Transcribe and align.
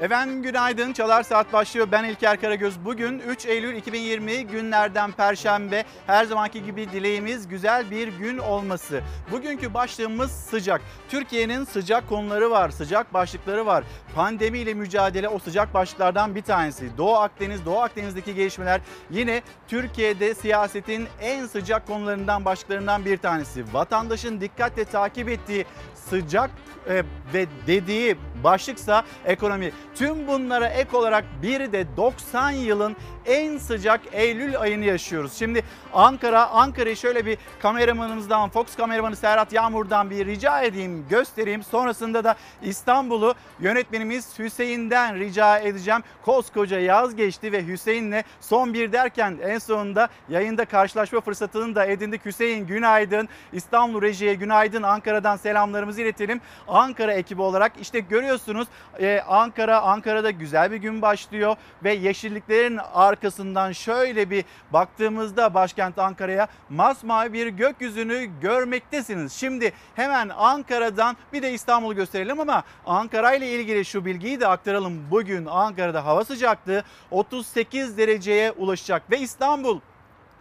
Efendim 0.00 0.42
günaydın. 0.42 0.92
Çalar 0.92 1.22
Saat 1.22 1.52
başlıyor. 1.52 1.88
Ben 1.92 2.04
İlker 2.04 2.40
Karagöz. 2.40 2.84
Bugün 2.84 3.18
3 3.18 3.46
Eylül 3.46 3.76
2020 3.76 4.46
günlerden 4.46 5.12
Perşembe. 5.12 5.84
Her 6.06 6.24
zamanki 6.24 6.64
gibi 6.64 6.92
dileğimiz 6.92 7.48
güzel 7.48 7.90
bir 7.90 8.08
gün 8.08 8.38
olması. 8.38 9.00
Bugünkü 9.30 9.74
başlığımız 9.74 10.30
sıcak. 10.30 10.80
Türkiye'nin 11.08 11.64
sıcak 11.64 12.08
konuları 12.08 12.50
var, 12.50 12.70
sıcak 12.70 13.14
başlıkları 13.14 13.66
var. 13.66 13.84
Pandemiyle 14.14 14.74
mücadele 14.74 15.28
o 15.28 15.38
sıcak 15.38 15.74
başlıklardan 15.74 16.34
bir 16.34 16.42
tanesi. 16.42 16.98
Doğu 16.98 17.16
Akdeniz, 17.16 17.64
Doğu 17.64 17.78
Akdeniz'deki 17.78 18.34
gelişmeler 18.34 18.80
yine 19.10 19.42
Türkiye'de 19.68 20.34
siyasetin 20.34 21.08
en 21.20 21.46
sıcak 21.46 21.86
konularından 21.86 22.44
başlıklarından 22.44 23.04
bir 23.04 23.16
tanesi. 23.16 23.64
Vatandaşın 23.72 24.40
dikkatle 24.40 24.84
takip 24.84 25.28
ettiği 25.28 25.64
sıcak 25.94 26.50
e, 26.88 27.02
ve 27.34 27.46
dediği 27.66 28.16
başlıksa 28.44 29.04
ekonomi. 29.24 29.72
Tüm 29.94 30.28
bunlara 30.28 30.66
ek 30.66 30.96
olarak 30.96 31.24
bir 31.42 31.72
de 31.72 31.86
90 31.96 32.50
yılın 32.50 32.96
en 33.26 33.58
sıcak 33.58 34.00
Eylül 34.12 34.60
ayını 34.60 34.84
yaşıyoruz. 34.84 35.32
Şimdi 35.32 35.64
Ankara, 35.92 36.48
Ankara'yı 36.48 36.96
şöyle 36.96 37.26
bir 37.26 37.38
kameramanımızdan, 37.62 38.48
Fox 38.48 38.76
kameramanı 38.76 39.16
Serhat 39.16 39.52
Yağmur'dan 39.52 40.10
bir 40.10 40.26
rica 40.26 40.62
edeyim, 40.62 41.06
göstereyim. 41.10 41.62
Sonrasında 41.62 42.24
da 42.24 42.36
İstanbul'u 42.62 43.34
yönetmenimiz 43.60 44.38
Hüseyin'den 44.38 45.18
rica 45.18 45.58
edeceğim. 45.58 46.02
Koskoca 46.24 46.80
yaz 46.80 47.16
geçti 47.16 47.52
ve 47.52 47.66
Hüseyin'le 47.66 48.22
son 48.40 48.74
bir 48.74 48.92
derken 48.92 49.38
en 49.42 49.58
sonunda 49.58 50.08
yayında 50.28 50.64
karşılaşma 50.64 51.20
fırsatını 51.20 51.74
da 51.74 51.84
edindik. 51.84 52.24
Hüseyin 52.24 52.66
günaydın. 52.66 53.28
İstanbul 53.52 54.02
Reji'ye 54.02 54.34
günaydın. 54.34 54.82
Ankara'dan 54.82 55.36
selamlarımızı 55.36 56.02
iletelim. 56.02 56.40
Ankara 56.68 57.12
ekibi 57.12 57.42
olarak 57.42 57.72
işte 57.80 58.00
görüyorsunuz 58.28 58.68
e, 59.00 59.20
Ankara, 59.28 59.80
Ankara'da 59.80 60.30
güzel 60.30 60.70
bir 60.70 60.76
gün 60.76 61.02
başlıyor 61.02 61.56
ve 61.84 61.92
yeşilliklerin 61.94 62.78
arkasından 62.94 63.72
şöyle 63.72 64.30
bir 64.30 64.44
baktığımızda 64.72 65.54
başkent 65.54 65.98
Ankara'ya 65.98 66.48
masmavi 66.68 67.32
bir 67.32 67.46
gökyüzünü 67.46 68.30
görmektesiniz. 68.40 69.32
Şimdi 69.32 69.72
hemen 69.94 70.28
Ankara'dan 70.28 71.16
bir 71.32 71.42
de 71.42 71.52
İstanbul'u 71.52 71.94
gösterelim 71.94 72.40
ama 72.40 72.62
Ankara 72.86 73.34
ile 73.34 73.52
ilgili 73.52 73.84
şu 73.84 74.04
bilgiyi 74.04 74.40
de 74.40 74.46
aktaralım. 74.46 75.10
Bugün 75.10 75.46
Ankara'da 75.46 76.04
hava 76.04 76.24
sıcaklığı 76.24 76.82
38 77.10 77.98
dereceye 77.98 78.52
ulaşacak 78.52 79.10
ve 79.10 79.18
İstanbul 79.18 79.80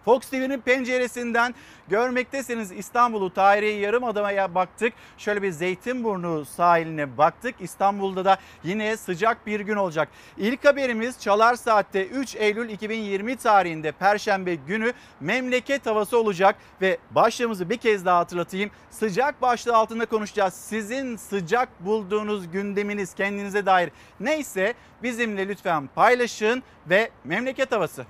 Fox 0.07 0.29
TV'nin 0.29 0.59
penceresinden 0.59 1.55
görmektesiniz 1.87 2.71
İstanbul'u 2.71 3.33
tarihi 3.33 3.79
yarım 3.79 4.03
adamaya 4.03 4.55
baktık. 4.55 4.93
Şöyle 5.17 5.41
bir 5.41 5.51
Zeytinburnu 5.51 6.45
sahiline 6.45 7.17
baktık. 7.17 7.55
İstanbul'da 7.59 8.25
da 8.25 8.37
yine 8.63 8.97
sıcak 8.97 9.47
bir 9.47 9.59
gün 9.59 9.75
olacak. 9.75 10.09
İlk 10.37 10.65
haberimiz 10.65 11.19
Çalar 11.19 11.55
Saat'te 11.55 12.07
3 12.07 12.35
Eylül 12.35 12.69
2020 12.69 13.35
tarihinde 13.35 13.91
Perşembe 13.91 14.55
günü 14.55 14.93
memleket 15.19 15.85
havası 15.85 16.19
olacak 16.19 16.55
ve 16.81 16.97
başlığımızı 17.11 17.69
bir 17.69 17.77
kez 17.77 18.05
daha 18.05 18.19
hatırlatayım. 18.19 18.71
Sıcak 18.89 19.41
başlığı 19.41 19.75
altında 19.75 20.05
konuşacağız. 20.05 20.53
Sizin 20.53 21.15
sıcak 21.15 21.85
bulduğunuz 21.85 22.51
gündeminiz 22.51 23.13
kendinize 23.13 23.65
dair 23.65 23.91
neyse 24.19 24.73
bizimle 25.03 25.47
lütfen 25.47 25.89
paylaşın 25.95 26.63
ve 26.89 27.09
memleket 27.23 27.71
havası. 27.71 28.05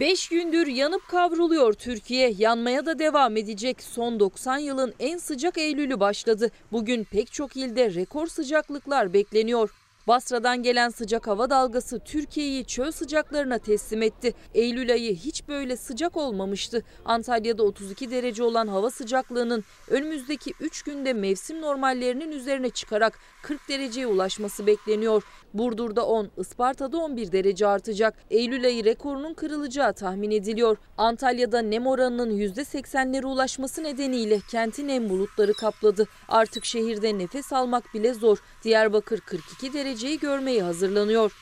5 0.00 0.28
gündür 0.28 0.66
yanıp 0.66 1.08
kavruluyor 1.08 1.72
Türkiye. 1.72 2.34
Yanmaya 2.38 2.86
da 2.86 2.98
devam 2.98 3.36
edecek. 3.36 3.82
Son 3.82 4.20
90 4.20 4.58
yılın 4.58 4.94
en 5.00 5.18
sıcak 5.18 5.58
Eylül'ü 5.58 6.00
başladı. 6.00 6.50
Bugün 6.72 7.04
pek 7.04 7.32
çok 7.32 7.56
ilde 7.56 7.94
rekor 7.94 8.26
sıcaklıklar 8.26 9.12
bekleniyor. 9.12 9.70
Basra'dan 10.06 10.62
gelen 10.62 10.88
sıcak 10.88 11.26
hava 11.26 11.50
dalgası 11.50 11.98
Türkiye'yi 11.98 12.64
çöl 12.64 12.90
sıcaklarına 12.90 13.58
teslim 13.58 14.02
etti. 14.02 14.34
Eylül 14.54 14.92
ayı 14.92 15.16
hiç 15.16 15.48
böyle 15.48 15.76
sıcak 15.76 16.16
olmamıştı. 16.16 16.82
Antalya'da 17.04 17.62
32 17.62 18.10
derece 18.10 18.42
olan 18.42 18.66
hava 18.66 18.90
sıcaklığının 18.90 19.64
önümüzdeki 19.88 20.52
3 20.60 20.82
günde 20.82 21.12
mevsim 21.12 21.60
normallerinin 21.60 22.32
üzerine 22.32 22.70
çıkarak 22.70 23.18
40 23.42 23.68
dereceye 23.68 24.06
ulaşması 24.06 24.66
bekleniyor. 24.66 25.22
Burdur'da 25.54 26.06
10, 26.06 26.30
Isparta'da 26.36 26.98
11 26.98 27.32
derece 27.32 27.66
artacak. 27.66 28.14
Eylül 28.30 28.64
ayı 28.64 28.84
rekorunun 28.84 29.34
kırılacağı 29.34 29.92
tahmin 29.92 30.30
ediliyor. 30.30 30.76
Antalya'da 30.98 31.62
nem 31.62 31.86
oranının 31.86 32.38
%80'lere 32.38 33.26
ulaşması 33.26 33.82
nedeniyle 33.82 34.40
kentin 34.50 34.88
nem 34.88 35.08
bulutları 35.08 35.52
kapladı. 35.52 36.06
Artık 36.28 36.64
şehirde 36.64 37.18
nefes 37.18 37.52
almak 37.52 37.94
bile 37.94 38.14
zor. 38.14 38.38
Diyarbakır 38.64 39.20
42 39.20 39.72
dereceyi 39.96 40.18
görmeye 40.18 40.62
hazırlanıyor. 40.62 41.32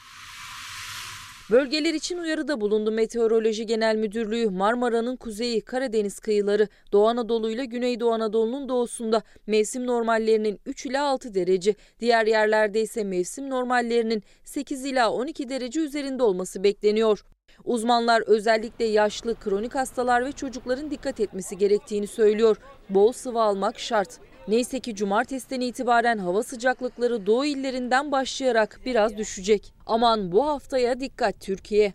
Bölgeler 1.51 1.95
için 1.95 2.19
uyarıda 2.19 2.61
bulundu 2.61 2.93
Meteoroloji 2.93 3.67
Genel 3.67 3.97
Müdürlüğü. 3.97 4.51
Marmara'nın 4.51 5.17
kuzeyi, 5.17 5.61
Karadeniz 5.61 6.19
kıyıları, 6.19 6.69
Doğu 6.93 7.09
Anadolu 7.09 7.51
ile 7.51 7.65
Güneydoğu 7.65 8.13
Anadolu'nun 8.13 8.69
doğusunda 8.69 9.23
mevsim 9.47 9.87
normallerinin 9.87 10.61
3 10.67 10.87
ila 10.87 11.05
6 11.05 11.35
derece, 11.35 11.75
diğer 12.01 12.27
yerlerde 12.27 12.81
ise 12.81 13.05
mevsim 13.05 13.51
normallerinin 13.51 14.23
8 14.45 14.85
ila 14.85 15.13
12 15.13 15.49
derece 15.49 15.81
üzerinde 15.81 16.23
olması 16.23 16.65
bekleniyor. 16.65 17.25
Uzmanlar 17.65 18.23
özellikle 18.27 18.85
yaşlı, 18.85 19.35
kronik 19.35 19.75
hastalar 19.75 20.25
ve 20.25 20.33
çocukların 20.33 20.91
dikkat 20.91 21.21
etmesi 21.21 21.59
gerektiğini 21.59 22.07
söylüyor. 22.07 22.57
Bol 22.91 23.13
sıvı 23.13 23.43
almak 23.43 23.79
şart. 23.79 24.21
Neyse 24.49 24.81
ki 24.81 24.95
cumartesiden 24.95 25.61
itibaren 25.61 26.19
hava 26.19 26.43
sıcaklıkları 26.43 27.27
doğu 27.27 27.45
illerinden 27.45 28.13
başlayarak 28.13 28.81
biraz 28.85 29.17
düşecek. 29.17 29.73
Aman 29.87 30.33
bu 30.33 30.47
haftaya 30.47 31.01
dikkat 31.01 31.41
Türkiye. 31.41 31.93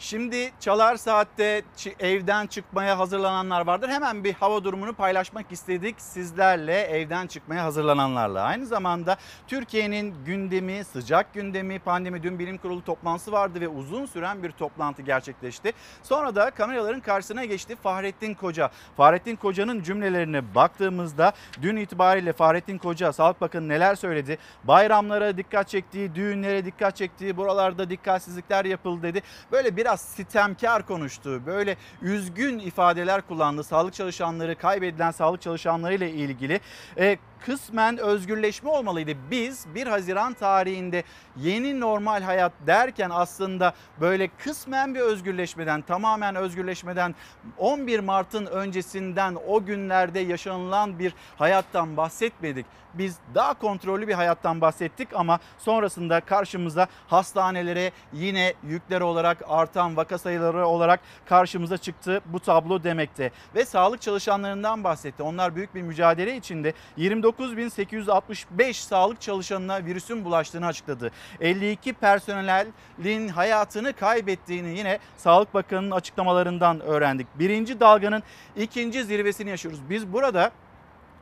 Şimdi 0.00 0.52
çalar 0.60 0.96
saatte 0.96 1.62
evden 2.00 2.46
çıkmaya 2.46 2.98
hazırlananlar 2.98 3.66
vardır. 3.66 3.88
Hemen 3.88 4.24
bir 4.24 4.34
hava 4.34 4.64
durumunu 4.64 4.92
paylaşmak 4.92 5.52
istedik 5.52 6.00
sizlerle 6.00 6.80
evden 6.80 7.26
çıkmaya 7.26 7.64
hazırlananlarla. 7.64 8.42
Aynı 8.42 8.66
zamanda 8.66 9.16
Türkiye'nin 9.46 10.14
gündemi, 10.24 10.84
sıcak 10.84 11.34
gündemi, 11.34 11.78
pandemi 11.78 12.22
dün 12.22 12.38
bilim 12.38 12.58
kurulu 12.58 12.84
toplantısı 12.84 13.32
vardı 13.32 13.60
ve 13.60 13.68
uzun 13.68 14.06
süren 14.06 14.42
bir 14.42 14.50
toplantı 14.50 15.02
gerçekleşti. 15.02 15.72
Sonra 16.02 16.34
da 16.34 16.50
kameraların 16.50 17.00
karşısına 17.00 17.44
geçti 17.44 17.76
Fahrettin 17.82 18.34
Koca. 18.34 18.70
Fahrettin 18.96 19.36
Koca'nın 19.36 19.82
cümlelerine 19.82 20.54
baktığımızda 20.54 21.32
dün 21.62 21.76
itibariyle 21.76 22.32
Fahrettin 22.32 22.78
Koca 22.78 23.12
Sağlık 23.12 23.40
Bakanı 23.40 23.68
neler 23.68 23.94
söyledi? 23.94 24.38
Bayramlara 24.64 25.36
dikkat 25.36 25.68
çektiği, 25.68 26.14
düğünlere 26.14 26.64
dikkat 26.64 26.96
çektiği, 26.96 27.36
buralarda 27.36 27.90
dikkatsizlikler 27.90 28.64
yapıldı 28.64 29.02
dedi. 29.02 29.22
Böyle 29.52 29.76
bir 29.76 29.87
biraz 29.88 30.00
sitemkar 30.00 30.86
konuştu. 30.86 31.46
Böyle 31.46 31.76
üzgün 32.02 32.58
ifadeler 32.58 33.22
kullandı. 33.22 33.64
Sağlık 33.64 33.94
çalışanları, 33.94 34.58
kaybedilen 34.58 35.10
sağlık 35.10 35.42
çalışanları 35.42 35.94
ile 35.94 36.10
ilgili. 36.10 36.60
E, 36.98 37.18
kısmen 37.46 37.98
özgürleşme 37.98 38.70
olmalıydı. 38.70 39.12
Biz 39.30 39.66
1 39.74 39.86
Haziran 39.86 40.34
tarihinde 40.34 41.02
yeni 41.36 41.80
normal 41.80 42.22
hayat 42.22 42.52
derken 42.66 43.10
aslında 43.10 43.74
böyle 44.00 44.28
kısmen 44.28 44.94
bir 44.94 45.00
özgürleşmeden, 45.00 45.82
tamamen 45.82 46.34
özgürleşmeden 46.34 47.14
11 47.58 48.00
Mart'ın 48.00 48.46
öncesinden 48.46 49.36
o 49.46 49.64
günlerde 49.64 50.20
yaşanılan 50.20 50.98
bir 50.98 51.14
hayattan 51.38 51.96
bahsetmedik. 51.96 52.66
Biz 52.94 53.16
daha 53.34 53.54
kontrollü 53.54 54.08
bir 54.08 54.14
hayattan 54.14 54.60
bahsettik 54.60 55.08
ama 55.14 55.38
sonrasında 55.58 56.20
karşımıza 56.20 56.86
hastanelere 57.06 57.92
yine 58.12 58.54
yükler 58.62 59.00
olarak 59.00 59.38
artan 59.48 59.96
vaka 59.96 60.18
sayıları 60.18 60.66
olarak 60.66 61.00
karşımıza 61.26 61.78
çıktı 61.78 62.20
bu 62.26 62.40
tablo 62.40 62.82
demekte. 62.82 63.30
Ve 63.54 63.64
sağlık 63.64 64.02
çalışanlarından 64.02 64.84
bahsetti. 64.84 65.22
Onlar 65.22 65.56
büyük 65.56 65.74
bir 65.74 65.82
mücadele 65.82 66.36
içinde 66.36 66.72
24 66.96 67.27
29.865 67.28 68.72
sağlık 68.72 69.20
çalışanına 69.20 69.84
virüsün 69.84 70.24
bulaştığını 70.24 70.66
açıkladı. 70.66 71.10
52 71.40 71.92
personelin 71.92 73.28
hayatını 73.28 73.92
kaybettiğini 73.92 74.78
yine 74.78 74.98
Sağlık 75.16 75.54
Bakanı'nın 75.54 75.90
açıklamalarından 75.90 76.80
öğrendik. 76.80 77.26
Birinci 77.38 77.80
dalganın 77.80 78.22
ikinci 78.56 79.04
zirvesini 79.04 79.50
yaşıyoruz. 79.50 79.80
Biz 79.90 80.12
burada 80.12 80.50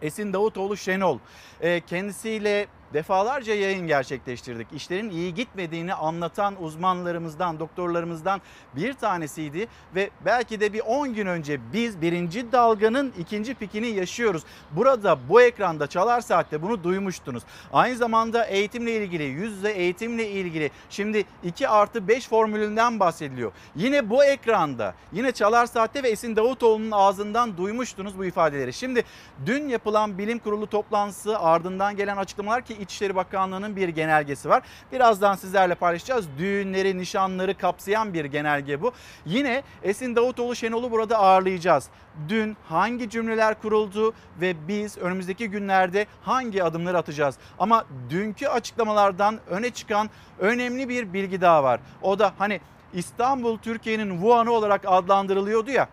Esin 0.02 0.32
Davutoğlu 0.32 0.76
Şenol 0.76 1.18
e, 1.60 1.80
kendisiyle 1.80 2.66
defalarca 2.94 3.54
yayın 3.54 3.86
gerçekleştirdik. 3.86 4.66
İşlerin 4.72 5.10
iyi 5.10 5.34
gitmediğini 5.34 5.94
anlatan 5.94 6.62
uzmanlarımızdan, 6.62 7.60
doktorlarımızdan 7.60 8.40
bir 8.76 8.92
tanesiydi 8.92 9.68
ve 9.94 10.10
belki 10.24 10.60
de 10.60 10.72
bir 10.72 10.80
10 10.80 11.14
gün 11.14 11.26
önce 11.26 11.60
biz 11.72 12.00
birinci 12.00 12.52
dalganın 12.52 13.12
ikinci 13.18 13.54
pikini 13.54 13.86
yaşıyoruz. 13.86 14.42
Burada 14.70 15.18
bu 15.28 15.42
ekranda 15.42 15.86
Çalar 15.86 16.20
Saat'te 16.20 16.62
bunu 16.62 16.84
duymuştunuz. 16.84 17.42
Aynı 17.72 17.96
zamanda 17.96 18.44
eğitimle 18.44 18.96
ilgili, 18.96 19.22
yüz 19.22 19.52
yüze 19.52 19.70
eğitimle 19.70 20.30
ilgili 20.30 20.70
şimdi 20.90 21.24
2 21.44 21.68
artı 21.68 22.08
5 22.08 22.28
formülünden 22.28 23.00
bahsediliyor. 23.00 23.52
Yine 23.76 24.10
bu 24.10 24.24
ekranda, 24.24 24.94
yine 25.12 25.32
Çalar 25.32 25.66
Saat'te 25.66 26.02
ve 26.02 26.08
Esin 26.08 26.36
Davutoğlu'nun 26.36 26.90
ağzından 26.90 27.56
duymuştunuz 27.56 28.18
bu 28.18 28.24
ifadeleri. 28.24 28.72
Şimdi 28.72 29.04
dün 29.46 29.68
yapılan 29.68 30.18
bilim 30.18 30.38
kurulu 30.38 30.66
toplantısı 30.66 31.38
ardından 31.38 31.96
gelen 31.96 32.16
açıklamalar 32.16 32.64
ki 32.64 32.76
İçişleri 32.86 33.16
Bakanlığı'nın 33.16 33.76
bir 33.76 33.88
genelgesi 33.88 34.48
var. 34.48 34.62
Birazdan 34.92 35.34
sizlerle 35.34 35.74
paylaşacağız. 35.74 36.26
Düğünleri, 36.38 36.98
nişanları 36.98 37.58
kapsayan 37.58 38.14
bir 38.14 38.24
genelge 38.24 38.82
bu. 38.82 38.92
Yine 39.26 39.62
Esin 39.82 40.16
Davutoğlu 40.16 40.56
Şenol'u 40.56 40.90
burada 40.90 41.18
ağırlayacağız. 41.18 41.88
Dün 42.28 42.56
hangi 42.68 43.10
cümleler 43.10 43.60
kuruldu 43.60 44.14
ve 44.40 44.68
biz 44.68 44.98
önümüzdeki 44.98 45.50
günlerde 45.50 46.06
hangi 46.22 46.64
adımları 46.64 46.98
atacağız? 46.98 47.38
Ama 47.58 47.84
dünkü 48.10 48.46
açıklamalardan 48.46 49.38
öne 49.48 49.70
çıkan 49.70 50.10
önemli 50.38 50.88
bir 50.88 51.12
bilgi 51.12 51.40
daha 51.40 51.62
var. 51.64 51.80
O 52.02 52.18
da 52.18 52.32
hani 52.38 52.60
İstanbul 52.92 53.58
Türkiye'nin 53.58 54.10
Wuhan'ı 54.10 54.50
olarak 54.50 54.80
adlandırılıyordu 54.86 55.70
ya. 55.70 55.88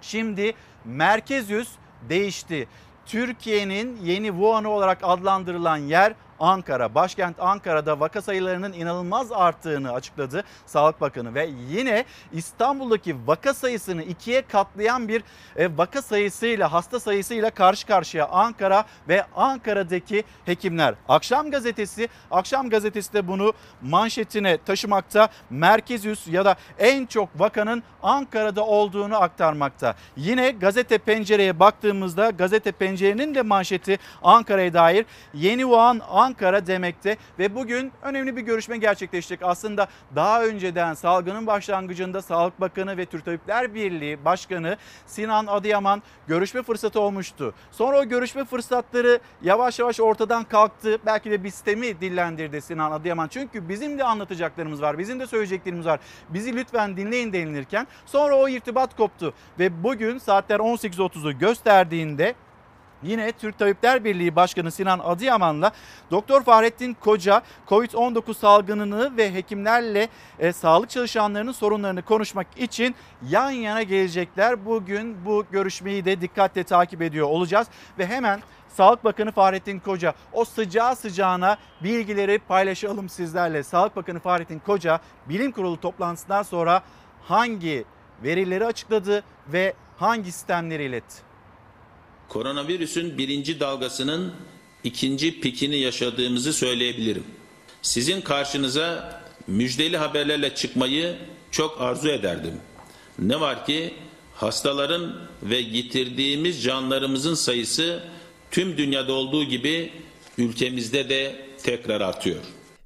Şimdi 0.00 0.52
merkez 0.84 1.50
yüz 1.50 1.68
değişti. 2.08 2.68
Türkiye'nin 3.10 3.98
yeni 4.04 4.26
Wuhan'ı 4.26 4.68
olarak 4.68 4.98
adlandırılan 5.02 5.76
yer 5.76 6.14
Ankara. 6.40 6.94
Başkent 6.94 7.36
Ankara'da 7.40 8.00
vaka 8.00 8.22
sayılarının 8.22 8.72
inanılmaz 8.72 9.32
arttığını 9.32 9.92
açıkladı 9.92 10.44
Sağlık 10.66 11.00
Bakanı 11.00 11.34
ve 11.34 11.50
yine 11.70 12.04
İstanbul'daki 12.32 13.16
vaka 13.26 13.54
sayısını 13.54 14.02
ikiye 14.02 14.42
katlayan 14.42 15.08
bir 15.08 15.22
e, 15.56 15.78
vaka 15.78 16.02
sayısıyla 16.02 16.72
hasta 16.72 17.00
sayısıyla 17.00 17.50
karşı 17.50 17.86
karşıya 17.86 18.28
Ankara 18.28 18.84
ve 19.08 19.24
Ankara'daki 19.36 20.24
hekimler. 20.44 20.94
Akşam 21.08 21.50
gazetesi, 21.50 22.08
Akşam 22.30 22.70
gazetesi 22.70 23.12
de 23.12 23.28
bunu 23.28 23.52
manşetine 23.82 24.58
taşımakta. 24.58 25.28
Merkez 25.50 26.06
üs 26.06 26.28
ya 26.28 26.44
da 26.44 26.56
en 26.78 27.06
çok 27.06 27.28
vakanın 27.40 27.82
Ankara'da 28.02 28.66
olduğunu 28.66 29.22
aktarmakta. 29.22 29.94
Yine 30.16 30.50
gazete 30.50 30.98
pencereye 30.98 31.60
baktığımızda 31.60 32.30
gazete 32.30 32.72
pencerenin 32.72 33.34
de 33.34 33.42
manşeti 33.42 33.98
Ankara'ya 34.22 34.74
dair 34.74 35.06
yeni 35.34 35.62
Wuhan 35.62 36.00
Ankara 36.10 36.29
demekte 36.38 37.16
ve 37.38 37.54
bugün 37.54 37.92
önemli 38.02 38.36
bir 38.36 38.42
görüşme 38.42 38.76
gerçekleşecek. 38.76 39.40
Aslında 39.42 39.88
daha 40.16 40.44
önceden 40.44 40.94
salgının 40.94 41.46
başlangıcında 41.46 42.22
Sağlık 42.22 42.60
Bakanı 42.60 42.96
ve 42.96 43.06
Türk 43.06 43.24
Tabipler 43.24 43.74
Birliği 43.74 44.24
Başkanı 44.24 44.76
Sinan 45.06 45.46
Adıyaman 45.46 46.02
görüşme 46.28 46.62
fırsatı 46.62 47.00
olmuştu. 47.00 47.54
Sonra 47.70 47.98
o 47.98 48.04
görüşme 48.04 48.44
fırsatları 48.44 49.20
yavaş 49.42 49.78
yavaş 49.78 50.00
ortadan 50.00 50.44
kalktı. 50.44 50.98
Belki 51.06 51.30
de 51.30 51.44
bir 51.44 51.50
sistemi 51.50 52.00
dillendirdi 52.00 52.60
Sinan 52.60 52.92
Adıyaman. 52.92 53.28
Çünkü 53.28 53.68
bizim 53.68 53.98
de 53.98 54.04
anlatacaklarımız 54.04 54.82
var, 54.82 54.98
bizim 54.98 55.20
de 55.20 55.26
söyleyeceklerimiz 55.26 55.86
var. 55.86 56.00
Bizi 56.28 56.56
lütfen 56.56 56.96
dinleyin 56.96 57.32
denilirken 57.32 57.86
sonra 58.06 58.36
o 58.36 58.48
irtibat 58.48 58.96
koptu 58.96 59.34
ve 59.58 59.82
bugün 59.82 60.18
saatler 60.18 60.58
18.30'u 60.58 61.38
gösterdiğinde 61.38 62.34
Yine 63.02 63.32
Türk 63.32 63.58
Tabipler 63.58 64.04
Birliği 64.04 64.36
Başkanı 64.36 64.70
Sinan 64.70 64.98
Adıyaman'la 64.98 65.72
Doktor 66.10 66.42
Fahrettin 66.42 66.94
Koca 66.94 67.42
COVID-19 67.68 68.34
salgınını 68.34 69.16
ve 69.16 69.34
hekimlerle 69.34 70.08
e, 70.38 70.52
sağlık 70.52 70.90
çalışanlarının 70.90 71.52
sorunlarını 71.52 72.02
konuşmak 72.02 72.46
için 72.56 72.94
yan 73.28 73.50
yana 73.50 73.82
gelecekler. 73.82 74.66
Bugün 74.66 75.24
bu 75.24 75.44
görüşmeyi 75.50 76.04
de 76.04 76.20
dikkatle 76.20 76.64
takip 76.64 77.02
ediyor 77.02 77.26
olacağız 77.28 77.68
ve 77.98 78.06
hemen 78.06 78.40
Sağlık 78.68 79.04
Bakanı 79.04 79.32
Fahrettin 79.32 79.78
Koca 79.78 80.14
o 80.32 80.44
sıcağı 80.44 80.96
sıcağına 80.96 81.56
bilgileri 81.82 82.38
paylaşalım 82.38 83.08
sizlerle. 83.08 83.62
Sağlık 83.62 83.96
Bakanı 83.96 84.20
Fahrettin 84.20 84.58
Koca 84.58 85.00
bilim 85.28 85.52
kurulu 85.52 85.80
toplantısından 85.80 86.42
sonra 86.42 86.82
hangi 87.22 87.84
verileri 88.22 88.66
açıkladı 88.66 89.24
ve 89.48 89.74
hangi 89.96 90.32
sistemleri 90.32 90.84
iletti? 90.84 91.29
Koronavirüsün 92.30 93.18
birinci 93.18 93.60
dalgasının 93.60 94.32
ikinci 94.84 95.40
pikini 95.40 95.78
yaşadığımızı 95.78 96.52
söyleyebilirim. 96.52 97.24
Sizin 97.82 98.20
karşınıza 98.20 99.20
müjdeli 99.46 99.96
haberlerle 99.96 100.54
çıkmayı 100.54 101.16
çok 101.50 101.80
arzu 101.80 102.08
ederdim. 102.08 102.54
Ne 103.18 103.40
var 103.40 103.66
ki 103.66 103.94
hastaların 104.34 105.16
ve 105.42 105.56
yitirdiğimiz 105.56 106.62
canlarımızın 106.62 107.34
sayısı 107.34 108.02
tüm 108.50 108.76
dünyada 108.76 109.12
olduğu 109.12 109.44
gibi 109.44 109.92
ülkemizde 110.38 111.08
de 111.08 111.46
tekrar 111.62 112.00
artıyor. 112.00 112.40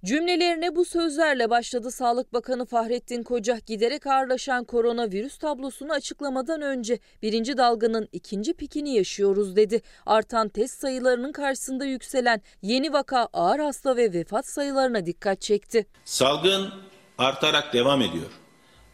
Cümlelerine 0.05 0.77
bu 0.77 0.85
sözlerle 0.85 1.51
başladı 1.51 1.91
Sağlık 1.91 2.33
Bakanı 2.33 2.67
Fahrettin 2.67 3.23
Koca 3.23 3.59
giderek 3.67 4.07
ağırlaşan 4.07 4.65
koronavirüs 4.65 5.39
tablosunu 5.39 5.93
açıklamadan 5.93 6.63
önce 6.63 6.99
birinci 7.23 7.57
dalganın 7.57 8.09
ikinci 8.13 8.55
pikini 8.55 8.95
yaşıyoruz 8.95 9.57
dedi. 9.57 9.83
Artan 10.07 10.49
test 10.49 10.81
sayılarının 10.81 11.33
karşısında 11.33 11.85
yükselen 11.85 12.43
yeni 12.63 12.93
vaka 12.93 13.29
ağır 13.33 13.59
hasta 13.59 13.97
ve 13.97 14.13
vefat 14.13 14.47
sayılarına 14.47 15.07
dikkat 15.07 15.41
çekti. 15.41 15.87
Salgın 16.05 16.71
artarak 17.19 17.73
devam 17.73 18.03
ediyor. 18.03 18.31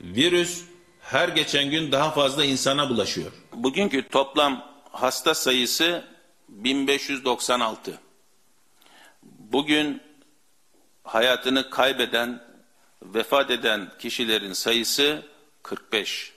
Virüs 0.01 0.65
her 1.01 1.29
geçen 1.29 1.71
gün 1.71 1.93
daha 1.93 2.11
fazla 2.11 2.45
insana 2.45 2.91
bulaşıyor. 2.91 3.33
Bugünkü 3.55 4.09
toplam 4.09 4.65
hasta 4.91 5.35
sayısı 5.35 6.05
1596. 6.49 7.99
Bugün 9.23 10.10
hayatını 11.13 11.71
kaybeden, 11.71 12.43
vefat 13.03 13.51
eden 13.51 13.93
kişilerin 13.99 14.53
sayısı 14.53 15.23
45. 15.63 16.33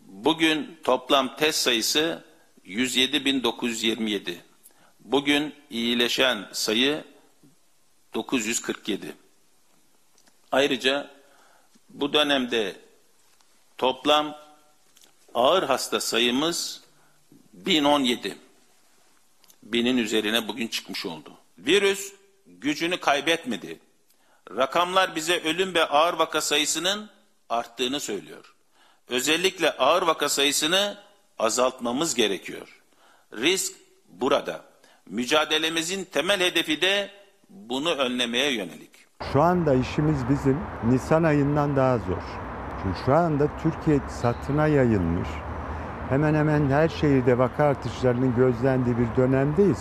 Bugün 0.00 0.80
toplam 0.84 1.36
test 1.36 1.58
sayısı 1.58 2.24
107.927. 2.66 4.34
Bugün 5.00 5.54
iyileşen 5.70 6.48
sayı 6.52 7.04
947. 8.14 9.14
Ayrıca 10.52 11.10
bu 11.88 12.12
dönemde 12.12 12.76
toplam 13.78 14.36
ağır 15.34 15.62
hasta 15.62 16.00
sayımız 16.00 16.82
1017. 17.52 18.38
Binin 19.62 19.96
üzerine 19.96 20.48
bugün 20.48 20.68
çıkmış 20.68 21.06
oldu. 21.06 21.32
Virüs 21.58 22.12
gücünü 22.64 22.96
kaybetmedi. 22.96 23.78
Rakamlar 24.56 25.16
bize 25.16 25.40
ölüm 25.40 25.74
ve 25.74 25.84
ağır 25.84 26.14
vaka 26.14 26.40
sayısının 26.40 27.10
arttığını 27.48 28.00
söylüyor. 28.00 28.54
Özellikle 29.08 29.70
ağır 29.70 30.02
vaka 30.02 30.28
sayısını 30.28 30.98
azaltmamız 31.38 32.14
gerekiyor. 32.14 32.82
Risk 33.32 33.72
burada. 34.08 34.64
Mücadelemizin 35.06 36.04
temel 36.04 36.40
hedefi 36.40 36.80
de 36.80 37.10
bunu 37.48 37.94
önlemeye 37.94 38.52
yönelik. 38.52 38.90
Şu 39.32 39.42
anda 39.42 39.74
işimiz 39.74 40.28
bizim 40.28 40.60
Nisan 40.84 41.22
ayından 41.22 41.76
daha 41.76 41.98
zor. 41.98 42.22
Çünkü 42.82 42.98
şu 43.06 43.14
anda 43.14 43.48
Türkiye 43.62 44.00
satına 44.20 44.66
yayılmış. 44.66 45.28
Hemen 46.08 46.34
hemen 46.34 46.70
her 46.70 46.88
şehirde 46.88 47.38
vaka 47.38 47.64
artışlarının 47.64 48.36
gözlendiği 48.36 48.96
bir 48.98 49.16
dönemdeyiz 49.16 49.78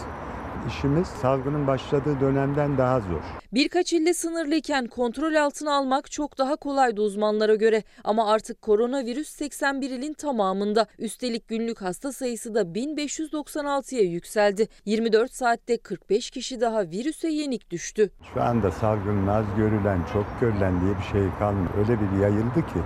işimiz 0.67 1.07
salgının 1.07 1.67
başladığı 1.67 2.19
dönemden 2.21 2.77
daha 2.77 2.99
zor. 2.99 3.21
Birkaç 3.53 3.93
ilde 3.93 4.13
sınırlıyken 4.13 4.87
kontrol 4.87 5.35
altına 5.35 5.73
almak 5.73 6.11
çok 6.11 6.37
daha 6.37 6.55
kolaydı 6.55 7.01
uzmanlara 7.01 7.55
göre. 7.55 7.83
Ama 8.03 8.31
artık 8.31 8.61
koronavirüs 8.61 9.29
81 9.29 9.89
ilin 9.89 10.13
tamamında. 10.13 10.85
Üstelik 10.99 11.47
günlük 11.47 11.81
hasta 11.81 12.11
sayısı 12.11 12.55
da 12.55 12.61
1596'ya 12.61 14.01
yükseldi. 14.01 14.67
24 14.85 15.33
saatte 15.33 15.77
45 15.77 16.31
kişi 16.31 16.61
daha 16.61 16.81
virüse 16.81 17.27
yenik 17.27 17.71
düştü. 17.71 18.09
Şu 18.33 18.41
anda 18.41 18.71
salgının 18.71 19.27
az 19.27 19.45
görülen, 19.57 19.99
çok 20.13 20.25
görülen 20.41 20.81
diye 20.81 20.97
bir 20.97 21.11
şey 21.11 21.39
kalmıyor. 21.39 21.69
Öyle 21.77 21.97
bir 22.01 22.21
yayıldı 22.21 22.61
ki 22.73 22.79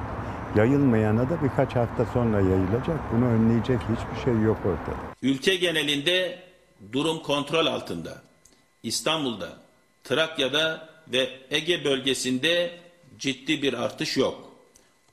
yayılmayana 0.56 1.30
da 1.30 1.44
birkaç 1.44 1.76
hafta 1.76 2.06
sonra 2.06 2.42
yayılacak. 2.42 3.00
Bunu 3.14 3.26
önleyecek 3.26 3.80
hiçbir 3.80 4.24
şey 4.24 4.42
yok 4.42 4.58
ortada. 4.66 4.98
Ülke 5.22 5.56
genelinde 5.56 6.47
durum 6.92 7.24
kontrol 7.24 7.66
altında. 7.66 8.22
İstanbul'da, 8.84 9.50
Trakya'da 10.04 10.90
ve 11.08 11.40
Ege 11.50 11.86
bölgesinde 11.86 12.80
ciddi 13.20 13.62
bir 13.62 13.74
artış 13.74 14.18
yok. 14.18 14.52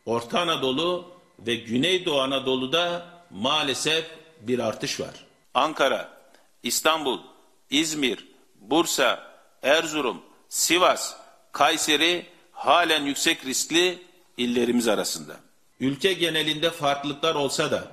Orta 0.07 0.41
Anadolu 0.41 1.11
ve 1.39 1.55
Güneydoğu 1.55 2.21
Anadolu'da 2.21 3.07
maalesef 3.31 4.05
bir 4.41 4.59
artış 4.59 5.01
var. 5.01 5.25
Ankara, 5.55 6.19
İstanbul, 6.63 7.19
İzmir, 7.71 8.29
Bursa, 8.61 9.35
Erzurum, 9.63 10.23
Sivas, 10.49 11.17
Kayseri 11.53 12.27
halen 12.53 13.05
yüksek 13.05 13.47
riskli 13.47 14.03
illerimiz 14.37 14.89
arasında. 14.89 15.37
Ülke 15.81 16.13
genelinde 16.13 16.71
farklılıklar 16.71 17.35
olsa 17.35 17.71
da 17.71 17.89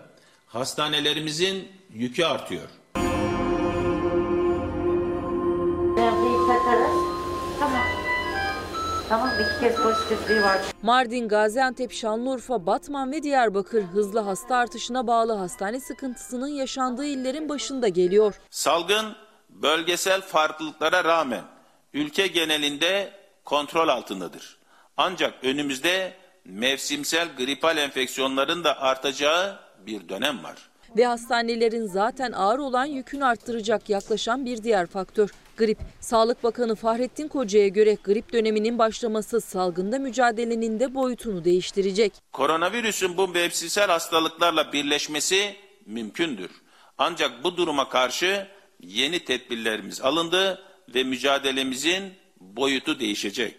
hastanelerimizin 0.47 1.71
yükü 1.93 2.25
artıyor. 2.25 2.69
Tamam 9.11 9.29
iki 9.41 9.59
kez 9.59 9.75
pozitifliği 9.75 10.41
var. 10.41 10.57
Mardin, 10.81 11.27
Gaziantep, 11.27 11.91
Şanlıurfa, 11.91 12.65
Batman 12.65 13.11
ve 13.11 13.23
Diyarbakır 13.23 13.83
hızlı 13.83 14.19
hasta 14.19 14.55
artışına 14.55 15.07
bağlı 15.07 15.33
hastane 15.33 15.79
sıkıntısının 15.79 16.47
yaşandığı 16.47 17.05
illerin 17.05 17.49
başında 17.49 17.87
geliyor. 17.87 18.35
Salgın 18.49 19.15
bölgesel 19.49 20.21
farklılıklara 20.21 21.03
rağmen 21.03 21.41
ülke 21.93 22.27
genelinde 22.27 23.11
kontrol 23.45 23.87
altındadır. 23.87 24.57
Ancak 24.97 25.33
önümüzde 25.43 26.13
mevsimsel 26.45 27.27
gripal 27.37 27.77
enfeksiyonların 27.77 28.63
da 28.63 28.81
artacağı 28.81 29.59
bir 29.85 30.09
dönem 30.09 30.43
var. 30.43 30.57
Ve 30.97 31.05
hastanelerin 31.05 31.87
zaten 31.87 32.31
ağır 32.31 32.59
olan 32.59 32.85
yükünü 32.85 33.25
arttıracak 33.25 33.89
yaklaşan 33.89 34.45
bir 34.45 34.63
diğer 34.63 34.87
faktör 34.87 35.29
grip. 35.61 35.77
Sağlık 35.99 36.43
Bakanı 36.43 36.75
Fahrettin 36.75 37.27
Koca'ya 37.27 37.67
göre 37.67 37.97
grip 38.03 38.33
döneminin 38.33 38.77
başlaması 38.77 39.41
salgında 39.41 39.99
mücadelenin 39.99 40.79
de 40.79 40.95
boyutunu 40.95 41.43
değiştirecek. 41.43 42.13
Koronavirüsün 42.33 43.17
bu 43.17 43.27
mevsimsel 43.27 43.87
hastalıklarla 43.87 44.73
birleşmesi 44.73 45.55
mümkündür. 45.85 46.51
Ancak 46.97 47.43
bu 47.43 47.57
duruma 47.57 47.89
karşı 47.89 48.47
yeni 48.79 49.25
tedbirlerimiz 49.25 50.01
alındı 50.01 50.61
ve 50.95 51.03
mücadelemizin 51.03 52.13
boyutu 52.39 52.99
değişecek. 52.99 53.55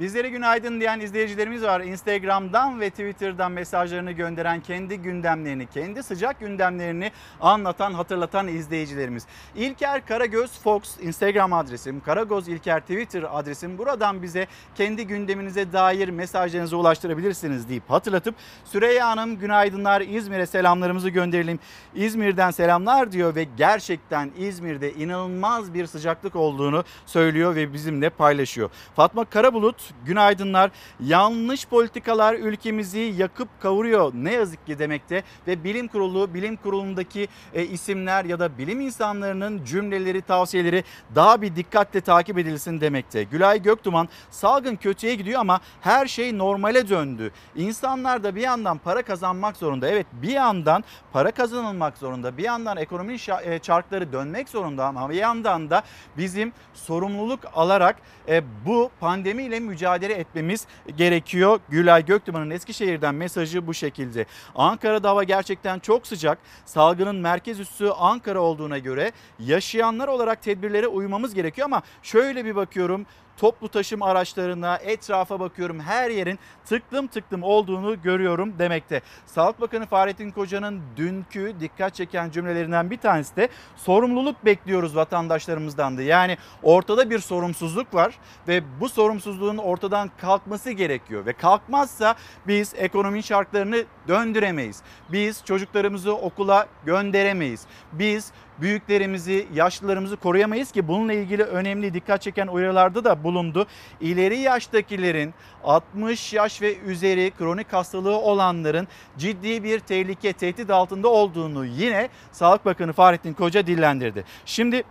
Bizlere 0.00 0.28
günaydın 0.28 0.80
diyen 0.80 1.00
izleyicilerimiz 1.00 1.62
var. 1.62 1.80
Instagram'dan 1.80 2.80
ve 2.80 2.90
Twitter'dan 2.90 3.52
mesajlarını 3.52 4.12
gönderen 4.12 4.60
kendi 4.60 4.98
gündemlerini, 4.98 5.66
kendi 5.66 6.02
sıcak 6.02 6.40
gündemlerini 6.40 7.12
anlatan, 7.40 7.94
hatırlatan 7.94 8.48
izleyicilerimiz. 8.48 9.26
İlker 9.54 10.06
Karagöz 10.06 10.58
Fox 10.60 11.00
Instagram 11.00 11.52
adresim, 11.52 12.00
Karagöz 12.00 12.48
İlker 12.48 12.80
Twitter 12.80 13.24
adresim. 13.32 13.78
Buradan 13.78 14.22
bize 14.22 14.46
kendi 14.74 15.06
gündeminize 15.06 15.72
dair 15.72 16.08
mesajlarınızı 16.08 16.76
ulaştırabilirsiniz 16.76 17.68
deyip 17.68 17.90
hatırlatıp 17.90 18.34
Süreyya 18.64 19.08
Hanım 19.08 19.38
günaydınlar 19.38 20.00
İzmir'e 20.00 20.46
selamlarımızı 20.46 21.08
gönderelim. 21.08 21.58
İzmir'den 21.94 22.50
selamlar 22.50 23.12
diyor 23.12 23.34
ve 23.34 23.46
gerçekten 23.56 24.30
İzmir'de 24.38 24.92
inanılmaz 24.94 25.74
bir 25.74 25.86
sıcaklık 25.86 26.36
olduğunu 26.36 26.84
söylüyor 27.06 27.54
ve 27.54 27.72
bizimle 27.72 28.10
paylaşıyor. 28.10 28.70
Fatma 28.96 29.24
Karabulut 29.24 29.85
günaydınlar. 30.04 30.70
Yanlış 31.00 31.66
politikalar 31.66 32.34
ülkemizi 32.34 33.14
yakıp 33.16 33.48
kavuruyor 33.60 34.12
ne 34.14 34.32
yazık 34.32 34.66
ki 34.66 34.78
demekte 34.78 35.22
ve 35.46 35.64
bilim 35.64 35.88
kurulu, 35.88 36.34
bilim 36.34 36.56
kurulundaki 36.56 37.28
e, 37.54 37.64
isimler 37.64 38.24
ya 38.24 38.40
da 38.40 38.58
bilim 38.58 38.80
insanlarının 38.80 39.64
cümleleri, 39.64 40.22
tavsiyeleri 40.22 40.84
daha 41.14 41.42
bir 41.42 41.56
dikkatle 41.56 42.00
takip 42.00 42.38
edilsin 42.38 42.80
demekte. 42.80 43.22
Gülay 43.22 43.62
Göktuman 43.62 44.08
salgın 44.30 44.76
kötüye 44.76 45.14
gidiyor 45.14 45.40
ama 45.40 45.60
her 45.80 46.06
şey 46.06 46.38
normale 46.38 46.88
döndü. 46.88 47.30
İnsanlar 47.56 48.24
da 48.24 48.36
bir 48.36 48.40
yandan 48.40 48.78
para 48.78 49.02
kazanmak 49.02 49.56
zorunda. 49.56 49.88
Evet 49.88 50.06
bir 50.12 50.32
yandan 50.32 50.84
para 51.12 51.30
kazanılmak 51.30 51.98
zorunda. 51.98 52.36
Bir 52.36 52.44
yandan 52.44 52.76
ekonominin 52.76 53.20
e, 53.44 53.58
çarkları 53.58 54.12
dönmek 54.12 54.48
zorunda 54.48 54.86
ama 54.86 55.10
bir 55.10 55.14
yandan 55.14 55.70
da 55.70 55.82
bizim 56.16 56.52
sorumluluk 56.74 57.40
alarak 57.54 57.96
e, 58.28 58.42
bu 58.66 58.90
pandemiyle 59.00 59.60
mücadele 59.60 59.75
etmemiz 60.10 60.66
gerekiyor. 60.96 61.60
Gülay 61.68 62.04
Göktuman'ın 62.04 62.50
Eskişehir'den 62.50 63.14
mesajı 63.14 63.66
bu 63.66 63.74
şekilde. 63.74 64.26
Ankara'da 64.54 65.10
hava 65.10 65.24
gerçekten 65.24 65.78
çok 65.78 66.06
sıcak. 66.06 66.38
Salgının 66.64 67.16
merkez 67.16 67.60
üssü 67.60 67.88
Ankara 67.88 68.40
olduğuna 68.40 68.78
göre 68.78 69.12
yaşayanlar 69.38 70.08
olarak 70.08 70.42
tedbirlere 70.42 70.86
uymamız 70.86 71.34
gerekiyor 71.34 71.64
ama 71.64 71.82
şöyle 72.02 72.44
bir 72.44 72.56
bakıyorum 72.56 73.06
toplu 73.36 73.68
taşım 73.68 74.02
araçlarına, 74.02 74.76
etrafa 74.76 75.40
bakıyorum. 75.40 75.80
Her 75.80 76.10
yerin 76.10 76.38
tıklım 76.64 77.06
tıklım 77.06 77.42
olduğunu 77.42 78.02
görüyorum 78.02 78.58
demekte. 78.58 79.00
Sağlık 79.26 79.60
Bakanı 79.60 79.86
Fahrettin 79.86 80.30
Koca'nın 80.30 80.82
dünkü 80.96 81.54
dikkat 81.60 81.94
çeken 81.94 82.30
cümlelerinden 82.30 82.90
bir 82.90 82.98
tanesi 82.98 83.36
de 83.36 83.48
sorumluluk 83.76 84.44
bekliyoruz 84.44 84.96
vatandaşlarımızdan 84.96 85.98
da. 85.98 86.02
Yani 86.02 86.36
ortada 86.62 87.10
bir 87.10 87.18
sorumsuzluk 87.18 87.94
var 87.94 88.18
ve 88.48 88.62
bu 88.80 88.88
sorumsuzluğun 88.88 89.58
ortadan 89.58 90.10
kalkması 90.18 90.70
gerekiyor 90.70 91.26
ve 91.26 91.32
kalkmazsa 91.32 92.14
biz 92.46 92.74
ekonomi 92.76 93.22
şartlarını 93.22 93.84
döndüremeyiz. 94.08 94.82
Biz 95.12 95.44
çocuklarımızı 95.44 96.16
okula 96.16 96.66
gönderemeyiz. 96.84 97.66
Biz 97.92 98.32
büyüklerimizi, 98.60 99.46
yaşlılarımızı 99.54 100.16
koruyamayız 100.16 100.72
ki 100.72 100.88
bununla 100.88 101.12
ilgili 101.12 101.42
önemli 101.42 101.94
dikkat 101.94 102.22
çeken 102.22 102.46
uyarılarda 102.46 103.04
da 103.04 103.24
bulundu. 103.24 103.66
İleri 104.00 104.38
yaştakilerin 104.38 105.34
60 105.64 106.32
yaş 106.32 106.62
ve 106.62 106.78
üzeri 106.78 107.32
kronik 107.38 107.72
hastalığı 107.72 108.18
olanların 108.18 108.88
ciddi 109.18 109.64
bir 109.64 109.78
tehlike, 109.78 110.32
tehdit 110.32 110.70
altında 110.70 111.08
olduğunu 111.08 111.64
yine 111.64 112.08
Sağlık 112.32 112.64
Bakanı 112.64 112.92
Fahrettin 112.92 113.34
Koca 113.34 113.66
dillendirdi. 113.66 114.24
Şimdi 114.44 114.82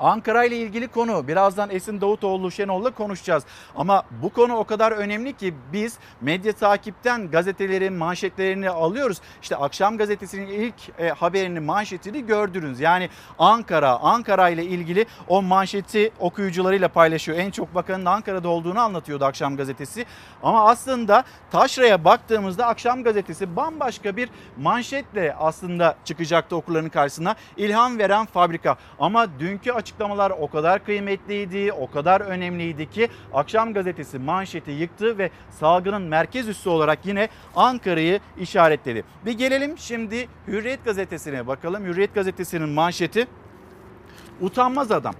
Ankara 0.00 0.44
ile 0.44 0.56
ilgili 0.56 0.88
konu 0.88 1.28
birazdan 1.28 1.70
Esin 1.70 2.00
Davutoğlu 2.00 2.50
Şenol'la 2.50 2.90
konuşacağız. 2.90 3.44
Ama 3.76 4.02
bu 4.22 4.32
konu 4.32 4.56
o 4.56 4.64
kadar 4.64 4.92
önemli 4.92 5.32
ki 5.32 5.54
biz 5.72 5.98
medya 6.20 6.52
takipten 6.52 7.30
gazetelerin 7.30 7.92
manşetlerini 7.92 8.70
alıyoruz. 8.70 9.20
İşte 9.42 9.56
akşam 9.56 9.98
gazetesinin 9.98 10.46
ilk 10.46 10.74
e, 10.98 11.08
haberini 11.08 11.60
manşetini 11.60 12.26
gördünüz. 12.26 12.80
Yani 12.80 13.08
Ankara, 13.38 13.98
Ankara 13.98 14.48
ile 14.48 14.64
ilgili 14.64 15.06
o 15.28 15.42
manşeti 15.42 16.12
okuyucularıyla 16.20 16.88
paylaşıyor. 16.88 17.38
En 17.38 17.50
çok 17.50 17.74
bakanın 17.74 18.04
Ankara'da 18.04 18.48
olduğunu 18.48 18.80
anlatıyordu 18.80 19.24
akşam 19.24 19.56
gazetesi. 19.56 20.06
Ama 20.42 20.68
aslında 20.68 21.24
taşraya 21.50 22.04
baktığımızda 22.04 22.66
akşam 22.66 23.02
gazetesi 23.02 23.56
bambaşka 23.56 24.16
bir 24.16 24.28
manşetle 24.56 25.34
aslında 25.38 25.96
çıkacaktı 26.04 26.56
okurların 26.56 26.88
karşısına. 26.88 27.36
İlham 27.56 27.98
veren 27.98 28.26
fabrika. 28.26 28.76
Ama 28.98 29.38
dünkü 29.38 29.72
açıklamalar 29.84 30.30
o 30.30 30.50
kadar 30.50 30.84
kıymetliydi, 30.84 31.72
o 31.72 31.90
kadar 31.90 32.20
önemliydi 32.20 32.90
ki 32.90 33.08
akşam 33.34 33.74
gazetesi 33.74 34.18
manşeti 34.18 34.70
yıktı 34.70 35.18
ve 35.18 35.30
salgının 35.50 36.02
merkez 36.02 36.48
üssü 36.48 36.68
olarak 36.68 37.06
yine 37.06 37.28
Ankara'yı 37.56 38.20
işaretledi. 38.38 39.04
Bir 39.26 39.32
gelelim 39.32 39.78
şimdi 39.78 40.28
Hürriyet 40.48 40.84
gazetesine 40.84 41.46
bakalım. 41.46 41.84
Hürriyet 41.84 42.14
gazetesinin 42.14 42.68
manşeti 42.68 43.26
utanmaz 44.40 44.92
adam. 44.92 45.14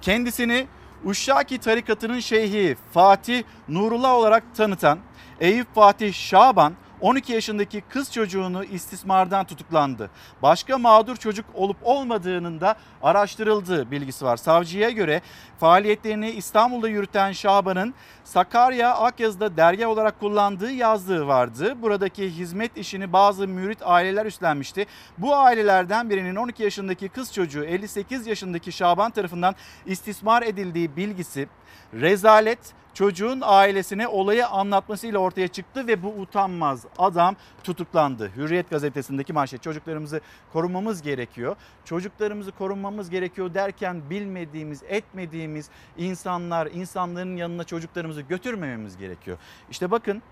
Kendisini 0.00 0.66
Uşşaki 1.04 1.58
tarikatının 1.58 2.20
şeyhi 2.20 2.76
Fatih 2.92 3.42
Nurullah 3.68 4.14
olarak 4.14 4.42
tanıtan 4.56 4.98
Eyüp 5.40 5.74
Fatih 5.74 6.12
Şaban 6.12 6.74
12 7.00 7.32
yaşındaki 7.32 7.80
kız 7.88 8.12
çocuğunu 8.12 8.64
istismardan 8.64 9.46
tutuklandı. 9.46 10.10
Başka 10.42 10.78
mağdur 10.78 11.16
çocuk 11.16 11.46
olup 11.54 11.76
olmadığının 11.82 12.60
da 12.60 12.74
araştırıldığı 13.02 13.90
bilgisi 13.90 14.24
var. 14.24 14.36
Savcıya 14.36 14.90
göre 14.90 15.22
faaliyetlerini 15.60 16.30
İstanbul'da 16.30 16.88
yürüten 16.88 17.32
Şaban'ın 17.32 17.94
Sakarya 18.24 18.94
Akyazı'da 18.94 19.56
dergi 19.56 19.86
olarak 19.86 20.20
kullandığı 20.20 20.70
yazdığı 20.70 21.26
vardı. 21.26 21.82
Buradaki 21.82 22.30
hizmet 22.30 22.76
işini 22.76 23.12
bazı 23.12 23.48
mürit 23.48 23.78
aileler 23.84 24.26
üstlenmişti. 24.26 24.86
Bu 25.18 25.36
ailelerden 25.36 26.10
birinin 26.10 26.36
12 26.36 26.62
yaşındaki 26.62 27.08
kız 27.08 27.32
çocuğu 27.32 27.64
58 27.64 28.26
yaşındaki 28.26 28.72
Şaban 28.72 29.10
tarafından 29.10 29.54
istismar 29.86 30.42
edildiği 30.42 30.96
bilgisi 30.96 31.48
rezalet 31.94 32.74
çocuğun 32.94 33.40
ailesine 33.44 34.08
olayı 34.08 34.46
anlatmasıyla 34.46 35.18
ortaya 35.18 35.48
çıktı 35.48 35.86
ve 35.86 36.02
bu 36.02 36.08
utanmaz 36.08 36.84
adam 36.98 37.36
tutuklandı. 37.64 38.30
Hürriyet 38.36 38.70
gazetesindeki 38.70 39.32
manşet 39.32 39.62
çocuklarımızı 39.62 40.20
korumamız 40.52 41.02
gerekiyor. 41.02 41.56
Çocuklarımızı 41.84 42.52
korumamız 42.52 43.10
gerekiyor 43.10 43.54
derken 43.54 44.10
bilmediğimiz, 44.10 44.82
etmediğimiz 44.88 45.70
insanlar, 45.96 46.66
insanların 46.66 47.36
yanına 47.36 47.64
çocuklarımızı 47.64 48.20
götürmememiz 48.20 48.96
gerekiyor. 48.96 49.38
İşte 49.70 49.90
bakın 49.90 50.22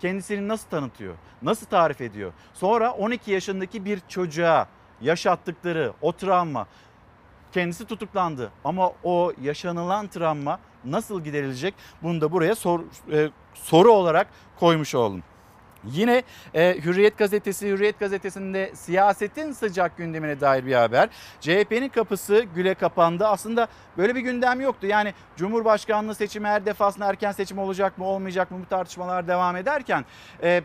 kendisini 0.00 0.48
nasıl 0.48 0.68
tanıtıyor, 0.68 1.14
nasıl 1.42 1.66
tarif 1.66 2.00
ediyor. 2.00 2.32
Sonra 2.54 2.92
12 2.92 3.30
yaşındaki 3.30 3.84
bir 3.84 4.00
çocuğa 4.08 4.68
yaşattıkları 5.00 5.92
o 6.00 6.12
travma 6.12 6.66
kendisi 7.54 7.84
tutuklandı 7.84 8.50
ama 8.64 8.92
o 9.04 9.32
yaşanılan 9.42 10.06
travma 10.06 10.60
nasıl 10.84 11.24
giderilecek 11.24 11.74
bunu 12.02 12.20
da 12.20 12.32
buraya 12.32 12.54
sor, 12.54 12.80
e, 13.12 13.30
soru 13.54 13.92
olarak 13.92 14.26
koymuş 14.60 14.94
oldum. 14.94 15.22
Yine 15.84 16.22
e, 16.54 16.76
Hürriyet 16.84 17.18
gazetesi, 17.18 17.68
Hürriyet 17.68 18.00
gazetesinde 18.00 18.70
siyasetin 18.74 19.52
sıcak 19.52 19.96
gündemine 19.96 20.40
dair 20.40 20.66
bir 20.66 20.74
haber. 20.74 21.08
CHP'nin 21.40 21.88
kapısı 21.88 22.44
güle 22.54 22.74
kapandı. 22.74 23.26
Aslında 23.26 23.68
böyle 23.98 24.14
bir 24.14 24.20
gündem 24.20 24.60
yoktu. 24.60 24.86
Yani 24.86 25.14
Cumhurbaşkanlığı 25.36 26.14
seçimi 26.14 26.48
her 26.48 26.66
defasında 26.66 27.06
erken 27.06 27.32
seçim 27.32 27.58
olacak 27.58 27.98
mı 27.98 28.04
olmayacak 28.04 28.50
mı 28.50 28.58
bu 28.64 28.68
tartışmalar 28.68 29.28
devam 29.28 29.56
ederken 29.56 30.04
e, 30.42 30.62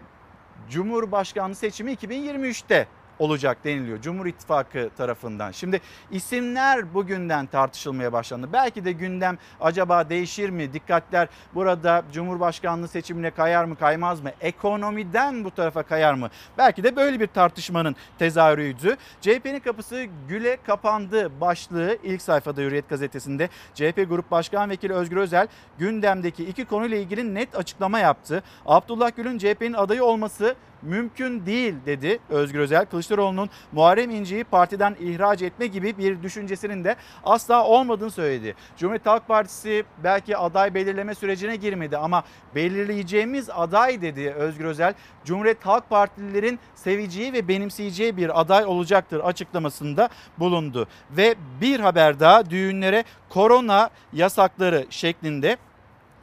Cumhurbaşkanlığı 0.69 1.55
seçimi 1.55 1.93
2023'te 1.93 2.87
olacak 3.19 3.57
deniliyor 3.63 4.01
Cumhur 4.01 4.25
İttifakı 4.25 4.89
tarafından. 4.97 5.51
Şimdi 5.51 5.81
isimler 6.11 6.93
bugünden 6.93 7.45
tartışılmaya 7.45 8.13
başlandı. 8.13 8.49
Belki 8.53 8.85
de 8.85 8.91
gündem 8.91 9.37
acaba 9.61 10.09
değişir 10.09 10.49
mi? 10.49 10.73
Dikkatler 10.73 11.27
burada 11.55 12.03
Cumhurbaşkanlığı 12.13 12.87
seçimine 12.87 13.31
kayar 13.31 13.65
mı 13.65 13.75
kaymaz 13.75 14.21
mı? 14.21 14.31
Ekonomiden 14.41 15.43
bu 15.43 15.51
tarafa 15.51 15.83
kayar 15.83 16.13
mı? 16.13 16.29
Belki 16.57 16.83
de 16.83 16.95
böyle 16.95 17.19
bir 17.19 17.27
tartışmanın 17.27 17.95
tezahürüydü. 18.19 18.97
CHP'nin 19.21 19.59
kapısı 19.59 20.05
güle 20.27 20.57
kapandı 20.67 21.41
başlığı 21.41 21.97
ilk 22.03 22.21
sayfada 22.21 22.61
Hürriyet 22.61 22.89
gazetesinde. 22.89 23.49
CHP 23.73 24.09
Grup 24.09 24.31
Başkan 24.31 24.69
Vekili 24.69 24.93
Özgür 24.93 25.17
Özel 25.17 25.47
gündemdeki 25.77 26.45
iki 26.45 26.65
konuyla 26.65 26.97
ilgili 26.97 27.35
net 27.35 27.55
açıklama 27.55 27.99
yaptı. 27.99 28.43
Abdullah 28.65 29.15
Gül'ün 29.15 29.37
CHP'nin 29.37 29.73
adayı 29.73 30.03
olması 30.03 30.55
mümkün 30.81 31.45
değil 31.45 31.75
dedi 31.85 32.19
Özgür 32.29 32.59
Özel. 32.59 32.85
Kılıçdaroğlu'nun 32.85 33.49
Muharrem 33.71 34.09
İnce'yi 34.09 34.43
partiden 34.43 34.95
ihraç 34.99 35.41
etme 35.41 35.67
gibi 35.67 35.97
bir 35.97 36.23
düşüncesinin 36.23 36.83
de 36.83 36.95
asla 37.23 37.65
olmadığını 37.65 38.11
söyledi. 38.11 38.55
Cumhuriyet 38.77 39.05
Halk 39.05 39.27
Partisi 39.27 39.83
belki 40.03 40.37
aday 40.37 40.73
belirleme 40.73 41.15
sürecine 41.15 41.55
girmedi 41.55 41.97
ama 41.97 42.23
belirleyeceğimiz 42.55 43.49
aday 43.49 44.01
dedi 44.01 44.31
Özgür 44.31 44.65
Özel. 44.65 44.93
Cumhuriyet 45.25 45.65
Halk 45.65 45.89
Partililerin 45.89 46.59
seveceği 46.75 47.33
ve 47.33 47.47
benimseyeceği 47.47 48.17
bir 48.17 48.41
aday 48.41 48.65
olacaktır 48.65 49.19
açıklamasında 49.19 50.09
bulundu. 50.37 50.87
Ve 51.11 51.35
bir 51.61 51.79
haber 51.79 52.19
daha 52.19 52.49
düğünlere 52.49 53.03
korona 53.29 53.89
yasakları 54.13 54.85
şeklinde 54.89 55.57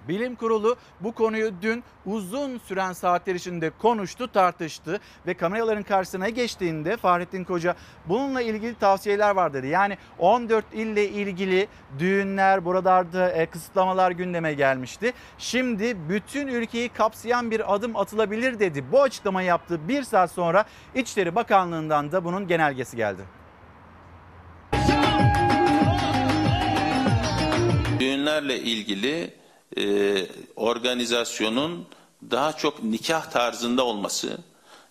Bilim 0.09 0.35
Kurulu 0.35 0.77
bu 1.01 1.13
konuyu 1.13 1.53
dün 1.63 1.85
uzun 2.07 2.59
süren 2.59 2.93
saatler 2.93 3.35
içinde 3.35 3.71
konuştu, 3.71 4.33
tartıştı 4.33 5.01
ve 5.27 5.35
kameraların 5.35 5.83
karşısına 5.83 6.29
geçtiğinde 6.29 6.97
Fahrettin 6.97 7.45
Koca 7.45 7.75
bununla 8.07 8.43
ilgili 8.43 8.75
tavsiyeler 8.75 9.31
var 9.31 9.53
dedi. 9.55 9.67
Yani 9.67 9.99
14 10.19 10.65
ille 10.73 11.09
ilgili 11.09 11.69
düğünler, 11.99 12.65
buralarda 12.65 13.31
e, 13.31 13.47
kısıtlamalar 13.47 14.11
gündeme 14.11 14.55
gelmişti. 14.55 15.13
Şimdi 15.39 15.97
bütün 16.09 16.47
ülkeyi 16.47 16.89
kapsayan 16.89 17.51
bir 17.51 17.75
adım 17.75 17.97
atılabilir 17.97 18.59
dedi. 18.59 18.85
Bu 18.93 19.03
açıklamayı 19.03 19.49
yaptığı 19.49 19.89
bir 19.89 20.03
saat 20.03 20.31
sonra 20.31 20.65
İçişleri 20.95 21.35
Bakanlığı'ndan 21.35 22.13
da 22.13 22.25
bunun 22.25 22.49
genelgesi 22.49 22.97
geldi. 22.97 23.23
Düğünlerle 28.01 28.61
ilgili 28.61 29.46
e, 29.79 30.27
organizasyonun 30.57 31.87
daha 32.31 32.53
çok 32.53 32.85
nikah 32.85 33.31
tarzında 33.31 33.85
olması, 33.85 34.39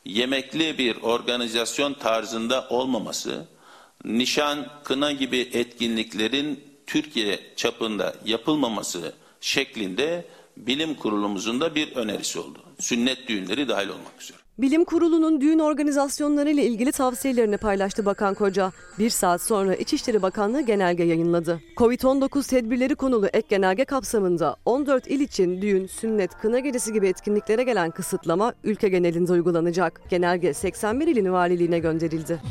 yemekli 0.05 0.77
bir 0.77 1.01
organizasyon 1.01 1.93
tarzında 1.93 2.67
olmaması, 2.69 3.45
nişan, 4.05 4.67
kına 4.83 5.11
gibi 5.11 5.49
etkinliklerin 5.53 6.63
Türkiye 6.87 7.39
çapında 7.55 8.15
yapılmaması 8.25 9.13
şeklinde 9.41 10.25
bilim 10.57 10.95
kurulumuzun 10.95 11.61
da 11.61 11.75
bir 11.75 11.95
önerisi 11.95 12.39
oldu. 12.39 12.59
Sünnet 12.79 13.27
düğünleri 13.27 13.67
dahil 13.67 13.89
olmak 13.89 14.21
üzere. 14.21 14.44
Bilim 14.57 14.85
Kurulu'nun 14.85 15.41
düğün 15.41 15.59
organizasyonları 15.59 16.49
ile 16.49 16.63
ilgili 16.63 16.91
tavsiyelerini 16.91 17.57
paylaştı 17.57 18.05
Bakan 18.05 18.33
Koca. 18.33 18.71
Bir 18.99 19.09
saat 19.09 19.41
sonra 19.41 19.75
İçişleri 19.75 20.21
Bakanlığı 20.21 20.61
genelge 20.61 21.03
yayınladı. 21.03 21.59
Covid-19 21.77 22.49
tedbirleri 22.49 22.95
konulu 22.95 23.27
ek 23.27 23.47
genelge 23.49 23.85
kapsamında 23.85 24.55
14 24.65 25.07
il 25.07 25.19
için 25.19 25.61
düğün, 25.61 25.87
sünnet, 25.87 26.31
kına 26.41 26.59
gecesi 26.59 26.93
gibi 26.93 27.07
etkinliklere 27.07 27.63
gelen 27.63 27.91
kısıtlama 27.91 28.53
ülke 28.63 28.89
genelinde 28.89 29.31
uygulanacak. 29.31 30.01
Genelge 30.09 30.53
81 30.53 31.07
ilin 31.07 31.31
valiliğine 31.31 31.79
gönderildi. 31.79 32.41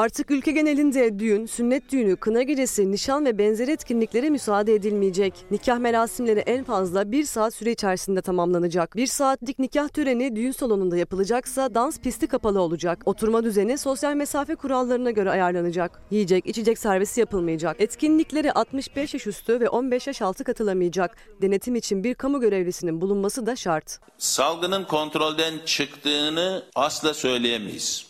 Artık 0.00 0.30
ülke 0.30 0.52
genelinde 0.52 1.18
düğün, 1.18 1.46
sünnet 1.46 1.92
düğünü, 1.92 2.16
kına 2.16 2.42
gecesi, 2.42 2.92
nişan 2.92 3.24
ve 3.24 3.38
benzeri 3.38 3.70
etkinliklere 3.70 4.30
müsaade 4.30 4.74
edilmeyecek. 4.74 5.34
Nikah 5.50 5.78
merasimleri 5.78 6.40
en 6.40 6.64
fazla 6.64 7.12
bir 7.12 7.24
saat 7.24 7.54
süre 7.54 7.72
içerisinde 7.72 8.22
tamamlanacak. 8.22 8.96
Bir 8.96 9.06
saatlik 9.06 9.58
nikah 9.58 9.88
töreni 9.88 10.36
düğün 10.36 10.52
salonunda 10.52 10.96
yapılacaksa 10.96 11.74
dans 11.74 11.98
pisti 11.98 12.26
kapalı 12.26 12.60
olacak. 12.60 13.02
Oturma 13.04 13.44
düzeni 13.44 13.78
sosyal 13.78 14.14
mesafe 14.14 14.54
kurallarına 14.54 15.10
göre 15.10 15.30
ayarlanacak. 15.30 16.00
Yiyecek, 16.10 16.46
içecek 16.46 16.78
servisi 16.78 17.20
yapılmayacak. 17.20 17.80
Etkinliklere 17.80 18.52
65 18.52 19.14
yaş 19.14 19.26
üstü 19.26 19.60
ve 19.60 19.68
15 19.68 20.06
yaş 20.06 20.22
altı 20.22 20.44
katılamayacak. 20.44 21.16
Denetim 21.42 21.74
için 21.74 22.04
bir 22.04 22.14
kamu 22.14 22.40
görevlisinin 22.40 23.00
bulunması 23.00 23.46
da 23.46 23.56
şart. 23.56 23.98
Salgının 24.18 24.84
kontrolden 24.84 25.54
çıktığını 25.66 26.62
asla 26.74 27.14
söyleyemeyiz. 27.14 28.06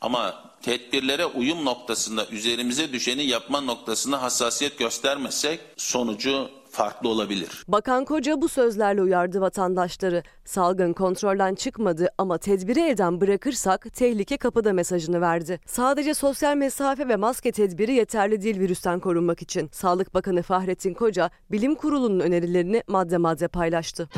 Ama 0.00 0.43
tedbirlere 0.64 1.26
uyum 1.26 1.64
noktasında 1.64 2.26
üzerimize 2.26 2.92
düşeni 2.92 3.24
yapma 3.24 3.60
noktasında 3.60 4.22
hassasiyet 4.22 4.78
göstermezsek 4.78 5.60
sonucu 5.76 6.48
farklı 6.70 7.08
olabilir. 7.08 7.64
Bakan 7.68 8.04
Koca 8.04 8.40
bu 8.42 8.48
sözlerle 8.48 9.02
uyardı 9.02 9.40
vatandaşları. 9.40 10.22
Salgın 10.44 10.92
kontrolden 10.92 11.54
çıkmadı 11.54 12.08
ama 12.18 12.38
tedbiri 12.38 12.80
elden 12.80 13.20
bırakırsak 13.20 13.94
tehlike 13.94 14.36
kapıda 14.36 14.72
mesajını 14.72 15.20
verdi. 15.20 15.60
Sadece 15.66 16.14
sosyal 16.14 16.56
mesafe 16.56 17.08
ve 17.08 17.16
maske 17.16 17.52
tedbiri 17.52 17.92
yeterli 17.94 18.42
değil 18.42 18.60
virüsten 18.60 19.00
korunmak 19.00 19.42
için. 19.42 19.68
Sağlık 19.72 20.14
Bakanı 20.14 20.42
Fahrettin 20.42 20.94
Koca 20.94 21.30
bilim 21.50 21.74
kurulunun 21.74 22.20
önerilerini 22.20 22.82
madde 22.88 23.16
madde 23.16 23.48
paylaştı. 23.48 24.08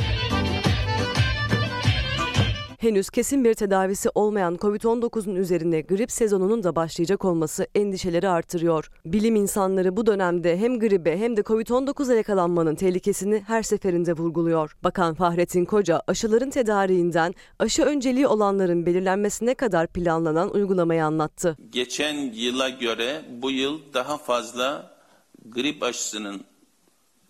Henüz 2.78 3.10
kesin 3.10 3.44
bir 3.44 3.54
tedavisi 3.54 4.08
olmayan 4.14 4.54
Covid-19'un 4.54 5.36
üzerine 5.36 5.80
grip 5.80 6.12
sezonunun 6.12 6.64
da 6.64 6.76
başlayacak 6.76 7.24
olması 7.24 7.66
endişeleri 7.74 8.28
artırıyor. 8.28 8.90
Bilim 9.04 9.36
insanları 9.36 9.96
bu 9.96 10.06
dönemde 10.06 10.58
hem 10.58 10.78
gribe 10.78 11.18
hem 11.18 11.36
de 11.36 11.40
Covid-19'a 11.40 12.14
yakalanmanın 12.14 12.74
tehlikesini 12.74 13.44
her 13.46 13.62
seferinde 13.62 14.12
vurguluyor. 14.12 14.76
Bakan 14.84 15.14
Fahrettin 15.14 15.64
Koca 15.64 16.02
aşıların 16.06 16.50
tedariğinden 16.50 17.34
aşı 17.58 17.82
önceliği 17.82 18.26
olanların 18.26 18.86
belirlenmesine 18.86 19.54
kadar 19.54 19.86
planlanan 19.86 20.54
uygulamayı 20.54 21.04
anlattı. 21.04 21.56
Geçen 21.70 22.14
yıla 22.32 22.68
göre 22.68 23.24
bu 23.42 23.50
yıl 23.50 23.80
daha 23.94 24.18
fazla 24.18 24.96
grip 25.44 25.82
aşısının, 25.82 26.44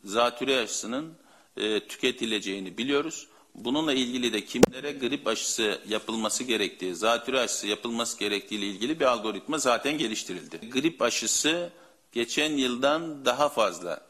zatürre 0.04 0.61
aşısının 0.61 1.12
e, 1.56 1.87
tüketileceğini 1.87 2.78
biliyoruz. 2.78 3.28
Bununla 3.57 3.92
ilgili 3.92 4.33
de 4.33 4.45
kimlere 4.45 4.92
grip 4.92 5.27
aşısı 5.27 5.81
yapılması 5.88 6.45
gerektiği, 6.45 6.95
zatürre 6.95 7.40
aşısı 7.40 7.66
yapılması 7.66 8.19
gerektiği 8.19 8.55
ile 8.55 8.66
ilgili 8.66 9.01
bir 9.01 9.05
algoritma 9.05 9.59
zaten 9.59 9.99
geliştirildi. 9.99 10.71
Grip 10.71 11.03
aşısı 11.03 11.71
geçen 12.12 12.53
yıldan 12.53 13.25
daha 13.25 13.49
fazla, 13.49 14.07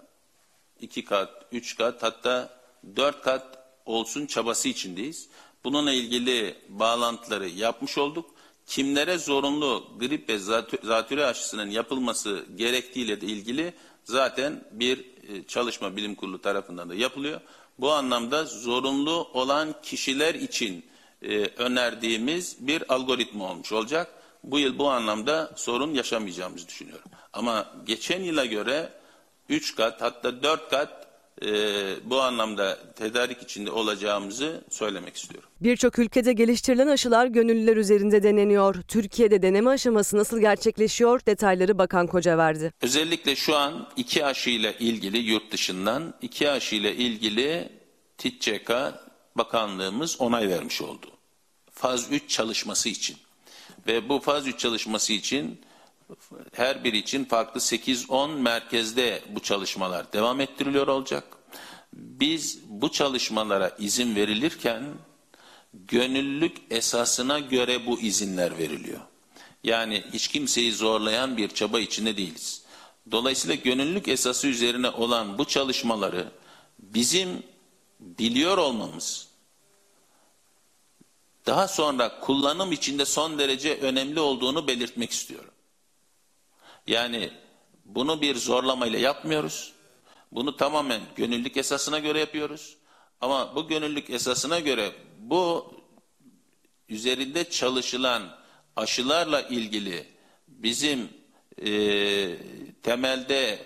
iki 0.81 1.05
kat, 1.05 1.47
üç 1.53 1.77
kat 1.77 2.03
hatta 2.03 2.61
dört 2.97 3.23
kat 3.23 3.59
olsun 3.85 4.27
çabası 4.27 4.69
içindeyiz. 4.69 5.29
Bununla 5.65 5.93
ilgili 5.93 6.55
bağlantıları 6.69 7.49
yapmış 7.49 7.99
olduk. 7.99 8.31
Kimlere 8.67 9.19
zorunlu 9.19 9.89
grip 9.99 10.29
ve 10.29 10.39
zatürre 10.83 11.27
aşısının 11.27 11.71
yapılması 11.71 12.47
gerektiğiyle 12.57 13.21
de 13.21 13.27
ilgili 13.27 13.75
zaten 14.05 14.65
bir 14.73 15.05
çalışma 15.49 15.97
bilim 15.97 16.15
kurulu 16.15 16.41
tarafından 16.41 16.89
da 16.89 16.95
yapılıyor. 16.95 17.41
Bu 17.79 17.93
anlamda 17.93 18.45
zorunlu 18.45 19.29
olan 19.33 19.75
kişiler 19.83 20.35
için 20.35 20.85
e, 21.23 21.39
önerdiğimiz 21.47 22.57
bir 22.61 22.95
algoritma 22.95 23.51
olmuş 23.51 23.73
olacak. 23.73 24.13
Bu 24.45 24.59
yıl 24.59 24.79
bu 24.79 24.91
anlamda 24.91 25.53
sorun 25.57 25.95
yaşamayacağımızı 25.95 26.69
düşünüyorum. 26.69 27.11
Ama 27.33 27.75
geçen 27.87 28.23
yıla 28.23 28.45
göre 28.45 28.93
3 29.49 29.75
kat 29.75 30.03
hatta 30.03 30.43
4 30.43 30.71
kat 30.71 31.06
e, 31.43 31.49
bu 32.05 32.21
anlamda 32.21 32.79
tedarik 32.95 33.43
içinde 33.43 33.71
olacağımızı 33.71 34.65
söylemek 34.71 35.17
istiyorum. 35.17 35.49
Birçok 35.61 35.99
ülkede 35.99 36.33
geliştirilen 36.33 36.87
aşılar 36.87 37.27
gönüllüler 37.27 37.77
üzerinde 37.77 38.23
deneniyor. 38.23 38.75
Türkiye'de 38.89 39.43
deneme 39.43 39.71
aşaması 39.71 40.17
nasıl 40.17 40.41
gerçekleşiyor 40.41 41.21
detayları 41.27 41.79
Bakan 41.79 42.07
Koca 42.07 42.39
verdi. 42.39 42.73
Özellikle 42.83 43.37
şu 43.37 43.57
an 43.57 43.89
iki 43.97 44.25
aşıyla 44.25 44.73
ilgili 44.73 45.19
yurt 45.19 45.53
dışından 45.53 46.15
iki 46.23 46.51
aşıyla 46.51 46.91
ilgili 46.91 47.69
TİTÇK 48.19 48.71
Bakanlığımız 49.37 50.21
onay 50.21 50.49
vermiş 50.49 50.83
oldu. 50.83 51.07
Faz 51.71 52.13
3 52.13 52.31
çalışması 52.31 52.89
için. 52.89 53.17
Ve 53.87 54.09
bu 54.09 54.19
faz 54.19 54.47
3 54.47 54.59
çalışması 54.59 55.13
için 55.13 55.61
her 56.53 56.85
bir 56.85 56.93
için 56.93 57.25
farklı 57.25 57.61
8-10 57.61 58.41
merkezde 58.41 59.23
bu 59.29 59.41
çalışmalar 59.41 60.13
devam 60.13 60.41
ettiriliyor 60.41 60.87
olacak. 60.87 61.25
Biz 61.93 62.59
bu 62.69 62.93
çalışmalara 62.93 63.77
izin 63.79 64.17
verilirken 64.17 64.85
gönüllülük 65.75 66.57
esasına 66.71 67.39
göre 67.39 67.87
bu 67.87 68.01
izinler 68.01 68.59
veriliyor. 68.59 69.01
Yani 69.65 70.05
hiç 70.13 70.29
kimseyi 70.29 70.73
zorlayan 70.73 71.37
bir 71.37 71.49
çaba 71.49 71.81
içinde 71.81 72.17
değiliz. 72.17 72.63
Dolayısıyla 73.11 73.55
gönüllülük 73.55 74.09
esası 74.09 74.47
üzerine 74.47 74.91
olan 74.91 75.39
bu 75.39 75.45
çalışmaları 75.45 76.29
bizim 76.79 77.43
biliyor 78.01 78.59
olmamız, 78.59 79.29
daha 81.47 81.69
sonra 81.69 82.21
kullanım 82.21 82.73
içinde 82.73 83.05
son 83.05 83.39
derece 83.39 83.77
önemli 83.77 84.21
olduğunu 84.21 84.67
belirtmek 84.67 85.11
istiyorum. 85.11 85.51
Yani 86.87 87.31
bunu 87.85 88.21
bir 88.21 88.35
zorlamayla 88.35 88.99
yapmıyoruz. 88.99 89.73
Bunu 90.33 90.57
tamamen 90.57 91.01
gönüllülük 91.17 91.57
esasına 91.57 91.99
göre 91.99 92.21
yapıyoruz. 92.21 92.77
Ama 93.21 93.57
bu 93.57 93.69
gönüllülük 93.69 94.11
esasına 94.11 94.61
göre 94.61 94.93
bu 95.19 95.75
üzerinde 96.89 97.51
çalışılan 97.51 98.23
aşılarla 98.77 99.43
ilgili 99.43 100.07
bizim 100.49 101.09
e, 101.65 101.71
temelde 102.83 103.59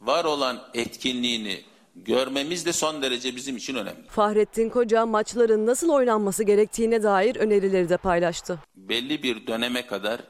var 0.00 0.24
olan 0.24 0.68
etkinliğini 0.74 1.62
görmemiz 1.96 2.66
de 2.66 2.72
son 2.72 3.02
derece 3.02 3.36
bizim 3.36 3.56
için 3.56 3.74
önemli. 3.74 4.08
Fahrettin 4.08 4.68
Koca 4.68 5.06
maçların 5.06 5.66
nasıl 5.66 5.88
oynanması 5.90 6.44
gerektiğine 6.44 7.02
dair 7.02 7.36
önerileri 7.36 7.88
de 7.88 7.96
paylaştı. 7.96 8.58
Belli 8.76 9.22
bir 9.22 9.46
döneme 9.46 9.86
kadar 9.86 10.20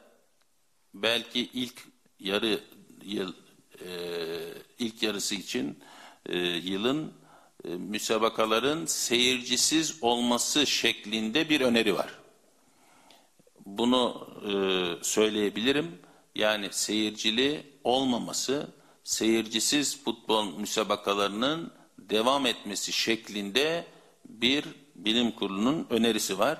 belki 1.03 1.41
ilk 1.41 1.75
yarı 2.21 2.61
yıl 3.05 3.33
e, 3.81 3.89
ilk 4.79 5.03
yarısı 5.03 5.35
için 5.35 5.79
e, 6.27 6.39
yılın 6.39 7.13
e, 7.65 7.69
müsabakaların 7.69 8.87
seyircisiz 8.87 9.99
olması 10.01 10.67
şeklinde 10.67 11.49
bir 11.49 11.61
öneri 11.61 11.95
var. 11.95 12.19
Bunu 13.67 14.29
e, 14.43 14.53
söyleyebilirim. 15.05 15.99
Yani 16.35 16.69
seyircili 16.71 17.63
olmaması, 17.85 18.71
seyircisiz 19.05 20.05
futbol 20.05 20.59
müsabakalarının 20.59 21.73
devam 21.99 22.47
etmesi 22.47 22.93
şeklinde 22.93 23.87
bir 24.25 24.65
bilim 24.95 25.31
kurulunun 25.31 25.87
önerisi 25.91 26.39
var. 26.39 26.59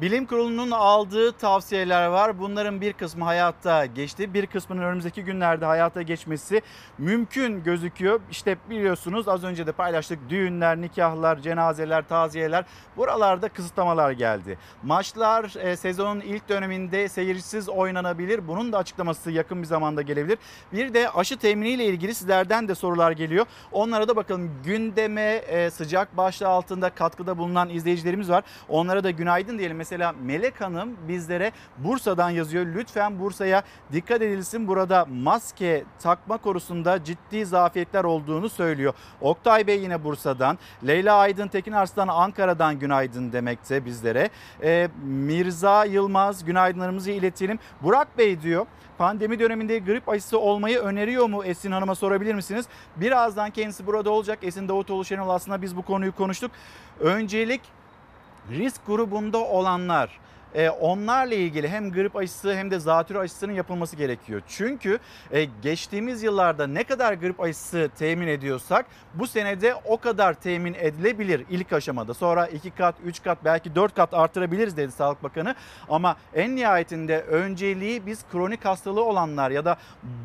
Bilim 0.00 0.26
Kurulu'nun 0.26 0.70
aldığı 0.70 1.32
tavsiyeler 1.32 2.06
var. 2.06 2.38
Bunların 2.38 2.80
bir 2.80 2.92
kısmı 2.92 3.24
hayatta 3.24 3.86
geçti. 3.86 4.34
Bir 4.34 4.46
kısmının 4.46 4.82
önümüzdeki 4.82 5.24
günlerde 5.24 5.64
hayata 5.64 6.02
geçmesi 6.02 6.62
mümkün 6.98 7.62
gözüküyor. 7.62 8.20
İşte 8.30 8.56
biliyorsunuz 8.70 9.28
az 9.28 9.44
önce 9.44 9.66
de 9.66 9.72
paylaştık. 9.72 10.18
Düğünler, 10.28 10.80
nikahlar, 10.80 11.38
cenazeler, 11.38 12.08
taziyeler 12.08 12.64
buralarda 12.96 13.48
kısıtlamalar 13.48 14.10
geldi. 14.10 14.58
Maçlar 14.82 15.54
e, 15.60 15.76
sezonun 15.76 16.20
ilk 16.20 16.48
döneminde 16.48 17.08
seyircisiz 17.08 17.68
oynanabilir. 17.68 18.48
Bunun 18.48 18.72
da 18.72 18.78
açıklaması 18.78 19.30
yakın 19.30 19.62
bir 19.62 19.66
zamanda 19.66 20.02
gelebilir. 20.02 20.38
Bir 20.72 20.94
de 20.94 21.10
aşı 21.10 21.36
teminiyle 21.36 21.84
ilgili 21.84 22.14
sizlerden 22.14 22.68
de 22.68 22.74
sorular 22.74 23.12
geliyor. 23.12 23.46
Onlara 23.72 24.08
da 24.08 24.16
bakalım 24.16 24.50
gündeme 24.64 25.22
e, 25.22 25.70
sıcak 25.70 26.16
başlığı 26.16 26.48
altında 26.48 26.90
katkıda 26.90 27.38
bulunan 27.38 27.68
izleyicilerimiz 27.68 28.30
var. 28.30 28.44
Onlara 28.68 29.04
da 29.04 29.10
günaydın 29.10 29.58
diyelim. 29.58 29.85
Mesela 29.86 30.14
Melek 30.22 30.60
Hanım 30.60 30.96
bizlere 31.08 31.52
Bursa'dan 31.78 32.30
yazıyor. 32.30 32.66
Lütfen 32.74 33.18
Bursa'ya 33.18 33.62
dikkat 33.92 34.22
edilsin. 34.22 34.68
Burada 34.68 35.06
maske 35.10 35.84
takma 36.02 36.36
konusunda 36.36 37.04
ciddi 37.04 37.46
zafiyetler 37.46 38.04
olduğunu 38.04 38.48
söylüyor. 38.48 38.94
Oktay 39.20 39.66
Bey 39.66 39.80
yine 39.80 40.04
Bursa'dan. 40.04 40.58
Leyla 40.86 41.16
Aydın 41.16 41.48
Tekin 41.48 41.72
Arslan 41.72 42.08
Ankara'dan 42.08 42.78
günaydın 42.78 43.32
demekte 43.32 43.84
bizlere. 43.84 44.30
Ee, 44.62 44.88
Mirza 45.04 45.84
Yılmaz 45.84 46.44
günaydınlarımızı 46.44 47.10
iletelim. 47.10 47.58
Burak 47.82 48.18
Bey 48.18 48.42
diyor 48.42 48.66
pandemi 48.98 49.38
döneminde 49.38 49.78
grip 49.78 50.08
aşısı 50.08 50.38
olmayı 50.38 50.78
öneriyor 50.78 51.26
mu 51.26 51.44
Esin 51.44 51.72
Hanım'a 51.72 51.94
sorabilir 51.94 52.34
misiniz? 52.34 52.66
Birazdan 52.96 53.50
kendisi 53.50 53.86
burada 53.86 54.10
olacak. 54.10 54.38
Esin 54.42 54.68
Davutoğlu 54.68 55.04
Şenol 55.04 55.28
aslında 55.28 55.62
biz 55.62 55.76
bu 55.76 55.82
konuyu 55.82 56.14
konuştuk. 56.14 56.50
Öncelik 57.00 57.60
risk 58.50 58.86
grubunda 58.86 59.38
olanlar 59.38 60.10
e, 60.56 60.70
onlarla 60.70 61.34
ilgili 61.34 61.68
hem 61.68 61.92
grip 61.92 62.16
aşısı 62.16 62.54
hem 62.54 62.70
de 62.70 62.78
zatürre 62.78 63.18
aşısının 63.18 63.52
yapılması 63.52 63.96
gerekiyor. 63.96 64.42
Çünkü 64.48 64.98
e, 65.30 65.44
geçtiğimiz 65.44 66.22
yıllarda 66.22 66.66
ne 66.66 66.84
kadar 66.84 67.12
grip 67.12 67.40
aşısı 67.40 67.90
temin 67.98 68.26
ediyorsak 68.26 68.86
bu 69.14 69.26
senede 69.26 69.74
o 69.84 69.96
kadar 69.96 70.34
temin 70.34 70.74
edilebilir 70.74 71.44
ilk 71.50 71.72
aşamada. 71.72 72.14
Sonra 72.14 72.46
2 72.46 72.70
kat, 72.70 72.94
3 73.04 73.22
kat 73.22 73.38
belki 73.44 73.74
4 73.74 73.94
kat 73.94 74.14
artırabiliriz 74.14 74.76
dedi 74.76 74.92
Sağlık 74.92 75.22
Bakanı. 75.22 75.54
Ama 75.88 76.16
en 76.34 76.56
nihayetinde 76.56 77.20
önceliği 77.20 78.06
biz 78.06 78.24
kronik 78.32 78.64
hastalığı 78.64 79.04
olanlar 79.04 79.50
ya 79.50 79.64
da 79.64 79.76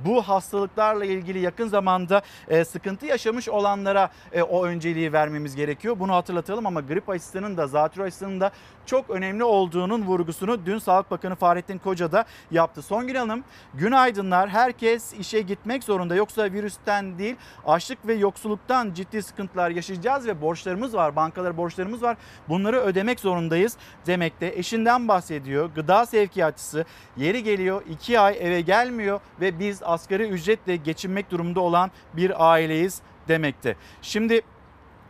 bu 0.06 0.22
hastalıklarla 0.22 1.06
ilgili 1.06 1.39
yakın 1.39 1.67
zamanda 1.67 2.22
e, 2.48 2.65
sıkıntı 2.65 3.06
yaşamış 3.06 3.50
olanlara 3.50 4.10
o 4.50 4.65
önceliği 4.65 5.13
vermemiz 5.13 5.56
gerekiyor. 5.56 6.00
Bunu 6.00 6.13
hatırlatalım 6.13 6.65
ama 6.65 6.82
grip 6.82 7.10
aşısının 7.10 7.58
da 7.58 7.67
zatürre 7.67 8.04
aşısının 8.04 8.41
da 8.41 8.52
çok 8.86 9.10
önemli 9.10 9.44
olduğunun 9.44 10.08
vurgusunu 10.22 10.66
dün 10.66 10.78
Sağlık 10.78 11.12
Bakanı 11.12 11.36
Fahrettin 11.36 11.78
Koca 11.78 12.12
da 12.12 12.26
yaptı. 12.52 12.82
Songül 12.82 13.16
Hanım 13.16 13.44
günaydınlar. 13.74 14.50
Herkes 14.50 15.14
işe 15.14 15.42
gitmek 15.42 15.84
zorunda 15.84 16.16
yoksa 16.16 16.44
virüsten 16.44 17.18
değil 17.18 17.36
açlık 17.66 18.08
ve 18.08 18.14
yoksulluktan 18.14 18.94
ciddi 18.94 19.24
sıkıntılar 19.24 19.70
yaşayacağız 19.70 20.28
ve 20.28 20.42
borçlarımız 20.42 20.94
var. 20.94 21.16
Bankalara 21.16 21.58
borçlarımız 21.58 22.02
var. 22.02 22.18
Bunları 22.50 22.80
ödemek 22.80 23.20
zorundayız 23.20 23.78
demekte. 24.08 24.54
Eşinden 24.56 25.08
bahsediyor. 25.08 25.70
Gıda 25.76 26.06
sevkiyatçısı 26.06 26.86
yeri 27.18 27.44
geliyor 27.44 27.82
2 27.90 28.20
ay 28.20 28.38
eve 28.40 28.62
gelmiyor 28.62 29.20
ve 29.42 29.60
biz 29.60 29.84
asgari 29.84 30.24
ücretle 30.24 30.76
geçinmek 30.76 31.32
durumunda 31.32 31.60
olan 31.60 31.92
bir 32.14 32.52
aileyiz 32.52 33.02
demekte. 33.28 33.76
Şimdi 34.02 34.42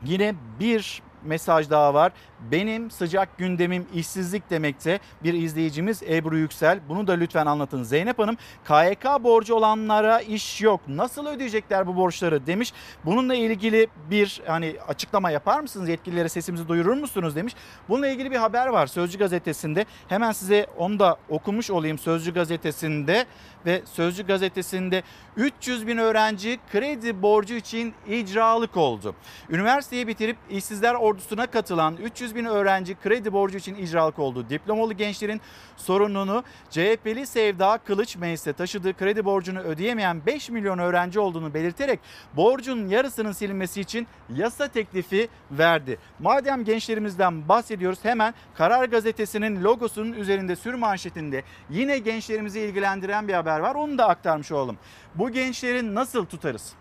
yine 0.03 0.35
bir 0.59 1.01
mesaj 1.23 1.69
daha 1.69 1.93
var. 1.93 2.11
Benim 2.51 2.91
sıcak 2.91 3.37
gündemim 3.37 3.87
işsizlik 3.93 4.49
demekte 4.49 4.99
bir 5.23 5.33
izleyicimiz 5.33 6.03
Ebru 6.03 6.37
Yüksel. 6.37 6.79
Bunu 6.89 7.07
da 7.07 7.13
lütfen 7.13 7.45
anlatın. 7.45 7.83
Zeynep 7.83 8.19
Hanım 8.19 8.37
KYK 8.67 9.23
borcu 9.23 9.55
olanlara 9.55 10.19
iş 10.21 10.61
yok. 10.61 10.81
Nasıl 10.87 11.27
ödeyecekler 11.27 11.87
bu 11.87 11.95
borçları 11.95 12.47
demiş. 12.47 12.73
Bununla 13.05 13.35
ilgili 13.35 13.87
bir 14.09 14.41
hani 14.47 14.75
açıklama 14.87 15.31
yapar 15.31 15.59
mısınız? 15.59 15.89
Yetkililere 15.89 16.29
sesimizi 16.29 16.67
duyurur 16.67 16.93
musunuz 16.93 17.35
demiş. 17.35 17.55
Bununla 17.89 18.07
ilgili 18.07 18.31
bir 18.31 18.37
haber 18.37 18.67
var 18.67 18.87
Sözcü 18.87 19.19
gazetesinde. 19.19 19.85
Hemen 20.07 20.31
size 20.31 20.67
onu 20.77 20.99
da 20.99 21.17
okumuş 21.29 21.71
olayım 21.71 21.97
Sözcü 21.97 22.33
gazetesinde 22.33 23.25
ve 23.65 23.81
Sözcü 23.85 24.27
gazetesinde 24.27 25.03
300 25.37 25.87
bin 25.87 25.97
öğrenci 25.97 26.59
kredi 26.71 27.21
borcu 27.21 27.53
için 27.53 27.93
icralık 28.07 28.77
oldu. 28.77 29.15
Üniversiteyi 29.49 30.07
bitirip 30.07 30.37
işsizler 30.49 30.93
ordusuna 30.93 31.47
katılan 31.47 31.97
300 31.97 32.35
bin 32.35 32.45
öğrenci 32.45 32.95
kredi 32.95 33.33
borcu 33.33 33.57
için 33.57 33.75
icralık 33.75 34.19
oldu. 34.19 34.49
Diplomalı 34.49 34.93
gençlerin 34.93 35.41
sorununu 35.77 36.43
CHP'li 36.69 37.27
Sevda 37.27 37.79
Kılıç 37.85 38.15
mecliste 38.15 38.53
taşıdığı 38.53 38.93
kredi 38.93 39.25
borcunu 39.25 39.59
ödeyemeyen 39.59 40.25
5 40.25 40.49
milyon 40.49 40.77
öğrenci 40.79 41.19
olduğunu 41.19 41.53
belirterek 41.53 41.99
borcun 42.33 42.87
yarısının 42.87 43.31
silinmesi 43.31 43.81
için 43.81 44.07
yasa 44.35 44.67
teklifi 44.67 45.29
verdi. 45.51 45.97
Madem 46.19 46.63
gençlerimizden 46.63 47.49
bahsediyoruz 47.49 47.99
hemen 48.03 48.33
Karar 48.55 48.85
Gazetesi'nin 48.85 49.63
logosunun 49.63 50.13
üzerinde 50.13 50.55
sür 50.55 50.73
manşetinde 50.73 51.43
yine 51.69 51.97
gençlerimizi 51.99 52.59
ilgilendiren 52.59 53.27
bir 53.27 53.33
haber 53.33 53.50
var. 53.59 53.75
Onu 53.75 53.97
da 53.97 54.07
aktarmış 54.07 54.51
olalım. 54.51 54.77
Bu 55.15 55.29
gençleri 55.29 55.95
nasıl 55.95 56.25
tutarız? 56.25 56.73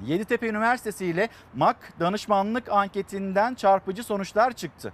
Yeditepe 0.00 0.48
Üniversitesi 0.48 1.06
ile 1.06 1.28
MAK 1.54 1.76
danışmanlık 2.00 2.68
anketinden 2.68 3.54
çarpıcı 3.54 4.04
sonuçlar 4.04 4.52
çıktı. 4.52 4.92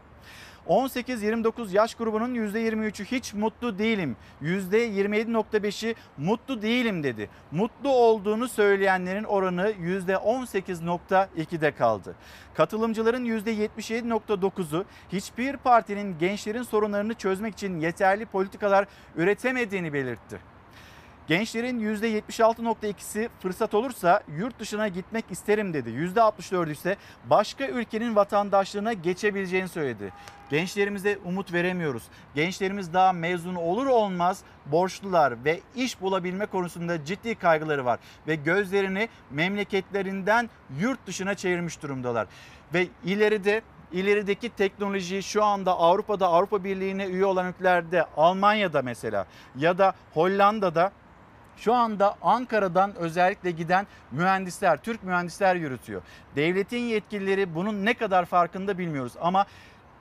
18-29 0.69 1.77
yaş 1.77 1.95
grubunun 1.95 2.35
%23'ü 2.35 3.05
hiç 3.05 3.35
mutlu 3.35 3.79
değilim. 3.79 4.17
%27.5'i 4.43 5.95
mutlu 6.19 6.63
değilim 6.63 7.03
dedi. 7.03 7.31
Mutlu 7.51 7.89
olduğunu 7.89 8.49
söyleyenlerin 8.49 9.25
oranı 9.25 9.71
%18.2'de 9.71 11.71
kaldı. 11.71 12.15
Katılımcıların 12.55 13.25
%77.9'u 13.25 14.85
hiçbir 15.13 15.57
partinin 15.57 16.19
gençlerin 16.19 16.63
sorunlarını 16.63 17.15
çözmek 17.15 17.55
için 17.55 17.81
yeterli 17.81 18.27
politikalar 18.27 18.87
üretemediğini 19.17 19.93
belirtti. 19.93 20.50
Gençlerin 21.31 21.81
%76.2'si 21.81 23.29
fırsat 23.41 23.75
olursa 23.75 24.23
yurt 24.39 24.59
dışına 24.59 24.89
gitmek 24.89 25.25
isterim 25.31 25.75
dedi. 25.75 25.91
%64'ü 25.91 26.73
ise 26.73 26.97
başka 27.25 27.67
ülkenin 27.67 28.17
vatandaşlığına 28.17 28.93
geçebileceğini 28.93 29.69
söyledi. 29.69 30.13
Gençlerimize 30.51 31.19
umut 31.25 31.53
veremiyoruz. 31.53 32.03
Gençlerimiz 32.35 32.95
daha 32.95 33.13
mezun 33.13 33.55
olur 33.55 33.87
olmaz 33.87 34.43
borçlular 34.67 35.45
ve 35.45 35.61
iş 35.77 36.01
bulabilme 36.01 36.47
konusunda 36.47 37.05
ciddi 37.05 37.35
kaygıları 37.35 37.85
var 37.85 38.01
ve 38.27 38.35
gözlerini 38.35 39.09
memleketlerinden 39.31 40.51
yurt 40.81 41.07
dışına 41.07 41.35
çevirmiş 41.35 41.83
durumdalar. 41.83 42.27
Ve 42.75 42.87
ileride 43.05 43.63
ilerideki 43.93 44.49
teknoloji 44.49 45.23
şu 45.23 45.45
anda 45.45 45.79
Avrupa'da 45.79 46.29
Avrupa 46.29 46.65
Birliği'ne 46.65 47.07
üye 47.07 47.25
olan 47.25 47.47
ülkelerde 47.47 48.05
Almanya'da 48.17 48.83
mesela 48.83 49.27
ya 49.57 49.79
da 49.79 49.95
Hollanda'da 50.15 50.93
şu 51.61 51.75
anda 51.75 52.17
Ankara'dan 52.23 52.95
özellikle 52.95 53.51
giden 53.51 53.87
mühendisler, 54.11 54.77
Türk 54.77 55.03
mühendisler 55.03 55.57
yürütüyor. 55.57 56.03
Devletin 56.37 56.79
yetkilileri 56.79 57.55
bunun 57.55 57.85
ne 57.85 57.95
kadar 57.95 58.25
farkında 58.25 58.79
bilmiyoruz 58.79 59.13
ama 59.21 59.47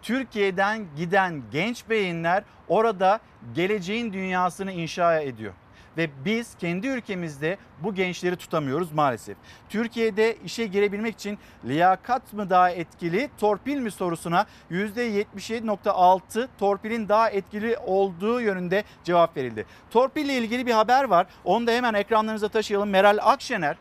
Türkiye'den 0.01 0.85
giden 0.97 1.41
genç 1.51 1.89
beyinler 1.89 2.43
orada 2.67 3.19
geleceğin 3.55 4.13
dünyasını 4.13 4.71
inşa 4.71 5.19
ediyor. 5.19 5.53
Ve 5.99 6.09
biz 6.25 6.55
kendi 6.55 6.87
ülkemizde 6.87 7.57
bu 7.83 7.95
gençleri 7.95 8.35
tutamıyoruz 8.35 8.91
maalesef. 8.91 9.37
Türkiye'de 9.69 10.37
işe 10.45 10.65
girebilmek 10.65 11.15
için 11.15 11.37
liyakat 11.65 12.33
mı 12.33 12.49
daha 12.49 12.69
etkili, 12.69 13.29
torpil 13.37 13.77
mi 13.77 13.91
sorusuna 13.91 14.45
%77.6 14.71 16.47
torpilin 16.59 17.09
daha 17.09 17.29
etkili 17.29 17.77
olduğu 17.77 18.41
yönünde 18.41 18.83
cevap 19.03 19.37
verildi. 19.37 19.65
Torpille 19.91 20.37
ilgili 20.37 20.65
bir 20.65 20.71
haber 20.71 21.03
var. 21.03 21.27
Onu 21.43 21.67
da 21.67 21.71
hemen 21.71 21.93
ekranlarınıza 21.93 22.47
taşıyalım. 22.47 22.89
Meral 22.89 23.17
Akşener 23.21 23.77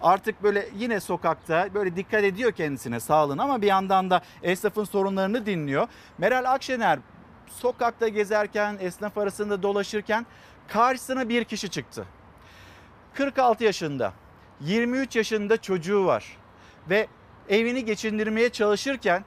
artık 0.00 0.42
böyle 0.42 0.68
yine 0.76 1.00
sokakta 1.00 1.74
böyle 1.74 1.96
dikkat 1.96 2.24
ediyor 2.24 2.52
kendisine 2.52 3.00
sağlığına 3.00 3.42
ama 3.42 3.62
bir 3.62 3.66
yandan 3.66 4.10
da 4.10 4.22
esnafın 4.42 4.84
sorunlarını 4.84 5.46
dinliyor. 5.46 5.88
Meral 6.18 6.52
Akşener 6.52 6.98
sokakta 7.50 8.08
gezerken 8.08 8.76
esnaf 8.80 9.18
arasında 9.18 9.62
dolaşırken 9.62 10.26
karşısına 10.68 11.28
bir 11.28 11.44
kişi 11.44 11.68
çıktı. 11.70 12.06
46 13.14 13.64
yaşında 13.64 14.12
23 14.60 15.16
yaşında 15.16 15.62
çocuğu 15.62 16.06
var 16.06 16.36
ve 16.90 17.06
evini 17.48 17.84
geçindirmeye 17.84 18.50
çalışırken 18.50 19.24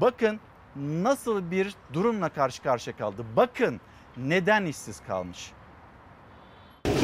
bakın 0.00 0.40
nasıl 0.76 1.50
bir 1.50 1.74
durumla 1.92 2.28
karşı 2.28 2.62
karşıya 2.62 2.96
kaldı. 2.96 3.24
Bakın 3.36 3.80
neden 4.16 4.64
işsiz 4.66 5.00
kalmış. 5.06 5.52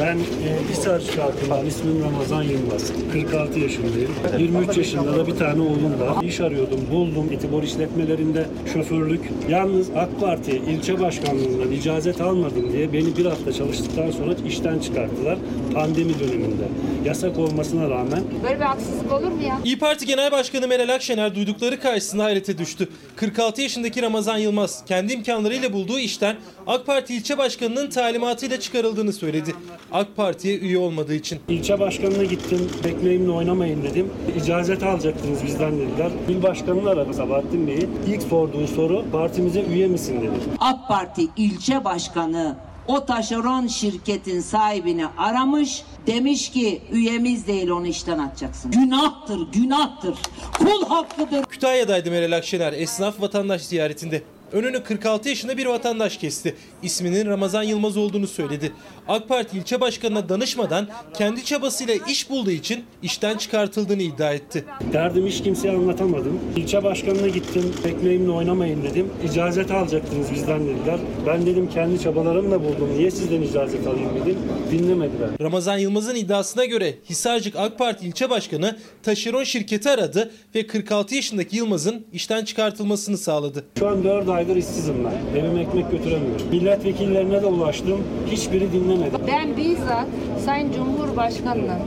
Ben 0.01 0.17
e, 0.19 0.71
Hisar 0.71 1.01
Şarkı'ndan 1.01 1.67
ismim 1.67 2.03
Ramazan 2.05 2.43
Yılmaz. 2.43 2.93
46 3.13 3.59
yaşındayım. 3.59 4.11
23 4.39 4.77
yaşında 4.77 5.17
da 5.17 5.27
bir 5.27 5.37
tane 5.37 5.63
oğlum 5.63 6.01
var. 6.01 6.25
İş 6.25 6.41
arıyordum, 6.41 6.81
buldum. 6.91 7.29
Etibor 7.33 7.63
işletmelerinde 7.63 8.47
şoförlük. 8.73 9.21
Yalnız 9.49 9.91
AK 9.97 10.21
Parti 10.21 10.51
ilçe 10.51 11.01
başkanlığından 11.01 11.73
icazet 11.73 12.21
almadım 12.21 12.73
diye 12.73 12.93
beni 12.93 13.17
bir 13.17 13.27
hafta 13.27 13.53
çalıştıktan 13.53 14.11
sonra 14.11 14.35
işten 14.49 14.79
çıkarttılar. 14.79 15.39
Pandemi 15.75 16.19
döneminde. 16.21 16.65
Yasak 17.05 17.39
olmasına 17.39 17.91
rağmen 17.91 18.23
Böyle 18.43 18.57
bir 18.57 18.65
haksızlık 18.65 19.13
olur 19.13 19.31
mu 19.31 19.43
ya? 19.43 19.59
İyi 19.65 19.79
Parti 19.79 20.07
Genel 20.07 20.33
Başkanı 20.33 20.69
Meral 20.69 20.95
Akşener 20.95 21.35
duydukları 21.35 21.81
karşısında 21.81 22.25
hayrete 22.25 22.59
düştü. 22.59 22.89
46 23.17 23.63
yaşındaki 23.63 24.03
Ramazan 24.03 24.39
Yılmaz 24.39 24.85
kendi 24.87 25.13
imkanlarıyla 25.13 25.73
bulduğu 25.73 25.99
işten 25.99 26.37
AK 26.67 26.87
Parti 26.87 27.15
ilçe 27.15 27.39
başkanının 27.39 27.91
talimatıyla 27.91 28.61
çıkarıldığını 28.61 29.13
söyledi. 29.13 29.55
AK 29.93 30.17
Parti'ye 30.17 30.59
üye 30.59 30.79
olmadığı 30.79 31.15
için. 31.15 31.39
ilçe 31.49 31.81
başkanına 31.81 32.25
gittim. 32.25 32.71
Ekmeğimle 32.85 33.31
oynamayın 33.31 33.83
dedim. 33.83 34.11
İcazet 34.37 34.83
alacaktınız 34.83 35.45
bizden 35.47 35.73
dediler. 35.79 36.11
İl 36.29 36.43
başkanını 36.43 36.91
aradı 36.91 37.15
Sabahattin 37.15 37.67
Bey'i. 37.67 37.89
İlk 38.09 38.23
sorduğu 38.23 38.67
soru 38.67 39.05
partimize 39.13 39.63
üye 39.63 39.87
misin 39.89 40.21
dedi. 40.21 40.31
AK 40.61 40.89
Parti 40.89 41.29
ilçe 41.37 41.85
başkanı 41.85 42.57
o 42.87 43.05
taşeron 43.05 43.67
şirketin 43.67 44.41
sahibini 44.41 45.07
aramış. 45.19 45.83
Demiş 46.07 46.51
ki 46.51 46.83
üyemiz 46.93 47.47
değil 47.47 47.69
onu 47.69 47.87
işten 47.87 48.19
atacaksın. 48.19 48.71
Günahtır, 48.71 49.39
günahtır. 49.53 50.15
Kul 50.59 50.87
hakkıdır. 50.89 51.45
Kütahya'daydı 51.45 52.11
Meral 52.11 52.37
Akşener 52.37 52.73
esnaf 52.73 53.21
vatandaş 53.21 53.63
ziyaretinde. 53.63 54.23
Önünü 54.53 54.83
46 54.83 55.29
yaşında 55.29 55.57
bir 55.57 55.67
vatandaş 55.67 56.17
kesti. 56.17 56.55
İsminin 56.83 57.27
Ramazan 57.27 57.63
Yılmaz 57.63 57.97
olduğunu 57.97 58.27
söyledi. 58.27 58.73
AK 59.09 59.29
Parti 59.29 59.59
ilçe 59.59 59.81
başkanına 59.81 60.29
danışmadan 60.29 60.89
kendi 61.15 61.45
çabasıyla 61.45 61.95
iş 62.09 62.31
bulduğu 62.31 62.51
için 62.51 62.85
işten 63.03 63.37
çıkartıldığını 63.39 64.03
iddia 64.03 64.33
etti. 64.33 64.65
Derdim 64.93 65.27
hiç 65.27 65.43
kimseye 65.43 65.77
anlatamadım. 65.77 66.41
İlçe 66.57 66.85
başkanına 66.85 67.29
gittim. 67.29 67.75
Ekmeğimle 67.85 68.31
oynamayın 68.31 68.83
dedim. 68.83 69.11
İcazet 69.31 69.71
alacaktınız 69.71 70.33
bizden 70.33 70.67
dediler. 70.67 70.99
Ben 71.27 71.47
dedim 71.47 71.71
kendi 71.75 72.01
çabalarımla 72.03 72.61
buldum. 72.61 72.91
Niye 72.99 73.11
sizden 73.11 73.43
icazet 73.43 73.87
alayım 73.87 74.11
dedim. 74.25 74.39
Dinlemediler. 74.71 75.31
Ramazan 75.41 75.79
Yılmaz'ın 75.79 76.15
iddiasına 76.15 76.65
göre 76.65 76.95
Hisarcık 77.11 77.57
AK 77.57 77.79
Parti 77.79 78.07
ilçe 78.07 78.31
başkanı 78.31 78.79
taşeron 79.03 79.45
şirketi 79.45 79.91
aradı 79.91 80.33
ve 80.55 80.67
46 80.67 81.15
yaşındaki 81.15 81.57
Yılmaz'ın 81.57 82.07
işten 82.13 82.45
çıkartılmasını 82.45 83.19
sağladı. 83.19 83.65
Şu 83.79 83.89
an 83.89 84.05
4 84.05 84.29
aydır 84.41 84.57
işsizim 84.57 84.95
ben. 85.05 85.41
Evime 85.41 85.61
ekmek 85.61 85.91
götüremiyorum. 85.91 86.47
Milletvekillerine 86.51 87.43
de 87.43 87.47
ulaştım. 87.47 88.01
Hiçbiri 88.31 88.73
dinlemedi. 88.73 89.17
Ben 89.27 89.57
bizzat 89.57 90.07
Sayın 90.45 90.73
Cumhurbaşkanı'nın 90.73 91.79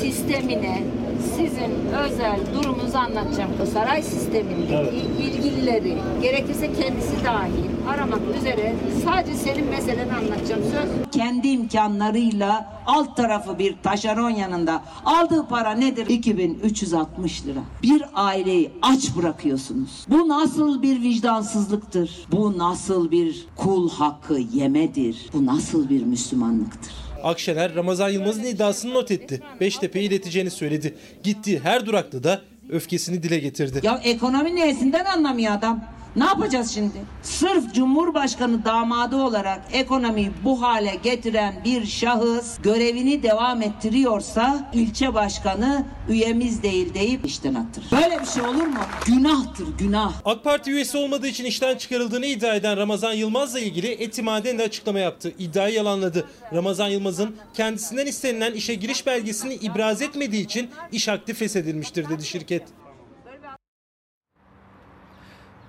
sistemine 0.00 0.82
sizin 1.36 1.72
özel 1.98 2.40
durumunuzu 2.54 2.98
anlatacağım. 2.98 3.50
O 3.62 3.66
saray 3.66 4.02
sisteminde 4.02 4.74
Evet. 4.76 4.92
il- 4.92 5.24
ilgilileri 5.24 5.98
gerekirse 6.22 6.72
kendisi 6.72 7.24
dahil 7.24 7.68
aramak 7.88 8.20
üzere 8.38 8.74
sadece 9.04 9.34
senin 9.34 9.66
meseleni 9.70 10.12
anlatacağım. 10.12 10.62
Söz 10.62 11.10
Kendi 11.12 11.48
imkanlarıyla 11.48 12.78
alt 12.86 13.16
tarafı 13.16 13.58
bir 13.58 13.76
taşeron 13.82 14.30
yanında 14.30 14.82
aldığı 15.04 15.46
para 15.48 15.70
nedir? 15.72 16.06
2360 16.06 17.46
lira. 17.46 17.60
Bir 17.82 18.02
aileyi 18.14 18.70
aç 18.82 19.16
bırakıyorsunuz. 19.16 20.06
Bu 20.08 20.28
nasıl 20.28 20.82
bir 20.82 21.02
vicdansızlıktır? 21.02 22.10
Bu 22.32 22.58
nasıl 22.58 23.10
bir 23.10 23.46
kul 23.56 23.90
hakkı 23.90 24.38
yemedir? 24.52 25.26
Bu 25.32 25.46
nasıl 25.46 25.88
bir 25.88 26.02
Müslümanlıktır? 26.04 26.92
Akşener 27.22 27.74
Ramazan 27.74 28.08
Yılmaz'ın 28.08 28.44
iddiasını 28.44 28.94
not 28.94 29.10
etti. 29.10 29.40
Beştepe'ye 29.60 30.04
ileteceğini 30.04 30.50
söyledi. 30.50 30.94
Gittiği 31.22 31.58
her 31.58 31.86
durakta 31.86 32.24
da 32.24 32.40
öfkesini 32.70 33.22
dile 33.22 33.38
getirdi. 33.38 33.80
Ya 33.82 34.00
ekonomi 34.04 34.54
neyesinden 34.54 35.04
anlamıyor 35.04 35.52
adam. 35.52 35.84
Ne 36.18 36.24
yapacağız 36.24 36.74
şimdi? 36.74 36.96
Sırf 37.22 37.74
Cumhurbaşkanı 37.74 38.64
damadı 38.64 39.16
olarak 39.16 39.60
ekonomiyi 39.72 40.30
bu 40.44 40.62
hale 40.62 40.94
getiren 41.02 41.54
bir 41.64 41.86
şahıs 41.86 42.58
görevini 42.62 43.22
devam 43.22 43.62
ettiriyorsa 43.62 44.70
ilçe 44.72 45.14
başkanı 45.14 45.86
üyemiz 46.08 46.62
değil 46.62 46.94
deyip 46.94 47.26
işten 47.26 47.54
attırır. 47.54 47.86
Böyle 47.92 48.20
bir 48.20 48.26
şey 48.26 48.42
olur 48.42 48.66
mu? 48.66 48.78
Günahtır 49.06 49.66
günah. 49.78 50.12
AK 50.24 50.44
Parti 50.44 50.70
üyesi 50.70 50.98
olmadığı 50.98 51.26
için 51.26 51.44
işten 51.44 51.76
çıkarıldığını 51.76 52.26
iddia 52.26 52.54
eden 52.54 52.76
Ramazan 52.76 53.12
Yılmaz'la 53.12 53.60
ilgili 53.60 53.88
Etimaden 53.88 54.58
de 54.58 54.62
açıklama 54.62 54.98
yaptı. 54.98 55.32
İddiayı 55.38 55.74
yalanladı. 55.74 56.28
Ramazan 56.52 56.88
Yılmaz'ın 56.88 57.36
kendisinden 57.54 58.06
istenilen 58.06 58.52
işe 58.52 58.74
giriş 58.74 59.06
belgesini 59.06 59.54
ibraz 59.54 60.02
etmediği 60.02 60.44
için 60.44 60.70
iş 60.92 61.08
akdi 61.08 61.34
feshedilmiştir 61.34 62.08
dedi 62.08 62.26
şirket. 62.26 62.62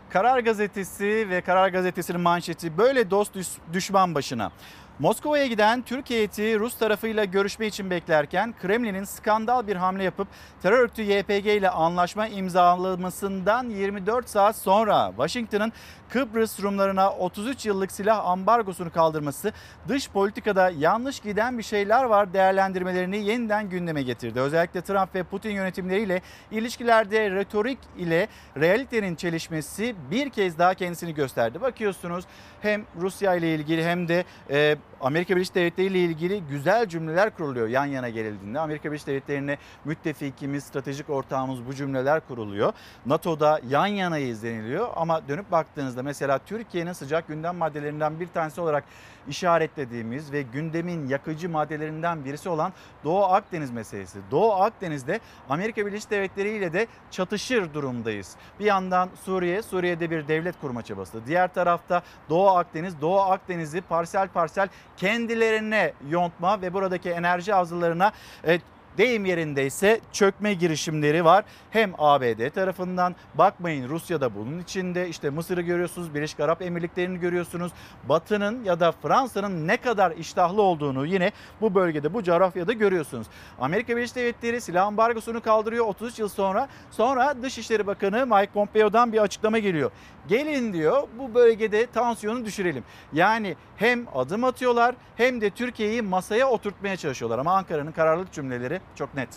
Karar 0.10 0.40
Gazetesi 0.40 1.28
ve 1.30 1.42
Karar 1.42 1.70
Gazetesi'nin 1.70 2.22
manşeti 2.22 2.78
böyle 2.78 3.12
dost 3.12 3.34
düş- 3.34 3.58
düşman 3.74 4.16
başına. 4.16 4.52
Moskova'ya 5.00 5.48
giden 5.48 5.82
Türkiye 5.82 6.20
heyeti 6.20 6.60
Rus 6.60 6.78
tarafıyla 6.78 7.26
görüşme 7.26 7.68
için 7.68 7.90
beklerken 7.90 8.54
Kremlin'in 8.62 9.04
skandal 9.04 9.68
bir 9.68 9.76
hamle 9.76 10.04
yapıp 10.04 10.28
terör 10.62 10.80
örgütü 10.80 11.02
YPG 11.02 11.46
ile 11.48 11.70
anlaşma 11.70 12.28
imzalamasından 12.28 13.70
24 13.70 14.30
saat 14.30 14.56
sonra 14.56 15.10
Washington'ın 15.10 15.74
Kıbrıs 16.10 16.60
Rumlarına 16.60 17.12
33 17.12 17.66
yıllık 17.66 17.92
silah 17.92 18.26
ambargosunu 18.26 18.92
kaldırması 18.92 19.54
dış 19.88 20.10
politikada 20.10 20.70
yanlış 20.70 21.20
giden 21.20 21.58
bir 21.58 21.64
şeyler 21.64 22.04
var 22.04 22.34
değerlendirmelerini 22.34 23.18
yeniden 23.18 23.70
gündeme 23.70 24.02
getirdi. 24.04 24.40
Özellikle 24.40 24.82
Trump 24.82 25.16
ve 25.16 25.24
Putin 25.24 25.52
yönetimleriyle 25.52 26.22
ilişkilerde 26.52 27.32
retorik 27.32 27.80
ile 27.98 28.28
realitenin 28.58 29.16
çelişmesi 29.16 29.96
bir 30.12 30.30
kez 30.30 30.58
daha 30.58 30.74
kendisini 30.74 31.14
gösterdi. 31.14 31.62
Bakıyorsunuz 31.62 32.26
hem 32.62 32.86
Rusya 33.02 33.36
ile 33.36 33.56
ilgili 33.56 33.86
hem 33.86 34.08
de 34.08 34.24
e, 34.50 34.78
Amerika 35.02 35.36
Birleşik 35.36 35.56
Devletleri 35.56 35.88
ile 35.88 36.00
ilgili 36.00 36.44
güzel 36.50 36.88
cümleler 36.88 37.30
kuruluyor 37.30 37.68
yan 37.68 37.86
yana 37.86 38.10
gerildiğinde. 38.10 38.60
Amerika 38.60 38.90
Birleşik 38.90 39.08
Devletleri'ne 39.08 39.58
müttefikimiz, 39.86 40.64
stratejik 40.64 41.10
ortağımız 41.10 41.68
bu 41.68 41.74
cümleler 41.74 42.20
kuruluyor. 42.28 42.74
NATO'da 43.06 43.62
yan 43.70 43.88
yanayız 43.88 44.44
deniliyor 44.44 44.88
ama 44.96 45.28
dönüp 45.28 45.52
baktığınızda 45.52 46.04
mesela 46.04 46.40
Türkiye'nin 46.46 46.94
sıcak 46.94 47.28
gündem 47.28 47.56
maddelerinden 47.56 48.20
bir 48.20 48.28
tanesi 48.28 48.62
olarak 48.62 48.84
işaretlediğimiz 49.28 50.32
ve 50.32 50.42
gündemin 50.42 51.08
yakıcı 51.08 51.50
maddelerinden 51.50 52.26
birisi 52.26 52.50
olan 52.50 52.74
Doğu 53.04 53.24
Akdeniz 53.24 53.72
meselesi. 53.72 54.20
Doğu 54.32 54.54
Akdeniz'de 54.54 55.20
Amerika 55.50 55.86
Birleşik 55.86 56.12
Devletleri 56.12 56.50
ile 56.50 56.74
de 56.74 56.88
çatışır 57.12 57.74
durumdayız. 57.74 58.36
Bir 58.60 58.66
yandan 58.66 59.10
Suriye, 59.24 59.62
Suriye'de 59.62 60.10
bir 60.10 60.28
devlet 60.28 60.62
kurma 60.62 60.82
çabası. 60.82 61.26
Diğer 61.28 61.54
tarafta 61.54 62.02
Doğu 62.30 62.50
Akdeniz, 62.50 63.02
Doğu 63.02 63.20
Akdeniz'i 63.20 63.82
parsel 63.82 64.28
parsel 64.28 64.70
kendilerine 64.98 65.94
yontma 66.10 66.62
ve 66.62 66.74
buradaki 66.74 67.10
enerji 67.10 67.54
havzalarına 67.54 68.12
e, 68.48 68.60
deyim 69.00 69.26
yerindeyse 69.26 70.00
çökme 70.12 70.54
girişimleri 70.54 71.26
var. 71.26 71.46
Hem 71.72 71.94
ABD 71.98 72.50
tarafından 72.50 73.16
bakmayın 73.36 73.90
Rusya 73.90 74.22
da 74.22 74.36
bunun 74.36 74.60
içinde 74.60 75.10
işte 75.10 75.30
Mısır'ı 75.30 75.62
görüyorsunuz 75.62 76.14
Birleşik 76.14 76.40
Arap 76.40 76.62
Emirlikleri'ni 76.62 77.20
görüyorsunuz. 77.20 77.72
Batı'nın 78.10 78.64
ya 78.64 78.80
da 78.80 78.92
Fransa'nın 78.92 79.68
ne 79.68 79.78
kadar 79.78 80.12
iştahlı 80.12 80.62
olduğunu 80.62 81.06
yine 81.06 81.32
bu 81.62 81.76
bölgede 81.76 82.14
bu 82.14 82.24
coğrafyada 82.24 82.74
görüyorsunuz. 82.74 83.28
Amerika 83.60 83.98
Birleşik 83.98 84.16
Devletleri 84.16 84.62
silah 84.62 84.88
ambargosunu 84.88 85.42
kaldırıyor 85.42 85.86
33 85.86 86.20
yıl 86.20 86.28
sonra. 86.28 86.68
Sonra 86.92 87.36
Dışişleri 87.42 87.88
Bakanı 87.88 88.26
Mike 88.26 88.52
Pompeo'dan 88.52 89.14
bir 89.14 89.18
açıklama 89.18 89.60
geliyor. 89.60 89.92
Gelin 90.28 90.74
diyor 90.74 91.08
bu 91.20 91.34
bölgede 91.34 91.86
tansiyonu 91.86 92.46
düşürelim. 92.46 92.84
Yani 93.14 93.56
hem 93.78 94.06
adım 94.16 94.44
atıyorlar 94.44 94.96
hem 95.16 95.42
de 95.42 95.50
Türkiye'yi 95.50 96.02
masaya 96.02 96.50
oturtmaya 96.50 96.98
çalışıyorlar. 96.98 97.40
Ama 97.40 97.56
Ankara'nın 97.56 97.92
kararlılık 97.92 98.32
cümleleri 98.32 98.82
çok 98.96 99.16
net. 99.16 99.30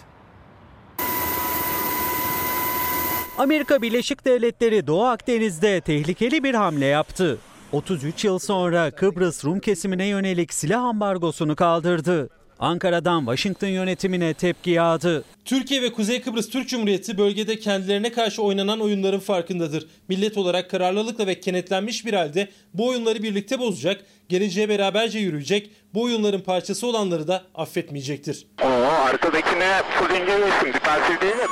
Amerika 3.38 3.82
Birleşik 3.82 4.24
Devletleri 4.24 4.86
Doğu 4.86 5.04
Akdeniz'de 5.04 5.80
tehlikeli 5.80 6.44
bir 6.44 6.54
hamle 6.54 6.86
yaptı. 6.86 7.38
33 7.72 8.24
yıl 8.24 8.38
sonra 8.38 8.90
Kıbrıs 8.90 9.44
Rum 9.44 9.60
kesimine 9.60 10.06
yönelik 10.06 10.54
silah 10.54 10.82
ambargosunu 10.82 11.56
kaldırdı. 11.56 12.28
Ankara'dan 12.62 13.20
Washington 13.20 13.68
yönetimine 13.68 14.34
tepki 14.34 14.70
yağdı. 14.70 15.24
Türkiye 15.44 15.82
ve 15.82 15.92
Kuzey 15.92 16.20
Kıbrıs 16.22 16.48
Türk 16.50 16.68
Cumhuriyeti 16.68 17.18
bölgede 17.18 17.58
kendilerine 17.58 18.12
karşı 18.12 18.42
oynanan 18.42 18.80
oyunların 18.80 19.18
farkındadır. 19.18 19.86
Millet 20.08 20.38
olarak 20.38 20.70
kararlılıkla 20.70 21.26
ve 21.26 21.40
kenetlenmiş 21.40 22.06
bir 22.06 22.12
halde 22.12 22.48
bu 22.74 22.88
oyunları 22.88 23.22
birlikte 23.22 23.58
bozacak, 23.58 24.04
geleceğe 24.28 24.68
beraberce 24.68 25.18
yürüyecek, 25.18 25.70
bu 25.94 26.02
oyunların 26.02 26.40
parçası 26.40 26.86
olanları 26.86 27.28
da 27.28 27.42
affetmeyecektir. 27.54 28.46
Oo, 28.62 28.66
arkadakine 29.06 29.82
full 29.98 30.14
inceliyorsun, 30.14 30.68
defansif 30.74 31.20
değil 31.22 31.36
mi? 31.36 31.46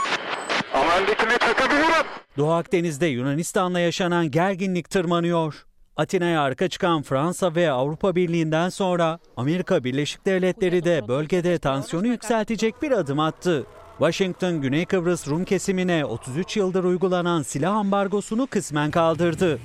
Ama 0.74 0.96
öndekine 0.96 1.38
çakabilirim. 1.38 2.06
Doğu 2.36 2.52
Akdeniz'de 2.52 3.06
Yunanistan'la 3.06 3.80
yaşanan 3.80 4.30
gerginlik 4.30 4.90
tırmanıyor. 4.90 5.69
Atina'ya 6.00 6.42
arka 6.42 6.68
çıkan 6.68 7.02
Fransa 7.02 7.54
ve 7.54 7.70
Avrupa 7.70 8.16
Birliği'nden 8.16 8.68
sonra 8.68 9.18
Amerika 9.36 9.84
Birleşik 9.84 10.26
Devletleri 10.26 10.84
de 10.84 11.08
bölgede 11.08 11.58
tansiyonu 11.58 12.06
yükseltecek 12.06 12.82
bir 12.82 12.90
adım 12.90 13.20
attı. 13.20 13.66
Washington, 13.98 14.60
Güney 14.60 14.86
Kıbrıs 14.86 15.28
Rum 15.28 15.44
kesimine 15.44 16.04
33 16.04 16.56
yıldır 16.56 16.84
uygulanan 16.84 17.42
silah 17.42 17.74
ambargosunu 17.74 18.46
kısmen 18.46 18.90
kaldırdı. 18.90 19.58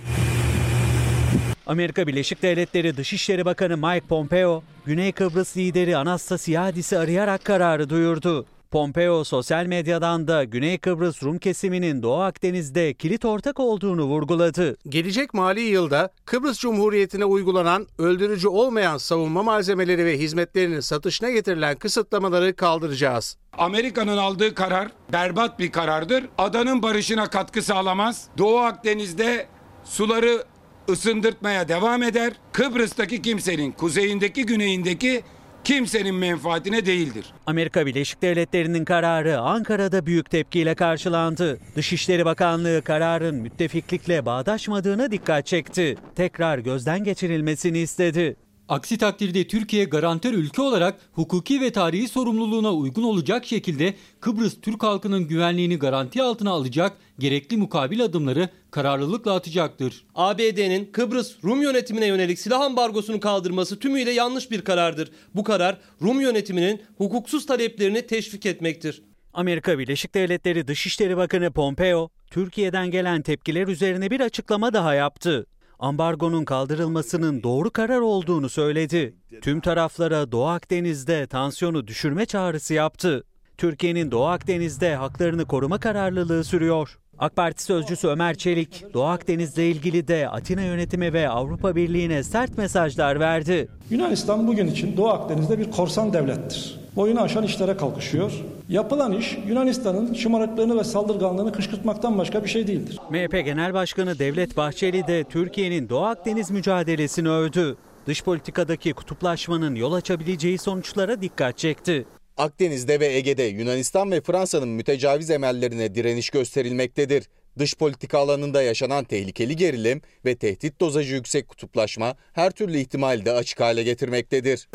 Amerika 1.67 2.07
Birleşik 2.07 2.41
Devletleri 2.41 2.97
Dışişleri 2.97 3.45
Bakanı 3.45 3.77
Mike 3.77 4.07
Pompeo, 4.07 4.63
Güney 4.85 5.11
Kıbrıs 5.11 5.57
lideri 5.57 5.97
Anastasiadis'i 5.97 6.97
arayarak 6.97 7.45
kararı 7.45 7.89
duyurdu. 7.89 8.45
Pompeo 8.75 9.23
sosyal 9.23 9.65
medyadan 9.65 10.27
da 10.27 10.43
Güney 10.43 10.77
Kıbrıs 10.77 11.23
Rum 11.23 11.37
kesiminin 11.37 12.03
Doğu 12.03 12.21
Akdeniz'de 12.21 12.93
kilit 12.93 13.25
ortak 13.25 13.59
olduğunu 13.59 14.03
vurguladı. 14.03 14.77
Gelecek 14.89 15.33
mali 15.33 15.61
yılda 15.61 16.09
Kıbrıs 16.25 16.59
Cumhuriyeti'ne 16.59 17.25
uygulanan 17.25 17.87
öldürücü 17.97 18.47
olmayan 18.47 18.97
savunma 18.97 19.43
malzemeleri 19.43 20.05
ve 20.05 20.19
hizmetlerinin 20.19 20.79
satışına 20.79 21.29
getirilen 21.29 21.75
kısıtlamaları 21.75 22.55
kaldıracağız. 22.55 23.37
Amerika'nın 23.57 24.17
aldığı 24.17 24.55
karar 24.55 24.87
berbat 25.13 25.59
bir 25.59 25.71
karardır. 25.71 26.25
Adanın 26.37 26.83
barışına 26.83 27.29
katkı 27.29 27.61
sağlamaz. 27.61 28.27
Doğu 28.37 28.59
Akdeniz'de 28.59 29.47
suları 29.83 30.43
ısındırtmaya 30.89 31.67
devam 31.67 32.03
eder. 32.03 32.33
Kıbrıs'taki 32.51 33.21
kimsenin 33.21 33.71
kuzeyindeki 33.71 34.45
güneyindeki 34.45 35.23
kimsenin 35.65 36.15
menfaatine 36.15 36.85
değildir. 36.85 37.25
Amerika 37.45 37.85
Birleşik 37.85 38.21
Devletleri'nin 38.21 38.85
kararı 38.85 39.39
Ankara'da 39.39 40.05
büyük 40.05 40.29
tepkiyle 40.29 40.75
karşılandı. 40.75 41.59
Dışişleri 41.75 42.25
Bakanlığı 42.25 42.81
kararın 42.81 43.35
müttefiklikle 43.35 44.25
bağdaşmadığına 44.25 45.11
dikkat 45.11 45.45
çekti. 45.45 45.97
Tekrar 46.15 46.57
gözden 46.57 47.03
geçirilmesini 47.03 47.79
istedi. 47.79 48.35
Aksi 48.69 48.97
takdirde 48.97 49.47
Türkiye 49.47 49.85
garantör 49.85 50.33
ülke 50.33 50.61
olarak 50.61 50.95
hukuki 51.11 51.61
ve 51.61 51.71
tarihi 51.71 52.07
sorumluluğuna 52.07 52.73
uygun 52.73 53.03
olacak 53.03 53.45
şekilde 53.45 53.93
Kıbrıs 54.19 54.61
Türk 54.61 54.83
halkının 54.83 55.27
güvenliğini 55.27 55.79
garanti 55.79 56.23
altına 56.23 56.51
alacak 56.51 56.97
gerekli 57.19 57.57
mukabil 57.57 58.03
adımları 58.03 58.49
kararlılıkla 58.71 59.35
atacaktır. 59.35 60.05
ABD'nin 60.15 60.91
Kıbrıs 60.91 61.43
Rum 61.43 61.61
yönetimine 61.61 62.05
yönelik 62.05 62.39
silah 62.39 62.61
ambargosunu 62.61 63.19
kaldırması 63.19 63.79
tümüyle 63.79 64.11
yanlış 64.11 64.51
bir 64.51 64.61
karardır. 64.61 65.11
Bu 65.35 65.43
karar 65.43 65.77
Rum 66.01 66.21
yönetiminin 66.21 66.81
hukuksuz 66.97 67.45
taleplerini 67.45 68.07
teşvik 68.07 68.45
etmektir. 68.45 69.01
Amerika 69.33 69.79
Birleşik 69.79 70.15
Devletleri 70.15 70.67
Dışişleri 70.67 71.17
Bakanı 71.17 71.51
Pompeo, 71.51 72.09
Türkiye'den 72.31 72.91
gelen 72.91 73.21
tepkiler 73.21 73.67
üzerine 73.67 74.11
bir 74.11 74.19
açıklama 74.19 74.73
daha 74.73 74.93
yaptı 74.93 75.45
ambargonun 75.79 76.45
kaldırılmasının 76.45 77.43
doğru 77.43 77.71
karar 77.71 77.99
olduğunu 77.99 78.49
söyledi. 78.49 79.15
Tüm 79.41 79.59
taraflara 79.59 80.31
Doğu 80.31 80.45
Akdeniz'de 80.45 81.27
tansiyonu 81.27 81.87
düşürme 81.87 82.25
çağrısı 82.25 82.73
yaptı. 82.73 83.23
Türkiye'nin 83.57 84.11
Doğu 84.11 84.25
Akdeniz'de 84.25 84.95
haklarını 84.95 85.45
koruma 85.45 85.79
kararlılığı 85.79 86.43
sürüyor. 86.43 86.99
AK 87.19 87.35
Parti 87.35 87.63
sözcüsü 87.63 88.07
Ömer 88.07 88.35
Çelik, 88.35 88.93
Doğu 88.93 89.03
Akdeniz'le 89.03 89.57
ilgili 89.57 90.07
de 90.07 90.29
Atina 90.29 90.61
yönetimi 90.61 91.13
ve 91.13 91.29
Avrupa 91.29 91.75
Birliği'ne 91.75 92.23
sert 92.23 92.57
mesajlar 92.57 93.19
verdi. 93.19 93.67
Yunanistan 93.89 94.47
bugün 94.47 94.67
için 94.67 94.97
Doğu 94.97 95.07
Akdeniz'de 95.07 95.59
bir 95.59 95.71
korsan 95.71 96.13
devlettir. 96.13 96.79
Boyunu 96.95 97.21
aşan 97.21 97.43
işlere 97.43 97.77
kalkışıyor. 97.77 98.31
Yapılan 98.69 99.11
iş 99.11 99.37
Yunanistan'ın 99.47 100.13
şımarıklığını 100.13 100.79
ve 100.79 100.83
saldırganlığını 100.83 101.51
kışkırtmaktan 101.51 102.17
başka 102.17 102.43
bir 102.43 102.49
şey 102.49 102.67
değildir. 102.67 102.99
MHP 103.09 103.45
Genel 103.45 103.73
Başkanı 103.73 104.19
Devlet 104.19 104.57
Bahçeli 104.57 105.07
de 105.07 105.23
Türkiye'nin 105.23 105.89
Doğu 105.89 106.05
Akdeniz 106.05 106.51
mücadelesini 106.51 107.29
övdü. 107.29 107.77
Dış 108.07 108.23
politikadaki 108.23 108.93
kutuplaşmanın 108.93 109.75
yol 109.75 109.93
açabileceği 109.93 110.57
sonuçlara 110.57 111.21
dikkat 111.21 111.57
çekti. 111.57 112.05
Akdeniz'de 112.37 112.99
ve 112.99 113.07
Ege'de 113.07 113.43
Yunanistan 113.43 114.11
ve 114.11 114.21
Fransa'nın 114.21 114.67
mütecaviz 114.67 115.29
emellerine 115.29 115.95
direniş 115.95 116.29
gösterilmektedir. 116.29 117.29
Dış 117.59 117.75
politika 117.75 118.19
alanında 118.19 118.61
yaşanan 118.61 119.03
tehlikeli 119.03 119.55
gerilim 119.55 120.01
ve 120.25 120.35
tehdit 120.35 120.79
dozajı 120.79 121.15
yüksek 121.15 121.47
kutuplaşma 121.47 122.15
her 122.33 122.51
türlü 122.51 122.77
ihtimali 122.77 123.25
de 123.25 123.31
açık 123.31 123.59
hale 123.59 123.83
getirmektedir. 123.83 124.67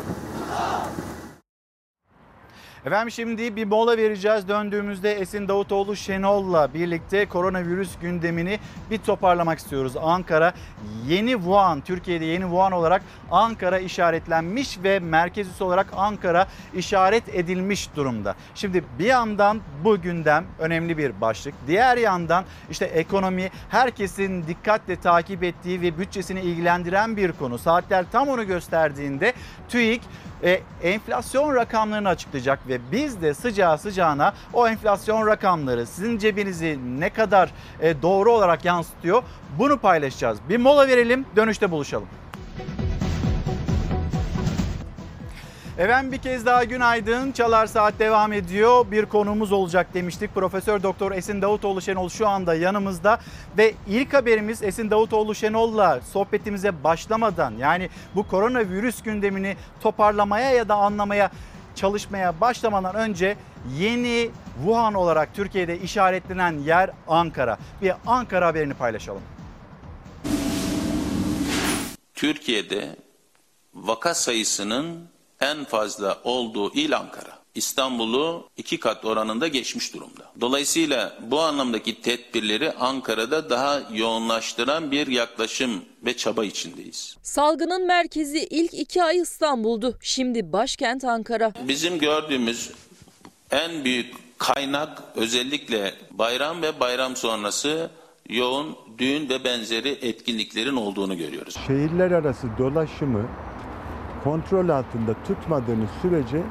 Efendim 2.85 3.11
şimdi 3.11 3.55
bir 3.55 3.65
mola 3.65 3.97
vereceğiz. 3.97 4.47
Döndüğümüzde 4.47 5.13
Esin 5.13 5.47
Davutoğlu 5.47 5.95
Şenol'la 5.95 6.73
birlikte 6.73 7.25
koronavirüs 7.25 7.89
gündemini 8.01 8.59
bir 8.91 8.97
toparlamak 8.97 9.59
istiyoruz. 9.59 9.93
Ankara 10.01 10.53
yeni 11.07 11.31
Wuhan, 11.31 11.81
Türkiye'de 11.81 12.25
yeni 12.25 12.43
Wuhan 12.43 12.71
olarak 12.71 13.01
Ankara 13.31 13.79
işaretlenmiş 13.79 14.79
ve 14.83 14.99
merkez 14.99 15.47
üssü 15.47 15.63
olarak 15.63 15.87
Ankara 15.95 16.47
işaret 16.73 17.35
edilmiş 17.35 17.89
durumda. 17.95 18.35
Şimdi 18.55 18.83
bir 18.99 19.05
yandan 19.05 19.59
bu 19.83 20.01
gündem 20.01 20.45
önemli 20.59 20.97
bir 20.97 21.21
başlık. 21.21 21.53
Diğer 21.67 21.97
yandan 21.97 22.45
işte 22.71 22.85
ekonomi 22.85 23.49
herkesin 23.69 24.47
dikkatle 24.47 24.95
takip 24.95 25.43
ettiği 25.43 25.81
ve 25.81 25.97
bütçesini 25.97 26.41
ilgilendiren 26.41 27.17
bir 27.17 27.31
konu. 27.31 27.57
Saatler 27.57 28.05
tam 28.11 28.27
onu 28.29 28.47
gösterdiğinde 28.47 29.33
TÜİK 29.69 30.01
e, 30.43 30.61
enflasyon 30.83 31.55
rakamlarını 31.55 32.09
açıklayacak 32.09 32.67
ve 32.67 32.79
biz 32.91 33.21
de 33.21 33.33
sıcağı 33.33 33.77
sıcağına 33.77 34.33
o 34.53 34.67
enflasyon 34.67 35.27
rakamları 35.27 35.85
sizin 35.87 36.17
cebinizi 36.17 36.79
ne 36.99 37.09
kadar 37.09 37.51
e, 37.81 38.01
doğru 38.01 38.31
olarak 38.31 38.65
yansıtıyor 38.65 39.23
bunu 39.59 39.77
paylaşacağız. 39.77 40.37
Bir 40.49 40.57
mola 40.57 40.87
verelim 40.87 41.25
dönüşte 41.35 41.71
buluşalım. 41.71 42.07
Efendim 45.81 46.11
bir 46.11 46.17
kez 46.17 46.45
daha 46.45 46.63
günaydın. 46.63 47.31
Çalar 47.31 47.67
Saat 47.67 47.99
devam 47.99 48.33
ediyor. 48.33 48.91
Bir 48.91 49.05
konuğumuz 49.05 49.51
olacak 49.51 49.93
demiştik. 49.93 50.33
Profesör 50.33 50.83
Doktor 50.83 51.11
Esin 51.11 51.41
Davutoğlu 51.41 51.81
Şenol 51.81 52.09
şu 52.09 52.27
anda 52.27 52.55
yanımızda 52.55 53.19
ve 53.57 53.73
ilk 53.87 54.13
haberimiz 54.13 54.63
Esin 54.63 54.91
Davutoğlu 54.91 55.35
Şenol'la 55.35 56.01
sohbetimize 56.01 56.83
başlamadan 56.83 57.53
yani 57.57 57.89
bu 58.15 58.27
koronavirüs 58.27 59.01
gündemini 59.01 59.57
toparlamaya 59.81 60.51
ya 60.51 60.69
da 60.69 60.75
anlamaya 60.75 61.31
çalışmaya 61.75 62.41
başlamadan 62.41 62.95
önce 62.95 63.37
yeni 63.77 64.29
Wuhan 64.57 64.93
olarak 64.93 65.35
Türkiye'de 65.35 65.79
işaretlenen 65.79 66.59
yer 66.59 66.89
Ankara. 67.07 67.57
Bir 67.81 67.93
Ankara 68.07 68.47
haberini 68.47 68.73
paylaşalım. 68.73 69.21
Türkiye'de 72.13 72.95
vaka 73.73 74.13
sayısının 74.13 75.10
en 75.41 75.63
fazla 75.65 76.17
olduğu 76.23 76.73
il 76.73 76.97
Ankara. 76.97 77.41
İstanbul'u 77.55 78.49
iki 78.57 78.79
kat 78.79 79.05
oranında 79.05 79.47
geçmiş 79.47 79.93
durumda. 79.93 80.31
Dolayısıyla 80.41 81.17
bu 81.21 81.41
anlamdaki 81.41 82.01
tedbirleri 82.01 82.71
Ankara'da 82.71 83.49
daha 83.49 83.81
yoğunlaştıran 83.93 84.91
bir 84.91 85.07
yaklaşım 85.07 85.71
ve 86.05 86.17
çaba 86.17 86.45
içindeyiz. 86.45 87.17
Salgının 87.23 87.87
merkezi 87.87 88.39
ilk 88.39 88.73
iki 88.73 89.03
ay 89.03 89.17
İstanbul'du. 89.17 89.97
Şimdi 90.01 90.53
başkent 90.53 91.03
Ankara. 91.03 91.53
Bizim 91.67 91.99
gördüğümüz 91.99 92.71
en 93.51 93.85
büyük 93.85 94.15
kaynak 94.37 95.03
özellikle 95.15 95.93
bayram 96.11 96.61
ve 96.61 96.79
bayram 96.79 97.15
sonrası 97.15 97.89
yoğun 98.29 98.75
düğün 98.97 99.29
ve 99.29 99.43
benzeri 99.43 99.89
etkinliklerin 99.89 100.75
olduğunu 100.75 101.17
görüyoruz. 101.17 101.57
Şehirler 101.67 102.11
arası 102.11 102.47
dolaşımı 102.57 103.29
kontrol 104.23 104.69
altında 104.69 105.13
tutmadığınız 105.27 105.89
sürece 106.01 106.43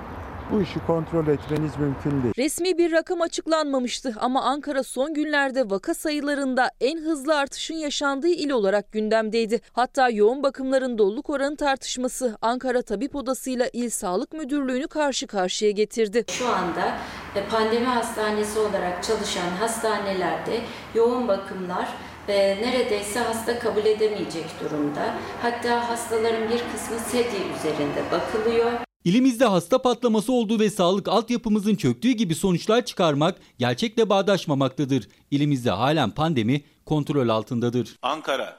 bu 0.53 0.63
işi 0.63 0.87
kontrol 0.87 1.27
etmeniz 1.27 1.73
mümkün 1.79 2.23
değil. 2.23 2.35
Resmi 2.39 2.79
bir 2.79 2.93
rakam 2.93 3.21
açıklanmamıştı 3.21 4.15
ama 4.21 4.43
Ankara 4.43 4.83
son 4.83 5.15
günlerde 5.15 5.71
vaka 5.71 5.95
sayılarında 5.95 6.71
en 6.81 6.99
hızlı 6.99 7.37
artışın 7.37 7.75
yaşandığı 7.75 8.29
il 8.29 8.51
olarak 8.51 8.93
gündemdeydi. 8.93 9.61
Hatta 9.73 10.11
yoğun 10.11 10.43
bakımların 10.43 10.99
doluluk 10.99 11.31
oranı 11.31 11.57
tartışması 11.57 12.37
Ankara 12.43 12.83
Tabip 12.83 13.17
Odası 13.17 13.51
ile 13.51 13.71
İl 13.73 13.91
Sağlık 13.91 14.33
Müdürlüğü'nü 14.33 14.89
karşı 14.89 15.27
karşıya 15.27 15.71
getirdi. 15.71 16.25
Şu 16.29 16.49
anda 16.49 16.97
e, 17.37 17.49
pandemi 17.51 17.87
hastanesi 17.87 18.59
olarak 18.59 19.05
çalışan 19.05 19.51
hastanelerde 19.61 20.61
yoğun 20.95 21.29
bakımlar 21.29 21.89
ve 22.31 22.59
neredeyse 22.63 23.21
hasta 23.21 23.59
kabul 23.59 23.85
edemeyecek 23.85 24.45
durumda. 24.61 25.19
Hatta 25.43 25.89
hastaların 25.89 26.51
bir 26.51 26.59
kısmı 26.73 26.99
sedye 26.99 27.41
üzerinde 27.59 28.05
bakılıyor. 28.13 28.73
İlimizde 29.05 29.45
hasta 29.45 29.83
patlaması 29.83 30.33
olduğu 30.33 30.61
ve 30.61 30.71
sağlık 30.71 31.09
altyapımızın 31.09 31.75
çöktüğü 31.75 32.11
gibi 32.11 32.35
sonuçlar 32.35 32.85
çıkarmak 32.85 33.39
gerçekle 33.59 34.09
bağdaşmamaktadır. 34.09 35.09
İlimizde 35.31 35.71
halen 35.71 36.11
pandemi 36.11 36.65
kontrol 36.87 37.29
altındadır. 37.29 37.97
Ankara, 38.03 38.57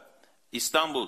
İstanbul, 0.51 1.07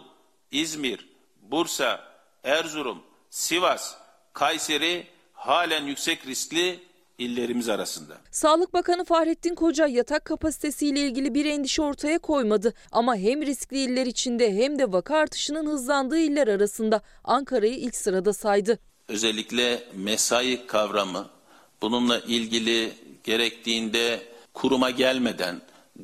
İzmir, 0.51 1.09
Bursa, 1.41 1.99
Erzurum, 2.43 2.97
Sivas, 3.30 3.95
Kayseri 4.34 5.07
halen 5.34 5.86
yüksek 5.86 6.28
riskli 6.28 6.80
illerimiz 7.18 7.70
arasında. 7.70 8.18
Sağlık 8.32 8.74
Bakanı 8.74 9.05
Fahrettin 9.05 9.55
Koca 9.55 9.88
yatak 9.88 10.26
kapasitesiyle 10.26 10.99
ilgili 10.99 11.34
bir 11.34 11.45
endişe 11.45 11.82
ortaya 11.82 12.20
koymadı. 12.20 12.74
Ama 12.91 13.16
hem 13.16 13.41
riskli 13.41 13.78
iller 13.78 14.05
içinde 14.05 14.55
hem 14.55 14.80
de 14.80 14.91
vaka 14.91 15.16
artışının 15.16 15.66
hızlandığı 15.66 16.20
iller 16.20 16.47
arasında 16.47 17.01
Ankara'yı 17.24 17.76
ilk 17.76 17.95
sırada 17.95 18.34
saydı. 18.34 18.80
Özellikle 19.07 19.84
mesai 19.95 20.68
kavramı 20.68 21.30
bununla 21.82 22.20
ilgili 22.20 22.91
gerektiğinde 23.24 24.22
kuruma 24.53 24.89
gelmeden 24.89 25.61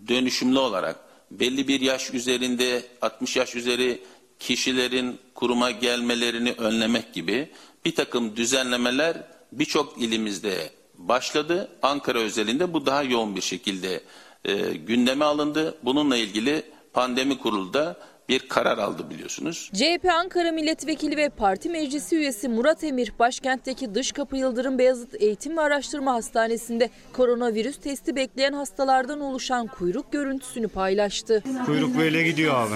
dönüşümlü 0.07 0.59
olarak 0.59 0.95
belli 1.31 1.67
bir 1.67 1.81
yaş 1.81 2.13
üzerinde 2.13 2.83
60 3.01 3.35
yaş 3.35 3.55
üzeri 3.55 4.01
kişilerin 4.39 5.19
kuruma 5.35 5.71
gelmelerini 5.71 6.51
önlemek 6.51 7.13
gibi 7.13 7.49
bir 7.85 7.95
takım 7.95 8.35
düzenlemeler 8.35 9.23
birçok 9.51 10.01
ilimizde 10.01 10.69
başladı. 10.99 11.69
Ankara 11.81 12.19
özelinde 12.19 12.73
bu 12.73 12.85
daha 12.85 13.03
yoğun 13.03 13.35
bir 13.35 13.41
şekilde 13.41 14.03
e, 14.45 14.55
gündeme 14.73 15.25
alındı. 15.25 15.77
Bununla 15.83 16.17
ilgili 16.17 16.63
pandemi 16.93 17.37
kurulda 17.39 17.99
bir 18.29 18.39
karar 18.39 18.77
aldı 18.77 19.09
biliyorsunuz. 19.09 19.71
CHP 19.73 20.09
Ankara 20.11 20.51
Milletvekili 20.51 21.17
ve 21.17 21.29
Parti 21.29 21.69
Meclisi 21.69 22.15
üyesi 22.15 22.49
Murat 22.49 22.83
Emir, 22.83 23.13
başkentteki 23.19 23.95
Dış 23.95 24.11
Kapı 24.11 24.37
Yıldırım 24.37 24.77
Beyazıt 24.79 25.21
Eğitim 25.21 25.57
ve 25.57 25.61
Araştırma 25.61 26.13
Hastanesi'nde 26.13 26.89
koronavirüs 27.13 27.77
testi 27.77 28.15
bekleyen 28.15 28.53
hastalardan 28.53 29.21
oluşan 29.21 29.67
kuyruk 29.67 30.11
görüntüsünü 30.11 30.67
paylaştı. 30.67 31.43
Kuyruk 31.65 31.97
böyle 31.97 32.23
gidiyor 32.23 32.55
abi. 32.55 32.75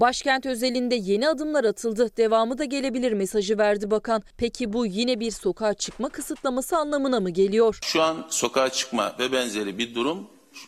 Başkent 0.00 0.46
özelinde 0.46 0.94
yeni 0.94 1.28
adımlar 1.28 1.64
atıldı. 1.64 2.10
Devamı 2.16 2.58
da 2.58 2.64
gelebilir 2.64 3.12
mesajı 3.12 3.58
verdi 3.58 3.90
bakan. 3.90 4.22
Peki 4.36 4.72
bu 4.72 4.86
yine 4.86 5.20
bir 5.20 5.30
sokağa 5.30 5.74
çıkma 5.74 6.08
kısıtlaması 6.08 6.76
anlamına 6.76 7.20
mı 7.20 7.30
geliyor? 7.30 7.78
Şu 7.82 8.02
an 8.02 8.26
sokağa 8.28 8.68
çıkma 8.68 9.16
ve 9.18 9.32
benzeri 9.32 9.78
bir 9.78 9.94
durum 9.94 10.26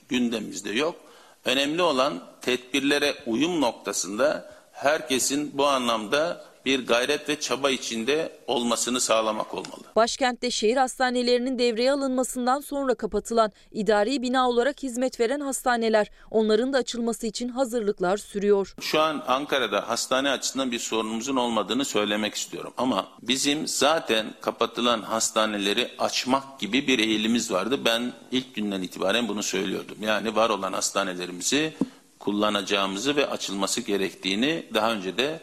gündemimizde 0.08 0.70
yok. 0.70 1.05
Önemli 1.46 1.82
olan 1.82 2.20
tedbirlere 2.40 3.14
uyum 3.26 3.60
noktasında 3.60 4.50
herkesin 4.72 5.58
bu 5.58 5.66
anlamda 5.66 6.44
bir 6.66 6.86
gayret 6.86 7.28
ve 7.28 7.40
çaba 7.40 7.70
içinde 7.70 8.32
olmasını 8.46 9.00
sağlamak 9.00 9.54
olmalı. 9.54 9.82
Başkentte 9.96 10.50
şehir 10.50 10.76
hastanelerinin 10.76 11.58
devreye 11.58 11.92
alınmasından 11.92 12.60
sonra 12.60 12.94
kapatılan 12.94 13.52
idari 13.72 14.22
bina 14.22 14.48
olarak 14.48 14.82
hizmet 14.82 15.20
veren 15.20 15.40
hastaneler 15.40 16.10
onların 16.30 16.72
da 16.72 16.78
açılması 16.78 17.26
için 17.26 17.48
hazırlıklar 17.48 18.16
sürüyor. 18.16 18.74
Şu 18.80 19.00
an 19.00 19.24
Ankara'da 19.26 19.88
hastane 19.88 20.30
açısından 20.30 20.70
bir 20.72 20.78
sorunumuzun 20.78 21.36
olmadığını 21.36 21.84
söylemek 21.84 22.34
istiyorum 22.34 22.72
ama 22.76 23.08
bizim 23.22 23.66
zaten 23.66 24.26
kapatılan 24.40 25.02
hastaneleri 25.02 25.90
açmak 25.98 26.60
gibi 26.60 26.86
bir 26.86 26.98
eğilimiz 26.98 27.52
vardı. 27.52 27.80
Ben 27.84 28.12
ilk 28.32 28.54
günden 28.54 28.82
itibaren 28.82 29.28
bunu 29.28 29.42
söylüyordum. 29.42 29.96
Yani 30.00 30.36
var 30.36 30.50
olan 30.50 30.72
hastanelerimizi 30.72 31.74
kullanacağımızı 32.18 33.16
ve 33.16 33.26
açılması 33.26 33.80
gerektiğini 33.80 34.66
daha 34.74 34.92
önce 34.92 35.16
de 35.16 35.40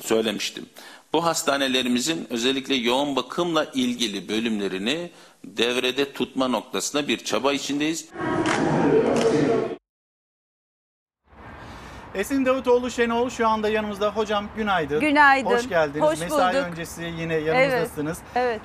söylemiştim. 0.00 0.66
Bu 1.12 1.24
hastanelerimizin 1.24 2.26
özellikle 2.30 2.74
yoğun 2.74 3.16
bakımla 3.16 3.64
ilgili 3.64 4.28
bölümlerini 4.28 5.10
devrede 5.44 6.12
tutma 6.12 6.48
noktasında 6.48 7.08
bir 7.08 7.18
çaba 7.18 7.52
içindeyiz. 7.52 8.08
Esin 12.14 12.46
Davutoğlu 12.46 12.90
Şenol 12.90 13.30
şu 13.30 13.48
anda 13.48 13.68
yanımızda. 13.68 14.10
Hocam 14.10 14.48
günaydın. 14.56 15.00
Günaydın. 15.00 15.50
Hoş 15.50 15.68
geldiniz. 15.68 16.02
Hoş 16.02 16.20
Mesai 16.20 16.54
bulduk. 16.54 16.66
öncesi 16.70 17.02
yine 17.02 17.34
yanımızdasınız. 17.34 18.18
Evet. 18.34 18.46
evet. 18.46 18.60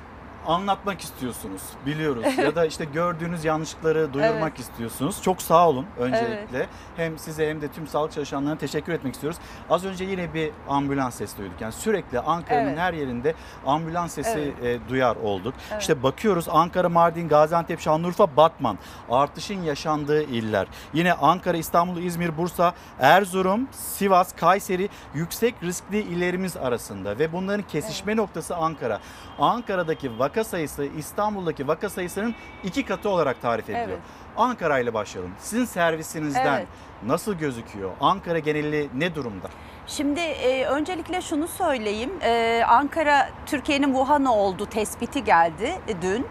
Anlatmak 0.46 1.00
istiyorsunuz 1.00 1.62
biliyoruz 1.86 2.38
ya 2.38 2.54
da 2.56 2.66
işte 2.66 2.84
gördüğünüz 2.84 3.44
yanlışlıkları 3.44 4.12
duyurmak 4.14 4.52
Evet. 4.56 4.58
istiyorsunuz. 4.58 5.22
Çok 5.22 5.42
sağ 5.42 5.68
olun 5.68 5.86
öncelikle. 5.98 6.66
Hem 6.96 7.18
size 7.18 7.50
hem 7.50 7.60
de 7.60 7.68
tüm 7.68 7.86
sağlık 7.86 8.12
çalışanlarına 8.12 8.58
teşekkür 8.58 8.92
etmek 8.92 9.14
istiyoruz. 9.14 9.38
Az 9.70 9.84
önce 9.84 10.04
yine 10.04 10.34
bir 10.34 10.50
ambulans 10.68 11.14
sesi 11.14 11.38
duyduk. 11.38 11.60
Yani 11.60 11.72
sürekli 11.72 12.20
Ankara'nın 12.20 12.68
Evet. 12.68 12.78
her 12.78 12.92
yerinde 12.92 13.34
ambulans 13.66 14.12
sesi 14.12 14.54
Evet. 14.62 14.82
e, 14.82 14.88
duyar 14.88 15.16
olduk. 15.16 15.54
Evet. 15.72 15.80
İşte 15.80 16.02
bakıyoruz 16.02 16.48
Ankara, 16.48 16.88
Mardin, 16.88 17.28
Gaziantep, 17.28 17.80
Şanlıurfa, 17.80 18.36
Batman 18.36 18.78
artışın 19.10 19.62
yaşandığı 19.62 20.22
iller. 20.22 20.66
Yine 20.92 21.12
Ankara, 21.12 21.56
İstanbul, 21.56 21.96
İzmir, 22.02 22.36
Bursa, 22.38 22.74
Erzurum, 23.00 23.68
Sivas, 23.72 24.32
Kayseri 24.36 24.88
yüksek 25.14 25.54
riskli 25.62 25.98
illerimiz 26.00 26.56
arasında 26.56 27.18
ve 27.18 27.32
bunların 27.32 27.66
kesişme 27.68 28.16
noktası 28.16 28.56
Ankara. 28.56 29.00
Ankara'daki 29.38 30.18
vaka 30.28 30.44
sayısı 30.44 30.84
İstanbul'daki 30.98 31.68
vaka 31.68 31.90
sayısının 31.90 32.34
iki 32.64 32.84
katı 32.84 33.08
olarak 33.08 33.42
tarif 33.42 33.64
ediliyor. 33.64 33.88
Evet. 33.88 33.98
Ankara 34.36 34.78
ile 34.78 34.94
başlayalım. 34.94 35.32
Sizin 35.38 35.64
servisinizden 35.64 36.58
Evet. 36.58 36.66
nasıl 37.06 37.34
gözüküyor? 37.34 37.90
Ankara 38.00 38.38
geneli 38.38 38.88
ne 38.94 39.14
durumda? 39.14 39.48
Şimdi 39.86 40.20
e, 40.20 40.64
öncelikle 40.64 41.20
şunu 41.20 41.48
söyleyeyim. 41.48 42.10
E, 42.22 42.62
Ankara 42.68 43.28
Türkiye'nin 43.46 43.86
Wuhan'ı 43.86 44.34
oldu 44.34 44.66
tespiti 44.66 45.24
geldi 45.24 45.74
e, 45.88 46.02
dün. 46.02 46.26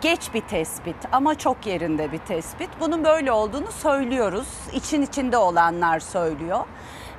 Geç 0.00 0.34
bir 0.34 0.40
tespit 0.40 0.96
ama 1.12 1.34
çok 1.34 1.66
yerinde 1.66 2.12
bir 2.12 2.18
tespit. 2.18 2.68
Bunun 2.80 3.04
böyle 3.04 3.32
olduğunu 3.32 3.72
söylüyoruz. 3.72 4.48
İçin 4.72 5.02
içinde 5.02 5.36
olanlar 5.36 6.00
söylüyor. 6.00 6.64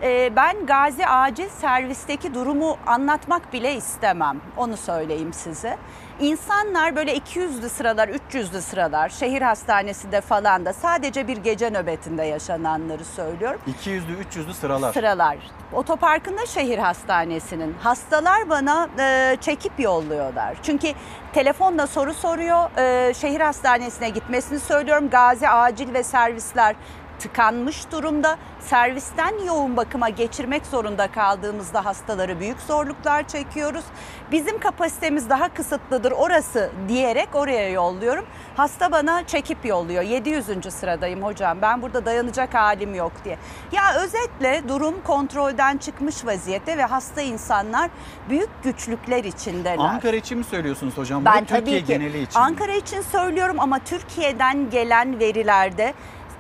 Ee, 0.03 0.35
ben 0.35 0.65
Gazi 0.65 1.07
Acil 1.07 1.49
Servis'teki 1.49 2.33
durumu 2.33 2.77
anlatmak 2.87 3.53
bile 3.53 3.73
istemem. 3.75 4.41
Onu 4.57 4.77
söyleyeyim 4.77 5.33
size. 5.33 5.77
İnsanlar 6.21 6.95
böyle 6.95 7.17
200'lü 7.17 7.69
sıralar, 7.69 8.07
300'lü 8.07 8.61
sıralar 8.61 9.09
şehir 9.09 9.41
hastanesinde 9.41 10.21
falan 10.21 10.65
da 10.65 10.73
sadece 10.73 11.27
bir 11.27 11.37
gece 11.37 11.69
nöbetinde 11.69 12.23
yaşananları 12.23 13.05
söylüyorum. 13.05 13.61
200'lü 13.83 14.23
300'lü 14.33 14.53
sıralar. 14.53 14.93
Sıralar. 14.93 15.37
Otoparkında 15.73 16.45
şehir 16.45 16.77
hastanesinin. 16.77 17.73
Hastalar 17.73 18.49
bana 18.49 18.89
e, 18.99 19.37
çekip 19.41 19.79
yolluyorlar. 19.79 20.55
Çünkü 20.63 20.87
telefonla 21.33 21.87
soru 21.87 22.13
soruyor. 22.13 22.77
E, 22.77 23.13
şehir 23.13 23.41
hastanesine 23.41 24.09
gitmesini 24.09 24.59
söylüyorum. 24.59 25.09
Gazi 25.09 25.49
acil 25.49 25.93
ve 25.93 26.03
servisler 26.03 26.75
tıkanmış 27.21 27.91
durumda. 27.91 28.37
Servisten 28.59 29.45
yoğun 29.45 29.77
bakıma 29.77 30.09
geçirmek 30.09 30.65
zorunda 30.65 31.11
kaldığımızda 31.11 31.85
hastaları 31.85 32.39
büyük 32.39 32.59
zorluklar 32.59 33.27
çekiyoruz. 33.27 33.83
Bizim 34.31 34.59
kapasitemiz 34.59 35.29
daha 35.29 35.53
kısıtlıdır 35.53 36.11
orası 36.11 36.71
diyerek 36.87 37.29
oraya 37.33 37.69
yolluyorum. 37.69 38.25
Hasta 38.57 38.91
bana 38.91 39.27
çekip 39.27 39.65
yolluyor. 39.65 40.03
700. 40.03 40.73
sıradayım 40.73 41.23
hocam 41.23 41.57
ben 41.61 41.81
burada 41.81 42.05
dayanacak 42.05 42.53
halim 42.53 42.95
yok 42.95 43.11
diye. 43.25 43.37
Ya 43.71 43.95
özetle 44.03 44.61
durum 44.67 44.95
kontrolden 45.03 45.77
çıkmış 45.77 46.25
vaziyette 46.25 46.77
ve 46.77 46.85
hasta 46.85 47.21
insanlar 47.21 47.89
büyük 48.29 48.49
güçlükler 48.63 49.23
içindeler. 49.23 49.77
Ankara 49.77 50.15
için 50.15 50.37
mi 50.37 50.43
söylüyorsunuz 50.43 50.97
hocam? 50.97 51.25
Ben 51.25 51.41
Bu 51.41 51.45
Türkiye 51.45 51.59
tabii 51.59 51.79
ki 51.79 51.85
geneli 51.85 52.21
için. 52.21 52.39
Ankara 52.39 52.73
için 52.73 53.01
söylüyorum 53.01 53.55
ama 53.59 53.79
Türkiye'den 53.79 54.69
gelen 54.69 55.19
verilerde 55.19 55.93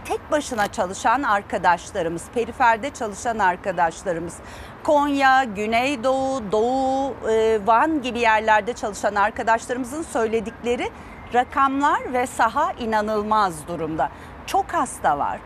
tek 0.05 0.31
başına 0.31 0.71
çalışan 0.71 1.23
arkadaşlarımız, 1.23 2.23
periferde 2.33 2.89
çalışan 2.89 3.39
arkadaşlarımız, 3.39 4.37
Konya, 4.83 5.43
Güneydoğu, 5.43 6.51
Doğu, 6.51 7.15
e, 7.29 7.59
Van 7.65 8.01
gibi 8.01 8.19
yerlerde 8.19 8.73
çalışan 8.73 9.15
arkadaşlarımızın 9.15 10.03
söyledikleri 10.03 10.91
rakamlar 11.33 12.13
ve 12.13 12.27
saha 12.27 12.71
inanılmaz 12.71 13.67
durumda. 13.67 14.09
Çok 14.45 14.73
hasta 14.73 15.17
var. 15.17 15.39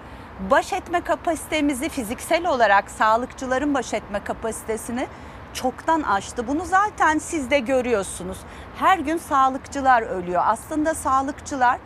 Baş 0.51 0.73
etme 0.73 1.01
kapasitemizi 1.01 1.89
fiziksel 1.89 2.47
olarak 2.47 2.91
sağlıkçıların 2.91 3.73
baş 3.73 3.93
etme 3.93 4.23
kapasitesini 4.23 5.07
çoktan 5.53 6.01
aştı. 6.01 6.47
Bunu 6.47 6.65
zaten 6.65 7.17
siz 7.17 7.51
de 7.51 7.59
görüyorsunuz. 7.59 8.37
Her 8.79 8.99
gün 8.99 9.17
sağlıkçılar 9.17 10.01
ölüyor. 10.01 10.43
Aslında 10.45 10.93
sağlıkçılar 10.93 11.79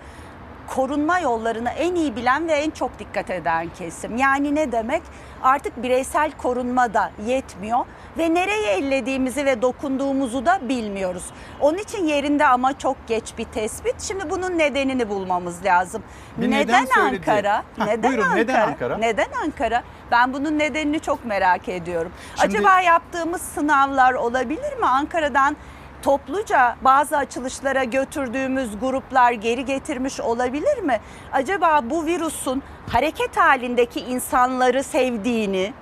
korunma 0.75 1.19
yollarını 1.19 1.69
en 1.69 1.95
iyi 1.95 2.15
bilen 2.15 2.47
ve 2.47 2.53
en 2.53 2.69
çok 2.69 2.99
dikkat 2.99 3.29
eden 3.29 3.69
kesim. 3.77 4.17
Yani 4.17 4.55
ne 4.55 4.71
demek? 4.71 5.01
Artık 5.43 5.83
bireysel 5.83 6.31
korunma 6.31 6.93
da 6.93 7.11
yetmiyor 7.25 7.79
ve 8.17 8.33
nereye 8.33 8.71
ellediğimizi 8.77 9.45
ve 9.45 9.61
dokunduğumuzu 9.61 10.45
da 10.45 10.59
bilmiyoruz. 10.69 11.23
Onun 11.59 11.77
için 11.77 12.05
yerinde 12.05 12.47
ama 12.47 12.77
çok 12.77 13.07
geç 13.07 13.33
bir 13.37 13.43
tespit. 13.43 14.01
Şimdi 14.01 14.29
bunun 14.29 14.57
nedenini 14.57 15.09
bulmamız 15.09 15.65
lazım. 15.65 16.03
Bir 16.37 16.51
neden 16.51 16.83
neden. 16.85 16.99
Ankara? 17.01 17.63
Hah, 17.77 17.85
neden 17.85 18.11
buyurun, 18.11 18.23
Ankara? 18.23 18.35
neden 18.37 18.67
Ankara? 18.67 18.97
Neden 18.97 19.27
Ankara? 19.43 19.83
Ben 20.11 20.33
bunun 20.33 20.59
nedenini 20.59 20.99
çok 20.99 21.25
merak 21.25 21.69
ediyorum. 21.69 22.11
Şimdi- 22.41 22.57
Acaba 22.57 22.81
yaptığımız 22.81 23.41
sınavlar 23.41 24.13
olabilir 24.13 24.77
mi? 24.77 24.85
Ankara'dan 24.85 25.57
topluca 26.03 26.75
bazı 26.81 27.17
açılışlara 27.17 27.83
götürdüğümüz 27.83 28.79
gruplar 28.79 29.31
geri 29.31 29.65
getirmiş 29.65 30.19
olabilir 30.19 30.77
mi? 30.77 30.99
Acaba 31.31 31.81
bu 31.89 32.05
virüsün 32.05 32.63
hareket 32.89 33.37
halindeki 33.37 33.99
insanları 33.99 34.83
sevdiğini 34.83 35.73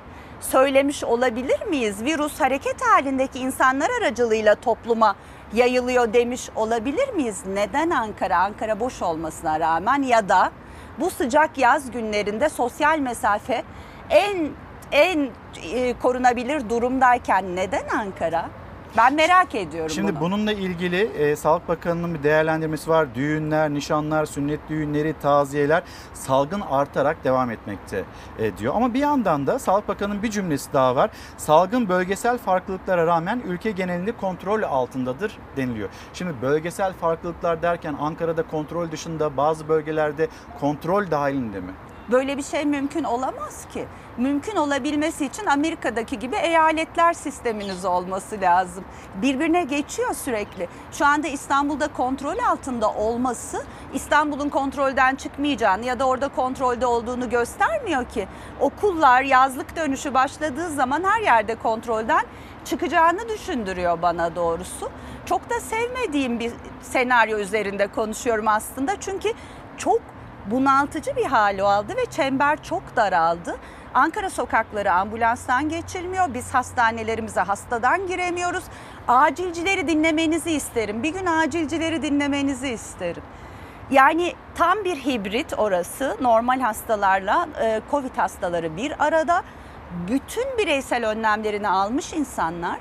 söylemiş 0.41 1.03
olabilir 1.03 1.65
miyiz? 1.65 2.03
Virüs 2.03 2.39
hareket 2.39 2.81
halindeki 2.81 3.39
insanlar 3.39 3.89
aracılığıyla 4.01 4.55
topluma 4.55 5.15
yayılıyor 5.53 6.13
demiş 6.13 6.49
olabilir 6.55 7.09
miyiz? 7.13 7.43
Neden 7.53 7.89
Ankara? 7.89 8.37
Ankara 8.37 8.79
boş 8.79 9.01
olmasına 9.01 9.59
rağmen 9.59 10.01
ya 10.01 10.29
da 10.29 10.51
bu 10.99 11.09
sıcak 11.09 11.57
yaz 11.57 11.91
günlerinde 11.91 12.49
sosyal 12.49 12.99
mesafe 12.99 13.63
en 14.09 14.49
en 14.91 15.29
e, 15.73 15.93
korunabilir 15.99 16.69
durumdayken 16.69 17.55
neden 17.55 17.87
Ankara? 17.97 18.49
Ben 18.97 19.13
merak 19.13 19.55
ediyorum 19.55 19.89
Şimdi 19.89 20.15
bunu. 20.15 20.21
bununla 20.21 20.51
ilgili 20.51 21.01
e, 21.01 21.35
Sağlık 21.35 21.67
Bakanı'nın 21.67 22.13
bir 22.13 22.23
değerlendirmesi 22.23 22.89
var. 22.89 23.15
Düğünler, 23.15 23.73
nişanlar, 23.73 24.25
sünnet 24.25 24.59
düğünleri, 24.69 25.13
taziyeler 25.21 25.83
salgın 26.13 26.61
artarak 26.61 27.23
devam 27.23 27.51
etmekte 27.51 28.03
e, 28.39 28.57
diyor. 28.57 28.73
Ama 28.75 28.93
bir 28.93 28.99
yandan 28.99 29.47
da 29.47 29.59
Sağlık 29.59 29.87
Bakanı'nın 29.87 30.23
bir 30.23 30.31
cümlesi 30.31 30.73
daha 30.73 30.95
var. 30.95 31.09
Salgın 31.37 31.89
bölgesel 31.89 32.37
farklılıklara 32.37 33.05
rağmen 33.07 33.41
ülke 33.45 33.71
genelinde 33.71 34.11
kontrol 34.11 34.61
altındadır 34.63 35.37
deniliyor. 35.57 35.89
Şimdi 36.13 36.33
bölgesel 36.41 36.93
farklılıklar 36.93 37.61
derken 37.61 37.95
Ankara'da 37.99 38.43
kontrol 38.47 38.91
dışında 38.91 39.37
bazı 39.37 39.69
bölgelerde 39.69 40.27
kontrol 40.59 41.11
dahilinde 41.11 41.59
mi? 41.59 41.71
Böyle 42.11 42.37
bir 42.37 42.43
şey 42.43 42.65
mümkün 42.65 43.03
olamaz 43.03 43.65
ki. 43.73 43.85
Mümkün 44.17 44.55
olabilmesi 44.55 45.25
için 45.25 45.45
Amerika'daki 45.45 46.19
gibi 46.19 46.35
eyaletler 46.35 47.13
sisteminiz 47.13 47.85
olması 47.85 48.41
lazım. 48.41 48.83
Birbirine 49.21 49.63
geçiyor 49.63 50.13
sürekli. 50.13 50.67
Şu 50.91 51.05
anda 51.05 51.27
İstanbul'da 51.27 51.87
kontrol 51.87 52.37
altında 52.37 52.93
olması 52.93 53.63
İstanbul'un 53.93 54.49
kontrolden 54.49 55.15
çıkmayacağını 55.15 55.85
ya 55.85 55.99
da 55.99 56.07
orada 56.07 56.27
kontrolde 56.27 56.85
olduğunu 56.85 57.29
göstermiyor 57.29 58.05
ki. 58.05 58.27
Okullar 58.59 59.21
yazlık 59.21 59.75
dönüşü 59.75 60.13
başladığı 60.13 60.69
zaman 60.69 61.03
her 61.03 61.21
yerde 61.21 61.55
kontrolden 61.55 62.25
çıkacağını 62.65 63.29
düşündürüyor 63.29 64.01
bana 64.01 64.35
doğrusu. 64.35 64.89
Çok 65.25 65.49
da 65.49 65.59
sevmediğim 65.59 66.39
bir 66.39 66.51
senaryo 66.81 67.37
üzerinde 67.37 67.87
konuşuyorum 67.87 68.47
aslında. 68.47 68.99
Çünkü 68.99 69.29
çok 69.77 70.01
bunaltıcı 70.51 71.15
bir 71.15 71.25
hal 71.25 71.59
aldı 71.59 71.93
ve 71.97 72.05
çember 72.05 72.63
çok 72.63 72.95
daraldı. 72.95 73.57
Ankara 73.93 74.29
sokakları 74.29 74.93
ambulanstan 74.93 75.69
geçilmiyor. 75.69 76.33
Biz 76.33 76.53
hastanelerimize 76.53 77.41
hastadan 77.41 78.07
giremiyoruz. 78.07 78.63
Acilcileri 79.07 79.87
dinlemenizi 79.87 80.51
isterim. 80.51 81.03
Bir 81.03 81.13
gün 81.13 81.25
acilcileri 81.25 82.01
dinlemenizi 82.01 82.69
isterim. 82.69 83.23
Yani 83.91 84.33
tam 84.55 84.83
bir 84.83 84.95
hibrit 84.95 85.53
orası. 85.57 86.17
Normal 86.21 86.59
hastalarla 86.59 87.47
e, 87.61 87.81
Covid 87.91 88.17
hastaları 88.17 88.77
bir 88.77 89.05
arada. 89.05 89.43
Bütün 90.07 90.57
bireysel 90.57 91.09
önlemlerini 91.09 91.69
almış 91.69 92.13
insanlar 92.13 92.79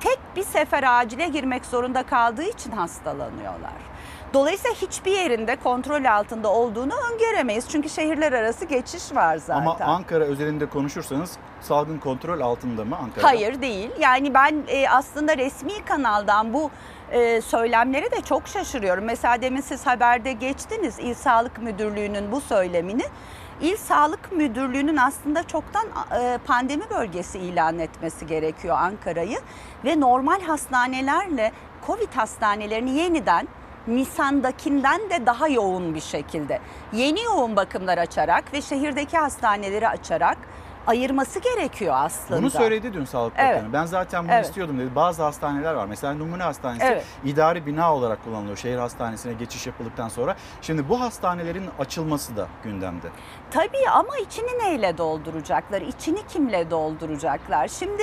tek 0.00 0.18
bir 0.36 0.42
sefer 0.42 1.00
acile 1.00 1.28
girmek 1.28 1.64
zorunda 1.64 2.02
kaldığı 2.02 2.48
için 2.48 2.70
hastalanıyorlar. 2.70 3.87
Dolayısıyla 4.34 4.76
hiçbir 4.76 5.12
yerinde 5.12 5.56
kontrol 5.56 6.04
altında 6.04 6.52
olduğunu 6.52 6.92
öngöremeyiz. 7.12 7.68
Çünkü 7.68 7.88
şehirler 7.88 8.32
arası 8.32 8.64
geçiş 8.64 9.14
var 9.14 9.36
zaten. 9.36 9.60
Ama 9.60 9.76
Ankara 9.80 10.24
özelinde 10.24 10.66
konuşursanız 10.66 11.36
salgın 11.60 11.98
kontrol 11.98 12.40
altında 12.40 12.84
mı 12.84 12.96
Ankara'da? 12.96 13.28
Hayır 13.28 13.60
değil. 13.60 13.90
Yani 14.00 14.34
ben 14.34 14.62
e, 14.68 14.88
aslında 14.88 15.36
resmi 15.36 15.84
kanaldan 15.84 16.54
bu 16.54 16.70
e, 17.10 17.40
söylemlere 17.40 18.10
de 18.10 18.20
çok 18.20 18.48
şaşırıyorum. 18.48 19.04
Mesela 19.04 19.42
demin 19.42 19.60
siz 19.60 19.86
haberde 19.86 20.32
geçtiniz 20.32 20.98
İl 20.98 21.14
Sağlık 21.14 21.58
Müdürlüğü'nün 21.62 22.32
bu 22.32 22.40
söylemini. 22.40 23.04
İl 23.60 23.76
Sağlık 23.76 24.32
Müdürlüğü'nün 24.32 24.96
aslında 24.96 25.42
çoktan 25.42 25.86
e, 26.20 26.38
pandemi 26.46 26.90
bölgesi 26.90 27.38
ilan 27.38 27.78
etmesi 27.78 28.26
gerekiyor 28.26 28.76
Ankara'yı 28.78 29.38
ve 29.84 30.00
normal 30.00 30.40
hastanelerle 30.40 31.52
Covid 31.86 32.12
hastanelerini 32.16 32.90
yeniden 32.90 33.48
Nisan'dakinden 33.88 35.10
de 35.10 35.26
daha 35.26 35.48
yoğun 35.48 35.94
bir 35.94 36.00
şekilde 36.00 36.60
yeni 36.92 37.22
yoğun 37.22 37.56
bakımlar 37.56 37.98
açarak 37.98 38.52
ve 38.52 38.62
şehirdeki 38.62 39.18
hastaneleri 39.18 39.88
açarak 39.88 40.38
ayırması 40.86 41.40
gerekiyor 41.40 41.94
aslında. 41.98 42.40
Bunu 42.40 42.50
söyledi 42.50 42.92
dün 42.92 43.04
Sağlık 43.04 43.32
Bakanı. 43.32 43.48
Evet. 43.48 43.62
Ben 43.72 43.84
zaten 43.86 44.24
bunu 44.24 44.32
Evet. 44.32 44.44
istiyordum 44.46 44.78
dedi. 44.78 44.94
Bazı 44.94 45.22
hastaneler 45.22 45.74
var. 45.74 45.86
Mesela 45.86 46.14
Numune 46.14 46.42
Hastanesi 46.42 46.84
Evet. 46.84 47.04
idari 47.24 47.66
bina 47.66 47.94
olarak 47.94 48.24
kullanılıyor. 48.24 48.56
Şehir 48.56 48.76
hastanesine 48.78 49.32
geçiş 49.32 49.66
yapıldıktan 49.66 50.08
sonra. 50.08 50.36
Şimdi 50.62 50.88
bu 50.88 51.00
hastanelerin 51.00 51.64
açılması 51.78 52.36
da 52.36 52.48
gündemde. 52.64 53.06
Tabii 53.50 53.88
ama 53.92 54.16
içini 54.18 54.58
neyle 54.58 54.98
dolduracaklar? 54.98 55.80
İçini 55.82 56.26
kimle 56.26 56.70
dolduracaklar? 56.70 57.68
Şimdi 57.68 58.02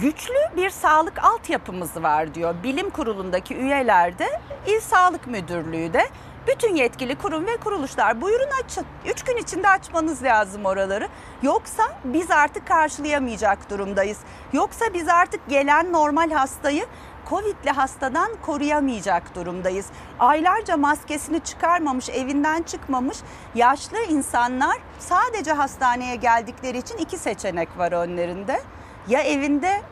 güçlü 0.00 0.56
bir 0.56 0.70
sağlık 0.70 1.24
altyapımız 1.24 2.02
var 2.02 2.34
diyor. 2.34 2.54
Bilim 2.62 2.90
kurulundaki 2.90 3.56
üyelerde 3.56 4.40
İl 4.66 4.80
Sağlık 4.80 5.26
Müdürlüğü 5.26 5.92
de 5.92 6.08
bütün 6.46 6.74
yetkili 6.74 7.14
kurum 7.14 7.46
ve 7.46 7.56
kuruluşlar 7.56 8.20
buyurun 8.20 8.50
açın. 8.64 8.86
Üç 9.06 9.24
gün 9.24 9.36
içinde 9.36 9.68
açmanız 9.68 10.22
lazım 10.22 10.64
oraları. 10.64 11.08
Yoksa 11.42 11.82
biz 12.04 12.30
artık 12.30 12.66
karşılayamayacak 12.66 13.70
durumdayız. 13.70 14.18
Yoksa 14.52 14.84
biz 14.94 15.08
artık 15.08 15.48
gelen 15.48 15.92
normal 15.92 16.30
hastayı 16.30 16.86
Covid'li 17.28 17.70
hastadan 17.70 18.30
koruyamayacak 18.42 19.34
durumdayız. 19.34 19.86
Aylarca 20.18 20.76
maskesini 20.76 21.40
çıkarmamış, 21.40 22.08
evinden 22.08 22.62
çıkmamış 22.62 23.18
yaşlı 23.54 23.98
insanlar 23.98 24.76
sadece 24.98 25.52
hastaneye 25.52 26.16
geldikleri 26.16 26.78
için 26.78 26.96
iki 26.96 27.18
seçenek 27.18 27.78
var 27.78 27.92
önlerinde. 27.92 28.60
Ya 29.08 29.20
evinde 29.20 29.82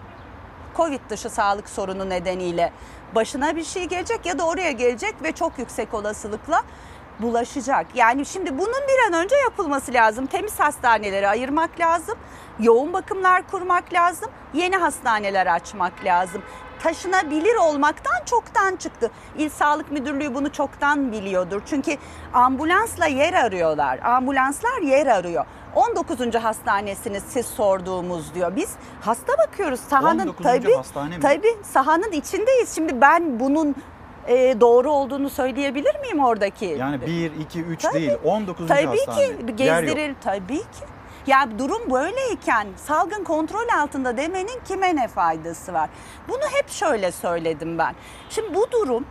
Covid 0.76 1.00
dışı 1.10 1.30
sağlık 1.30 1.68
sorunu 1.68 2.08
nedeniyle 2.08 2.72
başına 3.14 3.56
bir 3.56 3.64
şey 3.64 3.84
gelecek 3.84 4.26
ya 4.26 4.38
da 4.38 4.46
oraya 4.46 4.72
gelecek 4.72 5.14
ve 5.22 5.32
çok 5.32 5.58
yüksek 5.58 5.94
olasılıkla 5.94 6.62
bulaşacak. 7.20 7.86
Yani 7.94 8.26
şimdi 8.26 8.58
bunun 8.58 8.82
bir 8.88 9.08
an 9.08 9.24
önce 9.24 9.36
yapılması 9.36 9.92
lazım. 9.92 10.26
Temiz 10.26 10.60
hastaneleri 10.60 11.28
ayırmak 11.28 11.80
lazım. 11.80 12.18
Yoğun 12.60 12.92
bakımlar 12.92 13.50
kurmak 13.50 13.92
lazım. 13.92 14.30
Yeni 14.54 14.76
hastaneler 14.76 15.46
açmak 15.46 16.04
lazım. 16.04 16.42
Taşınabilir 16.82 17.54
olmaktan 17.56 18.24
çoktan 18.26 18.76
çıktı. 18.76 19.10
İl 19.38 19.50
Sağlık 19.50 19.90
Müdürlüğü 19.90 20.34
bunu 20.34 20.52
çoktan 20.52 21.12
biliyordur. 21.12 21.62
Çünkü 21.66 21.96
ambulansla 22.34 23.06
yer 23.06 23.34
arıyorlar. 23.34 23.98
Ambulanslar 23.98 24.80
yer 24.82 25.06
arıyor. 25.06 25.44
19. 25.74 26.34
hastanesiniz 26.34 27.22
siz 27.28 27.46
sorduğumuz 27.46 28.34
diyor. 28.34 28.56
Biz 28.56 28.70
hasta 29.00 29.32
bakıyoruz. 29.38 29.80
Sahanın 29.80 30.18
19. 30.20 30.46
tabii 30.46 30.74
hastane 30.74 31.16
mi? 31.16 31.22
tabii 31.22 31.56
sahanın 31.62 32.12
içindeyiz. 32.12 32.74
Şimdi 32.74 33.00
ben 33.00 33.40
bunun 33.40 33.74
e, 34.28 34.60
doğru 34.60 34.90
olduğunu 34.92 35.30
söyleyebilir 35.30 36.00
miyim 36.00 36.20
oradaki? 36.24 36.64
Yani 36.64 37.00
1, 37.00 37.32
2, 37.40 37.60
3 37.62 37.82
Tabii. 37.82 37.94
değil 37.94 38.12
19. 38.24 38.68
Tabii 38.68 38.86
hastane. 38.86 39.16
ki 39.16 39.22
Yer 39.22 39.38
yok. 39.38 39.58
gezdirir 39.58 40.14
tabii 40.24 40.58
ki. 40.58 40.84
Ya 41.26 41.48
durum 41.58 41.90
böyleyken 41.90 42.66
salgın 42.76 43.24
kontrol 43.24 43.68
altında 43.82 44.16
demenin 44.16 44.60
kime 44.68 44.96
ne 44.96 45.08
faydası 45.08 45.72
var? 45.72 45.90
Bunu 46.28 46.42
hep 46.52 46.68
şöyle 46.70 47.12
söyledim 47.12 47.78
ben. 47.78 47.94
Şimdi 48.30 48.54
bu 48.54 48.66
durum 48.72 49.04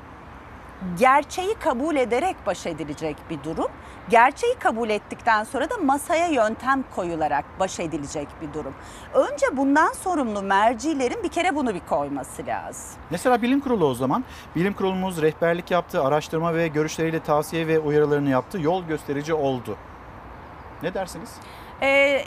gerçeği 0.99 1.53
kabul 1.53 1.95
ederek 1.95 2.35
baş 2.45 2.65
edilecek 2.65 3.15
bir 3.29 3.43
durum. 3.43 3.67
Gerçeği 4.09 4.55
kabul 4.55 4.89
ettikten 4.89 5.43
sonra 5.43 5.69
da 5.69 5.77
masaya 5.77 6.27
yöntem 6.27 6.83
koyularak 6.95 7.45
baş 7.59 7.79
edilecek 7.79 8.27
bir 8.41 8.53
durum. 8.53 8.73
Önce 9.13 9.57
bundan 9.57 9.93
sorumlu 9.93 10.41
mercilerin 10.41 11.23
bir 11.23 11.29
kere 11.29 11.55
bunu 11.55 11.73
bir 11.73 11.81
koyması 11.89 12.45
lazım. 12.45 12.99
Mesela 13.09 13.41
bilim 13.41 13.59
kurulu 13.59 13.85
o 13.85 13.93
zaman. 13.93 14.23
Bilim 14.55 14.73
kurulumuz 14.73 15.21
rehberlik 15.21 15.71
yaptı, 15.71 16.03
araştırma 16.03 16.53
ve 16.53 16.67
görüşleriyle 16.67 17.19
tavsiye 17.19 17.67
ve 17.67 17.79
uyarılarını 17.79 18.29
yaptı. 18.29 18.59
Yol 18.61 18.83
gösterici 18.83 19.33
oldu. 19.33 19.77
Ne 20.83 20.93
dersiniz? 20.93 21.29
Ee, 21.81 22.25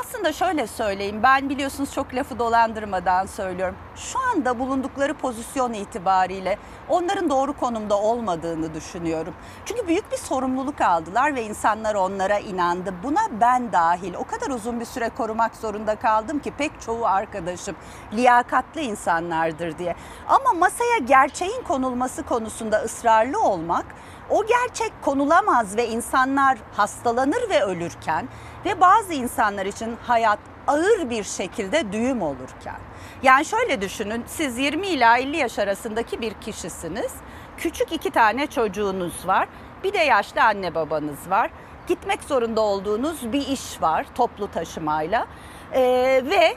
aslında 0.00 0.32
şöyle 0.32 0.66
söyleyeyim 0.66 1.22
ben 1.22 1.48
biliyorsunuz 1.48 1.94
çok 1.94 2.14
lafı 2.14 2.38
dolandırmadan 2.38 3.26
söylüyorum. 3.26 3.76
Şu 3.96 4.18
anda 4.18 4.58
bulundukları 4.58 5.14
pozisyon 5.14 5.72
itibariyle 5.72 6.58
onların 6.88 7.30
doğru 7.30 7.52
konumda 7.52 7.98
olmadığını 7.98 8.74
düşünüyorum. 8.74 9.34
Çünkü 9.64 9.88
büyük 9.88 10.12
bir 10.12 10.16
sorumluluk 10.16 10.80
aldılar 10.80 11.34
ve 11.34 11.42
insanlar 11.42 11.94
onlara 11.94 12.38
inandı. 12.38 12.94
Buna 13.02 13.20
ben 13.40 13.72
dahil 13.72 14.14
o 14.14 14.24
kadar 14.24 14.50
uzun 14.50 14.80
bir 14.80 14.84
süre 14.84 15.08
korumak 15.08 15.56
zorunda 15.56 15.96
kaldım 15.96 16.38
ki 16.38 16.52
pek 16.58 16.80
çoğu 16.80 17.06
arkadaşım 17.06 17.76
liyakatli 18.12 18.80
insanlardır 18.80 19.78
diye. 19.78 19.94
Ama 20.28 20.52
masaya 20.52 20.98
gerçeğin 20.98 21.62
konulması 21.62 22.22
konusunda 22.22 22.82
ısrarlı 22.82 23.40
olmak 23.40 23.86
o 24.30 24.46
gerçek 24.46 24.92
konulamaz 25.02 25.76
ve 25.76 25.88
insanlar 25.88 26.58
hastalanır 26.76 27.50
ve 27.50 27.62
ölürken 27.64 28.28
ve 28.64 28.80
bazı 28.80 29.12
insanlar 29.12 29.66
için 29.66 29.96
hayat 30.06 30.38
ağır 30.66 31.10
bir 31.10 31.24
şekilde 31.24 31.92
düğüm 31.92 32.22
olurken. 32.22 32.76
Yani 33.22 33.44
şöyle 33.44 33.80
düşünün 33.80 34.24
siz 34.26 34.58
20 34.58 34.86
ila 34.86 35.18
50 35.18 35.36
yaş 35.36 35.58
arasındaki 35.58 36.20
bir 36.20 36.34
kişisiniz. 36.34 37.12
Küçük 37.56 37.92
iki 37.92 38.10
tane 38.10 38.46
çocuğunuz 38.46 39.26
var. 39.26 39.48
Bir 39.84 39.92
de 39.92 39.98
yaşlı 39.98 40.42
anne 40.42 40.74
babanız 40.74 41.30
var. 41.30 41.50
Gitmek 41.86 42.22
zorunda 42.22 42.60
olduğunuz 42.60 43.32
bir 43.32 43.46
iş 43.48 43.82
var 43.82 44.06
toplu 44.14 44.50
taşımayla. 44.50 45.26
Ee, 45.72 46.22
ve 46.24 46.56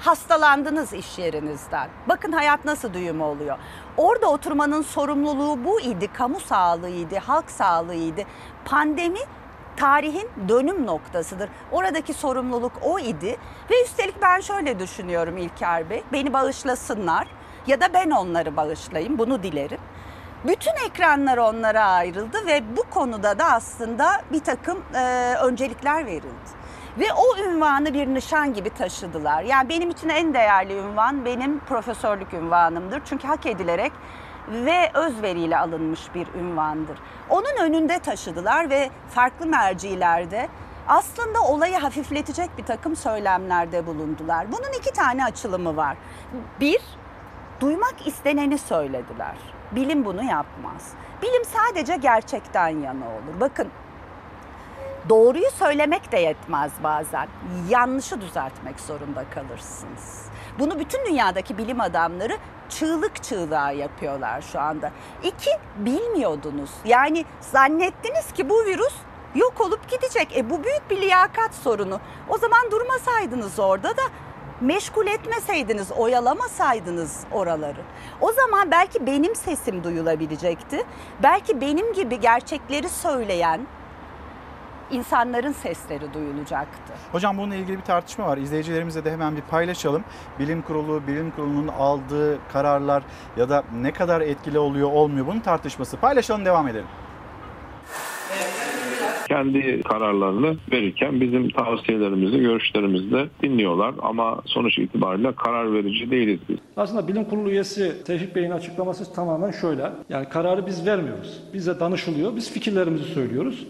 hastalandınız 0.00 0.92
iş 0.92 1.18
yerinizden. 1.18 1.88
Bakın 2.08 2.32
hayat 2.32 2.64
nasıl 2.64 2.94
düğüm 2.94 3.20
oluyor. 3.20 3.58
Orada 3.98 4.26
oturmanın 4.26 4.82
sorumluluğu 4.82 5.64
bu 5.64 5.80
idi. 5.80 6.08
Kamu 6.12 6.40
sağlığıydı, 6.40 7.16
halk 7.16 7.50
sağlığıydı. 7.50 8.22
Pandemi 8.64 9.18
tarihin 9.76 10.28
dönüm 10.48 10.86
noktasıdır. 10.86 11.48
Oradaki 11.72 12.14
sorumluluk 12.14 12.72
o 12.82 12.98
idi. 12.98 13.36
Ve 13.70 13.84
üstelik 13.84 14.22
ben 14.22 14.40
şöyle 14.40 14.78
düşünüyorum 14.78 15.36
İlker 15.36 15.90
Bey. 15.90 16.02
Beni 16.12 16.32
bağışlasınlar 16.32 17.28
ya 17.66 17.80
da 17.80 17.92
ben 17.94 18.10
onları 18.10 18.56
bağışlayayım 18.56 19.18
bunu 19.18 19.42
dilerim. 19.42 19.80
Bütün 20.46 20.86
ekranlar 20.86 21.38
onlara 21.38 21.84
ayrıldı 21.84 22.46
ve 22.46 22.62
bu 22.76 22.82
konuda 22.90 23.38
da 23.38 23.44
aslında 23.44 24.22
bir 24.32 24.40
takım 24.40 24.82
e, 24.94 25.34
öncelikler 25.42 26.06
verildi. 26.06 26.57
Ve 26.98 27.04
o 27.12 27.38
ünvanı 27.38 27.94
bir 27.94 28.06
nişan 28.06 28.54
gibi 28.54 28.70
taşıdılar. 28.70 29.42
Yani 29.42 29.68
benim 29.68 29.90
için 29.90 30.08
en 30.08 30.34
değerli 30.34 30.78
ünvan 30.78 31.24
benim 31.24 31.58
profesörlük 31.58 32.34
ünvanımdır. 32.34 33.02
Çünkü 33.04 33.26
hak 33.26 33.46
edilerek 33.46 33.92
ve 34.48 34.90
özveriyle 34.94 35.58
alınmış 35.58 36.14
bir 36.14 36.26
ünvandır. 36.40 36.98
Onun 37.30 37.62
önünde 37.62 37.98
taşıdılar 37.98 38.70
ve 38.70 38.90
farklı 39.10 39.46
mercilerde 39.46 40.48
aslında 40.88 41.40
olayı 41.40 41.76
hafifletecek 41.76 42.50
bir 42.58 42.64
takım 42.64 42.96
söylemlerde 42.96 43.86
bulundular. 43.86 44.52
Bunun 44.52 44.78
iki 44.78 44.92
tane 44.92 45.24
açılımı 45.24 45.76
var. 45.76 45.96
Bir, 46.60 46.80
duymak 47.60 48.06
isteneni 48.06 48.58
söylediler. 48.58 49.36
Bilim 49.72 50.04
bunu 50.04 50.22
yapmaz. 50.22 50.92
Bilim 51.22 51.44
sadece 51.44 51.96
gerçekten 51.96 52.68
yana 52.68 53.04
olur. 53.04 53.40
Bakın 53.40 53.68
doğruyu 55.08 55.50
söylemek 55.58 56.12
de 56.12 56.18
yetmez 56.18 56.72
bazen. 56.82 57.28
Yanlışı 57.68 58.20
düzeltmek 58.20 58.80
zorunda 58.80 59.24
kalırsınız. 59.30 60.28
Bunu 60.58 60.78
bütün 60.78 61.06
dünyadaki 61.06 61.58
bilim 61.58 61.80
adamları 61.80 62.36
çığlık 62.68 63.22
çığlığa 63.22 63.70
yapıyorlar 63.70 64.42
şu 64.52 64.60
anda. 64.60 64.90
İki, 65.22 65.50
bilmiyordunuz. 65.76 66.70
Yani 66.84 67.24
zannettiniz 67.40 68.32
ki 68.32 68.50
bu 68.50 68.64
virüs 68.64 68.94
yok 69.34 69.60
olup 69.60 69.88
gidecek. 69.88 70.36
E 70.36 70.50
bu 70.50 70.64
büyük 70.64 70.90
bir 70.90 71.00
liyakat 71.00 71.54
sorunu. 71.54 72.00
O 72.28 72.38
zaman 72.38 72.70
durmasaydınız 72.70 73.58
orada 73.58 73.96
da 73.96 74.02
meşgul 74.60 75.06
etmeseydiniz, 75.06 75.92
oyalamasaydınız 75.92 77.24
oraları. 77.32 77.80
O 78.20 78.32
zaman 78.32 78.70
belki 78.70 79.06
benim 79.06 79.34
sesim 79.34 79.84
duyulabilecekti. 79.84 80.84
Belki 81.22 81.60
benim 81.60 81.92
gibi 81.92 82.20
gerçekleri 82.20 82.88
söyleyen 82.88 83.66
insanların 84.90 85.52
sesleri 85.52 86.14
duyulacaktı. 86.14 86.92
Hocam 87.12 87.38
bununla 87.38 87.54
ilgili 87.54 87.76
bir 87.76 87.82
tartışma 87.82 88.26
var. 88.26 88.38
İzleyicilerimizle 88.38 89.04
de 89.04 89.10
hemen 89.12 89.36
bir 89.36 89.42
paylaşalım. 89.42 90.04
Bilim 90.38 90.62
kurulu, 90.62 91.02
bilim 91.06 91.30
kurulunun 91.30 91.68
aldığı 91.68 92.38
kararlar 92.52 93.02
ya 93.36 93.48
da 93.48 93.64
ne 93.80 93.92
kadar 93.92 94.20
etkili 94.20 94.58
oluyor 94.58 94.92
olmuyor 94.92 95.26
bunun 95.26 95.40
tartışması. 95.40 95.96
Paylaşalım 95.96 96.44
devam 96.44 96.68
edelim. 96.68 96.86
kendi 99.28 99.82
kararlarını 99.82 100.56
verirken 100.72 101.20
bizim 101.20 101.50
tavsiyelerimizi, 101.50 102.40
görüşlerimizi 102.40 103.10
de 103.12 103.28
dinliyorlar 103.42 103.94
ama 104.02 104.42
sonuç 104.46 104.78
itibariyle 104.78 105.34
karar 105.34 105.72
verici 105.72 106.10
değiliz 106.10 106.40
biz. 106.48 106.56
Aslında 106.76 107.08
bilim 107.08 107.24
kurulu 107.24 107.50
üyesi 107.50 108.04
Tevfik 108.04 108.36
Bey'in 108.36 108.50
açıklaması 108.50 109.14
tamamen 109.14 109.50
şöyle. 109.50 109.92
Yani 110.08 110.28
kararı 110.28 110.66
biz 110.66 110.86
vermiyoruz. 110.86 111.42
Bize 111.54 111.80
danışılıyor. 111.80 112.36
Biz 112.36 112.52
fikirlerimizi 112.52 113.04
söylüyoruz. 113.04 113.66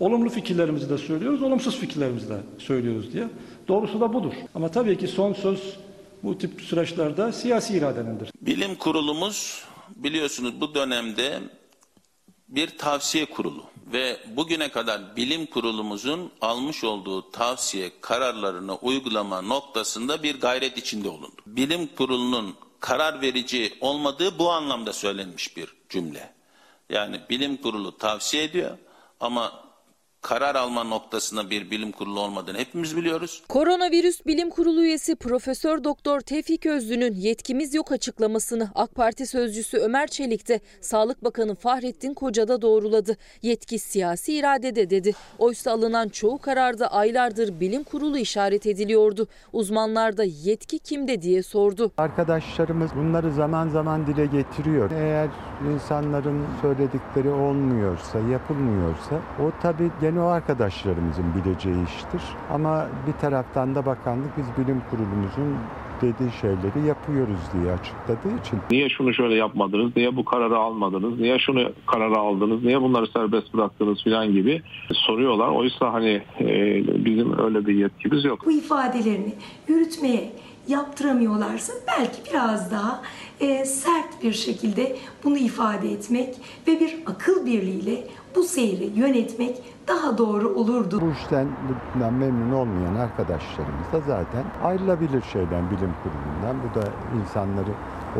Olumlu 0.00 0.28
fikirlerimizi 0.28 0.90
de 0.90 0.98
söylüyoruz, 0.98 1.42
olumsuz 1.42 1.76
fikirlerimizi 1.76 2.28
de 2.28 2.40
söylüyoruz 2.58 3.12
diye. 3.12 3.28
Doğrusu 3.68 4.00
da 4.00 4.12
budur. 4.12 4.32
Ama 4.54 4.70
tabii 4.70 4.98
ki 4.98 5.08
son 5.08 5.32
söz 5.32 5.76
bu 6.22 6.38
tip 6.38 6.60
süreçlerde 6.60 7.32
siyasi 7.32 7.76
iradenindir. 7.76 8.30
Bilim 8.40 8.74
kurulumuz 8.74 9.64
biliyorsunuz 9.96 10.60
bu 10.60 10.74
dönemde 10.74 11.40
bir 12.48 12.78
tavsiye 12.78 13.24
kurulu 13.26 13.64
ve 13.92 14.16
bugüne 14.36 14.68
kadar 14.68 15.16
bilim 15.16 15.46
kurulumuzun 15.46 16.30
almış 16.40 16.84
olduğu 16.84 17.30
tavsiye 17.30 17.90
kararlarını 18.00 18.74
uygulama 18.76 19.42
noktasında 19.42 20.22
bir 20.22 20.40
gayret 20.40 20.78
içinde 20.78 21.08
olundu. 21.08 21.42
Bilim 21.46 21.86
kurulunun 21.86 22.54
karar 22.80 23.20
verici 23.20 23.74
olmadığı 23.80 24.38
bu 24.38 24.50
anlamda 24.50 24.92
söylenmiş 24.92 25.56
bir 25.56 25.74
cümle. 25.88 26.34
Yani 26.90 27.20
bilim 27.30 27.56
kurulu 27.56 27.98
tavsiye 27.98 28.44
ediyor 28.44 28.78
ama 29.20 29.67
karar 30.28 30.54
alma 30.54 30.84
noktasında 30.84 31.50
bir 31.50 31.70
bilim 31.70 31.92
kurulu 31.92 32.20
olmadığını 32.20 32.58
hepimiz 32.58 32.96
biliyoruz. 32.96 33.42
Koronavirüs 33.48 34.26
Bilim 34.26 34.50
Kurulu 34.50 34.82
üyesi 34.82 35.16
Profesör 35.16 35.84
Doktor 35.84 36.20
Tevfik 36.20 36.66
Özlü'nün 36.66 37.14
yetkimiz 37.14 37.74
yok 37.74 37.92
açıklamasını 37.92 38.68
AK 38.74 38.94
Parti 38.94 39.26
sözcüsü 39.26 39.78
Ömer 39.78 40.06
Çelik 40.06 40.48
de 40.48 40.60
Sağlık 40.80 41.24
Bakanı 41.24 41.54
Fahrettin 41.54 42.14
Koca'da 42.14 42.62
doğruladı. 42.62 43.16
Yetki 43.42 43.78
siyasi 43.78 44.34
iradede 44.34 44.90
dedi. 44.90 45.14
Oysa 45.38 45.72
alınan 45.72 46.08
çoğu 46.08 46.38
kararda 46.38 46.92
aylardır 46.92 47.60
bilim 47.60 47.84
kurulu 47.84 48.18
işaret 48.18 48.66
ediliyordu. 48.66 49.28
Uzmanlar 49.52 50.16
da 50.16 50.24
yetki 50.24 50.78
kimde 50.78 51.22
diye 51.22 51.42
sordu. 51.42 51.92
Arkadaşlarımız 51.96 52.90
bunları 52.96 53.32
zaman 53.32 53.68
zaman 53.68 54.06
dile 54.06 54.26
getiriyor. 54.26 54.90
Eğer 54.90 55.28
insanların 55.74 56.46
söyledikleri 56.62 57.30
olmuyorsa, 57.30 58.18
yapılmıyorsa 58.18 59.14
o 59.40 59.52
tabii 59.62 59.90
gene 60.00 60.17
o 60.18 60.26
arkadaşlarımızın 60.26 61.24
bileceği 61.34 61.84
iştir. 61.84 62.22
Ama 62.52 62.86
bir 63.06 63.12
taraftan 63.20 63.74
da 63.74 63.86
bakanlık 63.86 64.30
biz 64.36 64.64
bilim 64.64 64.82
kurulumuzun 64.90 65.56
dediği 66.02 66.32
şeyleri 66.40 66.86
yapıyoruz 66.88 67.38
diye 67.52 67.72
açıkladığı 67.72 68.40
için. 68.40 68.58
Niye 68.70 68.88
şunu 68.88 69.14
şöyle 69.14 69.34
yapmadınız, 69.34 69.96
niye 69.96 70.16
bu 70.16 70.24
kararı 70.24 70.58
almadınız, 70.58 71.20
niye 71.20 71.38
şunu 71.38 71.72
kararı 71.86 72.18
aldınız, 72.18 72.64
niye 72.64 72.80
bunları 72.82 73.06
serbest 73.06 73.54
bıraktınız 73.54 74.04
filan 74.04 74.32
gibi 74.32 74.62
soruyorlar. 74.92 75.48
Oysa 75.48 75.92
hani 75.92 76.22
e, 76.40 77.04
bizim 77.04 77.38
öyle 77.38 77.66
bir 77.66 77.74
yetkimiz 77.74 78.24
yok. 78.24 78.46
Bu 78.46 78.52
ifadelerini 78.52 79.34
yürütmeye 79.68 80.32
yaptıramıyorlarsa 80.68 81.72
belki 81.86 82.30
biraz 82.30 82.72
daha 82.72 83.02
e, 83.40 83.64
sert 83.64 84.22
bir 84.22 84.32
şekilde 84.32 84.96
bunu 85.24 85.38
ifade 85.38 85.92
etmek 85.92 86.40
ve 86.66 86.80
bir 86.80 87.02
akıl 87.06 87.46
birliğiyle 87.46 88.04
bu 88.36 88.42
seyri 88.42 88.90
yönetmek 88.94 89.62
daha 89.88 90.18
doğru 90.18 90.48
olurdu. 90.48 91.00
Bu 91.00 91.12
işten 91.22 91.48
memnun 91.94 92.52
olmayan 92.52 92.94
arkadaşlarımız 92.94 93.92
da 93.92 94.00
zaten 94.00 94.44
ayrılabilir 94.64 95.22
şeyden 95.32 95.70
bilim 95.70 95.94
kurulundan. 96.02 96.56
Bu 96.62 96.80
da 96.80 96.84
insanları 97.20 97.70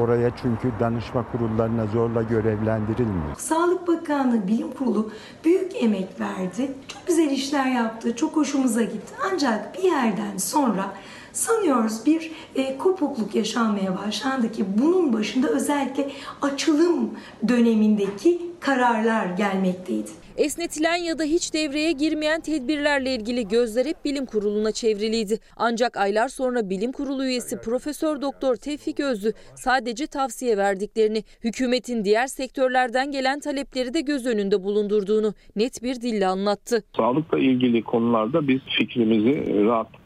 oraya 0.01 0.31
çünkü 0.43 0.73
danışma 0.81 1.25
kurullarına 1.33 1.87
zorla 1.87 2.23
görevlendirilmiyor. 2.23 3.37
Sağlık 3.37 3.89
Bakanlığı 3.89 4.49
Bilim 4.49 4.71
Kurulu 4.71 5.11
büyük 5.45 5.83
emek 5.83 6.21
verdi. 6.21 6.73
Çok 6.89 7.07
güzel 7.07 7.31
işler 7.31 7.67
yaptı. 7.67 8.17
Çok 8.17 8.37
hoşumuza 8.37 8.83
gitti. 8.83 9.15
Ancak 9.33 9.75
bir 9.75 9.83
yerden 9.83 10.37
sonra 10.37 10.93
sanıyoruz 11.39 12.07
bir 12.07 12.31
e, 12.55 12.79
kopukluk 12.79 13.35
yaşanmaya 13.35 13.99
başlandı 13.99 14.53
ki 14.53 14.65
bunun 14.79 15.13
başında 15.13 15.49
özellikle 15.49 16.11
açılım 16.43 17.11
dönemindeki 17.49 18.43
kararlar 18.61 19.27
gelmekteydi. 19.27 20.11
Esnetilen 20.37 20.97
ya 20.97 21.19
da 21.19 21.23
hiç 21.23 21.55
devreye 21.55 21.93
girmeyen 21.93 22.41
tedbirlerle 22.41 23.15
ilgili 23.15 23.49
gözler 23.49 23.87
hep 23.87 24.05
bilim 24.05 24.27
kuruluna 24.27 24.73
çevriliydi. 24.73 25.39
Ancak 25.57 25.97
aylar 25.97 26.29
sonra 26.29 26.71
bilim 26.71 26.93
kurulu 26.93 27.25
üyesi 27.25 27.61
Profesör 27.61 28.23
Doktor 28.23 28.57
Tevfik 28.57 29.01
Özlü 29.01 29.33
sadece 29.55 30.07
tavsiye 30.07 30.57
verdiklerini, 30.57 31.25
hükümetin 31.45 32.05
diğer 32.05 32.27
sektörlerden 32.27 33.11
gelen 33.11 33.41
talepleri 33.41 33.95
de 33.95 34.01
göz 34.01 34.27
önünde 34.27 34.65
bulundurduğunu 34.65 35.35
net 35.57 35.83
bir 35.83 36.01
dille 36.01 36.27
anlattı. 36.27 36.85
Sağlıkla 36.97 37.39
ilgili 37.39 37.83
konularda 37.83 38.49
biz 38.49 38.61
fikrimizi 38.79 39.31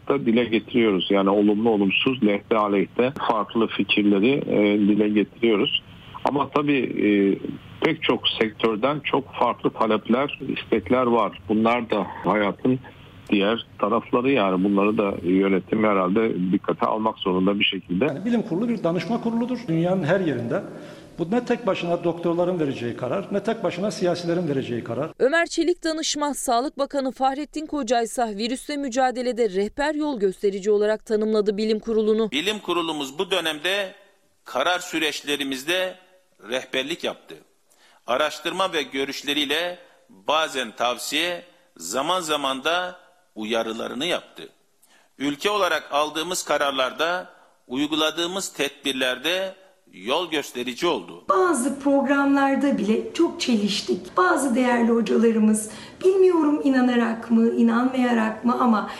rahatlıkla 0.03 0.27
dile 0.27 0.45
getiriyoruz. 0.45 1.09
Yani 1.11 1.31
olumlu 1.31 1.71
olumsuz 1.71 2.23
lehte 2.23 2.57
aleyhte 2.57 3.13
farklı 3.29 3.67
fikirleri 3.67 4.33
e, 4.33 4.79
dile 4.79 5.09
getiriyoruz. 5.09 5.83
Ama 6.25 6.49
tabii 6.49 6.79
e, 6.79 7.09
pek 7.81 8.03
çok 8.03 8.29
sektörden 8.29 9.01
çok 9.01 9.33
farklı 9.35 9.71
talepler, 9.71 10.39
istekler 10.49 11.07
var. 11.07 11.39
Bunlar 11.49 11.91
da 11.91 12.07
hayatın 12.25 12.79
diğer 13.31 13.67
tarafları 13.79 14.31
yani 14.31 14.65
bunları 14.65 14.99
da 14.99 15.15
yönetim 15.23 15.85
herhalde 15.85 16.53
dikkate 16.53 16.87
almak 16.87 17.19
zorunda 17.19 17.59
bir 17.59 17.65
şekilde. 17.65 18.05
Yani 18.05 18.25
bilim 18.25 18.43
kurulu 18.43 18.69
bir 18.69 18.83
danışma 18.83 19.21
kuruludur. 19.23 19.59
Dünyanın 19.69 20.05
her 20.05 20.21
yerinde. 20.21 20.63
Bu 21.19 21.31
ne 21.31 21.45
tek 21.45 21.67
başına 21.67 22.05
doktorların 22.05 22.61
vereceği 22.61 22.97
karar, 22.97 23.29
ne 23.33 23.43
tek 23.43 23.65
başına 23.65 23.91
siyasilerin 23.91 24.49
vereceği 24.49 24.85
karar. 24.85 25.11
Ömer 25.19 25.47
Çelik 25.47 25.85
danışma, 25.85 26.35
Sağlık 26.35 26.79
Bakanı 26.79 27.13
Fahrettin 27.13 27.67
Koca 27.67 28.03
ise 28.03 28.37
virüsle 28.37 28.77
mücadelede 28.77 29.51
rehber 29.51 29.95
yol 29.95 30.21
gösterici 30.21 30.71
olarak 30.71 31.07
tanımladı 31.07 31.57
bilim 31.57 31.81
kurulunu. 31.81 32.31
Bilim 32.31 32.59
kurulumuz 32.59 33.19
bu 33.19 33.31
dönemde 33.31 33.95
karar 34.45 34.79
süreçlerimizde 34.79 35.97
rehberlik 36.49 37.05
yaptı. 37.05 37.35
Araştırma 38.07 38.73
ve 38.73 38.83
görüşleriyle 38.83 39.79
bazen 40.09 40.77
tavsiye, 40.77 41.43
zaman 41.77 42.21
zaman 42.21 42.65
da 42.65 43.01
uyarılarını 43.35 44.07
yaptı. 44.07 44.49
Ülke 45.19 45.51
olarak 45.51 45.93
aldığımız 45.93 46.45
kararlarda, 46.45 47.31
uyguladığımız 47.69 48.53
tedbirlerde 48.53 49.55
yol 49.95 50.31
gösterici 50.31 50.87
oldu. 50.87 51.25
Bazı 51.29 51.81
programlarda 51.81 52.79
bile 52.79 53.15
çok 53.15 53.41
çeliştik. 53.41 54.17
Bazı 54.17 54.55
değerli 54.55 54.93
hocalarımız 54.93 55.71
bilmiyorum 56.05 56.61
inanarak 56.65 57.31
mı, 57.31 57.51
inanmayarak 57.51 58.45
mı 58.45 58.57
ama 58.61 58.91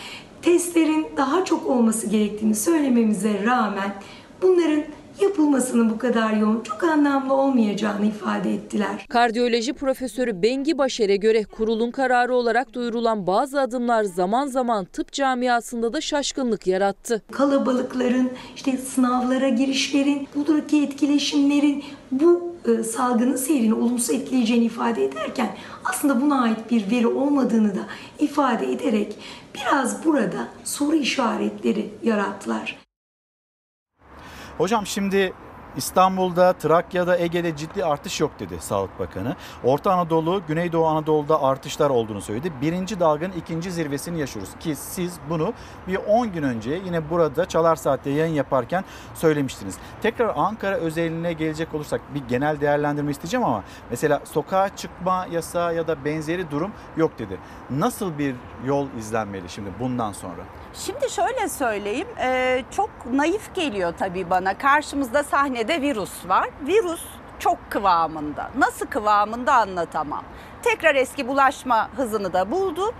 testlerin 0.41 1.07
daha 1.17 1.45
çok 1.45 1.67
olması 1.67 2.07
gerektiğini 2.07 2.55
söylememize 2.55 3.43
rağmen 3.45 3.95
bunların 4.41 4.83
yapılmasının 5.21 5.89
bu 5.89 5.97
kadar 5.97 6.33
yoğun, 6.33 6.61
çok 6.61 6.83
anlamlı 6.83 7.33
olmayacağını 7.33 8.05
ifade 8.05 8.53
ettiler. 8.53 9.05
Kardiyoloji 9.09 9.73
profesörü 9.73 10.41
Bengi 10.41 10.77
Başer'e 10.77 11.15
göre 11.15 11.43
kurulun 11.43 11.91
kararı 11.91 12.35
olarak 12.35 12.73
duyurulan 12.73 13.27
bazı 13.27 13.61
adımlar 13.61 14.03
zaman 14.03 14.47
zaman 14.47 14.85
tıp 14.85 15.11
camiasında 15.11 15.93
da 15.93 16.01
şaşkınlık 16.01 16.67
yarattı. 16.67 17.21
Kalabalıkların, 17.31 18.31
işte 18.55 18.77
sınavlara 18.77 19.49
girişlerin, 19.49 20.27
buradaki 20.35 20.83
etkileşimlerin 20.83 21.83
bu 22.11 22.53
e, 22.65 22.83
salgının 22.83 23.35
seyrini 23.35 23.73
olumsuz 23.73 24.09
etkileyeceğini 24.09 24.65
ifade 24.65 25.05
ederken 25.05 25.49
aslında 25.85 26.21
buna 26.21 26.41
ait 26.41 26.71
bir 26.71 26.91
veri 26.91 27.07
olmadığını 27.07 27.75
da 27.75 27.81
ifade 28.19 28.71
ederek 28.71 29.17
biraz 29.55 30.05
burada 30.05 30.47
soru 30.63 30.95
işaretleri 30.95 31.89
yarattılar. 32.03 32.82
Hocam 34.63 34.87
şimdi 34.87 35.33
İstanbul'da, 35.77 36.53
Trakya'da, 36.53 37.17
Ege'de 37.17 37.55
ciddi 37.55 37.85
artış 37.85 38.21
yok 38.21 38.31
dedi 38.39 38.57
Sağlık 38.59 38.99
Bakanı. 38.99 39.35
Orta 39.63 39.93
Anadolu, 39.93 40.41
Güneydoğu 40.47 40.85
Anadolu'da 40.85 41.43
artışlar 41.43 41.89
olduğunu 41.89 42.21
söyledi. 42.21 42.51
Birinci 42.61 42.99
dalganın 42.99 43.31
ikinci 43.31 43.71
zirvesini 43.71 44.19
yaşıyoruz 44.19 44.49
ki 44.59 44.75
siz 44.75 45.19
bunu 45.29 45.53
bir 45.87 45.95
10 45.95 46.31
gün 46.31 46.43
önce 46.43 46.81
yine 46.85 47.09
burada 47.09 47.45
Çalar 47.45 47.75
Saat'te 47.75 48.09
yayın 48.09 48.33
yaparken 48.33 48.83
söylemiştiniz. 49.13 49.77
Tekrar 50.01 50.33
Ankara 50.35 50.75
özeline 50.75 51.33
gelecek 51.33 51.73
olursak 51.73 52.01
bir 52.15 52.23
genel 52.27 52.61
değerlendirme 52.61 53.11
isteyeceğim 53.11 53.45
ama 53.45 53.63
mesela 53.89 54.21
sokağa 54.25 54.75
çıkma 54.75 55.27
yasağı 55.31 55.75
ya 55.75 55.87
da 55.87 56.05
benzeri 56.05 56.51
durum 56.51 56.71
yok 56.97 57.19
dedi. 57.19 57.37
Nasıl 57.69 58.17
bir 58.17 58.35
yol 58.65 58.87
izlenmeli 58.99 59.49
şimdi 59.49 59.69
bundan 59.79 60.11
sonra? 60.11 60.43
Şimdi 60.73 61.09
şöyle 61.09 61.49
söyleyeyim, 61.49 62.07
e, 62.21 62.63
çok 62.71 62.89
naif 63.13 63.55
geliyor 63.55 63.93
tabii 63.99 64.29
bana. 64.29 64.57
Karşımızda 64.57 65.23
sahnede 65.23 65.81
virüs 65.81 66.27
var. 66.27 66.49
Virüs 66.67 67.01
çok 67.39 67.57
kıvamında. 67.69 68.51
Nasıl 68.57 68.85
kıvamında 68.85 69.53
anlatamam. 69.53 70.23
Tekrar 70.63 70.95
eski 70.95 71.27
bulaşma 71.27 71.89
hızını 71.95 72.33
da 72.33 72.51
buldu. 72.51 72.93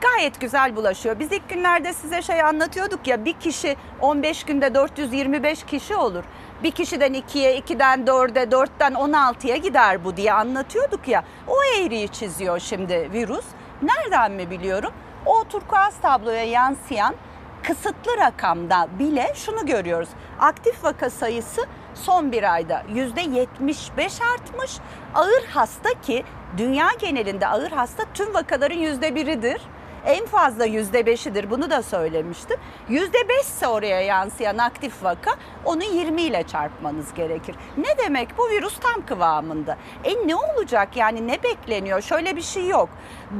Gayet 0.00 0.40
güzel 0.40 0.76
bulaşıyor. 0.76 1.18
Biz 1.18 1.32
ilk 1.32 1.48
günlerde 1.48 1.92
size 1.92 2.22
şey 2.22 2.42
anlatıyorduk 2.42 3.06
ya 3.06 3.24
bir 3.24 3.32
kişi 3.32 3.76
15 4.00 4.44
günde 4.44 4.74
425 4.74 5.64
kişi 5.64 5.96
olur. 5.96 6.24
Bir 6.62 6.70
kişiden 6.70 7.14
2'ye, 7.14 7.58
2'den 7.58 8.04
4'e, 8.04 8.42
4'ten 8.42 8.92
16'ya 8.92 9.56
gider 9.56 10.04
bu 10.04 10.16
diye 10.16 10.32
anlatıyorduk 10.32 11.08
ya. 11.08 11.24
O 11.48 11.54
eğriyi 11.78 12.08
çiziyor 12.08 12.58
şimdi 12.60 13.08
virüs. 13.12 13.44
Nereden 13.82 14.32
mi 14.32 14.50
biliyorum? 14.50 14.92
O 15.26 15.44
turkuaz 15.44 15.94
tabloya 16.02 16.44
yansıyan 16.44 17.14
kısıtlı 17.62 18.16
rakamda 18.18 18.88
bile 18.98 19.32
şunu 19.34 19.66
görüyoruz. 19.66 20.08
Aktif 20.40 20.84
vaka 20.84 21.10
sayısı 21.10 21.66
son 21.94 22.32
bir 22.32 22.54
ayda 22.54 22.82
%75 22.94 24.24
artmış. 24.32 24.78
Ağır 25.14 25.44
hasta 25.54 26.00
ki 26.02 26.24
dünya 26.58 26.88
genelinde 26.98 27.46
ağır 27.46 27.70
hasta 27.70 28.04
tüm 28.14 28.34
vakaların 28.34 28.78
%1'idir. 28.78 29.60
En 30.06 30.26
fazla 30.26 30.66
%5'idir 30.66 31.50
bunu 31.50 31.70
da 31.70 31.82
söylemiştim. 31.82 32.56
%5 32.88 33.40
ise 33.40 33.66
oraya 33.66 34.00
yansıyan 34.00 34.58
aktif 34.58 35.04
vaka 35.04 35.30
onu 35.64 35.82
20 35.82 36.22
ile 36.22 36.42
çarpmanız 36.42 37.14
gerekir. 37.14 37.54
Ne 37.76 37.98
demek 37.98 38.38
bu 38.38 38.48
virüs 38.50 38.78
tam 38.80 39.06
kıvamında. 39.06 39.76
E 40.04 40.26
ne 40.28 40.36
olacak 40.36 40.96
yani 40.96 41.26
ne 41.26 41.42
bekleniyor? 41.42 42.00
Şöyle 42.02 42.36
bir 42.36 42.42
şey 42.42 42.68
yok. 42.68 42.88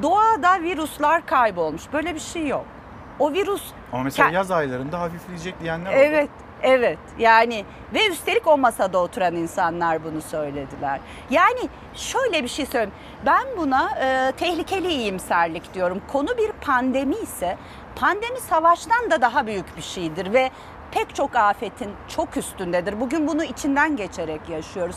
Doğada 0.02 0.60
virüsler 0.62 1.26
kaybolmuş 1.26 1.82
böyle 1.92 2.14
bir 2.14 2.20
şey 2.20 2.46
yok. 2.46 2.64
O 3.18 3.32
virüs 3.32 3.62
Ama 3.92 4.02
mesela 4.02 4.30
yaz 4.30 4.50
aylarında 4.50 5.00
hafifleyecek 5.00 5.60
diyenler 5.60 5.90
oldu. 5.90 5.98
Evet. 5.98 6.30
Evet 6.62 6.98
yani 7.18 7.64
ve 7.94 8.08
üstelik 8.08 8.46
o 8.46 8.58
masada 8.58 8.98
oturan 8.98 9.34
insanlar 9.34 10.04
bunu 10.04 10.22
söylediler. 10.22 11.00
Yani 11.30 11.60
şöyle 11.94 12.42
bir 12.42 12.48
şey 12.48 12.66
söyleyeyim. 12.66 12.92
Ben 13.26 13.44
buna 13.58 13.90
e, 14.00 14.32
tehlikeli 14.32 14.88
iyimserlik 14.88 15.74
diyorum. 15.74 16.02
Konu 16.12 16.38
bir 16.38 16.52
pandemi 16.52 17.16
ise 17.16 17.56
pandemi 17.96 18.40
savaştan 18.40 19.10
da 19.10 19.20
daha 19.20 19.46
büyük 19.46 19.76
bir 19.76 19.82
şeydir 19.82 20.32
ve 20.32 20.50
pek 20.92 21.14
çok 21.14 21.36
afetin 21.36 21.90
çok 22.08 22.36
üstündedir. 22.36 23.00
Bugün 23.00 23.28
bunu 23.28 23.44
içinden 23.44 23.96
geçerek 23.96 24.48
yaşıyoruz. 24.48 24.96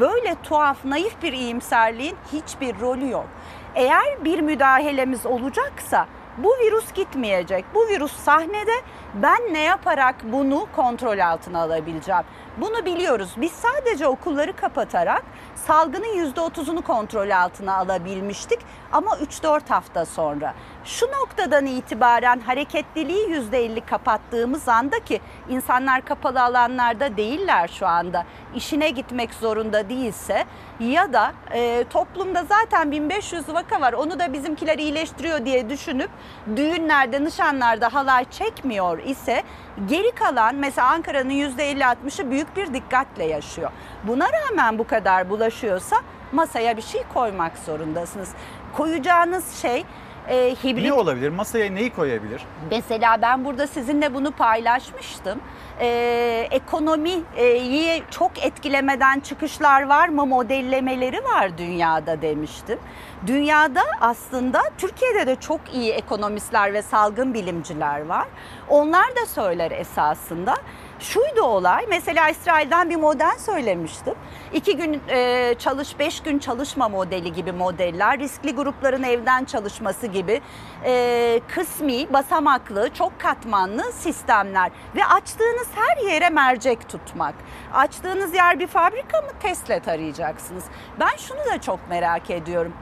Böyle 0.00 0.36
tuhaf, 0.42 0.84
naif 0.84 1.22
bir 1.22 1.32
iyimserliğin 1.32 2.16
hiçbir 2.32 2.80
rolü 2.80 3.10
yok. 3.10 3.26
Eğer 3.74 4.24
bir 4.24 4.40
müdahalemiz 4.40 5.26
olacaksa 5.26 6.06
bu 6.38 6.48
virüs 6.48 6.92
gitmeyecek. 6.92 7.64
Bu 7.74 7.88
virüs 7.88 8.12
sahnede 8.12 8.74
ben 9.14 9.40
ne 9.52 9.62
yaparak 9.62 10.14
bunu 10.24 10.66
kontrol 10.76 11.18
altına 11.18 11.62
alabileceğim? 11.62 12.22
Bunu 12.56 12.84
biliyoruz. 12.84 13.34
Biz 13.36 13.52
sadece 13.52 14.06
okulları 14.06 14.56
kapatarak 14.56 15.22
salgının 15.66 16.32
%30'unu 16.34 16.82
kontrol 16.82 17.30
altına 17.30 17.76
alabilmiştik 17.76 18.58
ama 18.92 19.10
3-4 19.10 19.68
hafta 19.68 20.06
sonra. 20.06 20.54
Şu 20.84 21.06
noktadan 21.06 21.66
itibaren 21.66 22.40
hareketliliği 22.40 23.28
%50 23.28 23.86
kapattığımız 23.86 24.68
anda 24.68 24.98
ki 24.98 25.20
insanlar 25.48 26.04
kapalı 26.04 26.42
alanlarda 26.42 27.16
değiller 27.16 27.68
şu 27.68 27.86
anda. 27.86 28.24
işine 28.54 28.90
gitmek 28.90 29.34
zorunda 29.34 29.88
değilse 29.88 30.44
ya 30.80 31.12
da 31.12 31.32
e, 31.52 31.84
toplumda 31.90 32.44
zaten 32.44 32.90
1500 32.90 33.48
vaka 33.48 33.80
var 33.80 33.92
onu 33.92 34.18
da 34.18 34.32
bizimkiler 34.32 34.78
iyileştiriyor 34.78 35.44
diye 35.44 35.70
düşünüp 35.70 36.10
düğünlerde, 36.56 37.24
nişanlarda 37.24 37.94
halay 37.94 38.24
çekmiyor 38.30 38.98
ise 38.98 39.42
geri 39.86 40.10
kalan 40.10 40.54
mesela 40.54 40.88
Ankara'nın 40.88 41.30
%50-60'ı 41.30 42.30
büyük 42.30 42.56
bir 42.56 42.74
dikkatle 42.74 43.24
yaşıyor. 43.24 43.70
Buna 44.04 44.26
rağmen 44.32 44.78
bu 44.78 44.86
kadar 44.86 45.30
bulaşıyorsa 45.54 45.96
masaya 46.32 46.76
bir 46.76 46.82
şey 46.82 47.02
koymak 47.14 47.58
zorundasınız. 47.58 48.28
Koyacağınız 48.76 49.54
şey 49.62 49.84
e, 50.28 50.54
hibrit 50.64 50.84
Ne 50.84 50.92
olabilir? 50.92 51.28
Masaya 51.28 51.70
neyi 51.70 51.90
koyabilir? 51.90 52.42
Mesela 52.70 53.22
ben 53.22 53.44
burada 53.44 53.66
sizinle 53.66 54.14
bunu 54.14 54.30
paylaşmıştım. 54.30 55.40
Ee, 55.80 56.48
ekonomiyi 56.50 58.02
çok 58.10 58.44
etkilemeden 58.44 59.20
çıkışlar 59.20 59.82
var 59.82 60.08
mı 60.08 60.26
modellemeleri 60.26 61.24
var 61.24 61.58
dünyada 61.58 62.22
demiştim. 62.22 62.78
Dünyada 63.26 63.82
aslında 64.00 64.62
Türkiye'de 64.78 65.26
de 65.26 65.36
çok 65.36 65.60
iyi 65.72 65.92
ekonomistler 65.92 66.72
ve 66.72 66.82
salgın 66.82 67.34
bilimciler 67.34 68.06
var. 68.06 68.26
Onlar 68.68 69.16
da 69.16 69.26
söyler 69.26 69.70
esasında. 69.70 70.54
Şuydu 71.00 71.42
olay 71.42 71.86
mesela 71.88 72.28
İsrail'den 72.28 72.90
bir 72.90 72.96
model 72.96 73.38
söylemiştim. 73.38 74.14
İki 74.52 74.76
gün 74.76 75.00
e, 75.08 75.54
çalış, 75.58 75.98
beş 75.98 76.20
gün 76.20 76.38
çalışma 76.38 76.88
modeli 76.88 77.32
gibi 77.32 77.52
modeller, 77.52 78.18
riskli 78.18 78.54
grupların 78.54 79.02
evden 79.02 79.44
çalışması 79.44 80.06
gibi 80.06 80.40
e, 80.84 81.40
kısmi, 81.54 82.12
basamaklı, 82.12 82.90
çok 82.94 83.20
katmanlı 83.20 83.92
sistemler 83.92 84.70
ve 84.96 85.04
açtığınız 85.04 85.68
her 85.74 86.10
yere 86.10 86.30
mercek 86.30 86.88
tutmak. 86.88 87.34
Açtığınız 87.74 88.34
yer 88.34 88.60
bir 88.60 88.66
fabrika 88.66 89.20
mı 89.20 89.30
Tesla 89.40 89.92
arayacaksınız. 89.92 90.64
Ben 91.00 91.16
şunu 91.16 91.38
da 91.38 91.60
çok 91.60 91.88
merak 91.88 92.30
ediyorum 92.30 92.72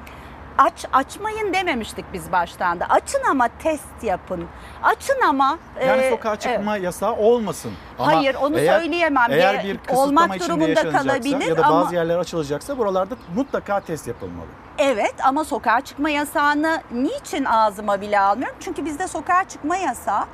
aç 0.58 0.86
açmayın 0.92 1.52
dememiştik 1.54 2.04
biz 2.12 2.32
baştan 2.32 2.80
da. 2.80 2.86
Açın 2.88 3.22
ama 3.30 3.48
test 3.62 4.02
yapın. 4.02 4.46
Açın 4.82 5.20
ama 5.28 5.58
Yani 5.86 6.02
e, 6.02 6.10
sokağa 6.10 6.36
çıkma 6.36 6.76
evet. 6.76 6.84
yasağı 6.84 7.16
olmasın. 7.16 7.72
Ama 7.98 8.12
Hayır, 8.14 8.34
onu 8.34 8.56
söyleyemem. 8.56 9.30
Eğer 9.30 9.64
bir 9.64 9.78
kısıtlama 9.78 10.02
olmak 10.02 10.40
durumunda 10.40 10.90
kalabilir 10.90 11.46
ya 11.46 11.56
da 11.56 11.64
ama- 11.66 11.80
bazı 11.84 11.94
yerler 11.94 12.18
açılacaksa 12.18 12.78
buralarda 12.78 13.14
mutlaka 13.36 13.80
test 13.80 14.08
yapılmalı. 14.08 14.46
Evet 14.78 15.14
ama 15.24 15.44
sokağa 15.44 15.80
çıkma 15.80 16.10
yasağını 16.10 16.82
niçin 16.92 17.44
ağzıma 17.44 18.00
bile 18.00 18.20
almıyorum? 18.20 18.56
Çünkü 18.60 18.84
bizde 18.84 19.08
sokağa 19.08 19.44
çıkma 19.48 19.76
yasağı 19.76 20.24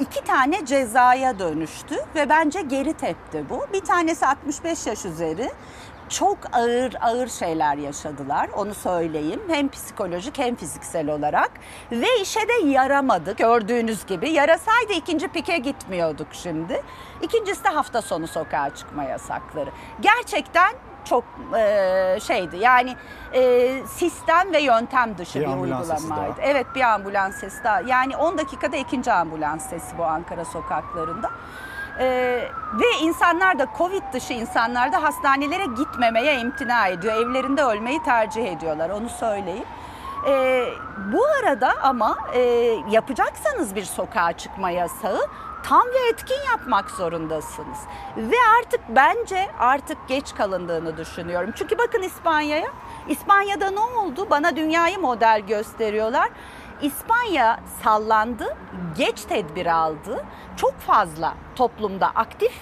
iki 0.00 0.24
tane 0.24 0.66
cezaya 0.66 1.38
dönüştü 1.38 1.96
ve 2.14 2.28
bence 2.28 2.60
geri 2.62 2.92
tepti 2.92 3.44
bu. 3.50 3.66
Bir 3.72 3.80
tanesi 3.80 4.26
65 4.26 4.86
yaş 4.86 5.04
üzeri 5.04 5.50
çok 6.12 6.38
ağır 6.52 6.94
ağır 7.00 7.28
şeyler 7.28 7.76
yaşadılar 7.76 8.48
onu 8.56 8.74
söyleyeyim. 8.74 9.40
Hem 9.48 9.68
psikolojik 9.68 10.38
hem 10.38 10.54
fiziksel 10.54 11.10
olarak 11.10 11.50
ve 11.92 12.06
işe 12.20 12.40
de 12.40 12.66
yaramadı 12.66 13.36
gördüğünüz 13.36 14.06
gibi. 14.06 14.30
Yarasaydı 14.30 14.92
ikinci 14.92 15.28
pike 15.28 15.58
gitmiyorduk 15.58 16.26
şimdi. 16.32 16.82
İkincisi 17.22 17.64
de 17.64 17.68
hafta 17.68 18.02
sonu 18.02 18.26
sokağa 18.26 18.74
çıkma 18.74 19.04
yasakları. 19.04 19.70
Gerçekten 20.00 20.72
çok 21.04 21.24
e, 21.58 22.18
şeydi 22.22 22.56
yani 22.56 22.96
e, 23.34 23.72
sistem 23.86 24.52
ve 24.52 24.60
yöntem 24.60 25.18
dışı 25.18 25.40
Bir 25.40 25.46
bir, 25.46 25.52
uygulamaydı. 25.52 26.40
Evet 26.40 26.66
bir 26.74 26.80
ambulans 26.80 27.36
sesi 27.36 27.64
daha. 27.64 27.80
Yani 27.80 28.16
10 28.16 28.38
dakikada 28.38 28.76
ikinci 28.76 29.12
ambulans 29.12 29.68
sesi 29.68 29.98
bu 29.98 30.04
Ankara 30.04 30.44
sokaklarında. 30.44 31.30
E, 31.98 32.06
ve 32.74 32.98
insanlar 33.02 33.58
da 33.58 33.66
Covid 33.78 34.02
dışı 34.12 34.32
insanlar 34.32 34.92
da 34.92 35.02
hastanelere 35.02 35.64
gitmemeye 35.64 36.40
imtina 36.40 36.86
ediyor. 36.86 37.14
Evlerinde 37.14 37.62
ölmeyi 37.62 38.02
tercih 38.02 38.52
ediyorlar 38.52 38.90
onu 38.90 39.08
söyleyeyim. 39.08 39.64
E, 40.28 40.64
bu 41.12 41.24
arada 41.26 41.74
ama 41.82 42.18
e, 42.34 42.40
yapacaksanız 42.90 43.74
bir 43.74 43.84
sokağa 43.84 44.32
çıkma 44.32 44.70
yasağı 44.70 45.20
tam 45.62 45.86
ve 45.86 46.08
etkin 46.12 46.42
yapmak 46.50 46.90
zorundasınız. 46.90 47.78
Ve 48.16 48.36
artık 48.58 48.80
bence 48.88 49.48
artık 49.58 50.08
geç 50.08 50.34
kalındığını 50.34 50.96
düşünüyorum. 50.96 51.50
Çünkü 51.56 51.78
bakın 51.78 52.02
İspanya'ya. 52.02 52.70
İspanya'da 53.08 53.70
ne 53.70 53.80
oldu? 53.80 54.26
Bana 54.30 54.56
dünyayı 54.56 54.98
model 54.98 55.40
gösteriyorlar. 55.40 56.28
İspanya 56.82 57.60
sallandı, 57.82 58.56
geç 58.96 59.22
tedbir 59.22 59.66
aldı. 59.66 60.24
Çok 60.56 60.78
fazla 60.78 61.34
toplumda 61.56 62.06
aktif 62.06 62.52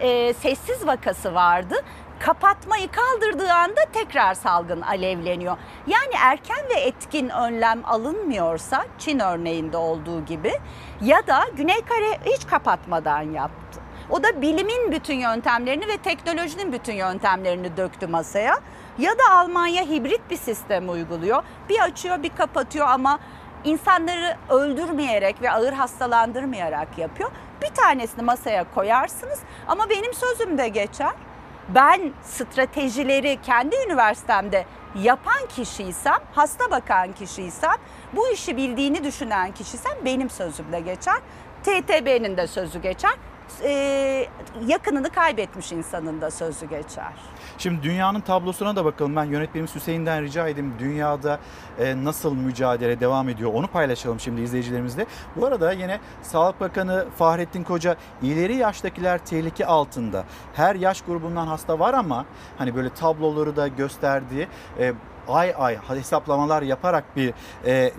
e, 0.00 0.34
sessiz 0.34 0.86
vakası 0.86 1.34
vardı. 1.34 1.74
Kapatmayı 2.20 2.88
kaldırdığı 2.88 3.52
anda 3.52 3.80
tekrar 3.92 4.34
salgın 4.34 4.80
alevleniyor. 4.80 5.56
Yani 5.86 6.14
erken 6.22 6.68
ve 6.70 6.80
etkin 6.80 7.28
önlem 7.28 7.82
alınmıyorsa 7.84 8.84
Çin 8.98 9.18
örneğinde 9.18 9.76
olduğu 9.76 10.24
gibi 10.24 10.52
ya 11.00 11.26
da 11.26 11.44
Güney 11.56 11.80
Kore 11.80 12.18
hiç 12.24 12.46
kapatmadan 12.46 13.22
yaptı. 13.22 13.80
O 14.10 14.22
da 14.22 14.42
bilimin 14.42 14.92
bütün 14.92 15.14
yöntemlerini 15.14 15.88
ve 15.88 15.96
teknolojinin 15.96 16.72
bütün 16.72 16.94
yöntemlerini 16.94 17.76
döktü 17.76 18.06
masaya. 18.06 18.58
Ya 18.98 19.12
da 19.12 19.30
Almanya 19.30 19.84
hibrit 19.84 20.20
bir 20.30 20.36
sistem 20.36 20.88
uyguluyor. 20.88 21.42
Bir 21.68 21.80
açıyor 21.80 22.22
bir 22.22 22.30
kapatıyor 22.30 22.88
ama 22.88 23.18
insanları 23.64 24.36
öldürmeyerek 24.48 25.42
ve 25.42 25.50
ağır 25.50 25.72
hastalandırmayarak 25.72 26.98
yapıyor. 26.98 27.30
Bir 27.62 27.74
tanesini 27.74 28.22
masaya 28.22 28.74
koyarsınız 28.74 29.38
ama 29.68 29.90
benim 29.90 30.14
sözüm 30.14 30.58
de 30.58 30.68
geçer. 30.68 31.12
Ben 31.68 32.12
stratejileri 32.22 33.38
kendi 33.42 33.76
üniversitemde 33.86 34.64
yapan 34.94 35.46
kişiysem, 35.48 36.18
hasta 36.32 36.70
bakan 36.70 37.12
kişiysem, 37.12 37.74
bu 38.12 38.28
işi 38.28 38.56
bildiğini 38.56 39.04
düşünen 39.04 39.52
kişiysem 39.52 39.92
benim 40.04 40.30
sözüm 40.30 40.72
de 40.72 40.80
geçer. 40.80 41.16
TTB'nin 41.62 42.36
de 42.36 42.46
sözü 42.46 42.82
geçer. 42.82 43.14
Ee, 43.62 44.26
yakınını 44.66 45.10
kaybetmiş 45.10 45.72
insanın 45.72 46.20
da 46.20 46.30
sözü 46.30 46.66
geçer. 46.66 47.12
Şimdi 47.58 47.82
dünyanın 47.82 48.20
tablosuna 48.20 48.76
da 48.76 48.84
bakalım. 48.84 49.16
Ben 49.16 49.24
yönetmenimiz 49.24 49.74
Hüseyin'den 49.74 50.22
rica 50.22 50.48
edeyim. 50.48 50.74
Dünyada 50.78 51.38
e, 51.78 52.04
nasıl 52.04 52.34
mücadele 52.34 53.00
devam 53.00 53.28
ediyor 53.28 53.54
onu 53.54 53.66
paylaşalım 53.66 54.20
şimdi 54.20 54.40
izleyicilerimizle. 54.40 55.06
Bu 55.36 55.46
arada 55.46 55.72
yine 55.72 56.00
Sağlık 56.22 56.60
Bakanı 56.60 57.06
Fahrettin 57.16 57.62
Koca 57.62 57.96
ileri 58.22 58.56
yaştakiler 58.56 59.18
tehlike 59.18 59.66
altında. 59.66 60.24
Her 60.54 60.74
yaş 60.74 61.00
grubundan 61.02 61.46
hasta 61.46 61.78
var 61.78 61.94
ama 61.94 62.24
hani 62.58 62.74
böyle 62.74 62.90
tabloları 62.90 63.56
da 63.56 63.68
gösterdiği 63.68 64.48
e, 64.78 64.92
ay 65.28 65.54
ay 65.58 65.78
hesaplamalar 65.88 66.62
yaparak 66.62 67.16
bir 67.16 67.34
e, 67.66 67.92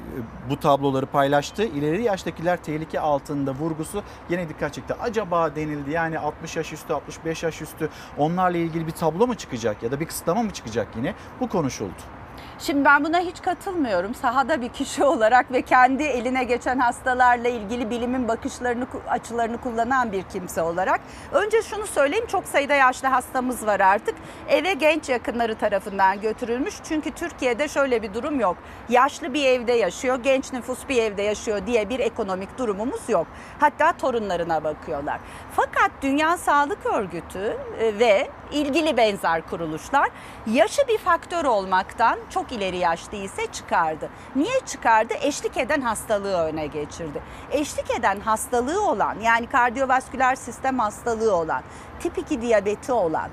bu 0.50 0.60
tabloları 0.60 1.06
paylaştı. 1.06 1.64
İleri 1.64 2.04
yaştakiler 2.04 2.64
tehlike 2.64 3.00
altında 3.00 3.52
vurgusu 3.52 4.04
yine 4.30 4.50
dikkat 4.50 4.74
çekti. 4.74 4.94
Acaba 5.02 5.56
denildi 5.56 5.92
yani 5.92 6.20
60 6.20 6.56
yaş 6.56 6.74
üstü 6.74 6.94
65 6.94 7.44
yaş 7.44 7.62
üstü 7.62 7.90
onlarla 8.18 8.58
ilgili 8.58 8.88
bir 8.88 8.92
tablo 8.92 9.28
mu 9.28 9.36
çıkacak 9.36 9.84
ya 9.84 9.92
da 9.92 10.00
bir 10.00 10.06
kısıtlama 10.06 10.44
mı 10.44 10.52
çıkacak 10.52 10.88
yine 10.96 11.14
bu 11.40 11.50
konuşuldu. 11.50 12.19
Şimdi 12.62 12.86
ben 12.86 13.03
buna 13.03 13.20
hiç 13.20 13.41
katılmıyorum. 13.41 14.16
Sahada 14.16 14.62
bir 14.62 14.70
kişi 14.70 15.03
olarak 15.03 15.51
ve 15.51 15.62
kendi 15.62 16.03
eline 16.03 16.43
geçen 16.43 16.80
hastalarla 16.80 17.47
ilgili 17.47 17.89
bilimin 17.89 18.28
bakışlarını, 18.28 18.88
açılarını 19.07 19.57
kullanan 19.62 20.12
bir 20.12 20.24
kimse 20.24 20.62
olarak. 20.62 21.01
Önce 21.32 21.62
şunu 21.62 21.88
söyleyeyim 21.88 22.26
çok 22.28 22.45
sayıda 22.45 22.74
yaşlı 22.74 23.07
hastamız 23.07 23.66
var 23.66 23.80
artık. 23.80 24.16
Eve 24.47 24.74
genç 24.74 25.10
yakınları 25.10 25.55
tarafından 25.55 26.22
götürülmüş. 26.22 26.76
Çünkü 26.84 27.12
Türkiye'de 27.12 27.68
şöyle 27.68 28.01
bir 28.01 28.14
durum 28.14 28.39
yok. 28.39 28.57
Yaşlı 28.89 29.34
bir 29.34 29.45
evde 29.45 29.74
yaşıyor, 29.74 30.20
genç 30.24 30.53
nüfus 30.53 30.89
bir 30.89 31.03
evde 31.03 31.22
yaşıyor 31.22 31.68
diye 31.68 31.89
bir 31.89 31.99
ekonomik 31.99 32.57
durumumuz 32.57 33.10
yok. 33.10 33.28
Hatta 33.60 33.91
torunlarına 33.91 34.64
bakıyorlar. 34.64 35.20
Fakat 35.51 35.91
Dünya 36.01 36.38
Sağlık 36.38 36.86
Örgütü 36.86 37.57
e, 37.80 37.99
ve 37.99 38.30
ilgili 38.51 38.97
benzer 38.97 39.41
kuruluşlar 39.41 40.10
yaşı 40.47 40.88
bir 40.88 40.97
faktör 40.97 41.45
olmaktan 41.45 42.20
çok 42.30 42.49
ileri 42.52 42.78
yaş 42.78 43.12
değilse 43.12 43.47
çıkardı. 43.52 44.10
Niye 44.36 44.60
çıkardı? 44.66 45.14
Eşlik 45.22 45.58
eden 45.58 45.82
hastalığı 45.82 46.38
öne 46.38 46.68
geçirdi. 46.68 47.22
Eşlik 47.52 47.91
eden 48.00 48.20
hastalığı 48.20 48.89
olan 48.89 49.16
yani 49.20 49.47
kardiyovasküler 49.47 50.36
sistem 50.36 50.80
hastalığı 50.80 51.36
olan, 51.36 51.64
tip 52.00 52.18
2 52.18 52.41
diyabeti 52.41 52.91
olan, 52.91 53.30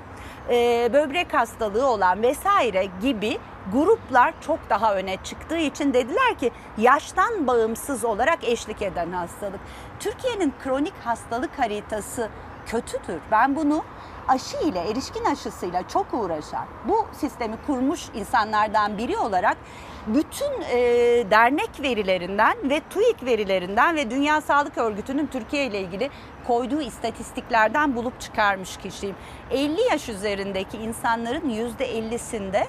e, 0.49 0.89
böbrek 0.93 1.33
hastalığı 1.33 1.87
olan 1.87 2.21
vesaire 2.21 2.87
gibi 3.01 3.39
gruplar 3.73 4.33
çok 4.41 4.59
daha 4.69 4.95
öne 4.95 5.17
çıktığı 5.23 5.57
için 5.57 5.93
dediler 5.93 6.37
ki 6.39 6.51
yaştan 6.77 7.47
bağımsız 7.47 8.05
olarak 8.05 8.43
eşlik 8.43 8.81
eden 8.81 9.11
hastalık. 9.11 9.59
Türkiye'nin 9.99 10.53
kronik 10.63 10.93
hastalık 11.03 11.59
haritası 11.59 12.29
kötüdür. 12.65 13.19
Ben 13.31 13.55
bunu 13.55 13.83
aşı 14.27 14.57
ile, 14.57 14.79
erişkin 14.79 15.25
aşısıyla 15.25 15.87
çok 15.87 16.13
uğraşan, 16.13 16.65
bu 16.87 17.07
sistemi 17.13 17.55
kurmuş 17.67 18.01
insanlardan 18.15 18.97
biri 18.97 19.17
olarak 19.17 19.57
bütün 20.07 20.61
e, 20.71 20.77
dernek 21.31 21.69
verilerinden 21.81 22.69
ve 22.69 22.81
TÜİK 22.89 23.25
verilerinden 23.25 23.95
ve 23.95 24.11
Dünya 24.11 24.41
Sağlık 24.41 24.77
Örgütü'nün 24.77 25.27
Türkiye 25.27 25.65
ile 25.65 25.81
ilgili 25.81 26.09
koyduğu 26.47 26.81
istatistiklerden 26.81 27.95
bulup 27.95 28.21
çıkarmış 28.21 28.77
kişiyim. 28.77 29.15
50 29.51 29.81
yaş 29.81 30.09
üzerindeki 30.09 30.77
insanların 30.77 31.49
%50'sinde 31.49 32.63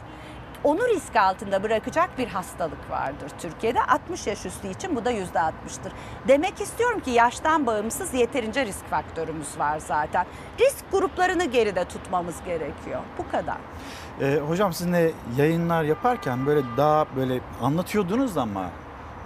onu 0.65 0.89
risk 0.89 1.17
altında 1.17 1.63
bırakacak 1.63 2.19
bir 2.19 2.27
hastalık 2.27 2.91
vardır 2.91 3.31
Türkiye'de. 3.39 3.83
60 3.83 4.27
yaş 4.27 4.47
üstü 4.47 4.69
için 4.69 4.97
bu 4.97 5.05
da 5.05 5.13
%60'tır. 5.13 5.93
Demek 6.29 6.61
istiyorum 6.61 7.01
ki 7.01 7.11
yaştan 7.11 7.67
bağımsız 7.67 8.15
yeterince 8.15 8.67
risk 8.67 8.87
faktörümüz 8.91 9.59
var 9.59 9.79
zaten. 9.79 10.27
Risk 10.61 10.93
gruplarını 10.93 11.45
geride 11.45 11.85
tutmamız 11.85 12.37
gerekiyor. 12.45 13.01
Bu 13.19 13.31
kadar. 13.31 13.57
Ee, 14.21 14.41
hocam 14.49 14.73
sizinle 14.73 15.11
yayınlar 15.37 15.85
yaparken 15.85 16.47
böyle 16.47 16.61
daha 16.77 17.07
böyle 17.17 17.41
anlatıyordunuz 17.63 18.37
ama 18.37 18.71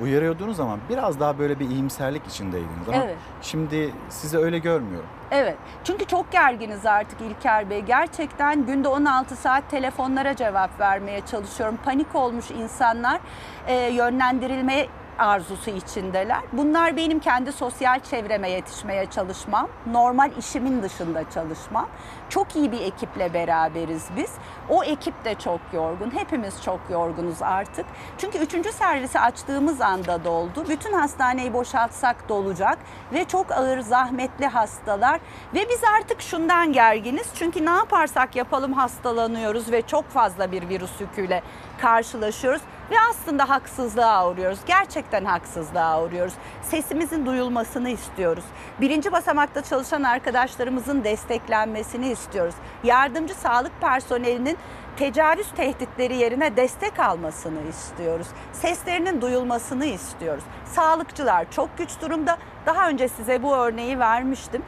uyarıyordunuz 0.01 0.61
ama 0.61 0.79
biraz 0.89 1.21
daha 1.21 1.39
böyle 1.39 1.59
bir 1.61 1.71
iyimserlik 1.71 2.27
içindeydiniz. 2.27 2.89
Ama 2.89 3.05
Evet. 3.05 3.17
şimdi 3.43 3.93
sizi 4.09 4.39
öyle 4.39 4.59
görmüyorum. 4.59 5.09
Evet. 5.31 5.57
Çünkü 5.85 6.05
çok 6.05 6.33
gerginiz 6.33 6.87
artık 6.87 7.21
İlker 7.21 7.71
Bey. 7.71 7.81
Gerçekten 7.81 8.67
günde 8.67 8.89
16 8.89 9.37
saat 9.37 9.71
telefonlara 9.71 10.37
cevap 10.37 10.81
vermeye 10.81 11.21
çalışıyorum. 11.27 11.79
Panik 11.85 12.15
olmuş 12.15 12.51
insanlar 12.51 13.21
e, 13.67 13.75
yönlendirilme 13.93 14.87
arzusu 15.19 15.71
içindeler. 15.71 16.41
Bunlar 16.53 16.97
benim 16.97 17.21
kendi 17.21 17.53
sosyal 17.53 18.01
çevreme 18.01 18.51
yetişmeye 18.51 19.07
çalışmam. 19.07 19.69
Normal 19.87 20.31
işimin 20.39 20.83
dışında 20.83 21.31
çalışmam. 21.31 21.89
Çok 22.29 22.57
iyi 22.57 22.73
bir 22.73 22.81
ekiple 22.81 23.35
beraberiz 23.35 24.09
biz. 24.17 24.31
O 24.69 24.85
ekip 24.85 25.25
de 25.25 25.35
çok 25.35 25.61
yorgun. 25.73 26.11
Hepimiz 26.11 26.63
çok 26.63 26.81
yorgunuz 26.91 27.43
artık. 27.43 27.87
Çünkü 28.19 28.39
üçüncü 28.39 28.73
servisi 28.73 29.21
açtığımız 29.21 29.81
anda 29.81 30.25
doldu. 30.25 30.65
Bütün 30.69 30.93
hastaneyi 30.93 31.53
boşaltsak 31.53 32.29
dolacak 32.29 32.79
ve 33.13 33.25
çok 33.25 33.53
ağır 33.53 33.81
zahmetli 33.81 34.47
hastalar 34.47 35.21
ve 35.55 35.69
biz 35.69 35.81
artık 35.99 36.21
şundan 36.23 36.73
gerginiz. 36.73 37.27
Çünkü 37.35 37.67
ne 37.67 37.71
yaparsak 37.71 38.37
yapalım 38.37 38.73
hastalanıyoruz 38.73 39.73
ve 39.73 39.83
çok 39.83 40.09
fazla 40.09 40.53
bir 40.53 40.69
virüs 40.69 41.01
yüküyle 41.01 41.43
karşılaşıyoruz 41.83 42.63
ve 42.91 42.95
aslında 43.11 43.49
haksızlığa 43.49 44.31
uğruyoruz. 44.31 44.59
Gerçekten 44.67 45.25
haksızlığa 45.25 46.03
uğruyoruz. 46.03 46.35
Sesimizin 46.63 47.27
duyulmasını 47.27 47.89
istiyoruz. 47.91 48.45
Birinci 48.81 49.13
basamakta 49.13 49.63
çalışan 49.63 50.03
arkadaşlarımızın 50.03 51.05
desteklenmesini 51.05 52.09
istiyoruz. 52.11 52.55
Yardımcı 52.85 53.35
sağlık 53.35 53.81
personelinin 53.81 54.59
tecavüz 54.97 55.51
tehditleri 55.57 56.17
yerine 56.17 56.57
destek 56.57 57.01
almasını 57.01 57.69
istiyoruz. 57.69 58.27
Seslerinin 58.53 59.21
duyulmasını 59.21 59.85
istiyoruz. 59.85 60.45
Sağlıkçılar 60.65 61.51
çok 61.51 61.79
güç 61.79 62.01
durumda. 62.01 62.39
Daha 62.67 62.89
önce 62.89 63.09
size 63.09 63.43
bu 63.43 63.57
örneği 63.57 63.99
vermiştim. 63.99 64.63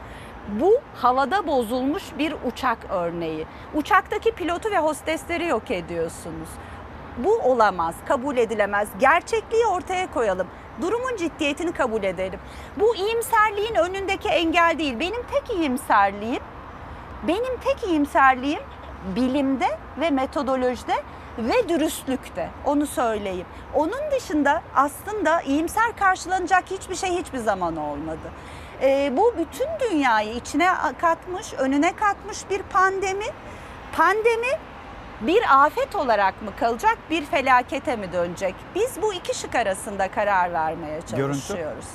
Bu 0.49 0.81
havada 0.95 1.47
bozulmuş 1.47 2.03
bir 2.17 2.35
uçak 2.47 2.77
örneği. 2.89 3.45
Uçaktaki 3.73 4.31
pilotu 4.31 4.71
ve 4.71 4.77
hostesleri 4.77 5.45
yok 5.45 5.71
ediyorsunuz. 5.71 6.49
Bu 7.17 7.37
olamaz, 7.37 7.95
kabul 8.07 8.37
edilemez. 8.37 8.89
Gerçekliği 8.99 9.65
ortaya 9.65 10.11
koyalım. 10.13 10.47
Durumun 10.81 11.15
ciddiyetini 11.17 11.71
kabul 11.71 12.03
edelim. 12.03 12.39
Bu 12.79 12.95
iyimserliğin 12.95 13.75
önündeki 13.75 14.29
engel 14.29 14.75
değil. 14.77 14.99
Benim 14.99 15.23
tek 15.31 15.57
iyimserliğim, 15.57 16.43
benim 17.27 17.57
tek 17.65 17.83
iyimserliğim 17.83 18.61
bilimde 19.15 19.67
ve 19.99 20.09
metodolojide 20.09 20.95
ve 21.37 21.69
dürüstlükte. 21.69 22.49
Onu 22.65 22.87
söyleyeyim. 22.87 23.45
Onun 23.73 24.11
dışında 24.11 24.61
aslında 24.75 25.41
iyimser 25.41 25.97
karşılanacak 25.99 26.63
hiçbir 26.71 26.95
şey 26.95 27.09
hiçbir 27.09 27.37
zaman 27.37 27.75
olmadı. 27.75 28.31
Ee, 28.81 29.13
bu 29.17 29.33
bütün 29.37 29.67
dünyayı 29.79 30.35
içine 30.35 30.69
katmış, 31.01 31.53
önüne 31.53 31.95
katmış 31.95 32.49
bir 32.49 32.63
pandemi. 32.63 33.25
Pandemi 33.97 34.59
bir 35.21 35.65
afet 35.65 35.95
olarak 35.95 36.41
mı 36.41 36.49
kalacak, 36.59 36.97
bir 37.09 37.25
felakete 37.25 37.95
mi 37.95 38.13
dönecek? 38.13 38.55
Biz 38.75 39.01
bu 39.01 39.13
iki 39.13 39.37
şık 39.37 39.55
arasında 39.55 40.11
karar 40.11 40.53
vermeye 40.53 41.01
çalışıyoruz. 41.01 41.85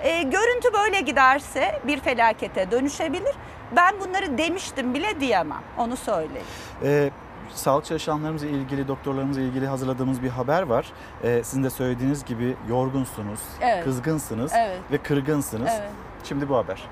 Ee, 0.00 0.22
görüntü 0.22 0.72
böyle 0.72 1.00
giderse 1.00 1.80
bir 1.86 2.00
felakete 2.00 2.70
dönüşebilir. 2.70 3.34
Ben 3.76 4.00
bunları 4.00 4.38
demiştim 4.38 4.94
bile 4.94 5.20
diyemem. 5.20 5.62
Onu 5.78 5.96
söyleyeyim. 5.96 6.46
Ee, 6.84 7.10
sağlık 7.50 7.84
çalışanlarımızla 7.84 8.46
ilgili, 8.46 8.88
doktorlarımızla 8.88 9.42
ilgili 9.42 9.66
hazırladığımız 9.66 10.22
bir 10.22 10.28
haber 10.30 10.62
var. 10.62 10.92
Ee, 11.24 11.40
sizin 11.44 11.64
de 11.64 11.70
söylediğiniz 11.70 12.24
gibi 12.24 12.56
yorgunsunuz, 12.68 13.40
Evet. 13.60 13.84
kızgınsınız 13.84 14.52
Evet. 14.56 14.78
ve 14.92 14.98
kırgınsınız. 14.98 15.70
Evet. 15.80 15.90
Şimdi 16.24 16.48
bu 16.48 16.56
haber. 16.56 16.82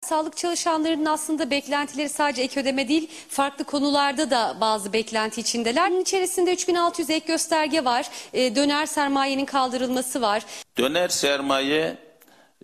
Sağlık 0.00 0.36
çalışanlarının 0.36 1.04
aslında 1.04 1.50
beklentileri 1.50 2.08
sadece 2.08 2.42
ek 2.42 2.60
ödeme 2.60 2.88
değil, 2.88 3.10
farklı 3.28 3.64
konularda 3.64 4.30
da 4.30 4.56
bazı 4.60 4.92
beklenti 4.92 5.40
içindeler. 5.40 5.90
Bunun 5.90 6.00
içerisinde 6.00 6.52
3600 6.52 7.10
ek 7.10 7.26
gösterge 7.26 7.84
var, 7.84 8.10
e, 8.32 8.56
döner 8.56 8.86
sermayenin 8.86 9.44
kaldırılması 9.44 10.20
var. 10.20 10.44
Döner 10.78 11.08
sermaye 11.08 11.98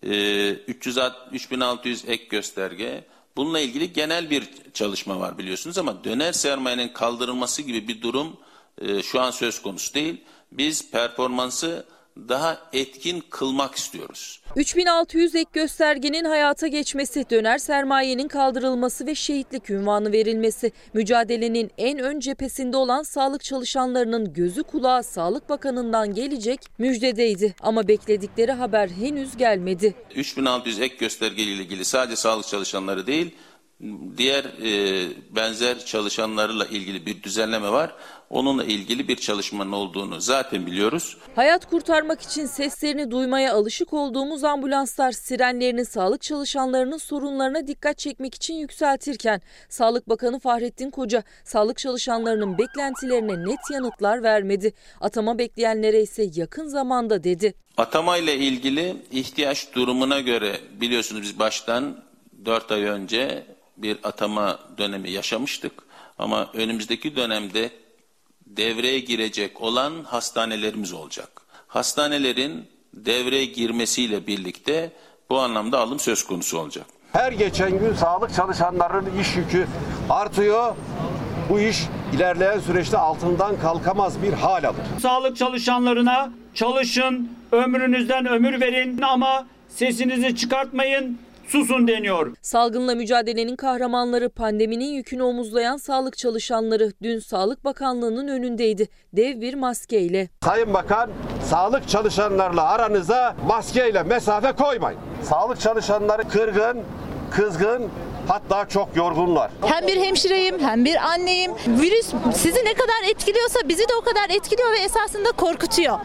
e, 0.02 0.50
360 0.50 1.44
3600 1.44 2.04
ek 2.08 2.24
gösterge. 2.24 3.04
Bununla 3.36 3.60
ilgili 3.60 3.92
genel 3.92 4.30
bir 4.30 4.48
çalışma 4.74 5.20
var 5.20 5.38
biliyorsunuz 5.38 5.78
ama 5.78 6.04
döner 6.04 6.32
sermayenin 6.32 6.88
kaldırılması 6.88 7.62
gibi 7.62 7.88
bir 7.88 8.02
durum 8.02 8.36
e, 8.78 9.02
şu 9.02 9.20
an 9.20 9.30
söz 9.30 9.62
konusu 9.62 9.94
değil. 9.94 10.24
Biz 10.52 10.90
performansı 10.90 11.86
daha 12.16 12.58
etkin 12.72 13.24
kılmak 13.30 13.74
istiyoruz. 13.74 14.40
3600 14.56 15.34
ek 15.34 15.50
göstergenin 15.52 16.24
hayata 16.24 16.66
geçmesi, 16.66 17.30
döner 17.30 17.58
sermayenin 17.58 18.28
kaldırılması 18.28 19.06
ve 19.06 19.14
şehitlik 19.14 19.70
ünvanı 19.70 20.12
verilmesi, 20.12 20.72
mücadelenin 20.94 21.70
en 21.78 21.98
ön 21.98 22.20
cephesinde 22.20 22.76
olan 22.76 23.02
sağlık 23.02 23.44
çalışanlarının 23.44 24.32
gözü 24.32 24.62
kulağı 24.62 25.02
Sağlık 25.02 25.48
Bakanı'ndan 25.48 26.14
gelecek 26.14 26.60
müjdedeydi. 26.78 27.54
Ama 27.60 27.88
bekledikleri 27.88 28.52
haber 28.52 28.88
henüz 28.88 29.36
gelmedi. 29.36 29.94
3600 30.16 30.80
ek 30.80 30.96
gösterge 30.96 31.42
ile 31.42 31.52
ilgili 31.52 31.84
sadece 31.84 32.16
sağlık 32.16 32.46
çalışanları 32.46 33.06
değil, 33.06 33.34
diğer 34.16 34.44
e, 34.44 35.08
benzer 35.30 35.84
çalışanlarla 35.84 36.66
ilgili 36.66 37.06
bir 37.06 37.22
düzenleme 37.22 37.72
var. 37.72 37.94
Onunla 38.30 38.64
ilgili 38.64 39.08
bir 39.08 39.16
çalışmanın 39.16 39.72
olduğunu 39.72 40.20
zaten 40.20 40.66
biliyoruz. 40.66 41.16
Hayat 41.36 41.70
kurtarmak 41.70 42.22
için 42.22 42.46
seslerini 42.46 43.10
duymaya 43.10 43.54
alışık 43.54 43.92
olduğumuz 43.92 44.44
ambulanslar 44.44 45.12
sirenlerini 45.12 45.84
sağlık 45.84 46.22
çalışanlarının 46.22 46.98
sorunlarına 46.98 47.66
dikkat 47.66 47.98
çekmek 47.98 48.34
için 48.34 48.54
yükseltirken 48.54 49.40
Sağlık 49.68 50.08
Bakanı 50.08 50.38
Fahrettin 50.38 50.90
Koca 50.90 51.22
sağlık 51.44 51.78
çalışanlarının 51.78 52.58
beklentilerine 52.58 53.44
net 53.44 53.70
yanıtlar 53.72 54.22
vermedi. 54.22 54.72
Atama 55.00 55.38
bekleyenlere 55.38 56.02
ise 56.02 56.30
yakın 56.34 56.66
zamanda 56.66 57.24
dedi. 57.24 57.54
Atama 57.76 58.16
ile 58.16 58.36
ilgili 58.36 58.96
ihtiyaç 59.10 59.74
durumuna 59.74 60.20
göre 60.20 60.60
biliyorsunuz 60.80 61.22
biz 61.22 61.38
baştan 61.38 62.04
4 62.44 62.72
ay 62.72 62.82
önce 62.82 63.46
bir 63.76 63.98
atama 64.02 64.58
dönemi 64.78 65.10
yaşamıştık. 65.10 65.72
Ama 66.18 66.50
önümüzdeki 66.54 67.16
dönemde 67.16 67.70
devreye 68.56 68.98
girecek 68.98 69.60
olan 69.60 69.92
hastanelerimiz 70.04 70.92
olacak. 70.92 71.28
Hastanelerin 71.68 72.64
devreye 72.94 73.44
girmesiyle 73.44 74.26
birlikte 74.26 74.92
bu 75.30 75.38
anlamda 75.38 75.78
alım 75.78 76.00
söz 76.00 76.24
konusu 76.26 76.58
olacak. 76.58 76.86
Her 77.12 77.32
geçen 77.32 77.78
gün 77.78 77.94
sağlık 77.94 78.34
çalışanlarının 78.34 79.18
iş 79.20 79.36
yükü 79.36 79.66
artıyor. 80.10 80.76
Bu 81.50 81.60
iş 81.60 81.82
ilerleyen 82.14 82.58
süreçte 82.58 82.98
altından 82.98 83.60
kalkamaz 83.60 84.22
bir 84.22 84.32
hal 84.32 84.64
alır. 84.64 84.80
Sağlık 85.02 85.36
çalışanlarına 85.36 86.30
çalışın, 86.54 87.32
ömrünüzden 87.52 88.26
ömür 88.26 88.60
verin 88.60 89.02
ama 89.02 89.46
sesinizi 89.68 90.36
çıkartmayın, 90.36 91.18
susun 91.48 91.88
deniyor. 91.88 92.34
Salgınla 92.42 92.94
mücadelenin 92.94 93.56
kahramanları 93.56 94.28
pandeminin 94.28 94.92
yükünü 94.92 95.22
omuzlayan 95.22 95.76
sağlık 95.76 96.18
çalışanları 96.18 96.92
dün 97.02 97.18
Sağlık 97.18 97.64
Bakanlığı'nın 97.64 98.28
önündeydi. 98.28 98.88
Dev 99.12 99.40
bir 99.40 99.54
maskeyle. 99.54 100.28
Sayın 100.44 100.74
Bakan, 100.74 101.10
sağlık 101.44 101.88
çalışanlarla 101.88 102.64
aranıza 102.68 103.36
maskeyle 103.46 104.02
mesafe 104.02 104.52
koymayın. 104.52 105.00
Sağlık 105.22 105.60
çalışanları 105.60 106.22
kırgın, 106.28 106.80
kızgın, 107.30 107.82
hatta 108.28 108.68
çok 108.68 108.96
yorgunlar. 108.96 109.50
Hem 109.66 109.86
bir 109.86 110.00
hemşireyim 110.00 110.60
hem 110.60 110.84
bir 110.84 110.96
anneyim. 110.96 111.52
Virüs 111.66 112.06
sizi 112.36 112.64
ne 112.64 112.74
kadar 112.74 113.10
etkiliyorsa 113.10 113.58
bizi 113.68 113.88
de 113.88 113.94
o 114.00 114.04
kadar 114.04 114.30
etkiliyor 114.36 114.72
ve 114.72 114.78
esasında 114.78 115.32
korkutuyor. 115.32 115.98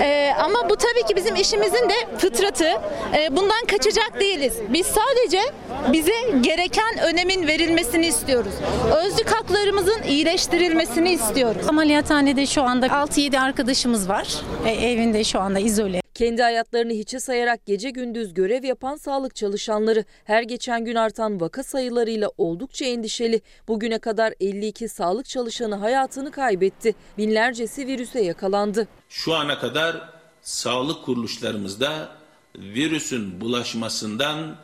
Ee, 0.00 0.32
ama 0.44 0.70
bu 0.70 0.76
tabii 0.76 1.02
ki 1.08 1.16
bizim 1.16 1.36
işimizin 1.36 1.88
de 1.88 2.18
fıtratı. 2.18 2.68
Ee, 3.14 3.36
bundan 3.36 3.64
kaçacak 3.70 4.20
değiliz. 4.20 4.54
Biz 4.68 4.86
sadece 4.86 5.40
bize 5.92 6.14
gereken 6.40 6.98
önemin 6.98 7.46
verilmesini 7.46 8.06
istiyoruz. 8.06 8.52
Özlük 9.04 9.30
haklarımızın 9.30 10.02
iyileştirilmesini 10.02 11.12
istiyoruz. 11.12 11.68
Ameliyathanede 11.68 12.46
şu 12.46 12.62
anda 12.62 12.86
6-7 12.86 13.40
arkadaşımız 13.40 14.08
var. 14.08 14.26
E, 14.66 14.70
evinde 14.70 15.24
şu 15.24 15.40
anda 15.40 15.58
izole. 15.58 16.05
Kendi 16.16 16.42
hayatlarını 16.42 16.92
hiçe 16.92 17.20
sayarak 17.20 17.66
gece 17.66 17.90
gündüz 17.90 18.34
görev 18.34 18.64
yapan 18.64 18.96
sağlık 18.96 19.36
çalışanları 19.36 20.04
her 20.24 20.42
geçen 20.42 20.84
gün 20.84 20.94
artan 20.94 21.40
vaka 21.40 21.62
sayılarıyla 21.62 22.30
oldukça 22.38 22.84
endişeli. 22.84 23.40
Bugüne 23.68 23.98
kadar 23.98 24.34
52 24.40 24.88
sağlık 24.88 25.26
çalışanı 25.26 25.74
hayatını 25.74 26.30
kaybetti. 26.30 26.94
Binlercesi 27.18 27.86
virüse 27.86 28.20
yakalandı. 28.20 28.88
Şu 29.08 29.34
ana 29.34 29.58
kadar 29.58 30.10
sağlık 30.42 31.04
kuruluşlarımızda 31.04 32.08
virüsün 32.56 33.40
bulaşmasından 33.40 34.56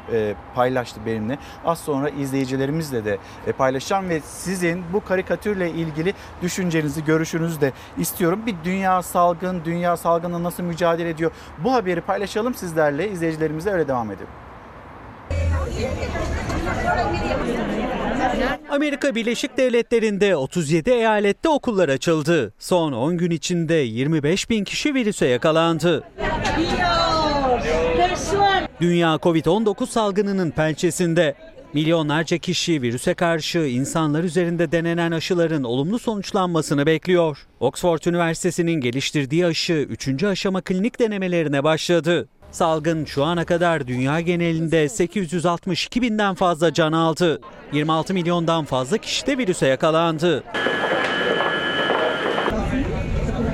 paylaştı 0.55 1.01
benimle. 1.07 1.39
Az 1.65 1.79
sonra 1.79 2.09
izleyicilerimizle 2.09 3.05
de 3.05 3.19
paylaşacağım 3.59 4.09
ve 4.09 4.21
sizin 4.21 4.85
bu 4.93 5.05
karikatürle 5.05 5.71
ilgili 5.71 6.15
düşüncelerinizi 6.43 6.72
düşüncenizi, 6.73 7.05
görüşünüzü 7.05 7.61
de 7.61 7.73
istiyorum. 7.99 8.43
Bir 8.47 8.55
dünya 8.65 9.03
salgın, 9.03 9.65
dünya 9.65 9.97
salgınla 9.97 10.43
nasıl 10.43 10.63
mücadele 10.63 11.09
ediyor? 11.09 11.31
Bu 11.65 11.73
haberi 11.73 12.01
paylaşalım 12.01 12.55
sizlerle, 12.55 13.11
izleyicilerimizle 13.11 13.71
öyle 13.71 13.89
devam 13.89 14.11
edelim. 14.11 14.27
Amerika 18.71 19.15
Birleşik 19.15 19.57
Devletleri'nde 19.57 20.37
37 20.37 20.91
eyalette 20.91 21.49
okullar 21.49 21.89
açıldı. 21.89 22.53
Son 22.59 22.93
10 22.93 23.19
gün 23.19 23.31
içinde 23.31 23.75
25 23.75 24.51
bin 24.51 24.65
kişi 24.65 24.95
virüse 24.95 25.27
yakalandı. 25.27 26.05
Dünya 28.81 29.15
Covid-19 29.15 29.87
salgınının 29.87 30.51
pençesinde. 30.51 31.35
Milyonlarca 31.75 32.39
kişi 32.39 32.83
virüse 32.83 33.15
karşı 33.15 33.59
insanlar 33.59 34.25
üzerinde 34.25 34.73
denenen 34.73 35.13
aşıların 35.13 35.65
olumlu 35.65 35.99
sonuçlanmasını 35.99 36.87
bekliyor. 36.87 37.47
Oxford 37.61 38.05
Üniversitesi'nin 38.07 38.81
geliştirdiği 38.81 39.47
aşı 39.47 39.73
3. 39.73 40.25
aşama 40.25 40.61
klinik 40.61 41.01
denemelerine 41.01 41.65
başladı. 41.65 42.29
Salgın 42.51 43.05
şu 43.05 43.25
ana 43.25 43.45
kadar 43.45 43.87
dünya 43.87 44.21
genelinde 44.21 44.89
862 44.89 46.03
binden 46.03 46.35
fazla 46.35 46.73
can 46.73 46.93
aldı. 46.93 47.41
26 47.73 48.15
milyondan 48.15 48.65
fazla 48.65 48.99
kişi 48.99 49.27
de 49.27 49.39
virüse 49.39 49.67
yakalandı. 49.67 50.45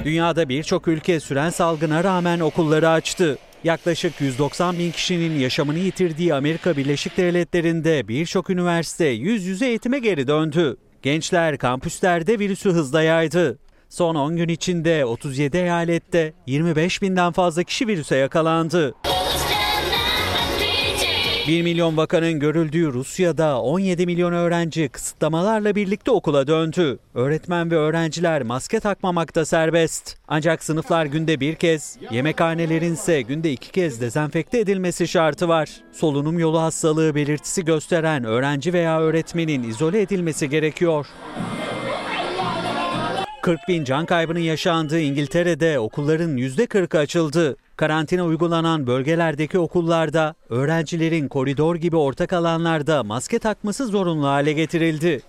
Dünyada 0.04 0.48
birçok 0.48 0.88
ülke 0.88 1.20
süren 1.20 1.50
salgına 1.50 2.04
rağmen 2.04 2.40
okulları 2.40 2.88
açtı. 2.88 3.38
Yaklaşık 3.64 4.20
190 4.20 4.78
bin 4.78 4.90
kişinin 4.90 5.38
yaşamını 5.38 5.78
yitirdiği 5.78 6.34
Amerika 6.34 6.76
Birleşik 6.76 7.16
Devletleri'nde 7.16 8.08
birçok 8.08 8.50
üniversite 8.50 9.06
yüz 9.06 9.44
yüze 9.44 9.66
eğitime 9.66 9.98
geri 9.98 10.26
döndü. 10.26 10.76
Gençler 11.02 11.58
kampüslerde 11.58 12.38
virüsü 12.38 12.70
hızla 12.70 13.02
yaydı. 13.02 13.58
Son 13.88 14.14
10 14.14 14.36
gün 14.36 14.48
içinde 14.48 15.04
37 15.04 15.56
eyalette 15.56 16.32
25 16.46 17.02
binden 17.02 17.32
fazla 17.32 17.62
kişi 17.62 17.86
virüse 17.86 18.16
yakalandı. 18.16 18.94
1 21.48 21.62
milyon 21.62 21.96
vakanın 21.96 22.40
görüldüğü 22.40 22.92
Rusya'da 22.92 23.60
17 23.62 24.06
milyon 24.06 24.32
öğrenci 24.32 24.88
kısıtlamalarla 24.88 25.74
birlikte 25.74 26.10
okula 26.10 26.46
döndü. 26.46 26.98
Öğretmen 27.14 27.70
ve 27.70 27.76
öğrenciler 27.76 28.42
maske 28.42 28.80
takmamakta 28.80 29.44
serbest. 29.44 30.16
Ancak 30.28 30.64
sınıflar 30.64 31.06
günde 31.06 31.40
bir 31.40 31.54
kez, 31.54 31.96
yemekhanelerin 32.10 32.94
ise 32.94 33.22
günde 33.22 33.52
iki 33.52 33.72
kez 33.72 34.00
dezenfekte 34.00 34.58
edilmesi 34.58 35.08
şartı 35.08 35.48
var. 35.48 35.68
Solunum 35.92 36.38
yolu 36.38 36.60
hastalığı 36.60 37.14
belirtisi 37.14 37.64
gösteren 37.64 38.24
öğrenci 38.24 38.72
veya 38.72 39.00
öğretmenin 39.00 39.62
izole 39.62 40.00
edilmesi 40.00 40.48
gerekiyor. 40.48 41.06
40 43.48 43.68
bin 43.68 43.84
can 43.84 44.06
kaybının 44.06 44.38
yaşandığı 44.38 45.00
İngiltere'de 45.00 45.78
okulların 45.78 46.36
%40'ı 46.36 47.00
açıldı. 47.00 47.56
Karantina 47.76 48.24
uygulanan 48.24 48.86
bölgelerdeki 48.86 49.58
okullarda 49.58 50.34
öğrencilerin 50.48 51.28
koridor 51.28 51.76
gibi 51.76 51.96
ortak 51.96 52.32
alanlarda 52.32 53.02
maske 53.04 53.38
takması 53.38 53.86
zorunlu 53.86 54.26
hale 54.26 54.52
getirildi. 54.52 55.22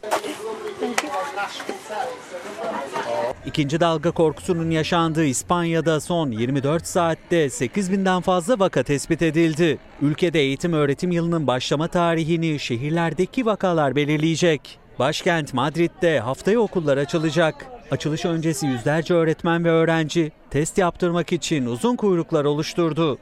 İkinci 3.46 3.80
dalga 3.80 4.12
korkusunun 4.12 4.72
yaşandığı 4.72 5.26
İspanya'da 5.26 6.00
son 6.00 6.32
24 6.32 6.88
saatte 6.88 7.50
8 7.50 7.92
binden 7.92 8.22
fazla 8.22 8.60
vaka 8.60 8.84
tespit 8.84 9.22
edildi. 9.22 9.78
Ülkede 10.02 10.40
eğitim 10.40 10.74
öğretim 10.74 11.12
yılının 11.12 11.48
başlama 11.48 11.88
tarihini 11.88 12.60
şehirlerdeki 12.60 13.46
vakalar 13.46 13.96
belirleyecek. 13.96 14.80
Başkent 15.00 15.54
Madrid'de 15.54 16.20
haftaya 16.20 16.60
okullar 16.60 16.98
açılacak. 16.98 17.79
Açılış 17.92 18.26
öncesi 18.26 18.68
yüzlerce 18.68 19.14
öğretmen 19.14 19.66
ve 19.66 19.70
öğrenci 19.70 20.32
test 20.50 20.78
yaptırmak 20.78 21.34
için 21.34 21.66
uzun 21.66 21.96
kuyruklar 21.96 22.46
oluşturdu. 22.46 23.18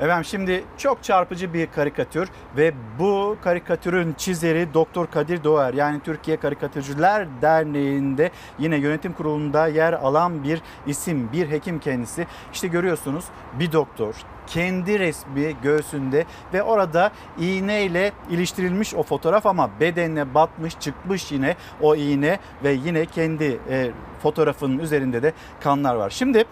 Efendim 0.00 0.24
şimdi 0.24 0.64
çok 0.78 1.02
çarpıcı 1.02 1.54
bir 1.54 1.66
karikatür 1.66 2.28
ve 2.56 2.72
bu 2.98 3.36
karikatürün 3.44 4.14
çizeri 4.14 4.74
Doktor 4.74 5.06
Kadir 5.06 5.44
Doğer 5.44 5.74
yani 5.74 6.00
Türkiye 6.00 6.36
Karikatürcüler 6.36 7.28
Derneği'nde 7.42 8.30
yine 8.58 8.76
yönetim 8.76 9.12
kurulunda 9.12 9.66
yer 9.66 9.92
alan 9.92 10.44
bir 10.44 10.62
isim, 10.86 11.32
bir 11.32 11.50
hekim 11.50 11.78
kendisi. 11.78 12.26
İşte 12.52 12.68
görüyorsunuz 12.68 13.24
bir 13.58 13.72
doktor 13.72 14.14
kendi 14.46 14.98
resmi 14.98 15.56
göğsünde 15.62 16.24
ve 16.54 16.62
orada 16.62 17.10
iğneyle 17.38 18.12
iliştirilmiş 18.30 18.94
o 18.94 19.02
fotoğraf 19.02 19.46
ama 19.46 19.70
bedenine 19.80 20.34
batmış 20.34 20.78
çıkmış 20.78 21.32
yine 21.32 21.56
o 21.80 21.94
iğne 21.94 22.38
ve 22.64 22.72
yine 22.72 23.06
kendi 23.06 23.60
e, 23.70 23.90
fotoğrafının 24.22 24.78
üzerinde 24.78 25.22
de 25.22 25.32
kanlar 25.60 25.94
var. 25.94 26.10
Şimdi 26.10 26.44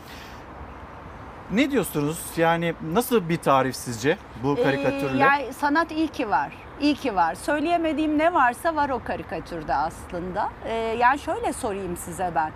ne 1.52 1.70
diyorsunuz? 1.70 2.18
Yani 2.36 2.74
nasıl 2.92 3.28
bir 3.28 3.36
tarif 3.36 3.76
sizce 3.76 4.18
bu 4.42 4.56
karikatürle? 4.56 5.18
Ee, 5.18 5.20
yani 5.20 5.52
sanat 5.52 5.92
iyi 5.92 6.08
ki 6.08 6.30
var. 6.30 6.52
İyi 6.80 6.94
ki 6.94 7.16
var. 7.16 7.34
Söyleyemediğim 7.34 8.18
ne 8.18 8.34
varsa 8.34 8.76
var 8.76 8.88
o 8.88 9.00
karikatürde 9.04 9.74
aslında. 9.74 10.50
Ee, 10.64 10.74
yani 10.74 11.18
şöyle 11.18 11.52
sorayım 11.52 11.96
size 11.96 12.32
ben. 12.34 12.52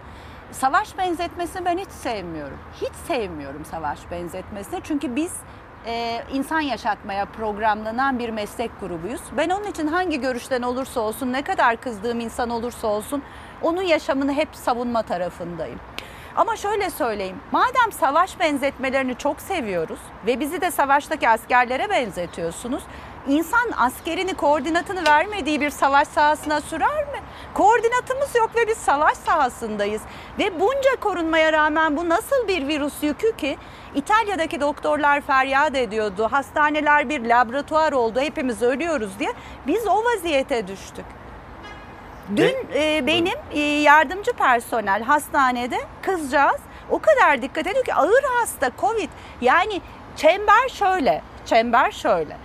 Savaş 0.53 0.99
benzetmesini 0.99 1.65
ben 1.65 1.79
hiç 1.79 1.89
sevmiyorum. 1.89 2.59
Hiç 2.81 2.93
sevmiyorum 3.07 3.65
savaş 3.65 3.99
benzetmesini. 4.11 4.81
Çünkü 4.85 5.17
biz 5.17 5.33
e, 5.87 6.23
insan 6.33 6.61
yaşatmaya 6.61 7.25
programlanan 7.25 8.19
bir 8.19 8.31
meslek 8.31 8.81
grubuyuz. 8.81 9.21
Ben 9.37 9.49
onun 9.51 9.65
için 9.67 9.87
hangi 9.87 10.21
görüşten 10.21 10.63
olursa 10.63 11.01
olsun, 11.01 11.33
ne 11.33 11.43
kadar 11.43 11.77
kızdığım 11.77 12.21
insan 12.21 12.51
olursa 12.51 12.87
olsun 12.87 13.23
onun 13.63 13.83
yaşamını 13.83 14.33
hep 14.33 14.49
savunma 14.53 15.03
tarafındayım. 15.03 15.79
Ama 16.37 16.57
şöyle 16.57 16.91
söyleyeyim. 16.91 17.37
Madem 17.53 17.93
savaş 18.01 18.41
benzetmelerini 18.41 19.19
çok 19.19 19.41
seviyoruz 19.41 19.99
ve 20.27 20.41
bizi 20.41 20.61
de 20.61 20.71
savaştaki 20.71 21.29
askerlere 21.29 21.91
benzetiyorsunuz. 21.91 22.83
İnsan 23.29 23.71
askerini 23.77 24.35
koordinatını 24.35 25.05
vermediği 25.07 25.61
bir 25.61 25.71
savaş 25.71 26.09
sahasına 26.09 26.61
sürer 26.61 27.05
mi? 27.05 27.21
Koordinatımız 27.55 28.35
yok 28.35 28.51
ve 28.57 28.69
biz 28.69 28.79
savaş 28.79 29.17
sahasındayız. 29.17 30.03
Ve 30.39 30.61
bunca 30.61 31.01
korunmaya 31.01 31.53
rağmen 31.53 31.97
bu 31.97 32.09
nasıl 32.09 32.49
bir 32.49 32.69
virüs 32.69 33.03
yükü 33.03 33.37
ki? 33.37 33.59
İtalya'daki 33.95 34.61
doktorlar 34.61 35.21
feryat 35.21 35.77
ediyordu. 35.77 36.29
Hastaneler 36.31 37.09
bir 37.09 37.25
laboratuvar 37.25 37.93
oldu. 37.93 38.21
Hepimiz 38.21 38.63
ölüyoruz 38.63 39.19
diye. 39.19 39.33
Biz 39.67 39.87
o 39.87 40.05
vaziyete 40.05 40.69
düştük. 40.69 41.05
Dün 42.37 42.57
e, 42.75 43.07
benim 43.07 43.39
e, 43.53 43.61
yardımcı 43.61 44.33
personel 44.33 45.03
hastanede 45.03 45.79
kızcağız 46.03 46.61
o 46.91 46.99
kadar 46.99 47.43
dikkat 47.43 47.67
ediyor 47.67 47.85
ki 47.85 47.95
ağır 47.95 48.23
hasta 48.41 48.71
Covid. 48.81 49.09
Yani 49.41 49.81
çember 50.17 50.69
şöyle, 50.69 51.23
çember 51.47 51.91
şöyle. 51.91 52.37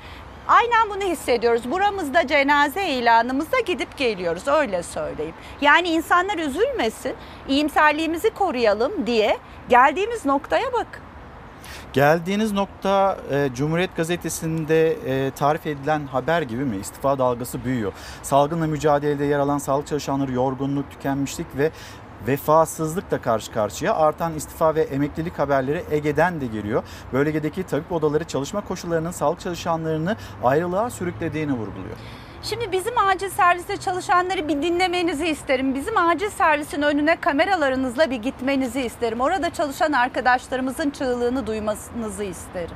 Aynen 0.48 0.90
bunu 0.90 1.02
hissediyoruz. 1.02 1.72
Buramızda 1.72 2.28
cenaze 2.28 2.86
ilanımızda 2.86 3.60
gidip 3.60 3.98
geliyoruz 3.98 4.48
öyle 4.48 4.84
söyleyeyim. 4.84 5.36
Yani 5.62 5.88
insanlar 5.90 6.38
üzülmesin, 6.38 7.16
iyimserliğimizi 7.48 8.30
koruyalım 8.30 9.08
diye 9.08 9.38
geldiğimiz 9.70 10.26
noktaya 10.26 10.74
bak. 10.74 11.02
Geldiğiniz 11.98 12.52
nokta 12.52 13.18
e, 13.32 13.50
Cumhuriyet 13.56 13.96
Gazetesi'nde 13.96 14.92
e, 14.92 15.32
tarif 15.32 15.68
edilen 15.68 16.06
haber 16.06 16.42
gibi 16.42 16.66
mi? 16.66 16.78
İstifa 16.78 17.20
dalgası 17.20 17.64
büyüyor. 17.64 17.94
Salgınla 18.24 18.68
mücadelede 18.68 19.26
yer 19.26 19.40
alan 19.40 19.58
sağlık 19.58 19.88
çalışanları 19.88 20.32
yorgunluk, 20.32 20.92
tükenmişlik 20.92 21.48
ve 21.58 21.72
vefasızlıkla 22.28 23.22
karşı 23.22 23.52
karşıya 23.52 23.96
artan 23.96 24.36
istifa 24.36 24.76
ve 24.76 24.82
emeklilik 24.82 25.40
haberleri 25.40 25.84
Ege'den 25.92 26.42
de 26.42 26.46
geliyor. 26.46 26.84
Bölgedeki 27.14 27.64
tabip 27.64 27.92
odaları 27.92 28.24
çalışma 28.24 28.62
koşullarının 28.62 29.12
sağlık 29.12 29.40
çalışanlarını 29.40 30.16
ayrılığa 30.44 30.90
sürüklediğini 30.90 31.54
vurguluyor. 31.54 31.98
Şimdi 32.50 32.72
bizim 32.72 32.98
acil 32.98 33.30
serviste 33.30 33.78
çalışanları 33.78 34.48
bir 34.48 34.62
dinlemenizi 34.62 35.28
isterim. 35.28 35.76
Bizim 35.76 35.98
acil 35.98 36.30
servisin 36.30 36.82
önüne 36.82 37.16
kameralarınızla 37.16 38.10
bir 38.10 38.16
gitmenizi 38.16 38.82
isterim. 38.82 39.22
Orada 39.22 39.50
çalışan 39.50 39.92
arkadaşlarımızın 39.92 40.90
çığlığını 40.90 41.48
duymanızı 41.48 42.24
isterim. 42.24 42.76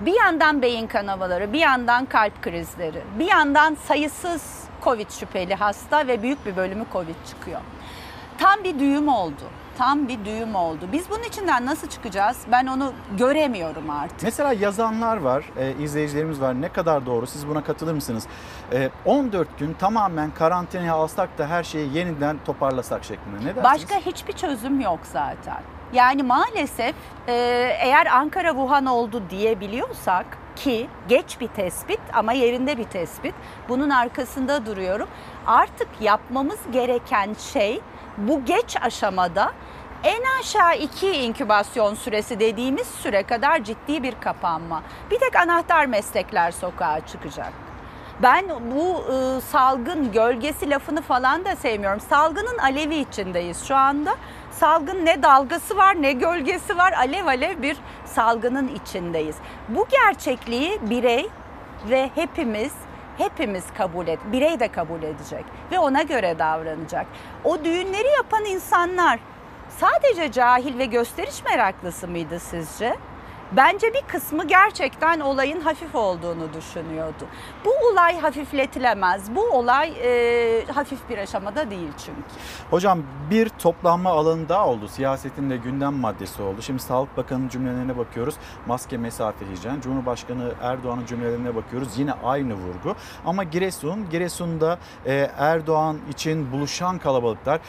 Bir 0.00 0.12
yandan 0.12 0.62
beyin 0.62 0.86
kanamaları, 0.86 1.52
bir 1.52 1.58
yandan 1.58 2.06
kalp 2.06 2.42
krizleri, 2.42 3.02
bir 3.18 3.26
yandan 3.26 3.74
sayısız 3.74 4.42
Covid 4.84 5.10
şüpheli 5.10 5.54
hasta 5.54 6.06
ve 6.06 6.22
büyük 6.22 6.46
bir 6.46 6.56
bölümü 6.56 6.84
Covid 6.92 7.26
çıkıyor. 7.28 7.60
Tam 8.38 8.64
bir 8.64 8.78
düğüm 8.78 9.08
oldu. 9.08 9.44
Tam 9.78 10.08
bir 10.08 10.24
düğüm 10.24 10.54
oldu. 10.54 10.88
Biz 10.92 11.10
bunun 11.10 11.22
içinden 11.22 11.66
nasıl 11.66 11.88
çıkacağız? 11.88 12.38
Ben 12.52 12.66
onu 12.66 12.92
göremiyorum 13.18 13.90
artık. 13.90 14.22
Mesela 14.22 14.52
yazanlar 14.52 15.16
var, 15.16 15.44
e, 15.56 15.74
izleyicilerimiz 15.82 16.40
var. 16.40 16.60
Ne 16.60 16.68
kadar 16.68 17.06
doğru? 17.06 17.26
Siz 17.26 17.48
buna 17.48 17.64
katılır 17.64 17.92
mısınız? 17.92 18.26
E, 18.72 18.90
14 19.04 19.58
gün 19.58 19.74
tamamen 19.74 20.30
karantinaya 20.30 20.94
alsak 20.94 21.38
da 21.38 21.46
her 21.46 21.64
şeyi 21.64 21.96
yeniden 21.96 22.38
toparlasak 22.46 23.04
şeklinde. 23.04 23.36
Ne 23.40 23.56
dersiniz? 23.56 23.64
Başka 23.64 23.94
hiçbir 24.10 24.32
çözüm 24.32 24.80
yok 24.80 25.00
zaten. 25.12 25.62
Yani 25.92 26.22
maalesef 26.22 26.94
e, 27.28 27.32
eğer 27.80 28.06
Ankara 28.06 28.48
Wuhan 28.50 28.86
oldu 28.86 29.22
diyebiliyorsak 29.30 30.26
ki 30.56 30.88
geç 31.08 31.40
bir 31.40 31.48
tespit 31.48 32.00
ama 32.12 32.32
yerinde 32.32 32.78
bir 32.78 32.84
tespit. 32.84 33.34
Bunun 33.68 33.90
arkasında 33.90 34.66
duruyorum. 34.66 35.08
Artık 35.46 35.88
yapmamız 36.00 36.58
gereken 36.72 37.34
şey 37.52 37.80
bu 38.18 38.44
geç 38.44 38.76
aşamada 38.82 39.52
en 40.04 40.22
aşağı 40.40 40.76
iki 40.76 41.10
inkübasyon 41.10 41.94
süresi 41.94 42.40
dediğimiz 42.40 42.86
süre 42.86 43.22
kadar 43.22 43.64
ciddi 43.64 44.02
bir 44.02 44.14
kapanma. 44.20 44.82
Bir 45.10 45.18
tek 45.18 45.36
anahtar 45.36 45.86
meslekler 45.86 46.50
sokağa 46.50 47.06
çıkacak. 47.06 47.52
Ben 48.22 48.44
bu 48.48 49.04
e, 49.12 49.40
salgın 49.40 50.12
gölgesi 50.12 50.70
lafını 50.70 51.02
falan 51.02 51.44
da 51.44 51.56
sevmiyorum. 51.56 52.00
Salgının 52.00 52.58
alevi 52.58 52.96
içindeyiz 52.96 53.64
şu 53.68 53.76
anda. 53.76 54.14
Salgın 54.50 55.06
ne 55.06 55.22
dalgası 55.22 55.76
var 55.76 56.02
ne 56.02 56.12
gölgesi 56.12 56.76
var. 56.76 56.92
Alev 56.92 57.26
alev 57.26 57.62
bir 57.62 57.76
salgının 58.04 58.68
içindeyiz. 58.68 59.36
Bu 59.68 59.86
gerçekliği 59.90 60.78
birey 60.90 61.28
ve 61.90 62.10
hepimiz 62.14 62.72
hepimiz 63.18 63.64
kabul 63.78 64.08
et, 64.08 64.18
birey 64.32 64.60
de 64.60 64.68
kabul 64.68 65.02
edecek 65.02 65.44
ve 65.72 65.78
ona 65.78 66.02
göre 66.02 66.38
davranacak. 66.38 67.06
O 67.44 67.64
düğünleri 67.64 68.08
yapan 68.16 68.44
insanlar 68.44 69.18
sadece 69.68 70.32
cahil 70.32 70.78
ve 70.78 70.84
gösteriş 70.84 71.44
meraklısı 71.44 72.08
mıydı 72.08 72.40
sizce? 72.40 72.96
Bence 73.52 73.94
bir 73.94 74.02
kısmı 74.08 74.46
gerçekten 74.46 75.20
olayın 75.20 75.60
hafif 75.60 75.94
olduğunu 75.94 76.52
düşünüyordu. 76.52 77.26
Bu 77.64 77.70
olay 77.92 78.20
hafifletilemez. 78.20 79.34
Bu 79.34 79.50
olay 79.50 79.92
e, 80.02 80.64
hafif 80.74 81.08
bir 81.10 81.18
aşamada 81.18 81.70
değil 81.70 81.88
çünkü. 81.98 82.20
Hocam 82.70 83.02
bir 83.30 83.48
toplanma 83.48 84.10
alanı 84.10 84.48
daha 84.48 84.68
oldu. 84.68 84.88
Siyasetin 84.88 85.50
de 85.50 85.56
gündem 85.56 85.94
maddesi 85.94 86.42
oldu. 86.42 86.62
Şimdi 86.62 86.82
Sağlık 86.82 87.16
Bakanı'nın 87.16 87.48
cümlelerine 87.48 87.98
bakıyoruz. 87.98 88.34
Maske, 88.66 88.98
mesafe, 88.98 89.46
hijyen. 89.50 89.80
Cumhurbaşkanı 89.80 90.52
Erdoğan'ın 90.62 91.06
cümlelerine 91.06 91.54
bakıyoruz. 91.54 91.98
Yine 91.98 92.12
aynı 92.12 92.54
vurgu. 92.54 92.96
Ama 93.26 93.44
Giresun, 93.44 94.10
Giresun'da 94.10 94.78
e, 95.06 95.30
Erdoğan 95.38 95.98
için 96.10 96.52
buluşan 96.52 96.98
kalabalıklar 96.98 97.60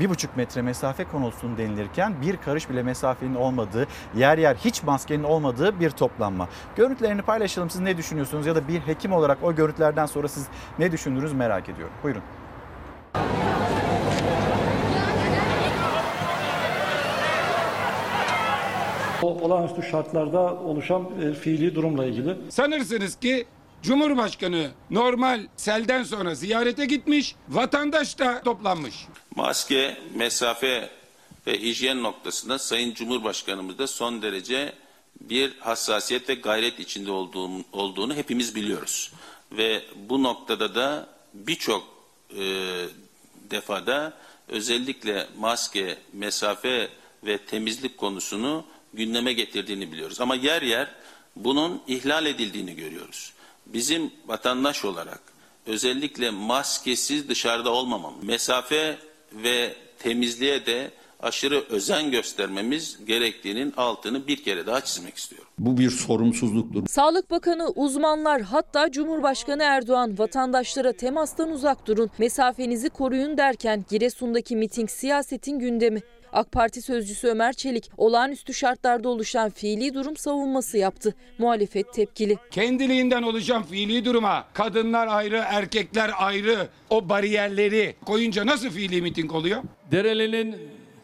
bir 0.00 0.10
buçuk 0.10 0.36
metre 0.36 0.62
mesafe 0.62 1.04
konulsun 1.04 1.58
denilirken 1.58 2.14
bir 2.22 2.36
karış 2.36 2.70
bile 2.70 2.82
mesafenin 2.82 3.34
olmadığı, 3.34 3.86
yer 4.16 4.38
yer 4.38 4.54
hiç 4.54 4.82
maskenin 4.82 5.24
olmadığı 5.24 5.80
bir 5.80 5.90
toplanma. 5.90 6.48
Görüntülerini 6.76 7.22
paylaşalım. 7.22 7.70
Siz 7.70 7.80
ne 7.80 7.96
düşünüyorsunuz 7.96 8.46
ya 8.46 8.54
da 8.54 8.68
bir 8.68 8.80
hekim 8.80 9.12
olarak 9.12 9.38
o 9.42 9.54
görüntülerden 9.54 10.06
sonra 10.06 10.28
siz 10.28 10.46
ne 10.78 10.92
düşündünüz 10.92 11.32
merak 11.32 11.68
ediyorum. 11.68 11.94
Buyurun. 12.02 12.22
O 19.22 19.26
olağanüstü 19.26 19.82
şartlarda 19.82 20.54
oluşan 20.54 21.08
e, 21.22 21.32
fiili 21.32 21.74
durumla 21.74 22.04
ilgili. 22.04 22.36
Sanırsınız 22.48 23.16
ki 23.16 23.46
Cumhurbaşkanı 23.84 24.70
normal 24.90 25.46
selden 25.56 26.02
sonra 26.02 26.34
ziyarete 26.34 26.86
gitmiş, 26.86 27.34
vatandaş 27.48 28.18
da 28.18 28.42
toplanmış. 28.42 28.94
Maske, 29.36 29.96
mesafe 30.14 30.90
ve 31.46 31.62
hijyen 31.62 32.02
noktasında 32.02 32.58
Sayın 32.58 32.94
Cumhurbaşkanımız 32.94 33.78
da 33.78 33.86
son 33.86 34.22
derece 34.22 34.72
bir 35.20 35.58
hassasiyet 35.58 36.28
ve 36.28 36.34
gayret 36.34 36.80
içinde 36.80 37.10
olduğum, 37.10 37.50
olduğunu 37.72 38.14
hepimiz 38.14 38.54
biliyoruz. 38.54 39.12
Ve 39.52 39.82
bu 39.96 40.22
noktada 40.22 40.74
da 40.74 41.08
birçok 41.34 41.88
e, 42.30 42.44
defada 43.50 44.12
özellikle 44.48 45.26
maske, 45.38 45.98
mesafe 46.12 46.88
ve 47.24 47.38
temizlik 47.38 47.98
konusunu 47.98 48.64
gündeme 48.94 49.32
getirdiğini 49.32 49.92
biliyoruz. 49.92 50.20
Ama 50.20 50.34
yer 50.34 50.62
yer 50.62 50.90
bunun 51.36 51.82
ihlal 51.86 52.26
edildiğini 52.26 52.76
görüyoruz. 52.76 53.33
Bizim 53.66 54.10
vatandaş 54.26 54.84
olarak 54.84 55.20
özellikle 55.66 56.30
maskesiz 56.30 57.28
dışarıda 57.28 57.70
olmamam, 57.70 58.14
mesafe 58.22 58.98
ve 59.32 59.76
temizliğe 59.98 60.66
de 60.66 60.90
aşırı 61.22 61.64
özen 61.70 62.10
göstermemiz 62.10 62.98
gerektiğinin 63.06 63.72
altını 63.76 64.26
bir 64.26 64.44
kere 64.44 64.66
daha 64.66 64.80
çizmek 64.80 65.16
istiyorum. 65.16 65.48
Bu 65.58 65.78
bir 65.78 65.90
sorumsuzluktur. 65.90 66.86
Sağlık 66.86 67.30
Bakanı, 67.30 67.68
uzmanlar 67.68 68.42
hatta 68.42 68.90
Cumhurbaşkanı 68.90 69.62
Erdoğan 69.62 70.18
vatandaşlara 70.18 70.92
temastan 70.92 71.50
uzak 71.50 71.86
durun, 71.86 72.10
mesafenizi 72.18 72.90
koruyun 72.90 73.36
derken 73.36 73.84
Giresun'daki 73.90 74.56
miting 74.56 74.90
siyasetin 74.90 75.58
gündemi. 75.58 76.00
AK 76.34 76.52
Parti 76.52 76.82
sözcüsü 76.82 77.28
Ömer 77.28 77.52
Çelik 77.52 77.90
olağanüstü 77.96 78.54
şartlarda 78.54 79.08
oluşan 79.08 79.50
fiili 79.50 79.94
durum 79.94 80.16
savunması 80.16 80.78
yaptı. 80.78 81.14
Muhalefet 81.38 81.92
tepkili. 81.94 82.38
Kendiliğinden 82.50 83.22
oluşan 83.22 83.62
fiili 83.62 84.04
duruma 84.04 84.44
kadınlar 84.54 85.06
ayrı, 85.06 85.44
erkekler 85.46 86.10
ayrı 86.18 86.68
o 86.90 87.08
bariyerleri 87.08 87.94
koyunca 88.06 88.46
nasıl 88.46 88.70
fiili 88.70 89.02
miting 89.02 89.32
oluyor? 89.32 89.62
Dereli'nin 89.92 90.56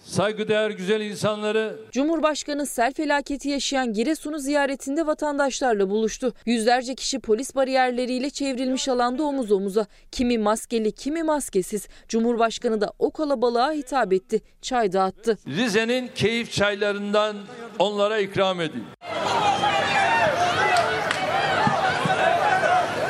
saygıdeğer 0.05 0.71
güzel 0.71 1.01
insanları 1.01 1.77
Cumhurbaşkanı 1.93 2.67
sel 2.67 2.93
felaketi 2.93 3.49
yaşayan 3.49 3.93
Giresun'u 3.93 4.39
ziyaretinde 4.39 5.07
vatandaşlarla 5.07 5.91
buluştu. 5.91 6.33
Yüzlerce 6.47 6.95
kişi 6.95 7.19
polis 7.21 7.55
bariyerleriyle 7.55 8.31
çevrilmiş 8.31 8.89
alanda 8.89 9.23
omuz 9.23 9.53
omuza. 9.53 9.87
Kimi 10.13 10.39
maskeli, 10.39 10.93
kimi 10.93 11.23
maskesiz. 11.23 11.89
Cumhurbaşkanı 12.09 12.81
da 12.81 12.93
o 12.99 13.11
kalabalığa 13.11 13.73
hitap 13.73 14.13
etti. 14.13 14.43
Çay 14.63 14.93
dağıttı. 14.93 15.39
Rize'nin 15.47 16.11
keyif 16.15 16.53
çaylarından 16.53 17.37
onlara 17.79 18.19
ikram 18.19 18.61
edin. 18.61 18.85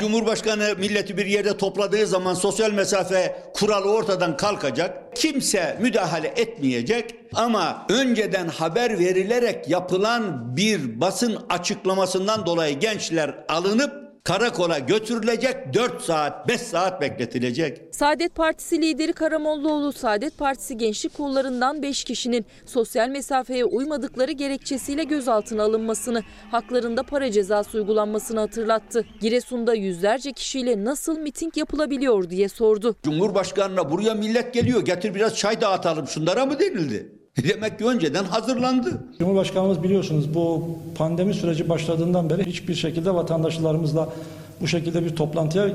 Cumhurbaşkanı 0.00 0.74
milleti 0.78 1.16
bir 1.16 1.26
yerde 1.26 1.56
topladığı 1.56 2.06
zaman 2.06 2.34
sosyal 2.34 2.70
mesafe 2.70 3.42
kuralı 3.54 3.92
ortadan 3.92 4.36
kalkacak. 4.36 5.16
Kimse 5.16 5.78
müdahale 5.80 6.32
etmeyecek 6.36 7.14
ama 7.34 7.86
önceden 7.88 8.48
haber 8.48 8.98
verilerek 8.98 9.68
yapılan 9.68 10.56
bir 10.56 11.00
basın 11.00 11.38
açıklamasından 11.48 12.46
dolayı 12.46 12.78
gençler 12.78 13.34
alınıp 13.48 14.09
karakola 14.24 14.78
götürülecek 14.78 15.74
4 15.74 16.02
saat 16.02 16.48
5 16.48 16.60
saat 16.60 17.00
bekletilecek. 17.00 17.80
Saadet 17.90 18.34
Partisi 18.34 18.82
lideri 18.82 19.12
Karamollaoğlu, 19.12 19.92
Saadet 19.92 20.38
Partisi 20.38 20.76
gençlik 20.76 21.16
kollarından 21.16 21.82
5 21.82 22.04
kişinin 22.04 22.46
sosyal 22.66 23.08
mesafeye 23.08 23.64
uymadıkları 23.64 24.32
gerekçesiyle 24.32 25.04
gözaltına 25.04 25.62
alınmasını, 25.62 26.22
haklarında 26.50 27.02
para 27.02 27.30
cezası 27.30 27.78
uygulanmasını 27.78 28.40
hatırlattı. 28.40 29.04
Giresun'da 29.20 29.74
yüzlerce 29.74 30.32
kişiyle 30.32 30.84
nasıl 30.84 31.18
miting 31.18 31.56
yapılabiliyor 31.56 32.30
diye 32.30 32.48
sordu. 32.48 32.96
Cumhurbaşkanına 33.02 33.90
buraya 33.90 34.14
millet 34.14 34.54
geliyor 34.54 34.84
getir 34.84 35.14
biraz 35.14 35.36
çay 35.36 35.60
dağıtalım 35.60 36.08
şunlara 36.08 36.46
mı 36.46 36.60
denildi? 36.60 37.19
Demek 37.48 37.78
ki 37.78 37.84
önceden 37.84 38.24
hazırlandı. 38.24 39.00
Cumhurbaşkanımız 39.18 39.82
biliyorsunuz 39.82 40.34
bu 40.34 40.78
pandemi 40.94 41.34
süreci 41.34 41.68
başladığından 41.68 42.30
beri 42.30 42.46
hiçbir 42.46 42.74
şekilde 42.74 43.14
vatandaşlarımızla 43.14 44.08
bu 44.60 44.68
şekilde 44.68 45.04
bir 45.04 45.16
toplantıya 45.16 45.66
e, 45.66 45.72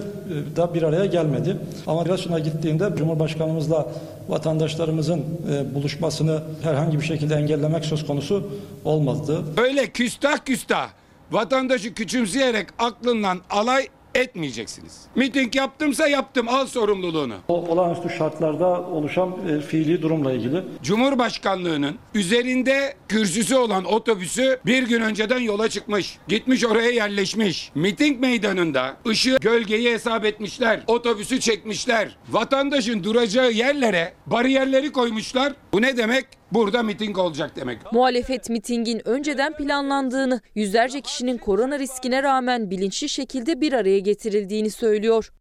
da 0.56 0.74
bir 0.74 0.84
araya 0.84 1.06
gelmedi. 1.06 1.58
Ama 1.88 2.04
Giresun'a 2.04 2.40
gittiğinde 2.40 2.90
Cumhurbaşkanımızla 2.98 3.88
vatandaşlarımızın 4.30 5.24
e, 5.52 5.76
buluşmasını 5.76 6.44
herhangi 6.62 7.00
bir 7.00 7.06
şekilde 7.06 7.36
engellemek 7.36 7.86
söz 7.86 8.08
konusu 8.08 8.50
olmadı. 8.86 9.44
Öyle 9.58 9.88
küstah 9.88 10.38
küstah 10.46 10.90
vatandaşı 11.32 11.94
küçümseyerek 11.94 12.68
aklından 12.80 13.40
alay 13.50 13.88
etmeyeceksiniz. 14.16 15.02
Miting 15.16 15.56
yaptımsa 15.56 16.08
yaptım 16.08 16.50
al 16.50 16.66
sorumluluğunu. 16.66 17.36
O 17.48 17.54
olağanüstü 17.68 18.10
şartlarda 18.10 18.82
oluşan 18.82 19.36
e, 19.50 19.62
fiili 19.62 20.02
durumla 20.02 20.32
ilgili. 20.34 20.64
Cumhurbaşkanlığının 20.84 21.96
üzerinde 22.14 22.94
kürsüsü 23.08 23.56
olan 23.56 23.86
otobüsü 23.86 24.60
bir 24.66 24.84
gün 24.84 25.02
önceden 25.02 25.40
yola 25.40 25.70
çıkmış. 25.70 26.18
Gitmiş 26.28 26.66
oraya 26.66 26.90
yerleşmiş. 26.92 27.72
Miting 27.76 28.20
meydanında 28.20 28.98
ışığı 29.08 29.38
gölgeyi 29.42 29.94
hesap 29.94 30.26
etmişler. 30.26 30.84
Otobüsü 30.88 31.40
çekmişler. 31.40 32.18
Vatandaşın 32.30 33.04
duracağı 33.04 33.52
yerlere 33.52 34.14
bariyerleri 34.26 34.92
koymuşlar. 34.92 35.54
Bu 35.74 35.82
ne 35.82 35.98
demek? 35.98 36.26
Burada 36.56 36.84
miting 36.84 37.18
olacak 37.18 37.56
demek. 37.56 37.92
Muhalefet 37.92 38.50
mitingin 38.50 39.08
önceden 39.08 39.54
planlandığını, 39.54 40.42
yüzlerce 40.56 41.02
kişinin 41.02 41.38
korona 41.38 41.80
riskine 41.80 42.24
rağmen 42.24 42.70
bilinçli 42.70 43.10
şekilde 43.10 43.62
bir 43.62 43.74
araya 43.74 44.00
getirildiğini 44.00 44.70
söylüyor. 44.70 45.32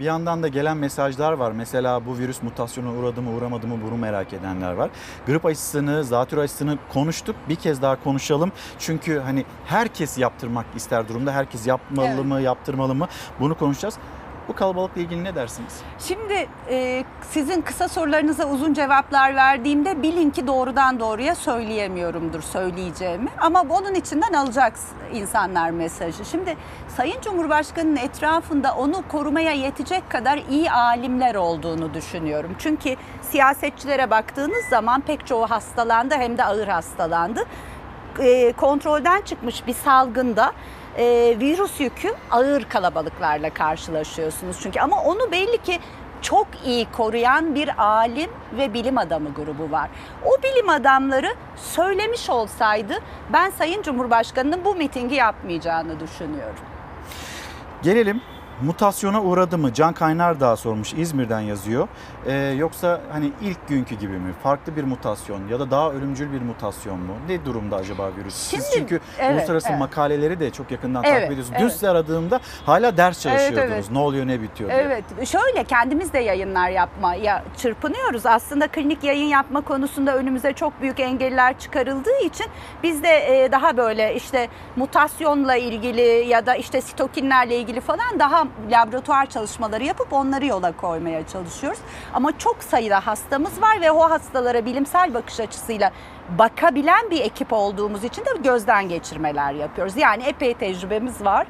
Bir 0.00 0.04
yandan 0.04 0.42
da 0.42 0.48
gelen 0.48 0.76
mesajlar 0.76 1.32
var. 1.32 1.52
Mesela 1.52 2.06
bu 2.06 2.18
virüs 2.18 2.42
mutasyona 2.42 2.92
uğradı 2.92 3.22
mı 3.22 3.36
uğramadı 3.36 3.66
mı 3.66 3.78
bunu 3.86 3.96
merak 3.96 4.32
edenler 4.32 4.72
var. 4.72 4.90
Grip 5.26 5.46
aşısını, 5.46 6.04
zatürre 6.04 6.40
aşısını 6.40 6.78
konuştuk. 6.92 7.36
Bir 7.48 7.56
kez 7.56 7.82
daha 7.82 8.04
konuşalım. 8.04 8.52
Çünkü 8.78 9.18
hani 9.18 9.44
herkes 9.66 10.18
yaptırmak 10.18 10.66
ister 10.76 11.08
durumda. 11.08 11.32
Herkes 11.32 11.66
yapmalı 11.66 12.08
Evet. 12.08 12.24
mı, 12.24 12.40
yaptırmalı 12.40 12.94
mı? 12.94 13.08
Bunu 13.40 13.58
konuşacağız. 13.58 13.94
Bu 14.48 14.54
kalabalıkla 14.54 15.00
ilgili 15.00 15.24
ne 15.24 15.34
dersiniz? 15.34 15.80
Şimdi 15.98 16.48
e, 16.70 17.04
sizin 17.30 17.60
kısa 17.60 17.88
sorularınıza 17.88 18.48
uzun 18.48 18.74
cevaplar 18.74 19.36
verdiğimde 19.36 20.02
bilin 20.02 20.30
ki 20.30 20.46
doğrudan 20.46 21.00
doğruya 21.00 21.34
söyleyemiyorumdur 21.34 22.42
söyleyeceğimi. 22.42 23.30
Ama 23.38 23.64
onun 23.68 23.94
içinden 23.94 24.32
alacak 24.32 24.72
insanlar 25.12 25.70
mesajı. 25.70 26.24
Şimdi 26.24 26.56
Sayın 26.96 27.20
Cumhurbaşkanı'nın 27.20 27.96
etrafında 27.96 28.74
onu 28.74 29.08
korumaya 29.08 29.52
yetecek 29.52 30.10
kadar 30.10 30.40
iyi 30.50 30.70
alimler 30.70 31.34
olduğunu 31.34 31.94
düşünüyorum. 31.94 32.56
Çünkü 32.58 32.96
siyasetçilere 33.22 34.10
baktığınız 34.10 34.64
zaman 34.70 35.00
pek 35.00 35.26
çoğu 35.26 35.50
hastalandı 35.50 36.14
hem 36.14 36.38
de 36.38 36.44
ağır 36.44 36.68
hastalandı. 36.68 37.44
E, 38.18 38.52
kontrolden 38.52 39.22
çıkmış 39.22 39.66
bir 39.66 39.74
salgında 39.74 40.52
e, 40.98 41.36
virüs 41.40 41.80
yükü 41.80 42.14
ağır 42.30 42.64
kalabalıklarla 42.64 43.50
karşılaşıyorsunuz 43.50 44.56
çünkü 44.62 44.80
ama 44.80 45.02
onu 45.02 45.32
belli 45.32 45.58
ki 45.58 45.78
çok 46.22 46.46
iyi 46.64 46.86
koruyan 46.92 47.54
bir 47.54 47.82
alim 47.82 48.30
ve 48.56 48.74
bilim 48.74 48.98
adamı 48.98 49.34
grubu 49.34 49.70
var. 49.70 49.90
O 50.24 50.42
bilim 50.42 50.68
adamları 50.68 51.34
söylemiş 51.56 52.30
olsaydı 52.30 52.94
ben 53.32 53.50
Sayın 53.50 53.82
Cumhurbaşkanı'nın 53.82 54.64
bu 54.64 54.74
mitingi 54.74 55.14
yapmayacağını 55.14 56.00
düşünüyorum. 56.00 56.64
Gelelim 57.82 58.20
mutasyona 58.62 59.22
uğradı 59.22 59.58
mı? 59.58 59.72
Can 59.74 59.92
Kaynar 59.92 60.40
daha 60.40 60.56
sormuş 60.56 60.94
İzmir'den 60.94 61.40
yazıyor. 61.40 61.88
Ee, 62.26 62.32
yoksa 62.58 63.00
hani 63.12 63.32
ilk 63.42 63.68
günkü 63.68 63.94
gibi 63.94 64.12
mi? 64.12 64.32
Farklı 64.42 64.76
bir 64.76 64.84
mutasyon 64.84 65.48
ya 65.48 65.60
da 65.60 65.70
daha 65.70 65.90
ölümcül 65.90 66.32
bir 66.32 66.40
mutasyon 66.42 67.00
mu? 67.00 67.12
Ne 67.28 67.44
durumda 67.44 67.76
acaba 67.76 68.10
virüs? 68.16 68.34
Siz 68.34 68.64
Şimdi, 68.64 68.78
çünkü 68.78 69.00
evet, 69.18 69.34
uluslararası 69.38 69.68
evet. 69.68 69.78
makaleleri 69.78 70.40
de 70.40 70.50
çok 70.50 70.70
yakından 70.70 71.04
Evet, 71.04 71.14
takip 71.14 71.32
ediyorsunuz. 71.32 71.58
Dün 71.58 71.64
evet. 71.64 71.72
sizi 71.72 71.88
aradığımda 71.88 72.40
hala 72.66 72.96
ders 72.96 73.26
Evet, 73.26 73.38
çalışıyordunuz. 73.38 73.74
evet. 73.74 73.90
Ne 73.90 73.98
oluyor 73.98 74.26
ne 74.26 74.42
bitiyor 74.42 74.70
diye. 74.70 74.80
Evet 74.80 75.04
şöyle 75.28 75.64
kendimiz 75.64 76.12
de 76.12 76.18
yayınlar 76.18 76.70
yapmaya 76.70 77.44
çırpınıyoruz. 77.56 78.26
Aslında 78.26 78.68
klinik 78.68 79.04
yayın 79.04 79.26
yapma 79.26 79.60
konusunda 79.60 80.16
önümüze 80.16 80.52
çok 80.52 80.80
büyük 80.82 81.00
engeller 81.00 81.58
çıkarıldığı 81.58 82.18
için 82.24 82.46
biz 82.82 83.02
de 83.02 83.44
e, 83.44 83.52
daha 83.52 83.76
böyle 83.76 84.14
işte 84.14 84.48
mutasyonla 84.76 85.56
ilgili 85.56 86.24
ya 86.28 86.46
da 86.46 86.54
işte 86.54 86.80
sitokinlerle 86.80 87.56
ilgili 87.56 87.80
falan 87.80 88.18
daha 88.18 88.44
laboratuvar 88.70 89.26
çalışmaları 89.26 89.84
yapıp 89.84 90.12
onları 90.12 90.46
yola 90.46 90.72
koymaya 90.76 91.26
çalışıyoruz. 91.26 91.78
Ama 92.14 92.38
çok 92.38 92.62
sayıda 92.62 93.06
hastamız 93.06 93.62
var 93.62 93.80
ve 93.80 93.90
o 93.90 94.10
hastalara 94.10 94.64
bilimsel 94.64 95.14
bakış 95.14 95.40
açısıyla 95.40 95.90
bakabilen 96.38 97.10
bir 97.10 97.20
ekip 97.20 97.52
olduğumuz 97.52 98.04
için 98.04 98.24
de 98.24 98.28
gözden 98.42 98.88
geçirmeler 98.88 99.52
yapıyoruz. 99.52 99.96
Yani 99.96 100.22
epey 100.22 100.54
tecrübemiz 100.54 101.24
var. 101.24 101.46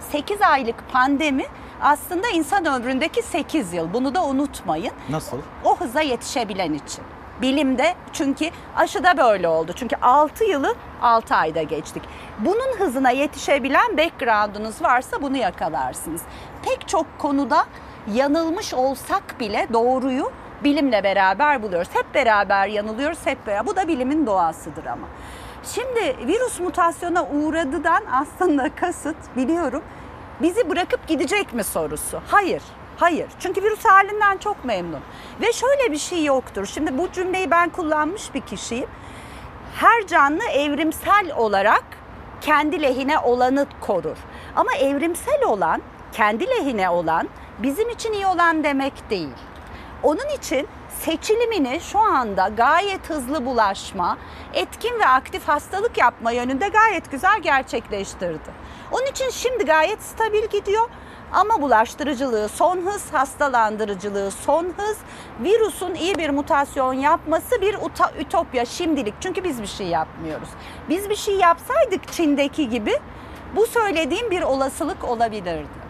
8 0.00 0.42
aylık 0.42 0.92
pandemi 0.92 1.44
aslında 1.80 2.28
insan 2.28 2.64
ömründeki 2.66 3.22
8 3.22 3.72
yıl. 3.72 3.94
Bunu 3.94 4.14
da 4.14 4.24
unutmayın. 4.24 4.92
Nasıl? 5.10 5.38
O 5.64 5.76
hıza 5.76 6.00
yetişebilen 6.00 6.72
için. 6.72 7.04
Bilimde 7.42 7.94
çünkü 8.12 8.50
aşıda 8.76 9.16
böyle 9.16 9.48
oldu. 9.48 9.72
Çünkü 9.76 9.96
6 10.02 10.44
yılı 10.44 10.74
6 11.02 11.34
ayda 11.34 11.62
geçtik. 11.62 12.02
Bunun 12.38 12.78
hızına 12.78 13.10
yetişebilen 13.10 13.96
background'unuz 13.98 14.82
varsa 14.82 15.22
bunu 15.22 15.36
yakalarsınız. 15.36 16.22
Pek 16.62 16.88
çok 16.88 17.18
konuda 17.18 17.64
yanılmış 18.14 18.74
olsak 18.74 19.40
bile 19.40 19.66
doğruyu 19.72 20.32
bilimle 20.64 21.04
beraber 21.04 21.62
buluyoruz. 21.62 21.88
Hep 21.92 22.14
beraber 22.14 22.66
yanılıyoruz, 22.68 23.18
hep 23.24 23.46
beraber. 23.46 23.66
Bu 23.66 23.76
da 23.76 23.88
bilimin 23.88 24.26
doğasıdır 24.26 24.86
ama. 24.86 25.06
Şimdi 25.64 26.16
virüs 26.26 26.60
mutasyona 26.60 27.26
uğradıdan 27.26 28.02
aslında 28.12 28.74
kasıt 28.76 29.36
biliyorum 29.36 29.82
bizi 30.42 30.70
bırakıp 30.70 31.08
gidecek 31.08 31.54
mi 31.54 31.64
sorusu. 31.64 32.20
Hayır. 32.26 32.62
Hayır. 32.96 33.26
Çünkü 33.40 33.62
virüs 33.62 33.84
halinden 33.84 34.36
çok 34.38 34.64
memnun. 34.64 35.00
Ve 35.40 35.52
şöyle 35.52 35.92
bir 35.92 35.98
şey 35.98 36.24
yoktur. 36.24 36.66
Şimdi 36.66 36.98
bu 36.98 37.12
cümleyi 37.12 37.50
ben 37.50 37.68
kullanmış 37.68 38.34
bir 38.34 38.40
kişiyim. 38.40 38.88
Her 39.74 40.06
canlı 40.06 40.44
evrimsel 40.44 41.32
olarak 41.36 41.84
kendi 42.40 42.82
lehine 42.82 43.18
olanı 43.18 43.66
korur. 43.80 44.16
Ama 44.56 44.74
evrimsel 44.74 45.44
olan, 45.44 45.82
kendi 46.12 46.46
lehine 46.46 46.90
olan 46.90 47.28
bizim 47.58 47.90
için 47.90 48.12
iyi 48.12 48.26
olan 48.26 48.64
demek 48.64 49.10
değil. 49.10 49.34
Onun 50.02 50.36
için 50.36 50.68
seçilimini 51.00 51.80
şu 51.80 51.98
anda 51.98 52.48
gayet 52.48 53.10
hızlı 53.10 53.46
bulaşma, 53.46 54.18
etkin 54.54 54.98
ve 55.00 55.06
aktif 55.06 55.48
hastalık 55.48 55.98
yapma 55.98 56.30
yönünde 56.30 56.68
gayet 56.68 57.10
güzel 57.10 57.40
gerçekleştirdi. 57.40 58.50
Onun 58.92 59.06
için 59.06 59.30
şimdi 59.30 59.64
gayet 59.64 60.02
stabil 60.02 60.44
gidiyor. 60.44 60.88
Ama 61.32 61.62
bulaştırıcılığı 61.62 62.48
son 62.48 62.86
hız, 62.86 63.12
hastalandırıcılığı 63.12 64.30
son 64.30 64.64
hız, 64.76 64.98
virüsün 65.40 65.94
iyi 65.94 66.14
bir 66.14 66.30
mutasyon 66.30 66.92
yapması 66.92 67.60
bir 67.60 67.76
ütopya 68.20 68.64
şimdilik. 68.64 69.14
Çünkü 69.20 69.44
biz 69.44 69.62
bir 69.62 69.66
şey 69.66 69.86
yapmıyoruz. 69.86 70.48
Biz 70.88 71.10
bir 71.10 71.16
şey 71.16 71.34
yapsaydık 71.36 72.12
Çin'deki 72.12 72.68
gibi 72.68 72.92
bu 73.56 73.66
söylediğim 73.66 74.30
bir 74.30 74.42
olasılık 74.42 75.04
olabilirdi. 75.04 75.87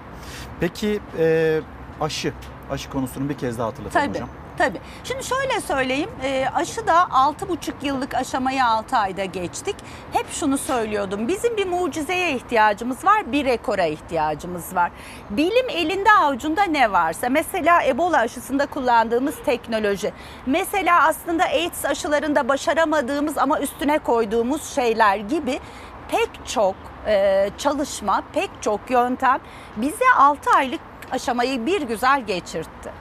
Peki 0.60 1.00
e, 1.18 1.60
aşı, 2.00 2.32
aşı 2.70 2.90
konusunu 2.90 3.28
bir 3.28 3.38
kez 3.38 3.58
daha 3.58 3.66
hatırlatalım 3.66 4.06
Tabii. 4.06 4.14
hocam. 4.14 4.28
Tabii. 4.58 4.80
Şimdi 5.04 5.24
şöyle 5.24 5.60
söyleyeyim. 5.60 6.10
E, 6.24 6.46
aşı 6.54 6.86
da 6.86 6.92
6,5 6.92 7.72
yıllık 7.82 8.14
aşamayı 8.14 8.64
6 8.64 8.96
ayda 8.96 9.24
geçtik. 9.24 9.76
Hep 10.12 10.26
şunu 10.30 10.58
söylüyordum. 10.58 11.28
Bizim 11.28 11.56
bir 11.56 11.66
mucizeye 11.66 12.32
ihtiyacımız 12.36 13.04
var. 13.04 13.32
Bir 13.32 13.44
rekora 13.44 13.84
ihtiyacımız 13.86 14.74
var. 14.74 14.90
Bilim 15.30 15.68
elinde 15.68 16.12
avucunda 16.12 16.62
ne 16.62 16.92
varsa. 16.92 17.28
Mesela 17.28 17.82
Ebola 17.84 18.18
aşısında 18.18 18.66
kullandığımız 18.66 19.34
teknoloji. 19.46 20.12
Mesela 20.46 21.06
aslında 21.06 21.44
AIDS 21.44 21.84
aşılarında 21.84 22.48
başaramadığımız 22.48 23.38
ama 23.38 23.60
üstüne 23.60 23.98
koyduğumuz 23.98 24.74
şeyler 24.74 25.16
gibi 25.16 25.60
pek 26.08 26.46
çok 26.46 26.74
e, 27.06 27.50
çalışma, 27.58 28.22
pek 28.32 28.50
çok 28.60 28.80
yöntem 28.90 29.38
bize 29.76 30.04
6 30.16 30.50
aylık 30.50 30.80
aşamayı 31.10 31.66
bir 31.66 31.82
güzel 31.82 32.26
geçirtti. 32.26 32.92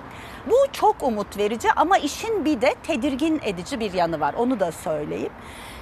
Bu 0.50 0.56
çok 0.72 1.04
umut 1.04 1.38
verici 1.38 1.72
ama 1.76 1.98
işin 1.98 2.46
bir 2.46 2.62
de 2.62 2.76
tedirgin 2.84 3.42
edici 3.44 3.80
bir 3.80 3.94
yanı 3.94 4.20
var. 4.20 4.34
Onu 4.34 4.60
da 4.60 4.72
söyleyeyim. 4.72 5.32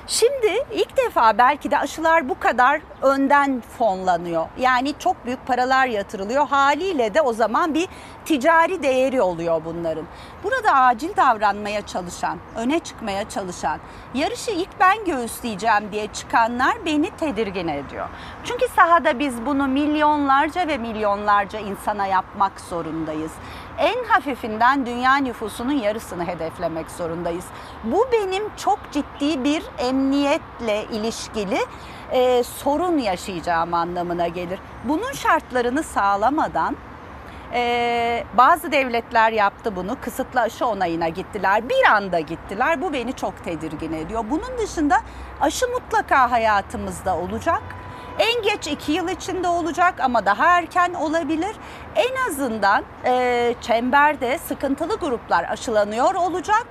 Şimdi 0.07 0.65
ilk 0.71 0.97
defa 0.97 1.37
belki 1.37 1.71
de 1.71 1.77
aşılar 1.77 2.29
bu 2.29 2.39
kadar 2.39 2.81
önden 3.01 3.61
fonlanıyor. 3.77 4.47
Yani 4.57 4.93
çok 4.99 5.25
büyük 5.25 5.47
paralar 5.47 5.87
yatırılıyor. 5.87 6.47
Haliyle 6.47 7.13
de 7.13 7.21
o 7.21 7.33
zaman 7.33 7.73
bir 7.73 7.87
ticari 8.25 8.83
değeri 8.83 9.21
oluyor 9.21 9.61
bunların. 9.65 10.05
Burada 10.43 10.71
acil 10.71 11.15
davranmaya 11.15 11.85
çalışan, 11.85 12.39
öne 12.55 12.79
çıkmaya 12.79 13.29
çalışan, 13.29 13.79
yarışı 14.13 14.51
ilk 14.51 14.79
ben 14.79 15.05
göğüsleyeceğim 15.05 15.91
diye 15.91 16.07
çıkanlar 16.07 16.85
beni 16.85 17.09
tedirgin 17.09 17.67
ediyor. 17.67 18.09
Çünkü 18.43 18.67
sahada 18.75 19.19
biz 19.19 19.45
bunu 19.45 19.67
milyonlarca 19.67 20.67
ve 20.67 20.77
milyonlarca 20.77 21.59
insana 21.59 22.07
yapmak 22.07 22.59
zorundayız 22.59 23.31
en 23.79 24.03
hafifinden 24.03 24.85
dünya 24.85 25.15
nüfusunun 25.15 25.73
yarısını 25.73 26.27
hedeflemek 26.27 26.91
zorundayız. 26.91 27.45
Bu 27.83 28.07
benim 28.11 28.43
çok 28.57 28.79
ciddi 28.91 29.43
bir 29.43 29.63
emniyetle 29.77 30.83
ilişkili 30.83 31.59
e, 32.11 32.43
sorun 32.43 32.97
yaşayacağım 32.97 33.73
anlamına 33.73 34.27
gelir. 34.27 34.59
Bunun 34.83 35.11
şartlarını 35.11 35.83
sağlamadan 35.83 36.75
ee, 37.53 38.23
bazı 38.37 38.71
devletler 38.71 39.31
yaptı 39.31 39.75
bunu. 39.75 39.97
Kısıtlı 40.01 40.41
aşı 40.41 40.65
onayına 40.65 41.09
gittiler. 41.09 41.69
Bir 41.69 41.85
anda 41.91 42.19
gittiler. 42.19 42.81
Bu 42.81 42.93
beni 42.93 43.13
çok 43.13 43.43
tedirgin 43.43 43.93
ediyor. 43.93 44.25
Bunun 44.29 44.57
dışında 44.57 44.97
aşı 45.41 45.67
mutlaka 45.67 46.31
hayatımızda 46.31 47.17
olacak. 47.17 47.61
En 48.19 48.43
geç 48.43 48.67
iki 48.67 48.91
yıl 48.91 49.09
içinde 49.09 49.47
olacak 49.47 49.99
ama 49.99 50.25
daha 50.25 50.45
erken 50.57 50.93
olabilir. 50.93 51.55
En 51.95 52.29
azından 52.29 52.83
e, 53.05 53.55
çemberde 53.61 54.37
sıkıntılı 54.37 54.95
gruplar 54.95 55.45
aşılanıyor 55.49 56.15
olacak 56.15 56.67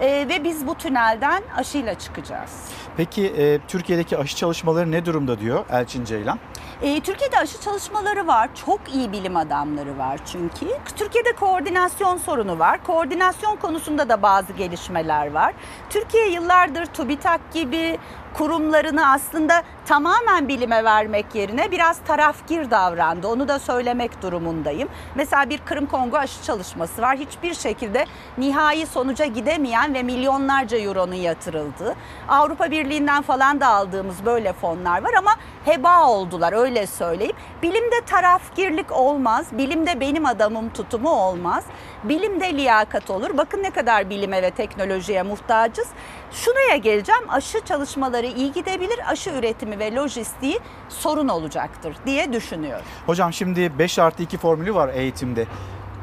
e, 0.00 0.26
ve 0.28 0.44
biz 0.44 0.66
bu 0.66 0.74
tünelden 0.74 1.42
aşıyla 1.56 1.98
çıkacağız. 1.98 2.50
Peki 2.96 3.26
e, 3.26 3.58
Türkiye'deki 3.68 4.18
aşı 4.18 4.36
çalışmaları 4.36 4.90
ne 4.90 5.06
durumda 5.06 5.40
diyor 5.40 5.64
Elçin 5.70 6.04
Ceylan? 6.04 6.38
E, 6.82 7.00
Türkiye'de 7.00 7.38
aşı 7.38 7.60
çalışmaları 7.60 8.26
var. 8.26 8.50
Çok 8.66 8.80
iyi 8.94 9.12
bilim 9.12 9.36
adamları 9.36 9.98
var 9.98 10.20
çünkü. 10.32 10.66
Türkiye'de 10.96 11.32
koordinasyon 11.32 12.16
sorunu 12.16 12.58
var. 12.58 12.84
Koordinasyon 12.84 13.56
konusunda 13.56 14.08
da 14.08 14.22
bazı 14.22 14.52
gelişmeler 14.52 15.32
var. 15.32 15.54
Türkiye 15.90 16.28
yıllardır 16.28 16.86
TÜBİTAK 16.86 17.40
gibi 17.52 17.98
kurumlarını 18.34 19.12
aslında 19.12 19.62
tamamen 19.86 20.48
bilime 20.48 20.84
vermek 20.84 21.34
yerine 21.34 21.70
biraz 21.70 21.98
tarafgir 22.06 22.70
davrandı. 22.70 23.28
Onu 23.28 23.48
da 23.48 23.58
söylemek 23.58 24.22
durumundayım. 24.22 24.88
Mesela 25.14 25.50
bir 25.50 25.58
Kırım 25.58 25.86
Kongo 25.86 26.16
aşı 26.16 26.42
çalışması 26.42 27.02
var. 27.02 27.16
Hiçbir 27.16 27.54
şekilde 27.54 28.06
nihai 28.38 28.86
sonuca 28.86 29.24
gidemeyen 29.24 29.94
ve 29.94 30.02
milyonlarca 30.02 30.78
euronun 30.78 31.14
yatırıldığı. 31.14 31.94
Avrupa 32.28 32.70
Birliği'nden 32.84 33.22
falan 33.22 33.60
da 33.60 33.68
aldığımız 33.68 34.24
böyle 34.24 34.52
fonlar 34.52 35.02
var 35.02 35.12
ama 35.18 35.30
heba 35.64 36.08
oldular 36.08 36.52
öyle 36.52 36.86
söyleyeyim. 36.86 37.36
Bilimde 37.62 38.00
tarafgirlik 38.06 38.92
olmaz. 38.92 39.46
Bilimde 39.52 40.00
benim 40.00 40.26
adamım 40.26 40.70
tutumu 40.70 41.10
olmaz. 41.10 41.64
Bilimde 42.04 42.54
liyakat 42.54 43.10
olur. 43.10 43.36
Bakın 43.36 43.62
ne 43.62 43.70
kadar 43.70 44.10
bilime 44.10 44.42
ve 44.42 44.50
teknolojiye 44.50 45.22
muhtacız. 45.22 45.88
Şuraya 46.32 46.76
geleceğim. 46.76 47.22
Aşı 47.28 47.60
çalışmaları 47.64 48.26
iyi 48.26 48.52
gidebilir. 48.52 49.10
Aşı 49.10 49.30
üretimi 49.30 49.78
ve 49.78 49.94
lojistiği 49.94 50.58
sorun 50.88 51.28
olacaktır 51.28 51.96
diye 52.06 52.32
düşünüyorum. 52.32 52.84
Hocam 53.06 53.32
şimdi 53.32 53.78
5 53.78 53.98
artı 53.98 54.22
2 54.22 54.38
formülü 54.38 54.74
var 54.74 54.90
eğitimde. 54.94 55.46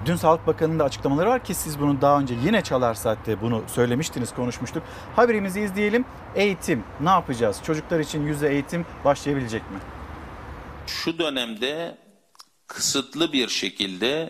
Dün 0.06 0.16
Sağlık 0.16 0.48
Bakanı'nın 0.48 0.80
da 0.80 0.84
açıklamaları 0.84 1.30
var 1.30 1.44
ki 1.44 1.54
siz 1.54 1.80
bunu 1.80 2.02
daha 2.02 2.20
önce 2.20 2.36
yine 2.46 2.62
Çalar 2.62 2.94
Saat'te 2.94 3.42
bunu 3.42 3.64
söylemiştiniz, 3.68 4.34
konuşmuştuk. 4.34 4.84
Haberimizi 5.16 5.62
izleyelim. 5.62 6.06
Eğitim 6.36 6.84
ne 7.02 7.10
yapacağız? 7.10 7.62
Çocuklar 7.64 8.00
için 8.00 8.28
yüzde 8.28 8.50
eğitim 8.50 8.86
başlayabilecek 9.06 9.62
mi? 9.62 9.78
Şu 10.88 11.20
dönemde 11.20 11.98
kısıtlı 12.68 13.34
bir 13.34 13.48
şekilde 13.48 14.30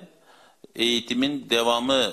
eğitimin 0.76 1.50
devamı 1.50 2.12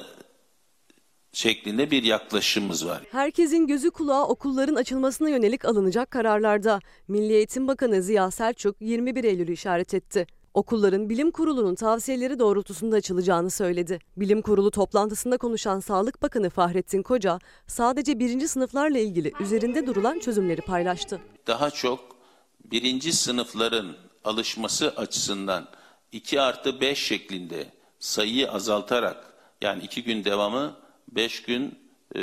şeklinde 1.32 1.90
bir 1.90 2.02
yaklaşımımız 2.02 2.86
var. 2.86 3.02
Herkesin 3.12 3.66
gözü 3.66 3.90
kulağı 3.90 4.26
okulların 4.26 4.74
açılmasına 4.74 5.28
yönelik 5.28 5.64
alınacak 5.64 6.10
kararlarda. 6.10 6.80
Milli 7.08 7.32
Eğitim 7.32 7.68
Bakanı 7.68 8.02
Ziya 8.02 8.30
Selçuk 8.30 8.76
21 8.80 9.24
Eylül'ü 9.24 9.52
işaret 9.52 9.94
etti. 9.94 10.26
Okulların 10.56 11.08
bilim 11.08 11.30
kurulunun 11.30 11.74
tavsiyeleri 11.74 12.38
doğrultusunda 12.38 12.96
açılacağını 12.96 13.50
söyledi. 13.50 13.98
Bilim 14.16 14.42
kurulu 14.42 14.70
toplantısında 14.70 15.36
konuşan 15.38 15.80
Sağlık 15.80 16.22
Bakanı 16.22 16.50
Fahrettin 16.50 17.02
Koca 17.02 17.38
sadece 17.66 18.18
birinci 18.18 18.48
sınıflarla 18.48 18.98
ilgili 18.98 19.32
üzerinde 19.40 19.86
durulan 19.86 20.18
çözümleri 20.18 20.60
paylaştı. 20.60 21.20
Daha 21.46 21.70
çok 21.70 22.16
birinci 22.64 23.12
sınıfların 23.12 23.96
alışması 24.24 24.90
açısından 24.90 25.68
2 26.12 26.40
artı 26.40 26.80
5 26.80 26.98
şeklinde 26.98 27.66
sayıyı 27.98 28.52
azaltarak 28.52 29.32
yani 29.62 29.82
2 29.84 30.02
gün 30.02 30.24
devamı 30.24 30.76
5 31.08 31.42
gün 31.42 31.78
e, 32.16 32.22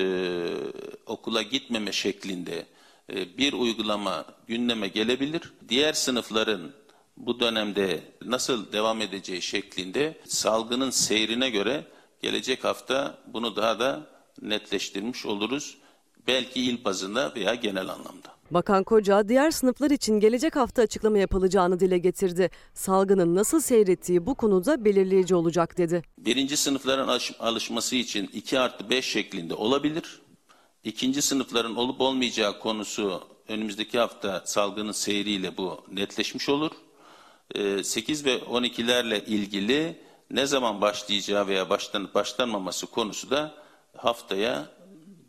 okula 1.05 1.41
gitmeme 1.41 1.91
şeklinde 1.91 2.65
e, 3.14 3.38
bir 3.38 3.53
uygulama 3.53 4.26
gündeme 4.47 4.88
gelebilir. 4.88 5.53
Diğer 5.69 5.93
sınıfların 5.93 6.72
bu 7.18 7.40
dönemde 7.40 8.03
nasıl 8.26 8.72
devam 8.72 9.02
edeceği 9.02 9.41
şeklinde 9.41 10.18
salgının 10.26 10.90
seyrine 10.90 11.49
göre 11.49 11.88
gelecek 12.22 12.64
hafta 12.64 13.18
bunu 13.27 13.56
daha 13.56 13.80
da 13.80 14.07
netleştirmiş 14.41 15.26
oluruz. 15.26 15.77
Belki 16.27 16.61
il 16.61 16.84
bazında 16.85 17.34
veya 17.35 17.56
genel 17.56 17.90
anlamda. 17.90 18.34
Bakan 18.52 18.84
Koca 18.84 19.30
diğer 19.30 19.52
sınıflar 19.52 19.91
için 19.91 20.19
gelecek 20.19 20.56
hafta 20.56 20.81
açıklama 20.81 21.18
yapılacağını 21.18 21.80
dile 21.80 21.98
getirdi. 21.98 22.49
Salgının 22.73 23.35
nasıl 23.35 23.60
seyrettiği 23.60 24.26
bu 24.26 24.35
konuda 24.35 24.85
belirleyici 24.85 25.35
olacak 25.35 25.77
dedi. 25.77 26.02
Birinci 26.18 26.57
sınıfların 26.57 27.07
alış 27.07 27.31
alışması 27.40 27.95
için 27.95 28.30
2 28.34 28.60
artı 28.60 28.90
5 28.90 29.06
şeklinde 29.06 29.53
olabilir. 29.53 30.22
İkinci 30.84 31.22
sınıfların 31.22 31.76
olup 31.76 32.02
olmayacağı 32.02 32.60
konusu 32.60 33.22
önümüzdeki 33.48 33.99
hafta 33.99 34.41
salgının 34.45 34.91
seyriyle 34.91 35.57
bu 35.57 35.81
netleşmiş 35.91 36.49
olur. 36.49 36.72
8 37.84 38.25
ve 38.25 38.35
12'lerle 38.38 39.25
ilgili 39.25 39.95
ne 40.31 40.45
zaman 40.45 40.81
başlayacağı 40.81 41.47
veya 41.47 41.69
baştan, 41.69 42.09
başlanmaması 42.13 42.88
konusu 42.88 43.30
da 43.30 43.51
haftaya 43.97 44.65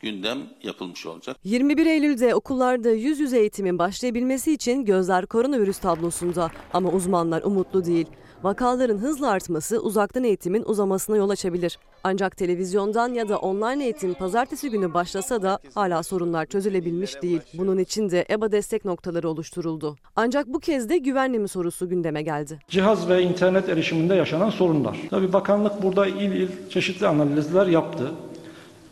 gündem 0.00 0.38
yapılmış 0.62 1.06
olacak. 1.06 1.36
21 1.44 1.86
Eylül'de 1.86 2.34
okullarda 2.34 2.90
yüz 2.90 3.20
yüze 3.20 3.38
eğitimin 3.38 3.78
başlayabilmesi 3.78 4.52
için 4.52 4.84
gözler 4.84 5.26
koronavirüs 5.26 5.78
tablosunda 5.78 6.50
ama 6.72 6.90
uzmanlar 6.90 7.42
umutlu 7.42 7.84
değil. 7.84 8.06
Vakaların 8.44 8.98
hızla 8.98 9.30
artması 9.30 9.78
uzaktan 9.78 10.24
eğitimin 10.24 10.62
uzamasına 10.66 11.16
yol 11.16 11.30
açabilir. 11.30 11.78
Ancak 12.04 12.36
televizyondan 12.36 13.14
ya 13.14 13.28
da 13.28 13.38
online 13.38 13.84
eğitim 13.84 14.14
pazartesi 14.14 14.70
günü 14.70 14.94
başlasa 14.94 15.42
da 15.42 15.58
hala 15.74 16.02
sorunlar 16.02 16.46
çözülebilmiş 16.46 17.22
değil. 17.22 17.40
Bunun 17.54 17.78
için 17.78 18.10
de 18.10 18.24
EBA 18.30 18.52
destek 18.52 18.84
noktaları 18.84 19.28
oluşturuldu. 19.28 19.96
Ancak 20.16 20.46
bu 20.46 20.58
kez 20.60 20.88
de 20.88 20.98
güvenli 20.98 21.48
sorusu 21.48 21.88
gündeme 21.88 22.22
geldi. 22.22 22.58
Cihaz 22.68 23.08
ve 23.08 23.22
internet 23.22 23.68
erişiminde 23.68 24.14
yaşanan 24.14 24.50
sorunlar. 24.50 24.98
Tabii 25.10 25.32
bakanlık 25.32 25.82
burada 25.82 26.06
il 26.06 26.32
il 26.32 26.48
çeşitli 26.70 27.06
analizler 27.06 27.66
yaptı. 27.66 28.10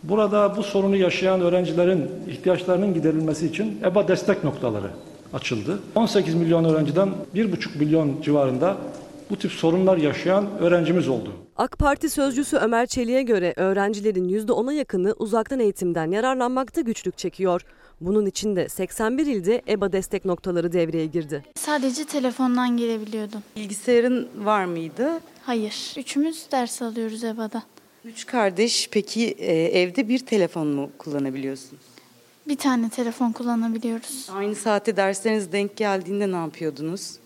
Burada 0.03 0.57
bu 0.57 0.63
sorunu 0.63 0.97
yaşayan 0.97 1.41
öğrencilerin 1.41 2.11
ihtiyaçlarının 2.29 2.95
giderilmesi 2.95 3.47
için 3.47 3.81
EBA 3.85 4.09
destek 4.09 4.45
noktaları 4.45 4.91
açıldı. 5.35 5.79
18 5.95 6.35
milyon 6.35 6.65
öğrenciden 6.65 7.09
1,5 7.35 7.79
milyon 7.79 8.23
civarında 8.23 8.77
bu 9.33 9.37
tip 9.37 9.53
sorunlar 9.53 9.97
yaşayan 9.97 10.59
öğrencimiz 10.59 11.09
oldu. 11.09 11.33
AK 11.57 11.79
Parti 11.79 12.11
sözcüsü 12.11 12.57
Ömer 12.57 12.87
Çelik'e 12.87 13.23
göre 13.23 13.55
öğrencilerin 13.57 14.29
%10'a 14.29 14.73
yakını 14.73 15.15
uzaktan 15.19 15.61
eğitimden 15.61 16.11
yararlanmakta 16.11 16.81
güçlük 16.81 17.19
çekiyor. 17.19 17.63
Bunun 18.01 18.27
için 18.27 18.57
de 18.57 18.69
81 18.69 19.27
ilde 19.27 19.63
EBA 19.69 19.93
destek 19.93 20.25
noktaları 20.25 20.73
devreye 20.73 21.07
girdi. 21.07 21.45
Sadece 21.55 22.05
telefondan 22.05 22.77
girebiliyordum. 22.77 23.41
Bilgisayarın 23.57 24.29
var 24.37 24.65
mıydı? 24.65 25.11
Hayır. 25.43 25.95
Üçümüz 25.97 26.47
ders 26.53 26.83
alıyoruz 26.83 27.25
EBA'da. 27.25 27.63
Üç 28.05 28.27
kardeş 28.27 28.89
peki 28.93 29.27
e, 29.39 29.81
evde 29.81 30.09
bir 30.09 30.19
telefon 30.19 30.67
mu 30.67 30.91
kullanabiliyorsunuz? 30.99 31.83
Bir 32.49 32.57
tane 32.57 32.89
telefon 32.89 33.33
kullanabiliyoruz. 33.33 34.29
Aynı 34.35 34.55
saate 34.55 34.97
dersleriniz 34.97 35.53
denk 35.53 35.77
geldiğinde 35.77 36.33
ne 36.33 36.37
yapıyordunuz? 36.37 37.22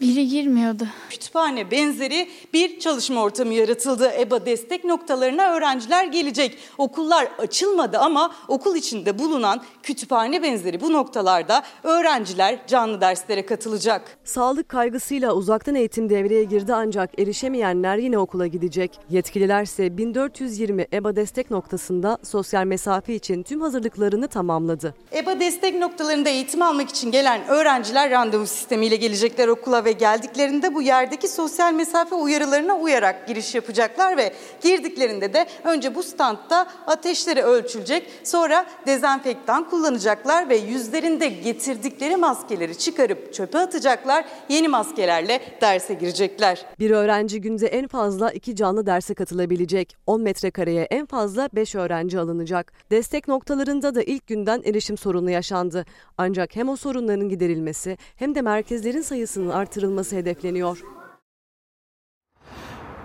Biri 0.00 0.28
girmiyordu. 0.28 0.86
Kütüphane 1.10 1.70
benzeri 1.70 2.28
bir 2.52 2.80
çalışma 2.80 3.22
ortamı 3.22 3.54
yaratıldı. 3.54 4.12
EBA 4.18 4.46
destek 4.46 4.84
noktalarına 4.84 5.52
öğrenciler 5.52 6.04
gelecek. 6.04 6.58
Okullar 6.78 7.28
açılmadı 7.38 7.98
ama 7.98 8.34
okul 8.48 8.76
içinde 8.76 9.18
bulunan 9.18 9.62
kütüphane 9.82 10.42
benzeri 10.42 10.80
bu 10.80 10.92
noktalarda 10.92 11.62
öğrenciler 11.82 12.58
canlı 12.66 13.00
derslere 13.00 13.46
katılacak. 13.46 14.18
Sağlık 14.24 14.68
kaygısıyla 14.68 15.34
uzaktan 15.34 15.74
eğitim 15.74 16.10
devreye 16.10 16.44
girdi 16.44 16.74
ancak 16.74 17.20
erişemeyenler 17.20 17.96
yine 17.96 18.18
okula 18.18 18.46
gidecek. 18.46 18.98
Yetkililer 19.10 19.62
ise 19.62 19.96
1420 19.96 20.86
EBA 20.92 21.16
destek 21.16 21.50
noktasında 21.50 22.18
sosyal 22.22 22.64
mesafe 22.64 23.14
için 23.14 23.42
tüm 23.42 23.60
hazırlıklarını 23.60 24.28
tamamladı. 24.28 24.94
EBA 25.12 25.40
destek 25.40 25.74
noktalarında 25.74 26.28
eğitim 26.28 26.62
almak 26.62 26.88
için 26.88 27.10
gelen 27.10 27.48
öğrenciler 27.48 28.10
randevu 28.10 28.46
sistemiyle 28.46 28.96
gelecekler 28.96 29.48
okula 29.48 29.84
ve 29.84 29.87
geldiklerinde 29.92 30.74
bu 30.74 30.82
yerdeki 30.82 31.28
sosyal 31.28 31.72
mesafe 31.72 32.14
uyarılarına 32.14 32.76
uyarak 32.76 33.28
giriş 33.28 33.54
yapacaklar 33.54 34.16
ve 34.16 34.32
girdiklerinde 34.60 35.32
de 35.32 35.46
önce 35.64 35.94
bu 35.94 36.02
standta 36.02 36.66
ateşleri 36.86 37.42
ölçülecek 37.42 38.10
sonra 38.24 38.66
dezenfektan 38.86 39.70
kullanacaklar 39.70 40.48
ve 40.48 40.56
yüzlerinde 40.56 41.28
getirdikleri 41.28 42.16
maskeleri 42.16 42.78
çıkarıp 42.78 43.34
çöpe 43.34 43.58
atacaklar 43.58 44.24
yeni 44.48 44.68
maskelerle 44.68 45.40
derse 45.60 45.94
girecekler. 45.94 46.66
Bir 46.78 46.90
öğrenci 46.90 47.40
günde 47.40 47.66
en 47.66 47.88
fazla 47.88 48.30
iki 48.30 48.56
canlı 48.56 48.86
derse 48.86 49.14
katılabilecek. 49.14 49.96
10 50.06 50.22
metrekareye 50.22 50.82
en 50.82 51.06
fazla 51.06 51.48
5 51.52 51.74
öğrenci 51.74 52.18
alınacak. 52.18 52.72
Destek 52.90 53.28
noktalarında 53.28 53.94
da 53.94 54.02
ilk 54.02 54.26
günden 54.26 54.62
erişim 54.64 54.96
sorunu 54.96 55.30
yaşandı. 55.30 55.84
Ancak 56.18 56.56
hem 56.56 56.68
o 56.68 56.76
sorunların 56.76 57.28
giderilmesi 57.28 57.98
hem 58.16 58.34
de 58.34 58.42
merkezlerin 58.42 59.02
sayısının 59.02 59.50
artırılması 59.50 59.77
hedefleniyor. 60.16 60.82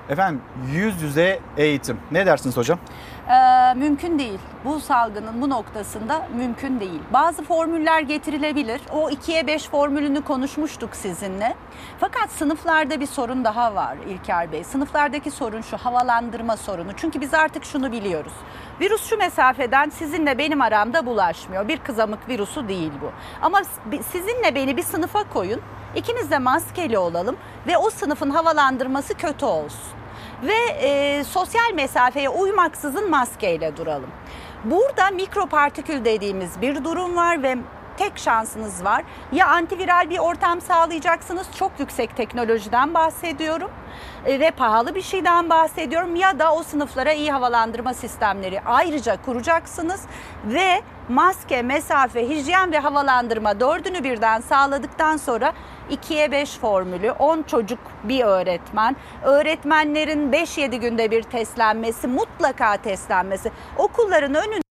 Efendim 0.10 0.41
yüz 0.74 1.02
yüze 1.02 1.40
eğitim. 1.58 1.98
Ne 2.12 2.26
dersiniz 2.26 2.58
hocam? 2.58 2.80
Ee, 3.30 3.74
mümkün 3.76 4.20
değil. 4.20 4.40
Bu 4.66 4.80
salgının 4.80 5.41
bu 5.41 5.50
noktasında 5.50 6.28
mümkün 6.36 6.80
değil. 6.80 7.02
Bazı 7.14 7.44
formüller 7.44 8.02
getirilebilir. 8.02 8.82
O 8.94 9.10
2'ye 9.10 9.48
5 9.48 9.70
formülünü 9.70 10.22
konuşmuştuk 10.22 10.95
sizinle. 10.95 11.56
Fakat 12.00 12.32
sınıflarda 12.32 13.00
bir 13.00 13.06
sorun 13.06 13.44
daha 13.44 13.76
var 13.76 13.98
İlker 14.08 14.52
Bey. 14.52 14.64
Sınıflardaki 14.64 15.32
sorun 15.32 15.62
şu 15.62 15.78
havalandırma 15.78 16.58
sorunu. 16.58 16.91
Çünkü 16.98 17.22
biz 17.22 17.34
artık 17.34 17.66
şunu 17.66 17.91
biliyoruz. 17.91 18.34
Virüs 18.82 19.10
şu 19.10 19.18
mesafeden 19.18 19.90
sizinle 19.90 20.38
benim 20.38 20.62
aramda 20.62 21.06
bulaşmıyor. 21.06 21.68
Bir 21.68 21.78
kızamık 21.78 22.30
virüsü 22.30 22.68
değil 22.68 22.91
bu. 23.02 23.12
Ama 23.41 23.62
sizinle 24.12 24.56
beni 24.56 24.78
bir 24.78 24.84
sınıfa 24.84 25.24
koyun. 25.34 25.62
İkimiz 25.95 26.32
de 26.32 26.40
maskeli 26.40 26.98
olalım 26.98 27.38
ve 27.68 27.78
o 27.78 27.90
sınıfın 27.90 28.30
havalandırması 28.30 29.14
kötü 29.14 29.45
olsun 29.45 30.03
ve 30.44 30.88
e, 30.88 31.24
sosyal 31.24 31.74
mesafeye 31.74 32.30
uymaksızın 32.30 33.10
maskeyle 33.10 33.78
duralım. 33.78 34.10
Burada 34.64 35.10
mikropartikül 35.11 36.06
dediğimiz 36.06 36.61
bir 36.61 36.84
durum 36.84 37.15
var 37.15 37.44
ve 37.44 37.57
tek 37.98 38.18
şansınız 38.18 38.84
var. 38.84 39.03
Ya 39.32 39.48
antiviral 39.48 40.10
bir 40.10 40.18
ortam 40.18 40.61
sağlayacaksınız. 40.61 41.48
Çok 41.56 41.72
yüksek 41.80 42.18
teknolojiden 42.18 42.94
bahsediyorum 42.94 43.72
e, 44.26 44.40
ve 44.40 44.52
pahalı 44.52 44.95
bir 44.95 45.02
şeyden 45.02 45.49
bahsediyorum 45.49 46.15
ya 46.15 46.40
da 46.40 46.56
o 46.56 46.64
sınıflara 46.64 47.14
iyi 47.14 47.32
havalandırma 47.32 47.94
sistemleri 47.94 48.61
ayrıca 48.61 49.22
kuracaksınız 49.22 50.02
ve 50.45 50.82
maske, 51.10 51.62
mesafe, 51.62 52.30
hijyen 52.30 52.72
ve 52.72 52.80
havalandırma 52.80 53.60
dördünü 53.60 54.04
birden 54.04 54.42
sağladıktan 54.42 55.18
sonra 55.18 55.54
2'ye 55.92 56.32
5 56.32 56.58
formülü, 56.58 57.12
10 57.12 57.42
çocuk 57.44 57.80
bir 58.04 58.24
öğretmen, 58.24 58.96
öğretmenlerin 59.24 60.32
5-7 60.32 60.76
günde 60.76 61.12
bir 61.12 61.24
testlenmesi, 61.24 62.08
mutlaka 62.08 62.78
testlenmesi, 62.78 63.52
okulların 63.78 64.34
önünde 64.34 64.62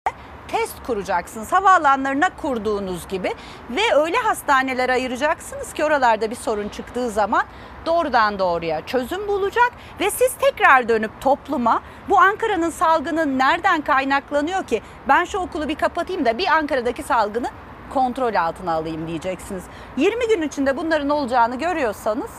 test 0.53 0.87
kuracaksınız. 0.87 1.53
Havaalanlarına 1.53 2.29
kurduğunuz 2.43 3.09
gibi 3.09 3.35
ve 3.71 3.95
öyle 3.95 4.17
hastaneler 4.17 4.89
ayıracaksınız 4.89 5.73
ki 5.73 5.85
oralarda 5.85 6.31
bir 6.31 6.37
sorun 6.37 6.69
çıktığı 6.69 7.11
zaman 7.11 7.43
doğrudan 7.87 8.39
doğruya 8.39 8.87
çözüm 8.87 9.29
bulacak 9.29 9.73
ve 10.01 10.11
siz 10.11 10.35
tekrar 10.35 10.89
dönüp 10.89 11.21
topluma 11.21 11.83
bu 12.09 12.19
Ankara'nın 12.19 12.71
salgını 12.71 13.39
nereden 13.39 13.81
kaynaklanıyor 13.81 14.67
ki 14.67 14.83
ben 15.09 15.25
şu 15.25 15.39
okulu 15.39 15.69
bir 15.69 15.75
kapatayım 15.75 16.25
da 16.25 16.39
bir 16.39 16.47
Ankara'daki 16.47 17.03
salgını 17.03 17.49
kontrol 17.95 18.35
altına 18.35 18.73
alayım 18.73 19.07
diyeceksiniz. 19.07 19.63
20 19.97 20.29
gün 20.29 20.43
içinde 20.43 20.77
bunların 20.77 21.09
olacağını 21.09 21.59
görüyorsanız 21.59 22.31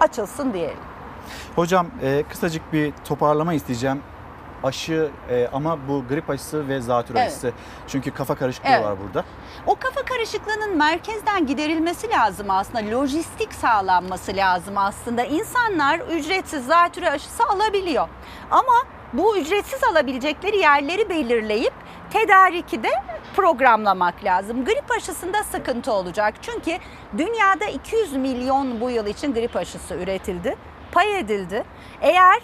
açılsın 0.00 0.52
diyelim. 0.52 0.78
Hocam 1.56 1.86
e, 2.02 2.24
kısacık 2.30 2.72
bir 2.72 2.92
toparlama 3.04 3.54
isteyeceğim. 3.54 4.02
Aşı 4.64 5.10
e, 5.30 5.48
ama 5.52 5.88
bu 5.88 6.04
grip 6.08 6.30
aşısı 6.30 6.68
ve 6.68 6.80
zatürre 6.80 7.18
Evet. 7.18 7.28
aşısı. 7.28 7.52
Çünkü 7.88 8.10
kafa 8.10 8.34
karışıklığı 8.34 8.68
Evet. 8.70 8.84
var 8.84 8.94
burada. 9.06 9.24
O 9.66 9.74
kafa 9.76 10.02
karışıklığının 10.02 10.76
merkezden 10.76 11.46
giderilmesi 11.46 12.10
lazım 12.10 12.50
aslında. 12.50 12.96
Lojistik 12.96 13.52
sağlanması 13.54 14.36
lazım 14.36 14.78
aslında. 14.78 15.24
İnsanlar 15.24 15.98
ücretsiz 15.98 16.66
zatürre 16.66 17.10
aşısı 17.10 17.42
alabiliyor. 17.44 18.08
Ama 18.50 18.82
bu 19.12 19.36
ücretsiz 19.38 19.84
alabilecekleri 19.84 20.56
yerleri 20.56 21.08
belirleyip 21.08 21.72
tedariki 22.10 22.82
de 22.82 22.90
programlamak 23.36 24.24
lazım. 24.24 24.64
Grip 24.64 24.90
aşısında 24.90 25.42
sıkıntı 25.44 25.92
olacak. 25.92 26.34
Çünkü 26.42 26.78
dünyada 27.18 27.64
200 27.64 28.12
milyon 28.12 28.80
bu 28.80 28.90
yıl 28.90 29.06
için 29.06 29.34
grip 29.34 29.56
aşısı 29.56 29.94
üretildi, 29.94 30.56
pay 30.92 31.18
edildi. 31.18 31.64
Eğer 32.00 32.42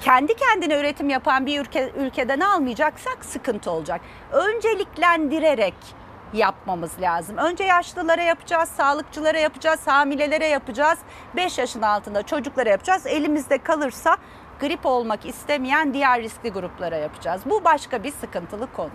kendi 0.00 0.34
kendine 0.34 0.80
üretim 0.80 1.08
yapan 1.08 1.46
bir 1.46 1.60
ülke, 1.60 1.92
ülkeden 1.96 2.40
almayacaksak 2.40 3.24
sıkıntı 3.24 3.70
olacak. 3.70 4.00
Önceliklendirerek 4.32 5.74
yapmamız 6.32 6.90
lazım. 7.00 7.36
Önce 7.36 7.64
yaşlılara 7.64 8.22
yapacağız, 8.22 8.68
sağlıkçılara 8.68 9.38
yapacağız, 9.38 9.80
hamilelere 9.86 10.46
yapacağız, 10.46 10.98
5 11.36 11.58
yaşın 11.58 11.82
altında 11.82 12.22
çocuklara 12.22 12.70
yapacağız. 12.70 13.06
Elimizde 13.06 13.58
kalırsa 13.58 14.16
grip 14.60 14.86
olmak 14.86 15.26
istemeyen 15.26 15.94
diğer 15.94 16.22
riskli 16.22 16.50
gruplara 16.52 16.96
yapacağız. 16.96 17.42
Bu 17.46 17.64
başka 17.64 18.02
bir 18.04 18.12
sıkıntılı 18.12 18.72
konu. 18.72 18.90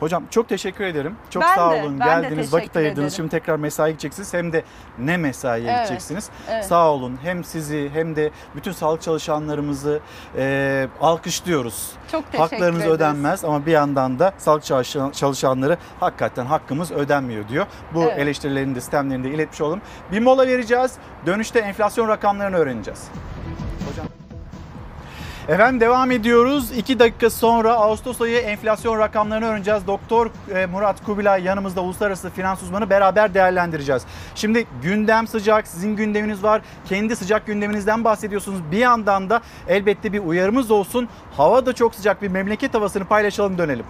Hocam 0.00 0.24
çok 0.30 0.48
teşekkür 0.48 0.84
ederim. 0.84 1.16
Çok 1.30 1.42
Ben 1.42 1.54
sağ 1.54 1.70
de, 1.72 1.82
olun. 1.82 2.00
ben 2.00 2.22
Geldiniz, 2.22 2.52
vakit 2.52 2.76
ayırdınız. 2.76 2.98
ederim. 2.98 3.10
Şimdi 3.16 3.28
tekrar 3.28 3.56
mesai 3.56 3.90
gideceksiniz. 3.90 4.34
Hem 4.34 4.52
de 4.52 4.64
ne 4.98 5.16
mesaiye 5.16 5.70
Evet, 5.70 5.78
gideceksiniz. 5.78 6.30
evet. 6.50 6.64
Sağ 6.64 6.90
olun. 6.90 7.18
Hem 7.22 7.44
sizi 7.44 7.90
hem 7.94 8.16
de 8.16 8.30
bütün 8.56 8.72
sağlık 8.72 9.02
çalışanlarımızı 9.02 10.00
e, 10.36 10.88
alkışlıyoruz. 11.00 11.92
Çok 12.12 12.24
teşekkür 12.32 12.38
Haklarınız 12.38 12.80
ederiz. 12.80 12.94
ödenmez 12.94 13.44
ama 13.44 13.66
bir 13.66 13.72
yandan 13.72 14.18
da 14.18 14.32
sağlık 14.38 14.64
çalışan- 14.64 15.10
çalışanları 15.10 15.76
hakikaten 16.00 16.46
hakkımız 16.46 16.90
ödenmiyor 16.92 17.48
diyor. 17.48 17.66
Bu 17.94 18.02
Evet. 18.02 18.18
eleştirilerini 18.18 18.74
de 18.74 18.80
sistemlerini 18.80 19.24
de 19.24 19.30
iletmiş 19.30 19.60
olalım. 19.60 19.80
Bir 20.12 20.20
mola 20.20 20.46
vereceğiz. 20.46 20.92
Dönüşte 21.26 21.58
enflasyon 21.58 22.08
rakamlarını 22.08 22.56
öğreneceğiz. 22.56 23.08
Hocam. 23.90 24.06
Efendim 25.50 25.80
devam 25.80 26.10
ediyoruz. 26.10 26.72
2 26.72 26.98
dakika 26.98 27.30
sonra 27.30 27.72
Ağustos 27.72 28.20
ayı 28.20 28.38
enflasyon 28.38 28.98
rakamlarını 28.98 29.46
öğreneceğiz. 29.46 29.86
Doktor 29.86 30.30
e, 30.54 30.66
Murat 30.66 31.04
Kubilay 31.04 31.44
yanımızda 31.44 31.80
uluslararası 31.80 32.30
finans 32.30 32.62
uzmanı 32.62 32.90
beraber 32.90 33.34
değerlendireceğiz. 33.34 34.02
Şimdi 34.34 34.66
gündem 34.82 35.26
sıcak, 35.26 35.66
sizin 35.66 35.96
gündeminiz 35.96 36.42
var. 36.42 36.62
Kendi 36.88 37.16
sıcak 37.16 37.46
gündeminizden 37.46 38.04
bahsediyorsunuz. 38.04 38.60
Bir 38.72 38.78
yandan 38.78 39.30
da 39.30 39.40
elbette 39.68 40.12
bir 40.12 40.18
uyarımız 40.18 40.70
olsun. 40.70 41.08
Hava 41.36 41.66
da 41.66 41.72
çok 41.72 41.94
sıcak 41.94 42.22
bir 42.22 42.28
memleket 42.28 42.74
havasını 42.74 43.04
paylaşalım 43.04 43.58
dönelim. 43.58 43.84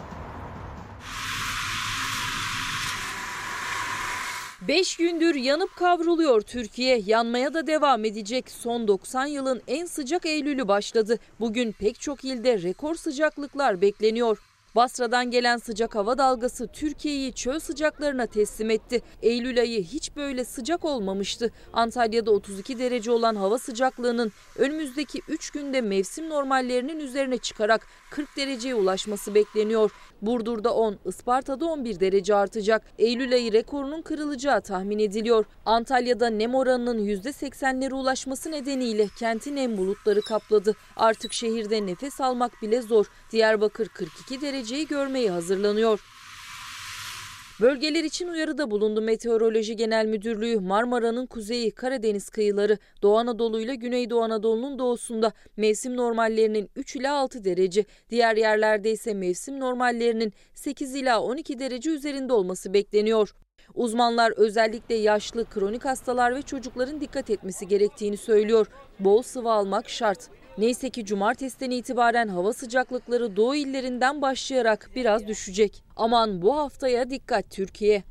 5 4.70 4.96
gündür 4.96 5.34
yanıp 5.34 5.76
kavruluyor 5.76 6.40
Türkiye. 6.40 7.02
Yanmaya 7.06 7.54
da 7.54 7.66
devam 7.66 8.04
edecek. 8.04 8.50
Son 8.50 8.88
90 8.88 9.26
yılın 9.26 9.62
en 9.68 9.86
sıcak 9.86 10.26
Eylül'ü 10.26 10.68
başladı. 10.68 11.18
Bugün 11.40 11.72
pek 11.72 12.00
çok 12.00 12.24
ilde 12.24 12.62
rekor 12.62 12.94
sıcaklıklar 12.94 13.80
bekleniyor. 13.80 14.49
Basra'dan 14.76 15.30
gelen 15.30 15.56
sıcak 15.56 15.94
hava 15.94 16.18
dalgası 16.18 16.68
Türkiye'yi 16.68 17.32
çöl 17.32 17.58
sıcaklarına 17.58 18.26
teslim 18.26 18.70
etti. 18.70 19.02
Eylül 19.22 19.60
ayı 19.60 19.82
hiç 19.82 20.16
böyle 20.16 20.44
sıcak 20.44 20.84
olmamıştı. 20.84 21.50
Antalya'da 21.72 22.30
32 22.30 22.78
derece 22.78 23.10
olan 23.10 23.36
hava 23.36 23.58
sıcaklığının 23.58 24.32
önümüzdeki 24.56 25.20
3 25.28 25.50
günde 25.50 25.80
mevsim 25.80 26.28
normallerinin 26.28 27.00
üzerine 27.00 27.38
çıkarak 27.38 27.86
40 28.10 28.36
dereceye 28.36 28.74
ulaşması 28.74 29.34
bekleniyor. 29.34 29.90
Burdur'da 30.22 30.74
10, 30.74 30.98
Isparta'da 31.04 31.66
11 31.66 32.00
derece 32.00 32.34
artacak. 32.34 32.82
Eylül 32.98 33.32
ayı 33.32 33.52
rekorunun 33.52 34.02
kırılacağı 34.02 34.60
tahmin 34.60 34.98
ediliyor. 34.98 35.44
Antalya'da 35.66 36.30
nem 36.30 36.54
oranının 36.54 36.98
%80'lere 37.06 37.94
ulaşması 37.94 38.50
nedeniyle 38.50 39.08
kentin 39.18 39.56
nem 39.56 39.76
bulutları 39.76 40.20
kapladı. 40.22 40.76
Artık 40.96 41.32
şehirde 41.32 41.86
nefes 41.86 42.20
almak 42.20 42.62
bile 42.62 42.82
zor. 42.82 43.06
Diyarbakır 43.32 43.88
42 43.88 44.40
dereceyi 44.60 44.86
görmeye 44.86 45.30
hazırlanıyor. 45.30 46.00
Bölgeler 47.60 48.04
için 48.04 48.28
uyarıda 48.28 48.70
bulundu 48.70 49.02
Meteoroloji 49.02 49.76
Genel 49.76 50.06
Müdürlüğü. 50.06 50.60
Marmara'nın 50.60 51.26
kuzeyi, 51.26 51.70
Karadeniz 51.70 52.28
kıyıları, 52.30 52.78
Doğu 53.02 53.18
Anadolu 53.18 53.60
ile 53.60 53.74
Güneydoğu 53.74 54.22
Anadolu'nun 54.22 54.78
doğusunda 54.78 55.32
mevsim 55.56 55.96
normallerinin 55.96 56.70
3 56.76 56.96
ila 56.96 57.14
6 57.14 57.44
derece, 57.44 57.84
diğer 58.10 58.36
yerlerde 58.36 58.90
ise 58.90 59.14
mevsim 59.14 59.60
normallerinin 59.60 60.32
8 60.54 60.94
ila 60.94 61.22
12 61.22 61.58
derece 61.58 61.90
üzerinde 61.90 62.32
olması 62.32 62.74
bekleniyor. 62.74 63.34
Uzmanlar 63.74 64.32
özellikle 64.36 64.94
yaşlı, 64.94 65.44
kronik 65.44 65.84
hastalar 65.84 66.34
ve 66.34 66.42
çocukların 66.42 67.00
dikkat 67.00 67.30
etmesi 67.30 67.68
gerektiğini 67.68 68.16
söylüyor. 68.16 68.66
Bol 68.98 69.22
sıvı 69.22 69.52
almak 69.52 69.88
şart. 69.88 70.39
Neyse 70.60 70.90
ki 70.90 71.04
cumartesiden 71.04 71.70
itibaren 71.70 72.28
hava 72.28 72.52
sıcaklıkları 72.52 73.36
doğu 73.36 73.54
illerinden 73.54 74.22
başlayarak 74.22 74.90
biraz 74.94 75.26
düşecek. 75.26 75.84
Aman 75.96 76.42
bu 76.42 76.58
haftaya 76.58 77.10
dikkat 77.10 77.50
Türkiye. 77.50 78.02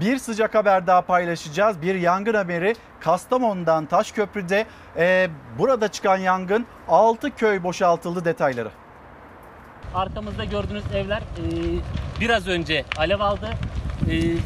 Bir 0.00 0.18
sıcak 0.18 0.54
haber 0.54 0.86
daha 0.86 1.02
paylaşacağız. 1.02 1.82
Bir 1.82 1.94
yangın 1.94 2.34
haberi 2.34 2.74
Kastamonu'dan 3.00 3.86
Taşköprü'de. 3.86 4.66
Ee, 4.96 5.28
burada 5.58 5.88
çıkan 5.88 6.16
yangın 6.16 6.66
6 6.88 7.30
köy 7.30 7.62
boşaltıldı 7.62 8.24
detayları. 8.24 8.70
Arkamızda 9.94 10.44
gördüğünüz 10.44 10.84
evler 10.94 11.20
e, 11.20 11.44
biraz 12.20 12.48
önce 12.48 12.84
alev 12.96 13.20
aldı 13.20 13.48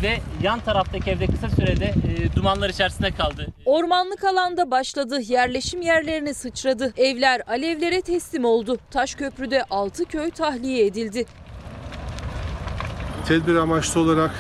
ve 0.02 0.20
yan 0.43 0.60
taraftaki 0.60 1.10
evde 1.10 1.26
kısa 1.26 1.48
sürede 1.48 1.85
e, 1.85 2.36
dumanlar 2.36 2.70
içerisinde 2.70 3.10
kaldı. 3.10 3.47
Ormanlık 3.64 4.24
alanda 4.24 4.70
başladı, 4.70 5.20
yerleşim 5.20 5.82
yerlerine 5.82 6.35
sıçradı. 6.35 6.93
Evler 6.97 7.43
alevlere 7.47 8.01
teslim 8.01 8.44
oldu. 8.44 8.78
Taşköprü'de 8.90 9.64
6 9.70 10.05
köy 10.05 10.31
tahliye 10.31 10.86
edildi. 10.86 11.24
Tedbir 13.28 13.55
amaçlı 13.55 14.01
olarak 14.01 14.31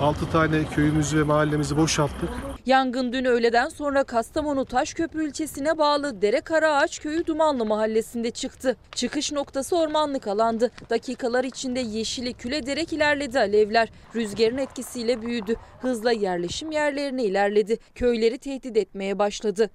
6 0.00 0.30
tane 0.30 0.64
köyümüzü 0.64 1.18
ve 1.18 1.22
mahallemizi 1.22 1.76
boşalttık. 1.76 2.30
Yangın 2.66 3.12
dün 3.12 3.24
öğleden 3.24 3.68
sonra 3.68 4.04
Kastamonu 4.04 4.64
Taşköprü 4.64 5.28
ilçesine 5.28 5.78
bağlı 5.78 6.22
Dere 6.22 6.40
Karaağaç 6.40 7.00
köyü 7.00 7.26
Dumanlı 7.26 7.66
mahallesinde 7.66 8.30
çıktı. 8.30 8.76
Çıkış 8.92 9.32
noktası 9.32 9.78
ormanlık 9.78 10.26
alandı. 10.26 10.70
Dakikalar 10.90 11.44
içinde 11.44 11.80
yeşili 11.80 12.32
küle 12.34 12.66
derek 12.66 12.92
ilerledi 12.92 13.38
alevler. 13.38 13.88
Rüzgarın 14.14 14.58
etkisiyle 14.58 15.22
büyüdü. 15.22 15.56
Hızla 15.80 16.12
yerleşim 16.12 16.70
yerlerine 16.70 17.24
ilerledi. 17.24 17.78
Köyleri 17.94 18.38
tehdit 18.38 18.76
etmeye 18.76 19.18
başladı. 19.18 19.70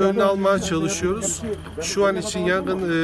Önüne 0.00 0.22
almaya 0.22 0.58
çalışıyoruz. 0.58 1.42
Şu 1.80 2.06
an 2.06 2.16
için 2.16 2.40
yangın 2.40 2.90
e, 2.90 2.94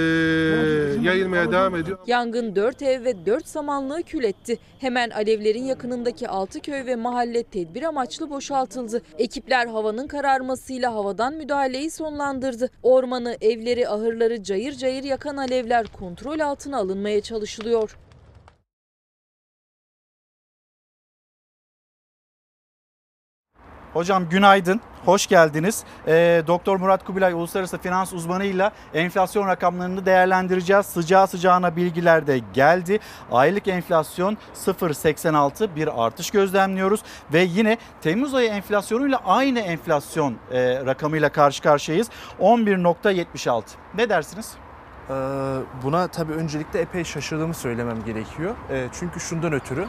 yayılmaya 1.02 1.52
devam 1.52 1.76
ediyor. 1.76 1.98
Yangın 2.06 2.56
4 2.56 2.82
ev 2.82 3.04
ve 3.04 3.26
4 3.26 3.46
samanlığı 3.46 4.02
kül 4.02 4.24
etti. 4.24 4.58
Hemen 4.78 5.10
alevlerin 5.10 5.64
yakınındaki 5.64 6.28
6 6.28 6.60
köy 6.60 6.86
ve 6.86 6.96
mahalle 6.96 7.42
tedbir 7.42 7.82
amaçlı 7.82 8.30
boşaltıldı. 8.30 9.02
Ekipler 9.18 9.66
havanın 9.66 10.06
kararmasıyla 10.06 10.94
havadan 10.94 11.34
müdahaleyi 11.34 11.90
sonlandırdı. 11.90 12.70
Ormanı, 12.82 13.36
evleri, 13.40 13.88
ahırları 13.88 14.42
cayır 14.42 14.72
cayır 14.72 15.04
yakan 15.04 15.36
alevler 15.36 15.86
kontrol 15.86 16.40
altına 16.40 16.78
alınmaya 16.78 17.20
çalışılıyor. 17.20 17.96
Hocam 23.92 24.28
günaydın, 24.28 24.80
hoş 25.04 25.26
geldiniz. 25.26 25.84
Ee, 26.06 26.42
Doktor 26.46 26.76
Murat 26.76 27.04
Kubilay 27.04 27.32
uluslararası 27.32 27.78
finans 27.78 28.12
uzmanıyla 28.12 28.72
enflasyon 28.94 29.46
rakamlarını 29.48 30.06
değerlendireceğiz. 30.06 30.86
Sıcağı 30.86 31.26
sıcağına 31.26 31.76
bilgiler 31.76 32.26
de 32.26 32.40
geldi. 32.52 32.98
Aylık 33.32 33.68
enflasyon 33.68 34.38
0.86 34.54 35.74
bir 35.76 36.04
artış 36.04 36.30
gözlemliyoruz 36.30 37.00
ve 37.32 37.40
yine 37.40 37.78
Temmuz 38.02 38.34
ayı 38.34 38.48
enflasyonuyla 38.50 39.20
aynı 39.26 39.60
enflasyon 39.60 40.34
e, 40.52 40.84
rakamıyla 40.86 41.28
karşı 41.28 41.62
karşıyayız. 41.62 42.08
11.76. 42.40 43.62
Ne 43.94 44.08
dersiniz? 44.08 44.52
Ee, 45.10 45.12
Buna 45.82 46.06
tabii 46.08 46.32
öncelikle 46.32 46.80
epey 46.80 47.04
şaşırdığımı 47.04 47.54
söylemem 47.54 48.04
gerekiyor. 48.04 48.54
Ee, 48.70 48.86
Çünkü 48.92 49.20
şundan 49.20 49.52
ötürü 49.52 49.86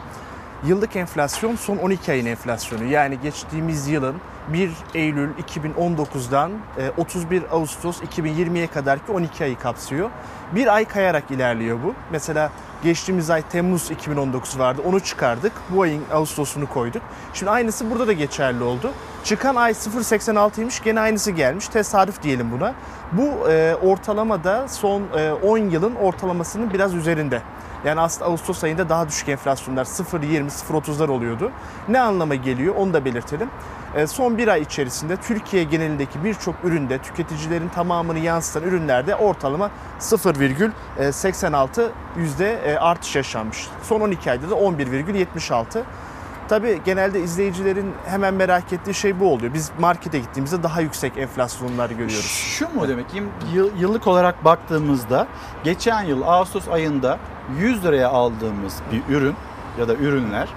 yıllık 0.64 0.96
enflasyon 0.96 1.56
son 1.56 1.76
12 1.76 2.12
ayın 2.12 2.26
enflasyonu. 2.26 2.84
Yani 2.84 3.18
geçtiğimiz 3.22 3.88
yılın 3.88 4.16
1 4.48 4.70
Eylül 4.94 5.30
2019'dan 5.34 6.52
e, 6.78 6.90
31 6.96 7.42
Ağustos 7.52 8.02
2020'ye 8.02 8.66
kadarki 8.66 9.12
12 9.12 9.44
ayı 9.44 9.58
kapsıyor. 9.58 10.10
Bir 10.54 10.74
ay 10.74 10.84
kayarak 10.84 11.30
ilerliyor 11.30 11.78
bu. 11.84 11.94
Mesela 12.10 12.50
geçtiğimiz 12.82 13.30
ay 13.30 13.42
Temmuz 13.42 13.90
2019 13.90 14.58
vardı. 14.58 14.82
Onu 14.86 15.00
çıkardık. 15.00 15.52
Bu 15.70 15.82
ayın 15.82 16.02
Ağustos'unu 16.12 16.68
koyduk. 16.68 17.02
Şimdi 17.34 17.50
aynısı 17.50 17.90
burada 17.90 18.06
da 18.06 18.12
geçerli 18.12 18.62
oldu. 18.62 18.92
Çıkan 19.24 19.56
ay 19.56 19.72
0.86'ymış. 19.72 20.84
Gene 20.84 21.00
aynısı 21.00 21.30
gelmiş. 21.30 21.68
Tesadüf 21.68 22.22
diyelim 22.22 22.50
buna. 22.52 22.74
Bu 23.12 23.50
e, 23.50 23.74
ortalamada 23.74 24.68
son 24.68 25.02
e, 25.18 25.32
10 25.32 25.58
yılın 25.58 25.94
ortalamasının 25.94 26.72
biraz 26.72 26.94
üzerinde. 26.94 27.42
Yani 27.84 28.00
aslında 28.00 28.30
Ağustos 28.30 28.64
ayında 28.64 28.88
daha 28.88 29.08
düşük 29.08 29.28
enflasyonlar 29.28 29.84
0.20, 29.84 30.46
0.30'lar 30.46 31.10
oluyordu. 31.10 31.50
Ne 31.88 32.00
anlama 32.00 32.34
geliyor 32.34 32.74
onu 32.74 32.92
da 32.92 33.04
belirtelim. 33.04 33.48
E, 33.94 34.06
Son 34.06 34.38
bir 34.38 34.48
ay 34.48 34.62
içerisinde 34.62 35.16
Türkiye 35.16 35.64
genelindeki 35.64 36.24
birçok 36.24 36.54
üründe 36.64 36.98
tüketicilerin 36.98 37.68
tamamını 37.68 38.18
yansıtan 38.18 38.62
ürünlerde 38.62 39.16
ortalama 39.16 39.70
0,86 40.00 41.88
yüzde 42.16 42.52
e, 42.54 42.76
artış 42.76 43.16
yaşanmış. 43.16 43.68
Son 43.82 44.00
12 44.00 44.30
ayda 44.30 44.50
da 44.50 44.54
11,76. 44.54 45.82
Tabii 46.52 46.80
genelde 46.84 47.20
izleyicilerin 47.20 47.92
hemen 48.06 48.34
merak 48.34 48.72
ettiği 48.72 48.94
şey 48.94 49.20
bu 49.20 49.32
oluyor. 49.32 49.54
Biz 49.54 49.70
markete 49.78 50.18
gittiğimizde 50.18 50.62
daha 50.62 50.80
yüksek 50.80 51.18
enflasyonları 51.18 51.92
görüyoruz. 51.92 52.26
Şu 52.58 52.68
mu 52.74 52.88
demek? 52.88 53.06
Yıl- 53.54 53.70
Yıllık 53.78 54.06
olarak 54.06 54.44
baktığımızda 54.44 55.26
geçen 55.64 56.02
yıl 56.02 56.22
Ağustos 56.22 56.68
ayında 56.68 57.18
100 57.60 57.84
liraya 57.84 58.08
aldığımız 58.08 58.74
bir 58.92 59.14
ürün 59.16 59.34
ya 59.78 59.88
da 59.88 59.94
ürünler 59.94 60.48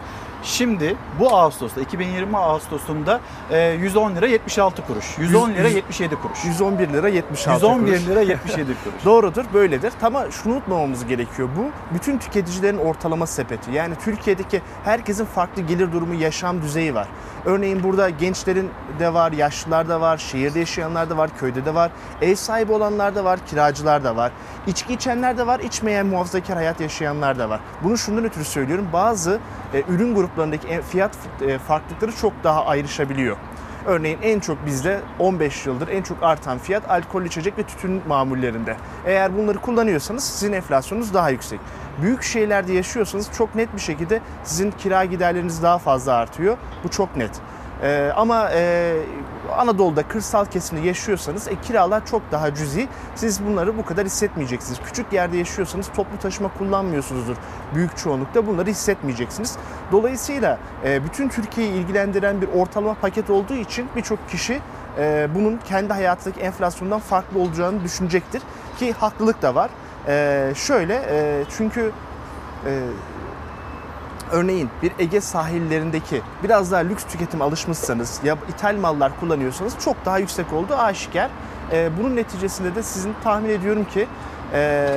şimdi 0.46 0.96
bu 1.20 1.36
Ağustos'ta 1.36 1.82
2020 1.82 2.38
Ağustos'unda 2.38 3.20
e, 3.52 3.70
110 3.70 4.16
lira 4.16 4.28
76 4.28 4.88
kuruş. 4.88 5.18
110 5.18 5.50
lira 5.54 5.68
77 5.68 6.16
kuruş. 6.16 6.46
111 6.46 6.90
lira 6.90 7.08
76 7.10 7.66
111 7.66 7.92
kuruş. 7.92 8.08
lira 8.08 8.22
77 8.22 8.66
kuruş. 8.84 9.06
Doğrudur, 9.06 9.46
böyledir. 9.54 9.94
Ama 10.04 10.32
şunu 10.32 10.54
unutmamamız 10.54 11.06
gerekiyor. 11.06 11.50
Bu 11.58 11.96
bütün 11.96 12.18
tüketicilerin 12.18 12.78
ortalama 12.78 13.28
sepeti. 13.28 13.72
Yani 13.72 13.96
Türkiye'deki 14.04 14.62
herkesin 14.84 15.26
farklı 15.26 15.62
gelir 15.62 15.92
durumu, 15.92 16.14
yaşam 16.14 16.62
düzeyi 16.62 16.96
var. 16.96 17.08
Örneğin 17.46 17.84
burada 17.84 18.10
gençlerin 18.10 18.70
de 19.00 19.14
var, 19.14 19.32
yaşlılar 19.32 19.90
da 19.90 20.02
var, 20.02 20.18
şehirde 20.18 20.60
yaşayanlar 20.60 21.10
da 21.10 21.18
var, 21.18 21.30
köyde 21.40 21.66
de 21.66 21.76
var, 21.76 21.92
ev 22.22 22.36
sahibi 22.36 22.72
olanlar 22.72 23.16
da 23.16 23.24
var, 23.24 23.40
kiracılar 23.46 24.04
da 24.04 24.16
var. 24.16 24.32
İçki 24.68 24.94
içenler 24.94 25.38
de 25.38 25.48
var, 25.48 25.60
içmeyen 25.60 26.06
muhafazakar 26.06 26.56
hayat 26.58 26.82
yaşayanlar 26.82 27.40
da 27.40 27.50
var. 27.50 27.60
Bunu 27.84 27.98
şundan 27.98 28.26
ötürü 28.26 28.44
söylüyorum. 28.44 28.88
Bazı 28.94 29.40
e, 29.74 29.84
ürün 29.90 30.16
gruplarındaki 30.36 30.82
fiyat 30.82 31.18
e, 31.41 31.57
farklılıkları 31.57 32.16
çok 32.16 32.34
daha 32.44 32.66
ayrışabiliyor. 32.66 33.38
Örneğin 33.86 34.18
en 34.22 34.40
çok 34.40 34.66
bizde 34.66 34.99
15 35.20 35.66
yıldır 35.66 35.88
en 35.88 36.02
çok 36.02 36.24
artan 36.24 36.57
fiyat 36.57 36.90
alkol 36.90 37.24
içecek 37.24 37.57
ve 37.57 37.64
tütün 37.64 38.02
mamullerinde. 38.07 38.76
Eğer 39.06 39.38
bunları 39.38 39.57
kullanıyorsanız 39.57 40.24
sizin 40.24 40.53
enflasyonunuz 40.53 41.14
daha 41.14 41.30
yüksek. 41.30 41.60
Büyük 42.02 42.24
şehirlerde 42.24 42.74
yaşıyorsanız 42.74 43.30
çok 43.38 43.56
net 43.56 43.76
bir 43.76 43.82
şekilde 43.82 44.22
sizin 44.44 44.72
kira 44.72 45.06
giderleriniz 45.06 45.64
daha 45.64 45.78
fazla 45.78 46.14
artıyor. 46.14 46.57
Bu 46.84 46.90
çok 46.90 47.16
net. 47.16 47.32
Ee, 47.84 48.12
ama 48.16 48.49
e, 48.53 48.94
Anadolu'da 49.52 50.08
kırsal 50.08 50.46
kesimde 50.46 50.88
yaşıyorsanız 50.88 51.48
e, 51.48 51.62
kiralar 51.62 52.06
çok 52.06 52.22
daha 52.32 52.56
cüzi. 52.56 52.88
Siz 53.16 53.46
bunları 53.46 53.78
bu 53.78 53.86
kadar 53.86 54.06
hissetmeyeceksiniz. 54.06 54.80
Küçük 54.86 55.14
yerde 55.14 55.38
yaşıyorsanız 55.38 55.88
toplu 55.96 56.18
taşıma 56.20 56.50
kullanmıyorsunuzdur. 56.58 57.36
Büyük 57.76 57.98
çoğunlukta 57.98 58.48
bunları 58.48 58.70
hissetmeyeceksiniz. 58.70 59.58
Dolayısıyla 59.92 60.60
e, 60.86 61.04
bütün 61.04 61.30
Türkiye'yi 61.30 61.74
ilgilendiren 61.74 62.42
bir 62.42 62.48
ortalama 62.48 62.94
paket 62.94 63.30
olduğu 63.30 63.56
için 63.56 63.88
birçok 63.96 64.30
kişi 64.30 64.62
e, 64.98 65.28
bunun 65.36 65.58
kendi 65.58 65.94
hayatındaki 65.94 66.42
enflasyondan 66.42 67.00
farklı 67.00 67.40
olacağını 67.40 67.84
düşünecektir. 67.84 68.42
Ki 68.80 68.94
haklılık 68.94 69.42
da 69.42 69.56
var. 69.56 69.70
E, 70.08 70.54
şöyle 70.56 71.06
e, 71.10 71.44
çünkü 71.58 71.92
e, 72.66 72.82
örneğin 74.31 74.69
bir 74.84 74.91
Ege 74.99 75.22
sahillerindeki 75.22 76.22
biraz 76.43 76.72
daha 76.72 76.81
lüks 76.81 77.03
tüketim 77.03 77.41
alışmışsanız 77.41 78.19
ya 78.23 78.38
ithal 78.49 78.76
mallar 78.76 79.19
kullanıyorsanız 79.19 79.73
çok 79.80 80.06
daha 80.06 80.19
yüksek 80.19 80.53
olduğu 80.53 80.76
aşikar. 80.76 81.30
E, 81.72 81.89
bunun 81.99 82.15
neticesinde 82.15 82.76
de 82.76 82.84
sizin 82.84 83.14
tahmin 83.23 83.49
ediyorum 83.49 83.85
ki 83.93 84.07
e, 84.53 84.88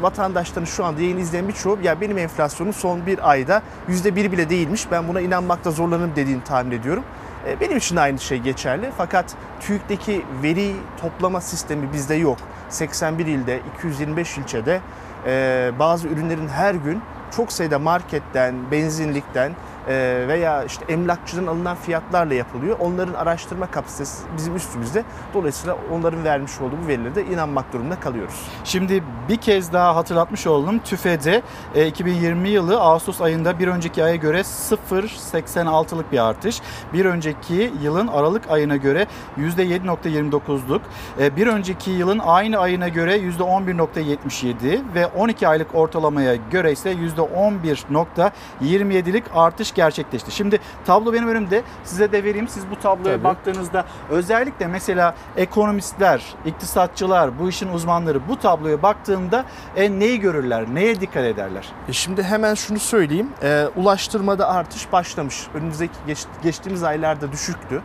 vatandaşların 0.00 0.64
şu 0.64 0.84
anda 0.84 1.00
yayın 1.00 1.18
izleyen 1.18 1.48
birçoğu 1.48 1.78
ya 1.82 2.00
benim 2.00 2.18
enflasyonum 2.18 2.72
son 2.72 3.06
bir 3.06 3.30
ayda 3.30 3.62
%1 3.88 4.14
bile 4.32 4.50
değilmiş 4.50 4.90
ben 4.90 5.08
buna 5.08 5.20
inanmakta 5.20 5.70
zorlanırım 5.70 6.16
dediğini 6.16 6.44
tahmin 6.44 6.70
ediyorum. 6.70 7.04
E, 7.46 7.60
benim 7.60 7.76
için 7.76 7.96
aynı 7.96 8.18
şey 8.18 8.38
geçerli 8.38 8.90
fakat 8.96 9.34
TÜİK'teki 9.60 10.22
veri 10.42 10.72
toplama 11.00 11.40
sistemi 11.40 11.92
bizde 11.92 12.14
yok. 12.14 12.38
81 12.68 13.26
ilde, 13.26 13.60
225 13.78 14.38
ilçede 14.38 14.80
e, 15.26 15.70
bazı 15.78 16.08
ürünlerin 16.08 16.48
her 16.48 16.74
gün 16.74 17.02
çok 17.36 17.52
sayıda 17.52 17.78
marketten, 17.78 18.54
benzinlikten 18.70 19.52
veya 20.28 20.64
işte 20.64 20.92
emlakçıdan 20.92 21.46
alınan 21.46 21.76
fiyatlarla 21.76 22.34
yapılıyor. 22.34 22.76
Onların 22.80 23.14
araştırma 23.14 23.70
kapasitesi 23.70 24.22
bizim 24.36 24.56
üstümüzde. 24.56 25.04
Dolayısıyla 25.34 25.76
onların 25.92 26.24
vermiş 26.24 26.60
olduğu 26.60 26.76
bu 26.84 26.88
verilere 26.88 27.14
de 27.14 27.24
inanmak 27.24 27.72
durumunda 27.72 28.00
kalıyoruz. 28.00 28.34
Şimdi 28.64 29.04
bir 29.28 29.36
kez 29.36 29.72
daha 29.72 29.96
hatırlatmış 29.96 30.46
oldum. 30.46 30.78
TÜFE'de 30.78 31.42
e, 31.74 31.86
2020 31.86 32.48
yılı 32.48 32.80
Ağustos 32.80 33.20
ayında 33.20 33.58
bir 33.58 33.68
önceki 33.68 34.04
aya 34.04 34.16
göre 34.16 34.40
0.86'lık 34.40 36.12
bir 36.12 36.28
artış. 36.28 36.60
Bir 36.92 37.04
önceki 37.04 37.72
yılın 37.82 38.06
Aralık 38.06 38.50
ayına 38.50 38.76
göre 38.76 39.06
%7.29'luk. 39.38 40.80
E, 41.20 41.36
bir 41.36 41.46
önceki 41.46 41.90
yılın 41.90 42.18
aynı 42.18 42.58
ayına 42.58 42.88
göre 42.88 43.16
%11.77 43.16 44.80
ve 44.94 45.06
12 45.06 45.48
aylık 45.48 45.74
ortalamaya 45.74 46.36
göre 46.50 46.72
ise 46.72 46.92
%11.27'lik 46.92 49.24
artış 49.34 49.74
gerçekleşti. 49.84 50.30
Şimdi 50.30 50.60
tablo 50.86 51.12
benim 51.12 51.28
önümde. 51.28 51.62
Size 51.84 52.12
de 52.12 52.24
vereyim. 52.24 52.48
Siz 52.48 52.70
bu 52.70 52.76
tabloya 52.80 53.14
Tabii. 53.14 53.24
baktığınızda 53.24 53.84
özellikle 54.10 54.66
mesela 54.66 55.14
ekonomistler, 55.36 56.22
iktisatçılar, 56.46 57.38
bu 57.38 57.48
işin 57.48 57.68
uzmanları 57.72 58.28
bu 58.28 58.38
tabloya 58.38 58.82
baktığında 58.82 59.44
e, 59.76 59.98
neyi 59.98 60.20
görürler, 60.20 60.64
neye 60.72 61.00
dikkat 61.00 61.24
ederler? 61.24 61.68
E 61.88 61.92
şimdi 61.92 62.22
hemen 62.22 62.54
şunu 62.54 62.78
söyleyeyim. 62.78 63.28
E, 63.42 63.66
ulaştırmada 63.76 64.48
artış 64.48 64.92
başlamış. 64.92 65.46
Önümüzdeki 65.54 65.94
geç- 66.06 66.26
geçtiğimiz 66.42 66.82
aylarda 66.82 67.32
düşüktü. 67.32 67.82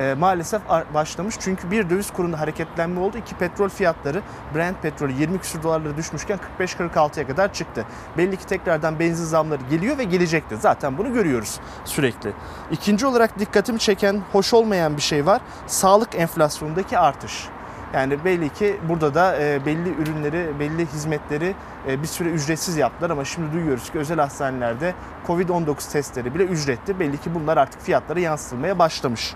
E, 0.00 0.14
maalesef 0.14 0.62
başlamış 0.94 1.34
çünkü 1.40 1.70
bir 1.70 1.90
döviz 1.90 2.10
kurunda 2.10 2.40
hareketlenme 2.40 3.00
oldu. 3.00 3.18
İki 3.18 3.34
petrol 3.34 3.68
fiyatları 3.68 4.22
Brent 4.54 4.82
petrolü 4.82 5.12
20 5.12 5.38
küsur 5.38 5.62
dolarlara 5.62 5.96
düşmüşken 5.96 6.38
45-46'ya 6.58 7.26
kadar 7.26 7.52
çıktı. 7.52 7.84
Belli 8.16 8.36
ki 8.36 8.46
tekrardan 8.46 8.98
benzin 8.98 9.24
zamları 9.24 9.60
geliyor 9.70 9.98
ve 9.98 10.04
gelecektir. 10.04 10.56
Zaten 10.56 10.98
bunu 10.98 11.12
görüyoruz 11.12 11.60
sürekli. 11.84 12.32
İkinci 12.70 13.06
olarak 13.06 13.38
dikkatimi 13.38 13.78
çeken, 13.78 14.22
hoş 14.32 14.54
olmayan 14.54 14.96
bir 14.96 15.02
şey 15.02 15.26
var. 15.26 15.40
Sağlık 15.66 16.14
enflasyonundaki 16.14 16.98
artış. 16.98 17.48
Yani 17.94 18.24
belli 18.24 18.48
ki 18.48 18.76
burada 18.88 19.14
da 19.14 19.42
e, 19.42 19.66
belli 19.66 19.88
ürünleri, 19.88 20.60
belli 20.60 20.86
hizmetleri 20.86 21.54
e, 21.88 22.02
bir 22.02 22.06
süre 22.06 22.28
ücretsiz 22.28 22.76
yaptılar 22.76 23.10
ama 23.10 23.24
şimdi 23.24 23.52
duyuyoruz 23.52 23.90
ki 23.90 23.98
özel 23.98 24.18
hastanelerde 24.18 24.94
Covid-19 25.26 25.92
testleri 25.92 26.34
bile 26.34 26.44
ücretli. 26.44 27.00
Belli 27.00 27.18
ki 27.18 27.34
bunlar 27.34 27.56
artık 27.56 27.80
fiyatlara 27.80 28.20
yansıtılmaya 28.20 28.78
başlamış. 28.78 29.34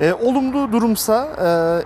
E, 0.00 0.12
olumlu 0.12 0.72
durumsa 0.72 1.28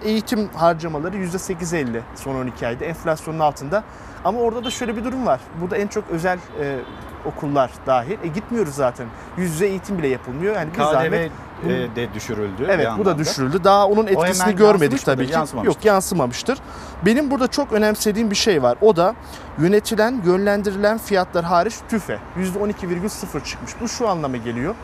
e, 0.03 0.09
eğitim 0.09 0.49
harcamaları 0.49 1.17
%8.50 1.17 2.01
son 2.17 2.35
12 2.35 2.67
ayda 2.67 2.85
enflasyonun 2.85 3.39
altında. 3.39 3.83
Ama 4.25 4.41
orada 4.41 4.65
da 4.65 4.71
şöyle 4.71 4.97
bir 4.97 5.05
durum 5.05 5.27
var. 5.27 5.41
Burada 5.61 5.77
en 5.77 5.87
çok 5.87 6.05
özel 6.11 6.39
e, 6.61 6.79
okullar 7.25 7.71
dahil. 7.87 8.19
E, 8.25 8.29
gitmiyoruz 8.29 8.75
zaten. 8.75 9.07
Yüz 9.37 9.53
yüze 9.53 9.67
eğitim 9.67 9.99
bile 9.99 10.09
yapılmıyor. 10.09 10.55
Yani 10.55 10.71
bir 10.71 10.75
KDV 10.75 10.93
zahmet 10.93 11.33
e, 11.65 11.69
de 11.69 12.15
düşürüldü. 12.15 12.67
Evet 12.69 12.89
bu 12.99 13.05
da 13.05 13.19
düşürüldü. 13.19 13.65
Daha 13.65 13.87
onun 13.87 14.07
etkisini 14.07 14.57
görmedik 14.57 15.05
tabii 15.05 15.27
ki. 15.27 15.39
Yok 15.65 15.85
yansımamıştır. 15.85 16.59
Benim 17.07 17.31
burada 17.31 17.47
çok 17.47 17.73
önemsediğim 17.73 18.31
bir 18.31 18.37
şey 18.37 18.63
var. 18.63 18.79
O 18.81 18.97
da 18.97 19.15
yönetilen, 19.59 20.23
yönlendirilen 20.25 20.99
fiyatlar 20.99 21.45
hariç 21.45 21.75
TÜFE 21.89 22.19
%12,0 22.39 23.45
çıkmış. 23.45 23.73
Bu 23.81 23.89
şu 23.89 24.09
anlama 24.09 24.37
geliyor. 24.37 24.75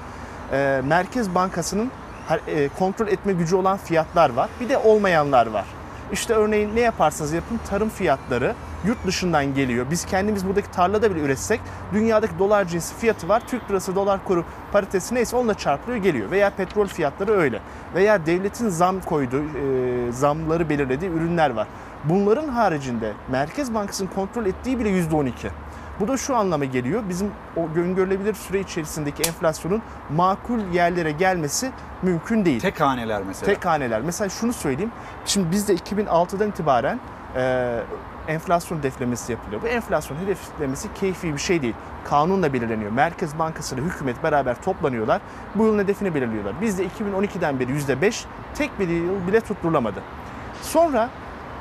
Ee, 0.52 0.82
Merkez 0.84 1.34
Bankası'nın 1.34 1.86
e, 1.86 1.90
kontrol 2.78 3.06
etme 3.06 3.32
gücü 3.32 3.56
olan 3.56 3.76
fiyatlar 3.76 4.30
var. 4.30 4.48
Bir 4.60 4.68
de 4.68 4.78
olmayanlar 4.78 5.46
var. 5.46 5.64
İşte 6.12 6.34
örneğin 6.34 6.76
ne 6.76 6.80
yaparsanız 6.80 7.32
yapın 7.32 7.60
tarım 7.70 7.88
fiyatları 7.88 8.54
yurt 8.84 9.06
dışından 9.06 9.54
geliyor. 9.54 9.86
Biz 9.90 10.04
kendimiz 10.04 10.46
buradaki 10.46 10.70
tarlada 10.70 11.14
bile 11.14 11.20
üretsek 11.20 11.60
dünyadaki 11.92 12.38
dolar 12.38 12.64
cinsi 12.64 12.94
fiyatı 12.96 13.28
var. 13.28 13.42
Türk 13.46 13.70
lirası 13.70 13.96
dolar 13.96 14.24
kuru 14.24 14.44
paritesi 14.72 15.14
neyse 15.14 15.36
onunla 15.36 15.54
çarpılıyor 15.54 16.02
geliyor. 16.02 16.30
Veya 16.30 16.50
petrol 16.50 16.86
fiyatları 16.86 17.32
öyle. 17.32 17.60
Veya 17.94 18.26
devletin 18.26 18.68
zam 18.68 19.00
koyduğu, 19.00 19.42
e, 19.42 20.12
zamları 20.12 20.68
belirlediği 20.68 21.10
ürünler 21.10 21.50
var. 21.50 21.66
Bunların 22.04 22.48
haricinde 22.48 23.12
Merkez 23.28 23.74
Bankası'nın 23.74 24.10
kontrol 24.14 24.46
ettiği 24.46 24.78
bile 24.78 24.88
%12. 24.88 25.50
Bu 26.00 26.08
da 26.08 26.16
şu 26.16 26.36
anlama 26.36 26.64
geliyor. 26.64 27.02
Bizim 27.08 27.30
o 27.56 27.68
öngörülebilir 27.76 28.34
süre 28.34 28.60
içerisindeki 28.60 29.22
enflasyonun 29.22 29.82
makul 30.10 30.60
yerlere 30.72 31.10
gelmesi 31.10 31.70
mümkün 32.02 32.44
değil. 32.44 32.60
Tek 32.60 32.80
haneler 32.80 33.22
mesela. 33.22 33.54
Tek 33.54 33.66
haneler. 33.66 34.00
Mesela 34.00 34.28
şunu 34.28 34.52
söyleyeyim. 34.52 34.92
Şimdi 35.24 35.50
bizde 35.50 35.74
2006'dan 35.74 36.48
itibaren 36.48 37.00
e, 37.36 37.76
enflasyon 38.28 38.78
hedeflemesi 38.78 39.32
yapılıyor. 39.32 39.62
Bu 39.62 39.66
enflasyon 39.66 40.16
hedeflemesi 40.16 40.94
keyfi 40.94 41.34
bir 41.34 41.38
şey 41.38 41.62
değil. 41.62 41.74
Kanunla 42.04 42.52
belirleniyor. 42.52 42.90
Merkez 42.90 43.38
Bankası 43.38 43.74
ile 43.74 43.82
hükümet 43.82 44.22
beraber 44.22 44.62
toplanıyorlar. 44.62 45.20
Bu 45.54 45.64
yılın 45.64 45.78
hedefini 45.78 46.14
belirliyorlar. 46.14 46.60
Bizde 46.60 46.86
2012'den 46.86 47.60
beri 47.60 47.70
%5 47.72 48.24
tek 48.54 48.78
bir 48.78 48.88
yıl 48.88 49.26
bile 49.26 49.40
tutturulamadı. 49.40 50.02
Sonra 50.62 51.08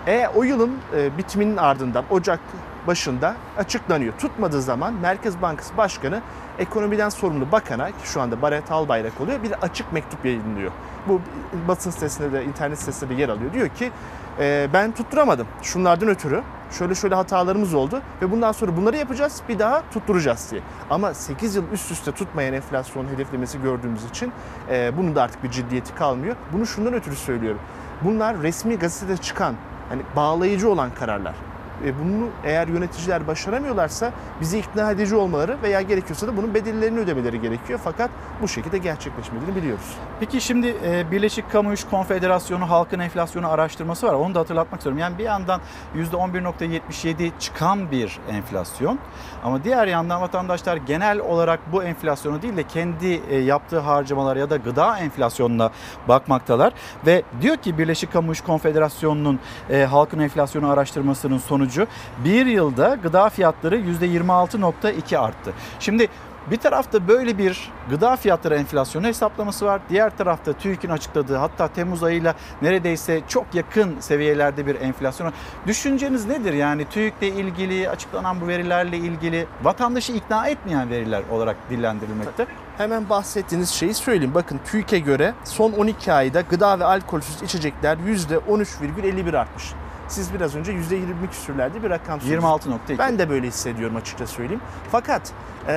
e, 0.07 0.27
o 0.35 0.43
yılın 0.43 0.77
e, 0.97 1.17
bitiminin 1.17 1.57
ardından 1.57 2.05
Ocak 2.09 2.39
başında 2.87 3.35
açıklanıyor. 3.57 4.13
Tutmadığı 4.19 4.61
zaman 4.61 4.93
Merkez 4.93 5.41
Bankası 5.41 5.77
Başkanı 5.77 6.21
ekonomiden 6.59 7.09
sorumlu 7.09 7.51
bakana 7.51 7.87
ki 7.87 7.93
şu 8.03 8.21
anda 8.21 8.41
Baret 8.41 8.71
Albayrak 8.71 9.21
oluyor 9.21 9.43
bir 9.43 9.51
açık 9.51 9.93
mektup 9.93 10.25
yayınlıyor. 10.25 10.71
Bu 11.07 11.21
basın 11.67 11.91
sitesinde 11.91 12.31
de 12.31 12.45
internet 12.45 12.79
sitesinde 12.79 13.17
de 13.17 13.21
yer 13.21 13.29
alıyor. 13.29 13.53
Diyor 13.53 13.69
ki 13.69 13.91
e, 14.39 14.69
ben 14.73 14.91
tutturamadım 14.91 15.47
şunlardan 15.61 16.09
ötürü 16.09 16.41
şöyle 16.71 16.95
şöyle 16.95 17.15
hatalarımız 17.15 17.73
oldu 17.73 18.01
ve 18.21 18.31
bundan 18.31 18.51
sonra 18.51 18.77
bunları 18.77 18.97
yapacağız 18.97 19.41
bir 19.49 19.59
daha 19.59 19.83
tutturacağız 19.93 20.51
diye. 20.51 20.61
Ama 20.89 21.13
8 21.13 21.55
yıl 21.55 21.63
üst 21.71 21.91
üste 21.91 22.11
tutmayan 22.11 22.53
enflasyon 22.53 23.07
hedeflemesi 23.07 23.61
gördüğümüz 23.61 24.05
için 24.05 24.31
e, 24.69 24.97
bunun 24.97 25.15
da 25.15 25.23
artık 25.23 25.43
bir 25.43 25.51
ciddiyeti 25.51 25.95
kalmıyor. 25.95 26.35
Bunu 26.53 26.65
şundan 26.65 26.93
ötürü 26.93 27.15
söylüyorum. 27.15 27.59
Bunlar 28.01 28.41
resmi 28.41 28.79
gazetede 28.79 29.17
çıkan 29.17 29.55
hani 29.89 30.01
bağlayıcı 30.15 30.69
olan 30.69 30.89
kararlar. 30.99 31.35
E, 31.85 31.99
bunu 31.99 32.29
eğer 32.43 32.67
yöneticiler 32.67 33.27
başaramıyorlarsa 33.27 34.11
bizi 34.41 34.59
ikna 34.59 34.91
edici 34.91 35.15
olmaları 35.15 35.57
veya 35.63 35.81
gerekiyorsa 35.81 36.27
da 36.27 36.37
bunun 36.37 36.53
bedellerini 36.53 36.99
ödemeleri 36.99 37.41
gerekiyor. 37.41 37.79
Fakat 37.83 38.09
bu 38.41 38.47
şekilde 38.47 38.77
gerçekleşmediğini 38.77 39.55
biliyoruz. 39.55 39.95
Peki 40.19 40.41
şimdi 40.41 40.75
e, 40.85 41.11
Birleşik 41.11 41.51
Kamu 41.51 41.73
İş 41.73 41.83
Konfederasyonu 41.83 42.69
halkın 42.69 42.99
enflasyonu 42.99 43.49
araştırması 43.49 44.07
var. 44.07 44.13
Onu 44.13 44.35
da 44.35 44.39
hatırlatmak 44.39 44.79
istiyorum. 44.79 44.99
Yani 44.99 45.17
bir 45.17 45.23
yandan 45.23 45.61
%11.77 45.95 47.31
çıkan 47.39 47.91
bir 47.91 48.19
enflasyon 48.31 48.99
ama 49.43 49.63
diğer 49.63 49.87
yandan 49.87 50.21
vatandaşlar 50.21 50.77
genel 50.77 51.19
olarak 51.19 51.59
bu 51.71 51.83
enflasyonu 51.83 52.41
değil 52.41 52.57
de 52.57 52.63
kendi 52.63 53.21
e, 53.29 53.37
yaptığı 53.37 53.79
harcamalar 53.79 54.35
ya 54.35 54.49
da 54.49 54.57
gıda 54.57 54.97
enflasyonuna 54.99 55.71
bakmaktalar 56.07 56.73
ve 57.05 57.23
diyor 57.41 57.57
ki 57.57 57.77
Birleşik 57.77 58.13
Kamu 58.13 58.31
İş 58.31 58.41
Konfederasyonu'nun 58.41 59.39
e, 59.69 59.83
halkın 59.83 60.19
enflasyonu 60.19 60.69
araştırmasının 60.69 61.37
sonucu 61.37 61.64
bir 62.25 62.45
yılda 62.45 62.97
gıda 63.03 63.29
fiyatları 63.29 63.77
%26.2 63.77 65.17
arttı. 65.17 65.53
Şimdi 65.79 66.07
bir 66.51 66.57
tarafta 66.57 67.07
böyle 67.07 67.37
bir 67.37 67.71
gıda 67.89 68.15
fiyatları 68.15 68.55
enflasyonu 68.55 69.07
hesaplaması 69.07 69.65
var. 69.65 69.81
Diğer 69.89 70.17
tarafta 70.17 70.53
TÜİK'in 70.53 70.89
açıkladığı 70.89 71.35
hatta 71.35 71.67
Temmuz 71.67 72.03
ayıyla 72.03 72.35
neredeyse 72.61 73.21
çok 73.27 73.45
yakın 73.53 73.99
seviyelerde 73.99 74.67
bir 74.67 74.81
enflasyon. 74.81 75.33
Düşünceniz 75.67 76.25
nedir? 76.25 76.53
Yani 76.53 76.85
TÜİK'le 76.89 77.21
ilgili 77.21 77.89
açıklanan 77.89 78.41
bu 78.41 78.47
verilerle 78.47 78.97
ilgili 78.97 79.47
vatandaşı 79.63 80.11
ikna 80.13 80.47
etmeyen 80.47 80.89
veriler 80.89 81.21
olarak 81.31 81.55
dillendirilmekte. 81.69 82.47
Hemen 82.77 83.09
bahsettiğiniz 83.09 83.69
şeyi 83.69 83.93
söyleyeyim. 83.93 84.35
Bakın 84.35 84.59
TÜİK'e 84.65 84.99
göre 84.99 85.33
son 85.43 85.71
12 85.71 86.13
ayda 86.13 86.41
gıda 86.41 86.79
ve 86.79 86.85
alkolsüz 86.85 87.41
içecekler 87.41 87.97
%13,51 87.97 89.37
artmış. 89.37 89.73
Siz 90.07 90.33
biraz 90.33 90.55
önce 90.55 90.71
%20 90.71 91.29
küsürlerde 91.31 91.83
bir 91.83 91.89
rakam 91.89 92.21
söylediniz. 92.21 92.43
26.2. 92.43 92.97
Ben 92.97 93.19
de 93.19 93.29
böyle 93.29 93.47
hissediyorum 93.47 93.95
açıkça 93.95 94.27
söyleyeyim. 94.27 94.61
Fakat 94.91 95.31
e, 95.67 95.73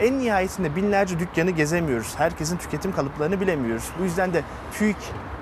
en 0.00 0.18
nihayetinde 0.18 0.76
binlerce 0.76 1.18
dükkanı 1.18 1.50
gezemiyoruz. 1.50 2.14
Herkesin 2.18 2.56
tüketim 2.56 2.92
kalıplarını 2.92 3.40
bilemiyoruz. 3.40 3.84
Bu 4.00 4.04
yüzden 4.04 4.34
de 4.34 4.42
TÜİK 4.78 4.96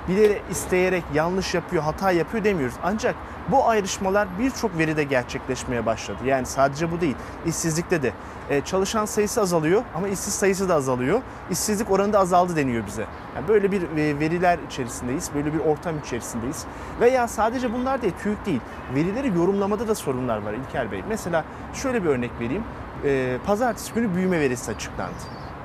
bile 0.08 0.42
isteyerek 0.50 1.04
yanlış 1.14 1.54
yapıyor, 1.54 1.82
hata 1.82 2.10
yapıyor 2.10 2.44
demiyoruz. 2.44 2.74
Ancak 2.82 3.14
bu 3.48 3.68
ayrışmalar 3.68 4.28
birçok 4.38 4.78
veride 4.78 5.04
gerçekleşmeye 5.04 5.86
başladı. 5.86 6.18
Yani 6.26 6.46
sadece 6.46 6.92
bu 6.92 7.00
değil, 7.00 7.16
işsizlikte 7.46 8.02
de. 8.02 8.12
E, 8.50 8.60
çalışan 8.60 9.04
sayısı 9.04 9.40
azalıyor 9.40 9.82
ama 9.94 10.08
işsiz 10.08 10.34
sayısı 10.34 10.68
da 10.68 10.74
azalıyor. 10.74 11.20
İşsizlik 11.50 11.90
oranı 11.90 12.12
da 12.12 12.18
azaldı 12.18 12.56
deniyor 12.56 12.86
bize. 12.86 13.06
Yani 13.36 13.48
böyle 13.48 13.72
bir 13.72 13.82
e, 13.82 14.18
veriler 14.20 14.58
içerisindeyiz, 14.66 15.30
böyle 15.34 15.54
bir 15.54 15.58
ortam 15.58 15.98
içerisindeyiz. 15.98 16.64
Veya 17.00 17.28
sadece 17.28 17.72
bunlar 17.72 18.02
değil, 18.02 18.14
TÜİK 18.22 18.46
değil. 18.46 18.60
Verileri 18.94 19.28
yorumlamada 19.28 19.88
da 19.88 19.94
sorunlar 19.94 20.42
var 20.42 20.52
İlker 20.52 20.92
Bey. 20.92 21.02
Mesela 21.08 21.44
şöyle 21.74 22.04
bir 22.04 22.08
örnek 22.08 22.30
vereyim. 22.40 22.64
E, 23.04 23.38
Pazartesi 23.46 23.94
günü 23.94 24.14
büyüme 24.14 24.40
verisi 24.40 24.70
açıklandı. 24.70 25.14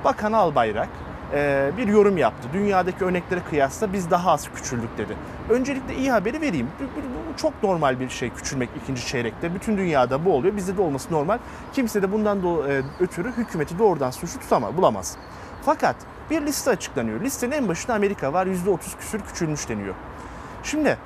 Bakan 0.04 0.32
Albayrak 0.32 0.88
e, 1.34 1.70
bir 1.76 1.88
yorum 1.88 2.16
yaptı. 2.16 2.48
Dünyadaki 2.52 3.04
örneklere 3.04 3.40
kıyasla 3.50 3.92
biz 3.92 4.10
daha 4.10 4.30
az 4.30 4.48
küçüldük 4.54 4.98
dedi. 4.98 5.16
Öncelikle 5.50 5.94
iyi 5.94 6.10
haberi 6.10 6.40
vereyim. 6.40 6.68
Bu, 6.80 7.36
çok 7.36 7.62
normal 7.62 8.00
bir 8.00 8.08
şey 8.08 8.30
küçülmek 8.30 8.68
ikinci 8.82 9.06
çeyrekte. 9.06 9.54
Bütün 9.54 9.76
dünyada 9.76 10.24
bu 10.24 10.32
oluyor. 10.32 10.56
Bizde 10.56 10.76
de 10.76 10.82
olması 10.82 11.12
normal. 11.14 11.38
Kimse 11.72 12.02
de 12.02 12.12
bundan 12.12 12.38
e, 12.38 12.82
ötürü 13.00 13.32
hükümeti 13.32 13.78
doğrudan 13.78 14.10
suçlu 14.10 14.40
tutamaz, 14.40 14.76
bulamaz. 14.76 15.16
Fakat 15.64 15.96
bir 16.30 16.42
liste 16.42 16.70
açıklanıyor. 16.70 17.20
Listenin 17.20 17.52
en 17.52 17.68
başında 17.68 17.94
Amerika 17.94 18.32
var. 18.32 18.46
%30 18.46 18.78
küsür 18.98 19.20
küçülmüş 19.20 19.68
deniyor. 19.68 19.94
Şimdi 20.62 20.98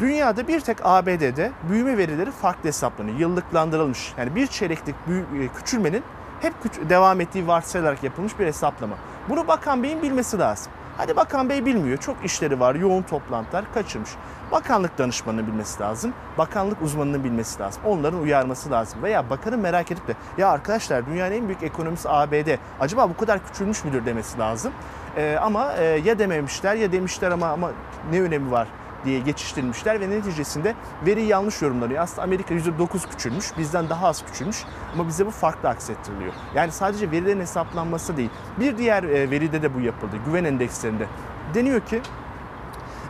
dünyada 0.00 0.48
bir 0.48 0.60
tek 0.60 0.76
ABD'de 0.82 1.52
büyüme 1.70 1.98
verileri 1.98 2.30
farklı 2.30 2.68
hesaplanıyor. 2.68 3.18
Yıllıklandırılmış. 3.18 4.12
Yani 4.18 4.34
bir 4.34 4.46
çeyreklik 4.46 4.94
e, 5.08 5.48
küçülmenin 5.48 6.02
hep 6.40 6.54
devam 6.88 7.20
ettiği 7.20 7.46
varsayılarak 7.46 8.04
yapılmış 8.04 8.38
bir 8.38 8.46
hesaplama. 8.46 8.96
Bunu 9.28 9.48
Bakan 9.48 9.82
Bey'in 9.82 10.02
bilmesi 10.02 10.38
lazım. 10.38 10.72
Hadi 10.96 11.16
Bakan 11.16 11.48
Bey 11.48 11.66
bilmiyor. 11.66 11.98
Çok 11.98 12.24
işleri 12.24 12.60
var, 12.60 12.74
yoğun 12.74 13.02
toplantılar, 13.02 13.64
kaçırmış. 13.74 14.10
Bakanlık 14.52 14.98
danışmanının 14.98 15.46
bilmesi 15.46 15.82
lazım. 15.82 16.12
Bakanlık 16.38 16.82
uzmanının 16.82 17.24
bilmesi 17.24 17.60
lazım. 17.60 17.82
Onların 17.86 18.20
uyarması 18.20 18.70
lazım. 18.70 19.02
Veya 19.02 19.30
bakanın 19.30 19.60
merak 19.60 19.90
edip 19.90 20.08
de 20.08 20.14
ya 20.38 20.48
arkadaşlar 20.48 21.06
dünyanın 21.06 21.32
en 21.32 21.46
büyük 21.46 21.62
ekonomisi 21.62 22.08
ABD. 22.08 22.56
Acaba 22.80 23.08
bu 23.10 23.16
kadar 23.16 23.46
küçülmüş 23.46 23.84
müdür 23.84 24.06
demesi 24.06 24.38
lazım. 24.38 24.72
Ee, 25.16 25.38
ama 25.40 25.72
e, 25.72 25.84
ya 25.84 26.18
dememişler 26.18 26.74
ya 26.74 26.92
demişler 26.92 27.30
ama 27.30 27.46
ama 27.48 27.70
ne 28.10 28.22
önemi 28.22 28.50
var 28.50 28.68
diye 29.04 29.20
geçiştirilmişler 29.20 30.00
ve 30.00 30.10
neticesinde 30.10 30.74
veri 31.06 31.22
yanlış 31.22 31.62
yorumlanıyor. 31.62 32.02
Aslında 32.02 32.22
Amerika 32.22 32.54
%9 32.54 33.08
küçülmüş, 33.10 33.58
bizden 33.58 33.88
daha 33.88 34.06
az 34.06 34.24
küçülmüş 34.24 34.64
ama 34.94 35.08
bize 35.08 35.26
bu 35.26 35.30
farklı 35.30 35.68
aksettiriliyor. 35.68 36.32
Yani 36.54 36.72
sadece 36.72 37.10
verilerin 37.10 37.40
hesaplanması 37.40 38.16
değil. 38.16 38.30
Bir 38.60 38.78
diğer 38.78 39.02
e, 39.02 39.30
veride 39.30 39.62
de 39.62 39.74
bu 39.74 39.80
yapıldı. 39.80 40.16
Güven 40.26 40.44
endekslerinde. 40.44 41.06
Deniyor 41.54 41.80
ki 41.80 42.02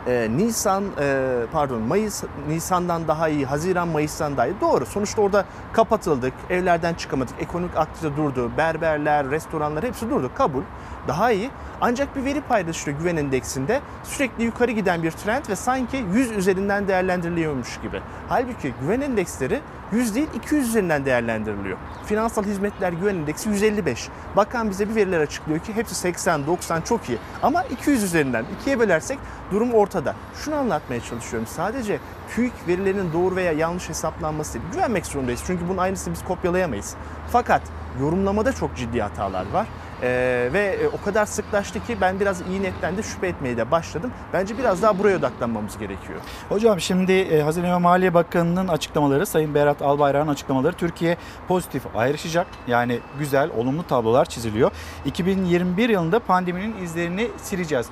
e, 0.07 0.27
Nisan 0.37 0.83
e, 0.99 1.25
pardon 1.51 1.81
Mayıs 1.81 2.23
Nisan'dan 2.47 3.07
daha 3.07 3.29
iyi, 3.29 3.45
Haziran 3.45 3.87
Mayıs'tan 3.87 4.37
daha 4.37 4.47
iyi. 4.47 4.61
Doğru. 4.61 4.85
Sonuçta 4.85 5.21
orada 5.21 5.45
kapatıldık, 5.73 6.33
evlerden 6.49 6.93
çıkamadık, 6.93 7.35
ekonomik 7.39 7.77
aktivite 7.77 8.17
durdu, 8.17 8.51
berberler, 8.57 9.29
restoranlar 9.29 9.83
hepsi 9.83 10.09
durdu. 10.09 10.31
Kabul. 10.35 10.63
Daha 11.09 11.31
iyi. 11.31 11.49
Ancak 11.81 12.15
bir 12.15 12.25
veri 12.25 12.41
paylaşılıyor 12.41 12.99
güven 12.99 13.17
endeksinde. 13.17 13.81
Sürekli 14.03 14.43
yukarı 14.43 14.71
giden 14.71 15.03
bir 15.03 15.11
trend 15.11 15.49
ve 15.49 15.55
sanki 15.55 16.05
100 16.13 16.31
üzerinden 16.31 16.87
değerlendiriliyormuş 16.87 17.81
gibi. 17.81 18.01
Halbuki 18.27 18.73
güven 18.81 19.01
endeksleri 19.01 19.59
100 19.91 20.15
değil 20.15 20.27
200 20.35 20.69
üzerinden 20.69 21.05
değerlendiriliyor. 21.05 21.77
Finansal 22.05 22.43
hizmetler 22.43 22.93
güven 22.93 23.15
endeksi 23.15 23.49
155. 23.49 24.09
Bakan 24.35 24.69
bize 24.69 24.89
bir 24.89 24.95
veriler 24.95 25.19
açıklıyor 25.19 25.59
ki 25.59 25.75
hepsi 25.75 25.95
80, 25.95 26.47
90 26.47 26.81
çok 26.81 27.09
iyi. 27.09 27.17
Ama 27.43 27.63
200 27.63 28.03
üzerinden 28.03 28.45
ikiye 28.59 28.79
bölersek 28.79 29.19
durum 29.51 29.73
ortada. 29.73 30.15
Şunu 30.35 30.55
anlatmaya 30.55 31.01
çalışıyorum. 31.01 31.47
Sadece 31.47 31.99
TÜİK 32.35 32.53
verilerinin 32.67 33.13
doğru 33.13 33.35
veya 33.35 33.51
yanlış 33.51 33.89
hesaplanması 33.89 34.53
değil. 34.53 34.65
Güvenmek 34.73 35.05
zorundayız. 35.05 35.43
Çünkü 35.47 35.69
bunun 35.69 35.77
aynısını 35.77 36.13
biz 36.13 36.23
kopyalayamayız. 36.23 36.95
Fakat 37.31 37.61
yorumlamada 38.01 38.53
çok 38.53 38.75
ciddi 38.75 39.01
hatalar 39.01 39.45
var. 39.53 39.67
Ee, 40.03 40.49
ve 40.53 40.77
e, 40.81 40.87
o 40.87 41.05
kadar 41.05 41.25
sıklaştı 41.25 41.85
ki 41.85 41.97
ben 42.01 42.19
biraz 42.19 42.41
iyi 42.41 42.61
niyetten 42.61 42.97
de 42.97 43.03
şüphe 43.03 43.27
etmeye 43.27 43.57
de 43.57 43.71
başladım. 43.71 44.11
Bence 44.33 44.57
biraz 44.57 44.81
daha 44.81 44.99
buraya 44.99 45.17
odaklanmamız 45.17 45.77
gerekiyor. 45.77 46.19
Hocam 46.49 46.79
şimdi 46.79 47.11
e, 47.11 47.41
Hazine 47.41 47.71
ve 47.73 47.77
Maliye 47.77 48.13
Bakanı'nın 48.13 48.67
açıklamaları, 48.67 49.25
Sayın 49.25 49.55
Berat 49.55 49.81
Albayrak'ın 49.81 50.27
açıklamaları 50.27 50.75
Türkiye 50.75 51.17
pozitif 51.47 51.95
ayrışacak. 51.95 52.47
Yani 52.67 52.99
güzel, 53.19 53.49
olumlu 53.57 53.87
tablolar 53.87 54.25
çiziliyor. 54.25 54.71
2021 55.05 55.89
yılında 55.89 56.19
pandeminin 56.19 56.83
izlerini 56.83 57.27
sileceğiz. 57.37 57.87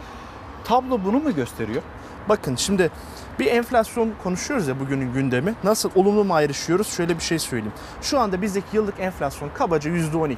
Tablo 0.64 1.00
bunu 1.06 1.20
mu 1.20 1.36
gösteriyor? 1.36 1.82
Bakın 2.30 2.56
şimdi 2.56 2.92
bir 3.40 3.46
enflasyon 3.46 4.12
konuşuyoruz 4.24 4.68
ya 4.68 4.80
bugünün 4.80 5.14
gündemi. 5.14 5.54
Nasıl 5.64 5.90
olumlu 5.96 6.24
mu 6.24 6.34
ayrışıyoruz? 6.34 6.88
Şöyle 6.88 7.16
bir 7.18 7.24
şey 7.24 7.40
söyleyeyim. 7.40 7.74
Şu 8.02 8.20
anda 8.20 8.42
bizdeki 8.42 8.68
yıllık 8.74 9.00
enflasyon 9.00 9.50
kabaca 9.54 9.92
%12. 9.92 10.36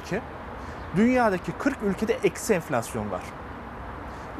Dünyadaki 0.96 1.52
40 1.52 1.76
ülkede 1.82 2.12
eksi 2.24 2.54
enflasyon 2.54 3.10
var. 3.10 3.22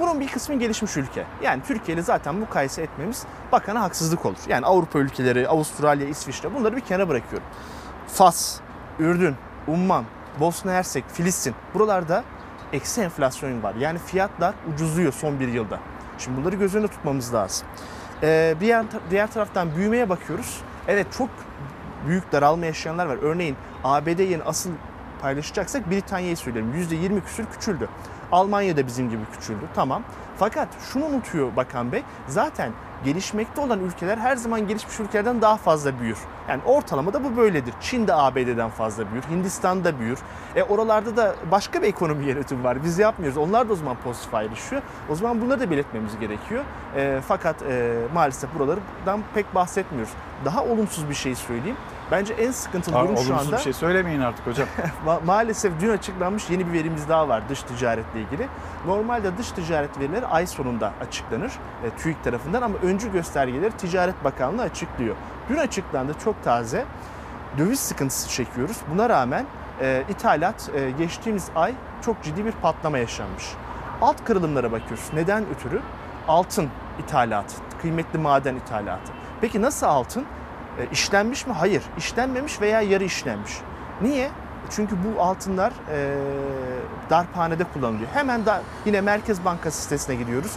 Bunun 0.01 0.20
bir 0.20 0.28
kısmı 0.28 0.59
gelişmiş 0.59 0.97
ülke. 0.97 1.24
Yani 1.43 1.62
Türkiye 1.62 1.94
ile 1.94 2.02
zaten 2.02 2.35
mukayese 2.35 2.82
etmemiz 2.82 3.27
bakana 3.52 3.82
haksızlık 3.82 4.27
olur. 4.27 4.39
Yani 4.48 4.66
Avrupa 4.66 4.98
ülkeleri, 4.98 5.48
Avustralya, 5.48 6.09
İsviçre 6.09 6.55
bunları 6.55 6.77
bir 6.77 6.81
kenara 6.81 7.09
bırakıyorum. 7.09 7.48
Fas, 8.09 8.60
Ürdün, 8.98 9.35
Umman, 9.66 10.05
Bosna 10.40 10.72
Hersek, 10.72 11.05
Filistin 11.12 11.55
buralarda 11.74 12.24
eksi 12.72 13.01
enflasyon 13.01 13.62
var. 13.62 13.74
Yani 13.74 13.98
fiyatlar 13.98 14.55
ucuzluyor 14.74 15.12
son 15.12 15.40
bir 15.40 15.48
yılda. 15.48 15.78
Şimdi 16.18 16.40
bunları 16.40 16.56
göz 16.56 16.74
önünde 16.74 16.89
tutmamız 16.89 17.35
lazım. 17.35 17.68
Ee, 18.22 18.55
bir 18.60 18.66
yan, 18.66 18.86
diğer 19.10 19.32
taraftan 19.32 19.77
büyümeye 19.77 20.09
bakıyoruz. 20.09 20.60
Evet 20.89 21.06
çok 21.18 21.28
büyük 22.06 22.32
daralma 22.32 22.66
yaşayanlar 22.66 23.06
var. 23.06 23.18
Örneğin 23.22 23.56
ABD 23.85 24.18
yeni 24.18 24.43
asıl 24.43 24.70
paylaşacaksak 25.22 25.90
Britanya'yı 25.90 26.36
söylerim. 26.36 26.74
%20 26.74 27.20
küsür 27.20 27.47
küçüldü. 27.47 27.88
Almanya 28.32 28.76
da 28.76 28.86
bizim 28.86 29.10
gibi 29.10 29.22
küçüldü. 29.32 29.64
Tamam. 29.74 30.02
Fakat 30.38 30.68
şunu 30.92 31.05
unutuyor 31.05 31.56
Bakan 31.56 31.92
Bey. 31.92 32.02
Zaten 32.28 32.72
gelişmekte 33.05 33.60
olan 33.60 33.80
ülkeler 33.80 34.18
her 34.18 34.36
zaman 34.36 34.68
gelişmiş 34.68 35.01
ülkelerden 35.01 35.42
daha 35.42 35.56
fazla 35.56 36.01
büyür. 36.01 36.18
Yani 36.48 36.62
ortalamada 36.64 37.24
bu 37.24 37.36
böyledir. 37.36 37.74
Çin 37.80 38.06
de 38.06 38.14
ABD'den 38.14 38.70
fazla 38.70 39.12
büyür. 39.12 39.22
Hindistan 39.22 39.84
da 39.84 40.01
büyür. 40.01 40.18
E 40.56 40.62
oralarda 40.62 41.16
da 41.16 41.34
başka 41.51 41.82
bir 41.82 41.86
ekonomi 41.86 42.24
yönetimi 42.28 42.64
var. 42.64 42.84
Biz 42.84 42.98
yapmıyoruz. 42.98 43.38
Onlar 43.38 43.68
da 43.68 43.72
o 43.72 43.76
zaman 43.76 43.97
pozitif 44.05 44.34
ayrışıyor. 44.34 44.82
O 45.09 45.14
zaman 45.14 45.40
bunları 45.40 45.60
da 45.60 45.70
belirtmemiz 45.70 46.18
gerekiyor. 46.18 46.64
E, 46.97 47.20
fakat 47.28 47.62
e, 47.62 47.97
maalesef 48.14 48.55
buralardan 48.55 49.22
pek 49.34 49.55
bahsetmiyoruz. 49.55 50.12
Daha 50.44 50.64
olumsuz 50.64 51.09
bir 51.09 51.14
şey 51.14 51.34
söyleyeyim. 51.34 51.76
Bence 52.11 52.35
en 52.35 52.51
sıkıntılı 52.51 52.99
Aa, 52.99 53.05
durum 53.05 53.16
şu 53.19 53.37
anda... 53.37 53.53
bir 53.53 53.62
şey 53.62 53.73
söylemeyin 53.73 54.20
artık 54.20 54.47
hocam. 54.47 54.69
Ma- 55.07 55.24
maalesef 55.24 55.73
dün 55.81 55.89
açıklanmış 55.89 56.51
yeni 56.51 56.66
bir 56.66 56.73
verimiz 56.73 57.09
daha 57.09 57.28
var 57.28 57.43
dış 57.49 57.62
ticaretle 57.62 58.20
ilgili. 58.20 58.49
Normalde 58.87 59.39
dış 59.39 59.51
ticaret 59.51 59.99
verileri 60.01 60.27
ay 60.27 60.47
sonunda 60.47 60.93
açıklanır 61.01 61.53
e, 61.85 61.91
TÜİK 62.03 62.24
tarafından 62.24 62.62
ama 62.62 62.74
öncü 62.82 63.12
göstergeleri 63.12 63.73
Ticaret 63.73 64.24
Bakanlığı 64.24 64.62
açıklıyor. 64.62 65.16
Dün 65.49 65.57
açıklandı 65.57 66.15
çok 66.24 66.45
taze. 66.45 66.85
Döviz 67.59 67.81
sıkıntısı 67.81 68.28
çekiyoruz. 68.31 68.77
Buna 68.95 69.09
rağmen 69.09 69.47
e, 69.81 70.05
ithalat 70.09 70.70
e, 70.74 70.91
geçtiğimiz 70.91 71.49
ay 71.57 71.74
çok 72.05 72.23
ciddi 72.23 72.45
bir 72.45 72.53
patlama 72.53 72.99
yaşanmış. 72.99 73.45
Alt 74.01 74.24
kırılımlara 74.24 74.73
bakıyoruz. 74.73 75.05
Neden 75.15 75.45
ötürü? 75.55 75.81
Altın 76.28 76.69
ithalatı, 76.99 77.55
kıymetli 77.82 78.19
maden 78.19 78.55
ithalatı. 78.57 79.12
Peki 79.41 79.62
nasıl 79.62 79.87
altın? 79.87 80.24
E, 80.81 80.89
işlenmiş 80.93 81.47
mi? 81.47 81.52
Hayır. 81.52 81.82
İşlenmemiş 81.98 82.61
veya 82.61 82.81
yarı 82.81 83.05
işlenmiş. 83.05 83.52
Niye? 84.02 84.31
Çünkü 84.70 84.97
bu 85.05 85.23
altınlar 85.23 85.73
e, 85.93 86.16
darphanede 87.11 87.65
kullanılıyor. 87.65 88.09
Hemen 88.12 88.47
da 88.47 88.62
yine 88.85 89.01
Merkez 89.01 89.44
Bankası 89.44 89.82
sitesine 89.82 90.16
gidiyoruz. 90.16 90.52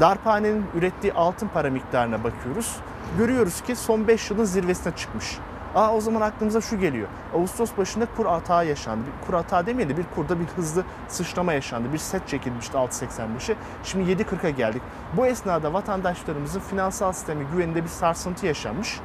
Darphanenin 0.00 0.64
ürettiği 0.74 1.12
altın 1.12 1.48
para 1.48 1.70
miktarına 1.70 2.24
bakıyoruz. 2.24 2.76
Görüyoruz 3.18 3.60
ki 3.60 3.76
son 3.76 4.08
5 4.08 4.30
yılın 4.30 4.44
zirvesine 4.44 4.96
çıkmış. 4.96 5.38
Aa 5.74 5.94
o 5.94 6.00
zaman 6.00 6.20
aklımıza 6.20 6.60
şu 6.60 6.78
geliyor. 6.78 7.08
Ağustos 7.34 7.70
başında 7.78 8.06
kur 8.16 8.26
hata 8.26 8.62
yaşandı. 8.62 9.04
Bir 9.06 9.26
kur 9.26 9.34
hata 9.34 9.66
demeyelim 9.66 9.96
de 9.96 10.00
bir 10.00 10.06
kurda 10.14 10.40
bir 10.40 10.46
hızlı 10.46 10.84
sıçrama 11.08 11.52
yaşandı. 11.52 11.92
Bir 11.92 11.98
set 11.98 12.28
çekilmişti 12.28 12.76
6.85'e. 12.76 13.56
Şimdi 13.84 14.12
7.40'a 14.12 14.50
geldik. 14.50 14.82
Bu 15.16 15.26
esnada 15.26 15.72
vatandaşlarımızın 15.72 16.60
finansal 16.60 17.12
sistemi 17.12 17.44
güveninde 17.52 17.84
bir 17.84 17.88
sarsıntı 17.88 18.46
yaşanmış 18.46 19.00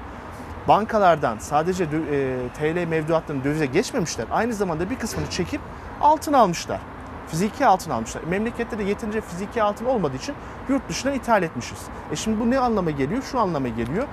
bankalardan 0.68 1.38
sadece 1.38 1.84
e, 1.84 1.88
TL 2.58 2.88
mevduatlarını 2.88 3.44
dövize 3.44 3.66
geçmemişler. 3.66 4.26
Aynı 4.32 4.54
zamanda 4.54 4.90
bir 4.90 4.96
kısmını 4.96 5.30
çekip 5.30 5.62
altın 6.02 6.34
almışlar. 6.34 6.80
Fiziki 7.28 7.66
altın 7.66 7.92
almışlar. 7.92 8.24
Memlekette 8.24 8.78
de 8.78 8.84
yeterince 8.84 9.22
fiziki 9.22 9.64
altın 9.64 9.86
olmadığı 9.86 10.16
için 10.16 10.36
yurt 10.70 10.90
dışına 10.90 11.14
ithal 11.14 11.44
etmişiz. 11.44 11.80
E 12.12 12.16
şimdi 12.16 12.40
bu 12.40 12.52
ne 12.52 12.60
anlama 12.60 12.92
geliyor? 12.92 13.22
Şu 13.32 13.40
anlama 13.40 13.68
geliyor. 13.68 14.08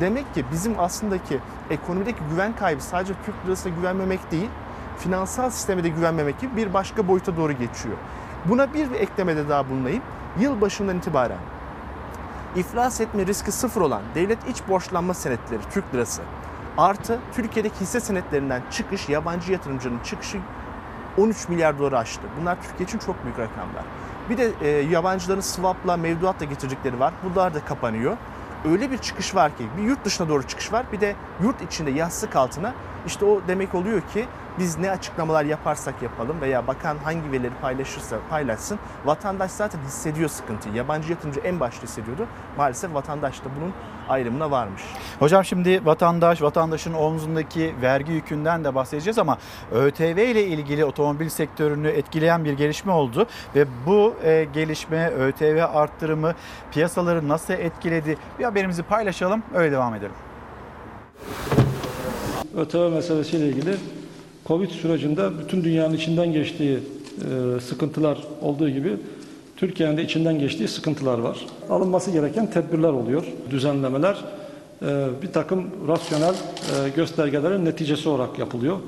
Demek 0.00 0.34
ki 0.34 0.44
bizim 0.52 0.80
aslındaki 0.80 1.38
ekonomideki 1.70 2.18
güven 2.30 2.56
kaybı 2.56 2.82
sadece 2.82 3.14
Türk 3.26 3.46
lirasına 3.46 3.74
güvenmemek 3.74 4.30
değil, 4.30 4.48
finansal 4.98 5.50
sisteme 5.50 5.84
de 5.84 5.88
güvenmemek 5.88 6.40
gibi 6.40 6.56
bir 6.56 6.74
başka 6.74 7.08
boyuta 7.08 7.36
doğru 7.36 7.52
geçiyor. 7.52 7.96
Buna 8.44 8.74
bir 8.74 8.90
eklemede 8.90 9.48
daha 9.48 9.70
bulunayım. 9.70 10.02
Yıl 10.40 10.60
başından 10.60 10.98
itibaren 10.98 11.38
iflas 12.56 13.00
etme 13.00 13.26
riski 13.26 13.52
sıfır 13.52 13.80
olan 13.80 14.02
devlet 14.14 14.48
iç 14.48 14.56
borçlanma 14.68 15.14
senetleri 15.14 15.60
Türk 15.70 15.94
lirası 15.94 16.22
artı 16.78 17.18
Türkiye'deki 17.34 17.80
hisse 17.80 18.00
senetlerinden 18.00 18.62
çıkış 18.70 19.08
yabancı 19.08 19.52
yatırımcının 19.52 19.98
çıkışı 19.98 20.38
13 21.18 21.48
milyar 21.48 21.78
doları 21.78 21.98
aştı. 21.98 22.22
Bunlar 22.40 22.62
Türkiye 22.62 22.86
için 22.86 22.98
çok 22.98 23.24
büyük 23.24 23.38
rakamlar. 23.38 23.84
Bir 24.30 24.38
de 24.38 24.50
e, 24.60 24.68
yabancıların 24.68 25.40
swapla, 25.40 25.96
mevduatla 25.96 26.46
getirdikleri 26.46 27.00
var. 27.00 27.12
Bunlar 27.24 27.54
da 27.54 27.64
kapanıyor. 27.64 28.16
Öyle 28.64 28.90
bir 28.90 28.98
çıkış 28.98 29.34
var 29.34 29.56
ki 29.56 29.66
bir 29.76 29.82
yurt 29.82 30.04
dışına 30.04 30.28
doğru 30.28 30.42
çıkış 30.42 30.72
var. 30.72 30.86
Bir 30.92 31.00
de 31.00 31.16
yurt 31.42 31.62
içinde 31.62 31.90
yastık 31.90 32.36
altına 32.36 32.74
işte 33.06 33.24
o 33.24 33.40
demek 33.48 33.74
oluyor 33.74 34.00
ki 34.00 34.26
biz 34.58 34.78
ne 34.78 34.90
açıklamalar 34.90 35.44
yaparsak 35.44 36.02
yapalım 36.02 36.40
veya 36.40 36.66
bakan 36.66 36.96
hangi 37.04 37.32
verileri 37.32 37.52
paylaşırsa 37.62 38.16
paylaşsın 38.30 38.78
vatandaş 39.04 39.50
zaten 39.50 39.78
hissediyor 39.86 40.28
sıkıntıyı. 40.28 40.74
Yabancı 40.74 41.10
yatırımcı 41.10 41.40
en 41.40 41.60
başta 41.60 41.82
hissediyordu. 41.82 42.26
Maalesef 42.56 42.94
vatandaş 42.94 43.44
da 43.44 43.48
bunun 43.60 43.72
ayrımına 44.08 44.50
varmış. 44.50 44.82
Hocam 45.18 45.44
şimdi 45.44 45.86
vatandaş, 45.86 46.42
vatandaşın 46.42 46.92
omzundaki 46.92 47.74
vergi 47.82 48.12
yükünden 48.12 48.64
de 48.64 48.74
bahsedeceğiz 48.74 49.18
ama 49.18 49.38
ÖTV 49.72 50.18
ile 50.18 50.44
ilgili 50.44 50.84
otomobil 50.84 51.28
sektörünü 51.28 51.88
etkileyen 51.88 52.44
bir 52.44 52.52
gelişme 52.52 52.92
oldu 52.92 53.26
ve 53.54 53.66
bu 53.86 54.14
e, 54.24 54.46
gelişme, 54.52 55.10
ÖTV 55.10 55.64
arttırımı 55.74 56.34
piyasaları 56.72 57.28
nasıl 57.28 57.54
etkiledi? 57.54 58.16
Bir 58.38 58.44
haberimizi 58.44 58.82
paylaşalım, 58.82 59.42
öyle 59.54 59.72
devam 59.72 59.94
edelim. 59.94 60.14
ÖTV 62.56 62.90
meselesiyle 62.90 63.48
ilgili 63.48 63.74
Covid 64.46 64.70
sürecinde 64.70 65.38
bütün 65.38 65.64
dünyanın 65.64 65.94
içinden 65.94 66.32
geçtiği 66.32 66.78
e, 66.78 67.60
sıkıntılar 67.60 68.18
olduğu 68.40 68.68
gibi 68.68 68.96
Türkiye'nin 69.56 69.96
de 69.96 70.02
içinden 70.02 70.38
geçtiği 70.38 70.68
sıkıntılar 70.68 71.18
var. 71.18 71.46
Alınması 71.70 72.10
gereken 72.10 72.50
tedbirler 72.50 72.88
oluyor, 72.88 73.24
düzenlemeler 73.50 74.24
e, 74.82 75.08
bir 75.22 75.32
takım 75.32 75.70
rasyonel 75.88 76.34
e, 76.34 76.88
göstergelerin 76.96 77.64
neticesi 77.64 78.08
olarak 78.08 78.38
yapılıyor. 78.38 78.78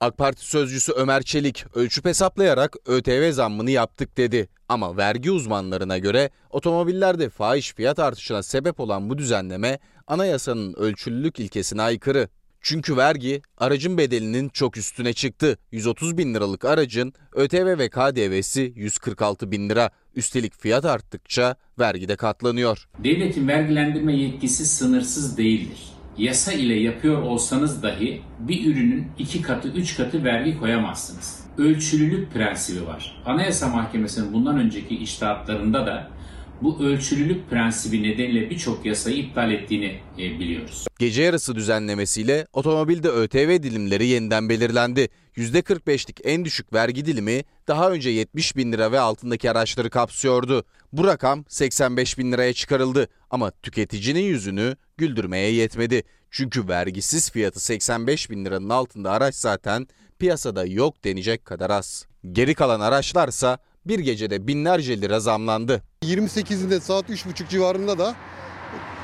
AK 0.00 0.18
Parti 0.18 0.44
sözcüsü 0.44 0.92
Ömer 0.92 1.22
Çelik 1.22 1.64
ölçüp 1.74 2.04
hesaplayarak 2.04 2.76
ÖTV 2.86 3.32
zammını 3.32 3.70
yaptık 3.70 4.16
dedi. 4.16 4.48
Ama 4.68 4.96
vergi 4.96 5.30
uzmanlarına 5.30 5.98
göre 5.98 6.30
otomobillerde 6.50 7.28
fahiş 7.28 7.74
fiyat 7.74 7.98
artışına 7.98 8.42
sebep 8.42 8.80
olan 8.80 9.10
bu 9.10 9.18
düzenleme 9.18 9.78
anayasanın 10.06 10.74
ölçülülük 10.74 11.40
ilkesine 11.40 11.82
aykırı. 11.82 12.28
Çünkü 12.66 12.96
vergi 12.96 13.42
aracın 13.58 13.98
bedelinin 13.98 14.48
çok 14.48 14.76
üstüne 14.76 15.12
çıktı. 15.12 15.58
130 15.72 16.18
bin 16.18 16.34
liralık 16.34 16.64
aracın 16.64 17.12
ÖTV 17.32 17.78
ve 17.78 17.88
KDV'si 17.88 18.72
146 18.76 19.50
bin 19.50 19.68
lira. 19.68 19.90
Üstelik 20.14 20.60
fiyat 20.60 20.84
arttıkça 20.84 21.56
vergi 21.78 22.08
de 22.08 22.16
katlanıyor. 22.16 22.88
Devletin 22.98 23.48
vergilendirme 23.48 24.16
yetkisi 24.16 24.66
sınırsız 24.66 25.38
değildir. 25.38 25.78
Yasa 26.18 26.52
ile 26.52 26.74
yapıyor 26.74 27.22
olsanız 27.22 27.82
dahi 27.82 28.22
bir 28.38 28.72
ürünün 28.72 29.06
iki 29.18 29.42
katı, 29.42 29.68
üç 29.68 29.96
katı 29.96 30.24
vergi 30.24 30.58
koyamazsınız. 30.58 31.40
Ölçülülük 31.58 32.32
prensibi 32.32 32.86
var. 32.86 33.22
Anayasa 33.26 33.68
Mahkemesi'nin 33.68 34.32
bundan 34.32 34.58
önceki 34.58 34.96
iştahatlarında 34.96 35.86
da 35.86 36.13
bu 36.62 36.84
ölçülülük 36.84 37.50
prensibi 37.50 38.02
nedeniyle 38.02 38.50
birçok 38.50 38.86
yasayı 38.86 39.16
iptal 39.16 39.52
ettiğini 39.52 40.00
e, 40.18 40.18
biliyoruz. 40.18 40.86
Gece 40.98 41.22
yarısı 41.22 41.54
düzenlemesiyle 41.54 42.46
otomobilde 42.52 43.08
ÖTV 43.08 43.62
dilimleri 43.62 44.06
yeniden 44.06 44.48
belirlendi. 44.48 45.08
%45'lik 45.36 46.20
en 46.24 46.44
düşük 46.44 46.72
vergi 46.72 47.06
dilimi 47.06 47.42
daha 47.68 47.90
önce 47.90 48.10
70 48.10 48.56
bin 48.56 48.72
lira 48.72 48.92
ve 48.92 49.00
altındaki 49.00 49.50
araçları 49.50 49.90
kapsıyordu. 49.90 50.64
Bu 50.92 51.06
rakam 51.06 51.44
85 51.48 52.18
bin 52.18 52.32
liraya 52.32 52.52
çıkarıldı 52.52 53.08
ama 53.30 53.50
tüketicinin 53.50 54.22
yüzünü 54.22 54.76
güldürmeye 54.96 55.52
yetmedi. 55.52 56.02
Çünkü 56.30 56.68
vergisiz 56.68 57.30
fiyatı 57.30 57.60
85 57.60 58.30
bin 58.30 58.44
liranın 58.44 58.68
altında 58.68 59.10
araç 59.10 59.34
zaten 59.34 59.86
piyasada 60.18 60.66
yok 60.66 61.04
denecek 61.04 61.44
kadar 61.44 61.70
az. 61.70 62.06
Geri 62.32 62.54
kalan 62.54 62.80
araçlarsa 62.80 63.58
bir 63.86 63.98
gecede 63.98 64.48
binlerce 64.48 65.00
lira 65.00 65.20
zamlandı. 65.20 65.82
28'inde 66.04 66.80
saat 66.80 67.10
3.30 67.10 67.48
civarında 67.48 67.98
da 67.98 68.14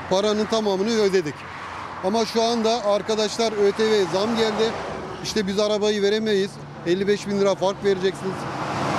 paranın 0.09 0.45
tamamını 0.45 1.01
ödedik. 1.01 1.33
Ama 2.03 2.25
şu 2.25 2.41
anda 2.41 2.85
arkadaşlar 2.85 3.51
ÖTV 3.53 4.11
zam 4.13 4.35
geldi. 4.37 4.71
İşte 5.23 5.47
biz 5.47 5.59
arabayı 5.59 6.01
veremeyiz. 6.01 6.51
55 6.87 7.27
bin 7.27 7.39
lira 7.39 7.55
fark 7.55 7.83
vereceksiniz. 7.83 8.35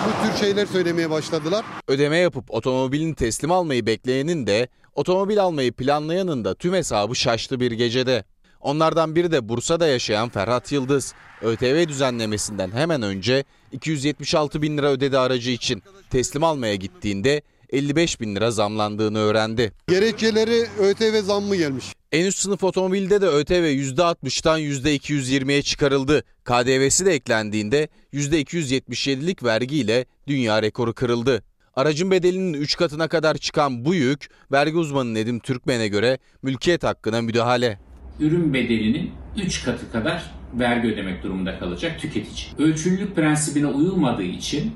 Bu 0.06 0.26
tür 0.28 0.38
şeyler 0.38 0.66
söylemeye 0.66 1.10
başladılar. 1.10 1.64
Ödeme 1.88 2.16
yapıp 2.16 2.50
otomobilini 2.50 3.14
teslim 3.14 3.52
almayı 3.52 3.86
bekleyenin 3.86 4.46
de 4.46 4.68
otomobil 4.94 5.42
almayı 5.42 5.72
planlayanın 5.72 6.44
da 6.44 6.54
tüm 6.54 6.74
hesabı 6.74 7.16
şaştı 7.16 7.60
bir 7.60 7.72
gecede. 7.72 8.24
Onlardan 8.62 9.16
biri 9.16 9.32
de 9.32 9.48
Bursa'da 9.48 9.86
yaşayan 9.86 10.28
Ferhat 10.28 10.72
Yıldız. 10.72 11.14
ÖTV 11.42 11.88
düzenlemesinden 11.88 12.70
hemen 12.70 13.02
önce 13.02 13.44
276 13.72 14.62
bin 14.62 14.78
lira 14.78 14.90
ödedi 14.90 15.18
aracı 15.18 15.50
için. 15.50 15.82
Teslim 16.10 16.44
almaya 16.44 16.74
gittiğinde 16.74 17.42
55 17.72 18.20
bin 18.20 18.36
lira 18.36 18.50
zamlandığını 18.50 19.18
öğrendi. 19.18 19.72
Gerekçeleri 19.88 20.66
ÖTV 20.78 21.22
zammı 21.22 21.56
gelmiş. 21.56 21.84
En 22.12 22.26
üst 22.26 22.38
sınıf 22.38 22.64
otomobilde 22.64 23.20
de 23.20 23.26
ÖTV 23.26 23.52
%60'tan 23.52 24.60
%220'ye 24.60 25.62
çıkarıldı. 25.62 26.24
KDV'si 26.44 27.06
de 27.06 27.12
eklendiğinde 27.12 27.88
%277'lik 28.12 29.44
vergiyle 29.44 30.06
dünya 30.26 30.62
rekoru 30.62 30.94
kırıldı. 30.94 31.42
Aracın 31.74 32.10
bedelinin 32.10 32.52
3 32.52 32.76
katına 32.76 33.08
kadar 33.08 33.38
çıkan 33.38 33.84
bu 33.84 33.94
yük 33.94 34.28
vergi 34.52 34.76
uzmanı 34.76 35.14
Nedim 35.14 35.38
Türkmen'e 35.38 35.88
göre 35.88 36.18
mülkiyet 36.42 36.84
hakkına 36.84 37.22
müdahale. 37.22 37.91
Ürün 38.20 38.54
bedelinin 38.54 39.10
3 39.36 39.64
katı 39.64 39.92
kadar 39.92 40.30
vergi 40.54 40.88
ödemek 40.88 41.22
durumunda 41.22 41.58
kalacak 41.58 42.00
tüketici. 42.00 42.46
Ölçülülük 42.58 43.16
prensibine 43.16 43.66
uyulmadığı 43.66 44.22
için 44.22 44.72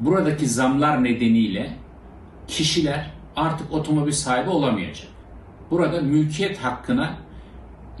buradaki 0.00 0.48
zamlar 0.48 1.04
nedeniyle 1.04 1.76
kişiler 2.48 3.10
artık 3.36 3.72
otomobil 3.72 4.12
sahibi 4.12 4.50
olamayacak. 4.50 5.06
Burada 5.70 6.00
mülkiyet 6.00 6.58
hakkına 6.58 7.16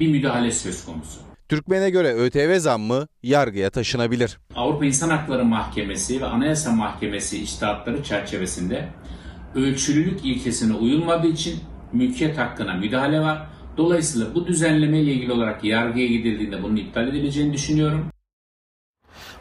bir 0.00 0.08
müdahale 0.08 0.50
söz 0.50 0.84
konusu. 0.84 1.20
Türkmen'e 1.48 1.90
göre 1.90 2.14
ÖTV 2.14 2.58
zammı 2.58 3.08
yargıya 3.22 3.70
taşınabilir. 3.70 4.38
Avrupa 4.56 4.84
İnsan 4.84 5.10
Hakları 5.10 5.44
Mahkemesi 5.44 6.20
ve 6.20 6.26
Anayasa 6.26 6.72
Mahkemesi 6.72 7.42
iştahatları 7.42 8.02
çerçevesinde 8.02 8.88
ölçülülük 9.54 10.24
ilkesine 10.24 10.74
uyulmadığı 10.74 11.26
için 11.26 11.60
mülkiyet 11.94 12.38
hakkına 12.38 12.74
müdahale 12.74 13.20
var. 13.20 13.46
Dolayısıyla 13.76 14.34
bu 14.34 14.46
düzenleme 14.46 15.00
ile 15.00 15.12
ilgili 15.12 15.32
olarak 15.32 15.64
yargıya 15.64 16.06
gidildiğinde 16.06 16.62
bunun 16.62 16.76
iptal 16.76 17.08
edileceğini 17.08 17.52
düşünüyorum. 17.52 18.13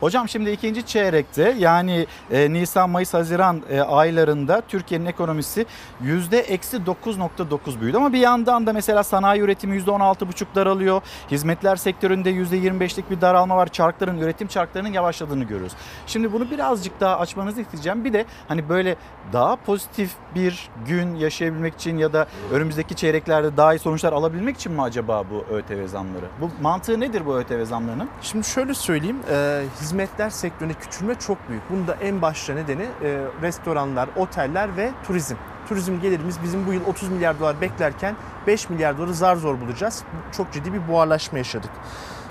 Hocam 0.04 0.30
şimdi 0.30 0.52
ikinci 0.52 0.86
çeyrekte 0.86 1.56
yani 1.60 2.08
e, 2.32 2.54
Nisan, 2.54 2.90
Mayıs, 2.90 3.14
Haziran 3.14 3.62
e, 3.70 3.82
aylarında 3.82 4.62
Türkiye'nin 4.68 5.06
ekonomisi 5.06 5.66
yüzde 6.02 6.40
eksi 6.40 6.78
9.9 6.78 7.82
büyüdü. 7.82 7.98
Ama 7.98 8.14
bir 8.14 8.20
yandan 8.20 8.68
da 8.68 8.74
mesela 8.74 9.04
sanayi 9.04 9.42
üretimi 9.42 9.76
yüzde 9.76 9.92
16.5 9.92 10.46
daralıyor. 10.56 11.02
Hizmetler 11.32 11.76
sektöründe 11.76 12.30
yüzde 12.30 12.58
25'lik 12.58 13.10
bir 13.10 13.22
daralma 13.22 13.58
var. 13.58 13.68
Çarkların, 13.68 14.18
üretim 14.18 14.48
çarklarının 14.48 14.94
yavaşladığını 14.94 15.44
görüyoruz. 15.44 15.74
Şimdi 16.08 16.34
bunu 16.34 16.52
birazcık 16.52 17.00
daha 17.00 17.20
açmanızı 17.20 17.62
isteyeceğim. 17.62 18.06
Bir 18.06 18.14
de 18.14 18.26
hani 18.48 18.70
böyle 18.70 18.96
daha 19.34 19.56
pozitif 19.56 20.12
bir 20.36 20.70
gün 20.88 21.16
yaşayabilmek 21.16 21.76
için 21.76 21.98
ya 21.98 22.14
da 22.14 22.28
önümüzdeki 22.52 22.96
çeyreklerde 22.96 23.58
daha 23.58 23.76
iyi 23.76 23.80
sonuçlar 23.80 24.14
alabilmek 24.14 24.56
için 24.56 24.72
mi 24.72 24.82
acaba 24.82 25.24
bu 25.32 25.56
ÖTV 25.56 25.88
zamları? 25.88 26.26
Bu 26.42 26.50
mantığı 26.62 27.00
nedir 27.00 27.26
bu 27.26 27.36
ÖTV 27.38 27.66
zamlarının? 27.66 28.10
Şimdi 28.22 28.48
şöyle 28.48 28.74
söyleyeyim, 28.74 29.20
e, 29.32 29.64
hizmetler 29.94 30.30
sektöründe 30.30 30.74
küçülme 30.74 31.16
çok 31.16 31.50
büyük. 31.50 31.64
Bunun 31.70 31.88
da 31.88 31.96
en 32.02 32.22
başta 32.22 32.54
nedeni 32.54 32.84
e, 32.84 33.22
restoranlar, 33.42 34.10
oteller 34.16 34.78
ve 34.78 34.92
turizm. 35.08 35.36
Turizm 35.70 36.02
gelirimiz 36.02 36.44
bizim 36.44 36.68
bu 36.68 36.74
yıl 36.74 36.86
30 36.86 37.10
milyar 37.10 37.40
dolar 37.40 37.62
beklerken 37.62 38.16
5 38.48 38.70
milyar 38.70 38.98
doları 38.98 39.14
zar 39.14 39.36
zor 39.36 39.62
bulacağız. 39.62 40.04
Çok 40.38 40.52
ciddi 40.54 40.74
bir 40.74 40.88
buharlaşma 40.88 41.38
yaşadık. 41.38 41.72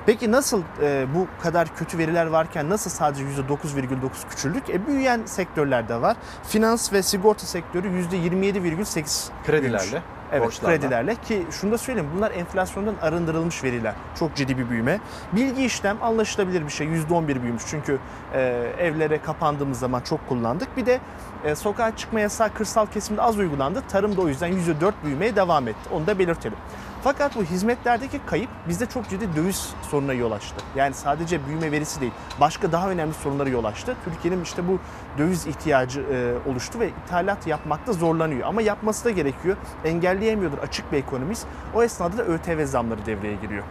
Peki 0.06 0.32
nasıl 0.32 0.62
e, 0.82 1.06
bu 1.14 1.26
kadar 1.42 1.76
kötü 1.76 1.98
veriler 1.98 2.26
varken 2.26 2.70
nasıl 2.70 2.90
sadece 2.90 3.24
%9,9 3.24 4.28
küçüldük? 4.30 4.70
E, 4.70 4.86
büyüyen 4.86 5.20
sektörler 5.24 5.88
de 5.88 6.00
var. 6.00 6.16
Finans 6.42 6.92
ve 6.92 7.02
sigorta 7.02 7.46
sektörü 7.46 7.88
%27,8 7.88 9.30
Kredilerle. 9.46 10.02
Evet 10.32 10.44
borçlarla. 10.44 10.76
kredilerle 10.76 11.14
ki 11.14 11.46
şunu 11.50 11.72
da 11.72 11.78
söyleyeyim 11.78 12.10
bunlar 12.16 12.30
enflasyondan 12.30 12.94
arındırılmış 13.02 13.64
veriler. 13.64 13.94
Çok 14.18 14.36
ciddi 14.36 14.58
bir 14.58 14.70
büyüme. 14.70 15.00
Bilgi 15.32 15.64
işlem 15.64 16.02
anlaşılabilir 16.02 16.64
bir 16.64 16.70
şey. 16.70 16.86
%11 16.86 17.42
büyümüş 17.42 17.62
çünkü 17.70 17.98
e, 18.34 18.40
evlere 18.78 19.22
kapandığımız 19.22 19.78
zaman 19.78 20.00
çok 20.00 20.28
kullandık. 20.28 20.76
Bir 20.76 20.86
de 20.86 21.00
e, 21.44 21.54
sokağa 21.54 21.96
çıkma 21.96 22.20
yasağı 22.20 22.54
kırsal 22.54 22.86
kesimde 22.86 23.22
az 23.22 23.38
uygulandı. 23.38 23.82
Tarım 23.88 24.16
da 24.16 24.20
o 24.20 24.28
yüzden 24.28 24.52
%4 24.52 24.92
büyümeye 25.04 25.36
devam 25.36 25.68
etti. 25.68 25.88
Onu 25.92 26.06
da 26.06 26.18
belirtelim. 26.18 26.58
Fakat 27.02 27.36
bu 27.36 27.42
hizmetlerdeki 27.42 28.20
kayıp 28.26 28.50
bizde 28.68 28.86
çok 28.86 29.08
ciddi 29.08 29.36
döviz 29.36 29.70
sorununa 29.90 30.12
yol 30.12 30.32
açtı. 30.32 30.54
Yani 30.76 30.94
sadece 30.94 31.46
büyüme 31.46 31.72
verisi 31.72 32.00
değil, 32.00 32.12
başka 32.40 32.72
daha 32.72 32.90
önemli 32.90 33.14
sorunlara 33.14 33.48
yol 33.48 33.64
açtı. 33.64 33.96
Türkiye'nin 34.04 34.42
işte 34.42 34.68
bu 34.68 34.78
döviz 35.18 35.46
ihtiyacı 35.46 36.00
e, 36.00 36.50
oluştu 36.50 36.80
ve 36.80 36.88
ithalat 36.88 37.46
yapmakta 37.46 37.92
zorlanıyor. 37.92 38.48
Ama 38.48 38.62
yapması 38.62 39.04
da 39.04 39.10
gerekiyor. 39.10 39.56
Engelleyemiyordur 39.84 40.58
açık 40.58 40.92
bir 40.92 40.96
ekonomist. 40.96 41.46
O 41.74 41.82
esnada 41.82 42.18
da 42.18 42.22
ÖTV 42.22 42.66
zamları 42.66 43.06
devreye 43.06 43.34
giriyor. 43.34 43.64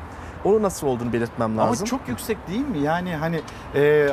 Onu 0.46 0.62
nasıl 0.62 0.88
olduğunu 0.88 1.14
belirtmem 1.14 1.58
lazım. 1.58 1.78
Ama 1.82 1.86
çok 1.86 2.08
yüksek 2.08 2.48
değil 2.48 2.68
mi? 2.68 2.80
Yani 2.80 3.16
hani 3.16 3.42
e, 3.76 4.08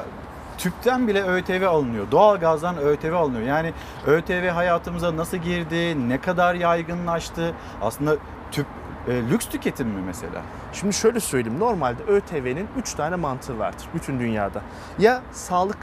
tüpten 0.58 1.08
bile 1.08 1.22
ÖTV 1.22 1.66
alınıyor. 1.66 2.10
Doğalgazdan 2.10 2.78
ÖTV 2.78 3.12
alınıyor. 3.12 3.42
Yani 3.42 3.72
ÖTV 4.06 4.48
hayatımıza 4.48 5.16
nasıl 5.16 5.36
girdi? 5.36 6.08
Ne 6.08 6.20
kadar 6.20 6.54
yaygınlaştı? 6.54 7.54
Aslında 7.82 8.16
tüp 8.52 8.66
e, 9.08 9.22
lüks 9.30 9.46
tüketim 9.46 9.88
mi 9.88 10.02
mesela? 10.06 10.42
Şimdi 10.72 10.94
şöyle 10.94 11.20
söyleyeyim. 11.20 11.60
Normalde 11.60 12.02
ÖTV'nin 12.02 12.68
3 12.78 12.94
tane 12.94 13.16
mantığı 13.16 13.58
vardır 13.58 13.88
bütün 13.94 14.20
dünyada. 14.20 14.62
Ya 14.98 15.22
sağlık 15.32 15.78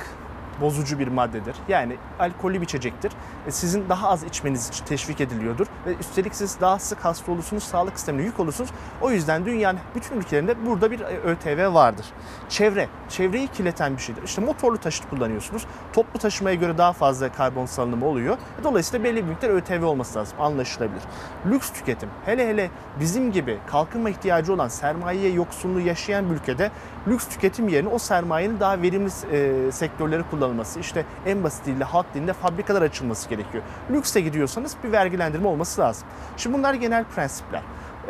bozucu 0.62 1.00
bir 1.00 1.08
maddedir. 1.08 1.56
Yani 1.68 1.98
alkollü 2.20 2.58
bir 2.62 2.66
içecektir. 2.66 3.12
E, 3.48 3.52
Sizin 3.52 3.90
daha 3.90 4.10
az 4.10 4.24
içmeniz 4.24 4.70
için 4.70 4.86
teşvik 4.86 5.22
ediliyordur. 5.22 5.68
Ve 5.86 5.96
üstelik 5.96 6.36
siz 6.36 6.62
daha 6.62 6.80
sık 6.80 7.06
hasta 7.06 7.32
olursunuz, 7.32 7.64
sağlık 7.64 7.94
sistemine 7.98 8.24
yük 8.26 8.40
olursunuz. 8.40 8.70
O 9.02 9.12
yüzden 9.12 9.46
dünyanın 9.46 9.80
bütün 9.96 10.18
ülkelerinde 10.18 10.66
burada 10.66 10.92
bir 10.92 11.00
e, 11.00 11.04
ÖTV 11.04 11.74
vardır. 11.74 12.06
Çevre, 12.50 12.88
çevreyi 13.10 13.48
kirleten 13.48 13.98
bir 13.98 14.02
şeydir. 14.02 14.24
İşte 14.24 14.42
motorlu 14.42 14.78
taşıt 14.78 15.10
kullanıyorsunuz. 15.10 15.66
Toplu 15.94 16.20
taşımaya 16.20 16.56
göre 16.56 16.78
daha 16.78 16.94
fazla 16.94 17.32
karbon 17.32 17.66
salınımı 17.66 18.06
oluyor. 18.06 18.38
Dolayısıyla 18.64 19.04
belli 19.04 19.16
bir 19.16 19.30
miktar 19.30 19.50
ÖTV 19.50 19.86
olması 19.86 20.20
lazım. 20.20 20.38
Anlaşılabilir. 20.42 21.02
Lüks 21.46 21.70
tüketim. 21.72 22.10
Hele 22.26 22.48
hele 22.48 22.70
bizim 23.00 23.32
gibi 23.32 23.58
kalkınma 23.68 24.10
ihtiyacı 24.10 24.54
olan 24.54 24.68
sermaye 24.68 25.32
yoksunluğu 25.32 25.80
yaşayan 25.80 26.30
bir 26.30 26.36
ülkede 26.36 26.72
lüks 27.08 27.28
tüketim 27.28 27.68
yerine 27.68 27.90
o 27.90 27.98
sermayenin 28.00 28.60
daha 28.60 28.82
verimli 28.82 29.10
e, 29.32 29.72
sektörlere 29.72 30.24
kullanılması, 30.46 30.80
işte 30.80 31.06
en 31.26 31.44
basitiyle 31.44 31.84
halk 31.84 32.14
dilinde 32.14 32.34
fabrikalar 32.34 32.82
açılması 32.82 33.30
gerekiyor. 33.30 33.64
Lükse 33.92 34.22
gidiyorsanız 34.22 34.76
bir 34.84 34.92
vergilendirme 34.92 35.48
olması 35.48 35.82
lazım. 35.82 36.08
Şimdi 36.38 36.58
bunlar 36.58 36.74
genel 36.74 37.04
prensipler. 37.04 37.62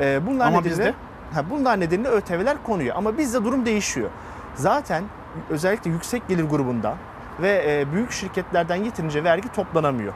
E, 0.01 0.27
bunlar 0.27 0.47
Ama 0.47 0.57
nedeniyle, 0.57 0.71
bizde? 0.71 0.93
ha, 1.33 1.49
bunlar 1.49 1.79
nedeniyle 1.79 2.09
ÖTV'ler 2.09 2.63
konuyor 2.63 2.95
ama 2.95 3.17
bizde 3.17 3.43
durum 3.43 3.65
değişiyor. 3.65 4.09
Zaten 4.55 5.03
özellikle 5.49 5.91
yüksek 5.91 6.27
gelir 6.27 6.43
grubundan 6.43 6.95
ve 7.41 7.63
e, 7.67 7.93
büyük 7.93 8.11
şirketlerden 8.11 8.75
yeterince 8.75 9.23
vergi 9.23 9.51
toplanamıyor. 9.51 10.13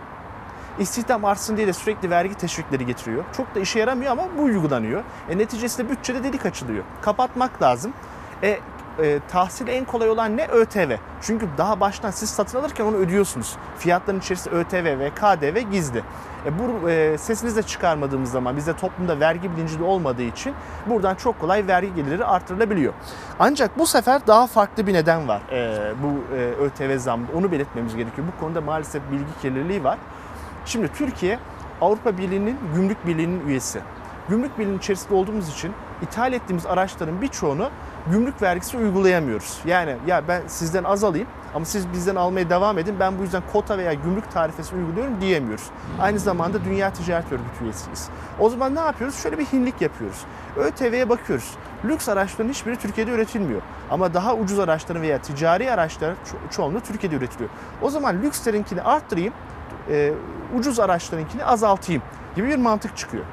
İstihdam 0.79 1.25
artsın 1.25 1.57
diye 1.57 1.67
de 1.67 1.73
sürekli 1.73 2.09
vergi 2.09 2.33
teşvikleri 2.35 2.85
getiriyor. 2.85 3.23
Çok 3.37 3.55
da 3.55 3.59
işe 3.59 3.79
yaramıyor 3.79 4.11
ama 4.11 4.23
bu 4.37 4.43
uygulanıyor. 4.43 5.03
E, 5.29 5.37
neticesinde 5.37 5.89
bütçede 5.89 6.23
delik 6.23 6.45
açılıyor. 6.45 6.83
Kapatmak 7.01 7.61
lazım. 7.61 7.93
E, 8.43 8.59
e, 9.03 9.19
tahsil 9.31 9.67
en 9.67 9.85
kolay 9.85 10.09
olan 10.09 10.37
ne? 10.37 10.47
ÖTV. 10.47 10.95
Çünkü 11.21 11.47
daha 11.57 11.79
baştan 11.79 12.11
siz 12.11 12.29
satın 12.29 12.59
alırken 12.59 12.85
onu 12.85 12.95
ödüyorsunuz. 12.95 13.55
Fiyatların 13.77 14.19
içerisinde 14.19 14.55
ÖTV 14.55 14.99
ve 14.99 15.09
KDV 15.09 15.71
gizli. 15.71 16.03
E, 16.45 16.59
bu 16.59 16.89
e, 16.89 17.17
sesinizi 17.17 17.55
de 17.55 17.63
çıkarmadığımız 17.63 18.31
zaman 18.31 18.57
bizde 18.57 18.73
toplumda 18.73 19.19
vergi 19.19 19.55
bilinci 19.55 19.79
de 19.79 19.83
olmadığı 19.83 20.23
için 20.23 20.53
buradan 20.87 21.15
çok 21.15 21.39
kolay 21.39 21.67
vergi 21.67 21.95
geliri 21.95 22.25
artırılabiliyor. 22.25 22.93
Ancak 23.39 23.79
bu 23.79 23.87
sefer 23.87 24.27
daha 24.27 24.47
farklı 24.47 24.87
bir 24.87 24.93
neden 24.93 25.27
var 25.27 25.41
e, 25.51 25.93
bu 26.03 26.35
e, 26.35 26.37
ÖTV 26.37 26.97
zammında. 26.97 27.31
Onu 27.37 27.51
belirtmemiz 27.51 27.95
gerekiyor. 27.95 28.27
Bu 28.35 28.39
konuda 28.39 28.61
maalesef 28.61 29.01
bilgi 29.11 29.41
kirliliği 29.41 29.83
var. 29.83 29.97
Şimdi 30.65 30.87
Türkiye 30.93 31.39
Avrupa 31.81 32.17
Birliği'nin 32.17 32.57
Gümrük 32.75 33.07
Birliği'nin 33.07 33.47
üyesi. 33.47 33.79
Gümrük 34.29 34.59
Birliği'nin 34.59 34.77
içerisinde 34.77 35.13
olduğumuz 35.13 35.49
için 35.49 35.73
ithal 36.01 36.33
ettiğimiz 36.33 36.65
araçların 36.65 37.21
birçoğunu 37.21 37.69
gümrük 38.11 38.41
vergisi 38.41 38.77
uygulayamıyoruz. 38.77 39.57
Yani 39.65 39.95
ya 40.07 40.27
ben 40.27 40.41
sizden 40.47 40.83
az 40.83 41.03
alayım 41.03 41.27
ama 41.55 41.65
siz 41.65 41.93
bizden 41.93 42.15
almaya 42.15 42.49
devam 42.49 42.77
edin. 42.77 42.95
Ben 42.99 43.19
bu 43.19 43.23
yüzden 43.23 43.43
kota 43.53 43.77
veya 43.77 43.93
gümrük 43.93 44.31
tarifesi 44.31 44.75
uyguluyorum 44.75 45.21
diyemiyoruz. 45.21 45.63
Aynı 45.99 46.19
zamanda 46.19 46.63
Dünya 46.65 46.93
Ticaret 46.93 47.31
Örgütü 47.31 47.63
üyesiyiz. 47.63 48.09
O 48.39 48.49
zaman 48.49 48.75
ne 48.75 48.79
yapıyoruz? 48.79 49.15
Şöyle 49.23 49.37
bir 49.39 49.45
hinlik 49.45 49.81
yapıyoruz. 49.81 50.17
ÖTV'ye 50.57 51.09
bakıyoruz. 51.09 51.51
Lüks 51.85 52.09
araçların 52.09 52.49
hiçbiri 52.49 52.75
Türkiye'de 52.75 53.11
üretilmiyor. 53.11 53.61
Ama 53.91 54.13
daha 54.13 54.35
ucuz 54.35 54.59
araçların 54.59 55.01
veya 55.01 55.17
ticari 55.21 55.71
araçlar 55.71 56.09
ço- 56.11 56.51
çoğunluğu 56.55 56.79
Türkiye'de 56.81 57.15
üretiliyor. 57.15 57.49
O 57.81 57.89
zaman 57.89 58.21
lükslerinkini 58.21 58.81
arttırayım, 58.81 59.33
e, 59.91 60.11
ucuz 60.57 60.79
araçlarınkini 60.79 61.45
azaltayım 61.45 62.01
gibi 62.35 62.47
bir 62.47 62.57
mantık 62.57 62.97
çıkıyor. 62.97 63.23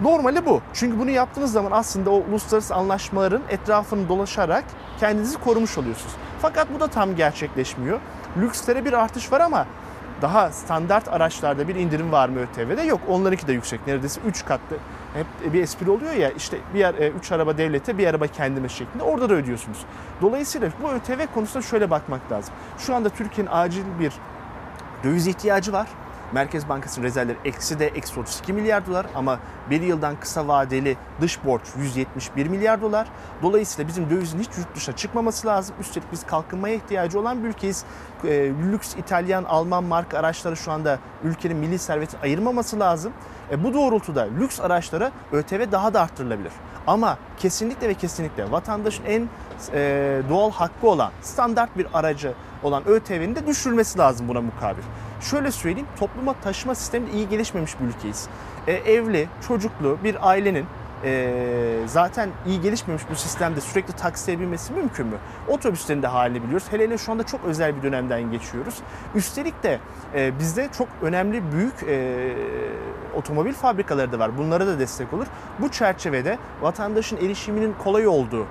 Normali 0.00 0.46
bu. 0.46 0.60
Çünkü 0.74 0.98
bunu 0.98 1.10
yaptığınız 1.10 1.52
zaman 1.52 1.70
aslında 1.72 2.10
o 2.10 2.22
uluslararası 2.30 2.74
anlaşmaların 2.74 3.42
etrafını 3.48 4.08
dolaşarak 4.08 4.64
kendinizi 5.00 5.40
korumuş 5.40 5.78
oluyorsunuz. 5.78 6.14
Fakat 6.42 6.74
bu 6.74 6.80
da 6.80 6.86
tam 6.86 7.16
gerçekleşmiyor. 7.16 8.00
Lükslere 8.36 8.84
bir 8.84 8.92
artış 8.92 9.32
var 9.32 9.40
ama 9.40 9.66
daha 10.22 10.52
standart 10.52 11.08
araçlarda 11.08 11.68
bir 11.68 11.74
indirim 11.74 12.12
var 12.12 12.28
mı 12.28 12.40
ÖTV'de? 12.40 12.82
Yok. 12.82 13.00
Onlarınki 13.08 13.46
de 13.46 13.52
yüksek. 13.52 13.86
Neredeyse 13.86 14.20
3 14.26 14.44
katlı. 14.44 14.76
Hep 15.14 15.52
bir 15.52 15.62
espri 15.62 15.90
oluyor 15.90 16.12
ya 16.12 16.30
işte 16.30 16.58
bir 16.74 16.78
yer 16.78 16.94
3 16.94 17.32
araba 17.32 17.58
devlete 17.58 17.98
bir 17.98 18.06
araba 18.06 18.26
kendime 18.26 18.68
şeklinde 18.68 19.04
orada 19.04 19.30
da 19.30 19.34
ödüyorsunuz. 19.34 19.78
Dolayısıyla 20.22 20.68
bu 20.82 20.90
ÖTV 20.90 21.26
konusunda 21.34 21.66
şöyle 21.66 21.90
bakmak 21.90 22.32
lazım. 22.32 22.54
Şu 22.78 22.94
anda 22.94 23.08
Türkiye'nin 23.08 23.50
acil 23.52 23.84
bir 24.00 24.12
döviz 25.04 25.26
ihtiyacı 25.26 25.72
var. 25.72 25.86
Merkez 26.32 26.68
Bankası'nın 26.68 27.04
rezervleri 27.06 27.38
eksi 27.44 27.78
de 27.78 27.86
eksi 27.86 28.20
32 28.20 28.52
milyar 28.52 28.86
dolar 28.86 29.06
ama 29.14 29.38
bir 29.70 29.80
yıldan 29.80 30.20
kısa 30.20 30.48
vadeli 30.48 30.96
dış 31.20 31.44
borç 31.44 31.62
171 31.78 32.46
milyar 32.46 32.82
dolar. 32.82 33.08
Dolayısıyla 33.42 33.88
bizim 33.88 34.10
dövizin 34.10 34.38
hiç 34.38 34.48
yurt 34.58 34.76
dışına 34.76 34.96
çıkmaması 34.96 35.46
lazım. 35.46 35.76
Üstelik 35.80 36.12
biz 36.12 36.26
kalkınmaya 36.26 36.74
ihtiyacı 36.74 37.20
olan 37.20 37.44
bir 37.44 37.48
ülkeyiz. 37.48 37.84
E, 38.24 38.50
lüks 38.72 38.94
İtalyan, 38.94 39.44
Alman 39.44 39.84
marka 39.84 40.18
araçları 40.18 40.56
şu 40.56 40.72
anda 40.72 40.98
ülkenin 41.24 41.56
milli 41.56 41.78
serveti 41.78 42.18
ayırmaması 42.18 42.80
lazım. 42.80 43.12
E, 43.50 43.64
bu 43.64 43.74
doğrultuda 43.74 44.28
lüks 44.40 44.60
araçlara 44.60 45.12
ÖTV 45.32 45.72
daha 45.72 45.94
da 45.94 46.00
arttırılabilir. 46.00 46.52
Ama 46.86 47.18
kesinlikle 47.38 47.88
ve 47.88 47.94
kesinlikle 47.94 48.50
vatandaşın 48.50 49.04
en 49.04 49.28
e, 49.72 50.22
doğal 50.30 50.50
hakkı 50.50 50.88
olan 50.88 51.10
standart 51.22 51.78
bir 51.78 51.86
aracı 51.94 52.32
olan 52.62 52.88
ÖTV'nin 52.88 53.34
de 53.34 53.46
düşürülmesi 53.46 53.98
lazım 53.98 54.28
buna 54.28 54.40
mukabil. 54.40 54.82
Şöyle 55.20 55.50
söyleyeyim 55.50 55.88
topluma 55.98 56.32
taşıma 56.32 56.74
sistemi 56.74 57.10
iyi 57.10 57.28
gelişmemiş 57.28 57.80
bir 57.80 57.84
ülkeyiz. 57.84 58.28
E, 58.66 58.72
evli, 58.72 59.28
çocuklu 59.48 59.98
bir 60.04 60.28
ailenin 60.28 60.66
e, 61.04 61.32
zaten 61.86 62.30
iyi 62.46 62.60
gelişmemiş 62.60 63.02
bu 63.10 63.14
sistemde 63.14 63.60
sürekli 63.60 63.92
taksiye 63.92 64.40
binmesi 64.40 64.72
mümkün 64.72 65.06
mü? 65.06 65.16
Otobüslerin 65.48 66.02
de 66.02 66.06
halini 66.06 66.42
biliyoruz. 66.42 66.66
Hele 66.70 66.84
hele 66.84 66.98
şu 66.98 67.12
anda 67.12 67.22
çok 67.22 67.44
özel 67.44 67.76
bir 67.76 67.82
dönemden 67.82 68.30
geçiyoruz. 68.30 68.74
Üstelik 69.14 69.62
de 69.62 69.78
e, 70.14 70.38
bizde 70.38 70.68
çok 70.78 70.88
önemli 71.02 71.52
büyük 71.52 71.82
e, 71.82 72.34
otomobil 73.16 73.52
fabrikaları 73.52 74.12
da 74.12 74.18
var. 74.18 74.38
Bunlara 74.38 74.66
da 74.66 74.78
destek 74.78 75.12
olur. 75.12 75.26
Bu 75.58 75.68
çerçevede 75.68 76.38
vatandaşın 76.62 77.16
erişiminin 77.16 77.74
kolay 77.84 78.06
olduğu, 78.06 78.46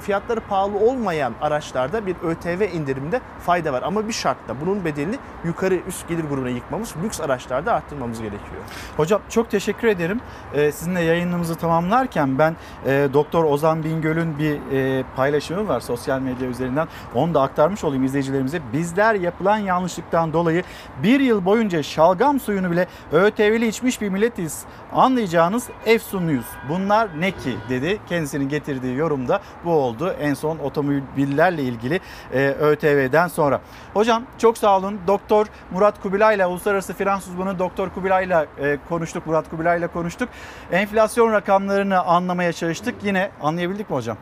fiyatları 0.00 0.40
pahalı 0.40 0.78
olmayan 0.78 1.34
araçlarda 1.40 2.06
bir 2.06 2.16
ÖTV 2.22 2.74
indiriminde 2.74 3.20
fayda 3.40 3.72
var. 3.72 3.82
Ama 3.82 4.08
bir 4.08 4.12
şartla 4.12 4.60
bunun 4.60 4.84
bedelini 4.84 5.18
yukarı 5.44 5.74
üst 5.88 6.08
gelir 6.08 6.24
grubuna 6.24 6.48
yıkmamız, 6.48 6.94
lüks 7.04 7.20
araçlarda 7.20 7.72
arttırmamız 7.74 8.18
gerekiyor. 8.18 8.62
Hocam 8.96 9.20
çok 9.28 9.50
teşekkür 9.50 9.88
ederim. 9.88 10.20
Ee, 10.54 10.72
sizinle 10.72 11.00
yayınımızı 11.00 11.54
tamamlarken 11.54 12.38
ben 12.38 12.56
e, 12.86 13.08
Doktor 13.12 13.44
Ozan 13.44 13.84
Bingöl'ün 13.84 14.38
bir 14.38 14.72
e, 14.72 15.04
paylaşımı 15.16 15.68
var 15.68 15.80
sosyal 15.80 16.20
medya 16.20 16.48
üzerinden. 16.48 16.88
Onu 17.14 17.34
da 17.34 17.42
aktarmış 17.42 17.84
olayım 17.84 18.04
izleyicilerimize. 18.04 18.60
Bizler 18.72 19.14
yapılan 19.14 19.58
yanlışlıktan 19.58 20.32
dolayı 20.32 20.62
bir 21.02 21.20
yıl 21.20 21.44
boyunca 21.44 21.82
şalgam 21.82 22.40
suyunu 22.40 22.70
bile 22.70 22.86
ÖTV'li 23.12 23.66
içmiş 23.66 24.00
bir 24.00 24.08
milletiz. 24.08 24.62
Anlayacağınız 24.92 25.68
efsunluyuz. 25.86 26.46
Bunlar 26.68 27.20
ne 27.20 27.30
ki 27.30 27.56
dedi. 27.68 27.98
Kendisinin 28.08 28.48
getirdiği 28.48 28.96
yorumda 28.96 29.40
bu 29.64 29.72
oldu. 29.72 30.14
En 30.20 30.34
son 30.34 30.58
otomobillerle 30.58 31.62
ilgili 31.62 32.00
e, 32.32 32.48
ÖTV'den 32.48 33.28
sonra. 33.28 33.60
Hocam 33.94 34.22
çok 34.38 34.58
sağ 34.58 34.78
olun. 34.78 35.00
Doktor 35.06 35.46
Murat 35.70 36.02
Kubilay'la 36.02 36.48
Uluslararası 36.48 36.94
Finans 36.94 37.26
Uzmanı 37.26 37.58
Doktor 37.58 37.88
Kubilay'la 37.88 38.46
e, 38.58 38.78
konuştuk. 38.88 39.26
Murat 39.26 39.50
Kubilay'la 39.50 39.88
konuştuk. 39.88 40.28
Enflasyon 40.72 41.32
rakamlarını 41.32 42.00
anlamaya 42.02 42.52
çalıştık. 42.52 42.94
Yine 43.02 43.30
anlayabildik 43.42 43.90
mi 43.90 43.96
hocam? 43.96 44.16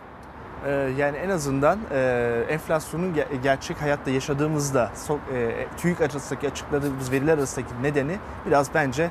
Ee, 0.67 0.71
yani 0.99 1.17
en 1.17 1.29
azından 1.31 1.79
e, 1.95 2.45
enflasyonun 2.49 3.15
ge- 3.15 3.43
gerçek 3.43 3.83
hayatta 3.83 4.11
yaşadığımızda 4.11 4.91
so- 5.09 5.19
e, 5.37 5.67
TÜİK 5.77 6.01
arasındaki 6.01 6.49
açıkladığımız 6.49 7.13
veriler 7.13 7.39
arasındaki 7.39 7.83
nedeni 7.83 8.17
biraz 8.47 8.75
bence 8.75 9.11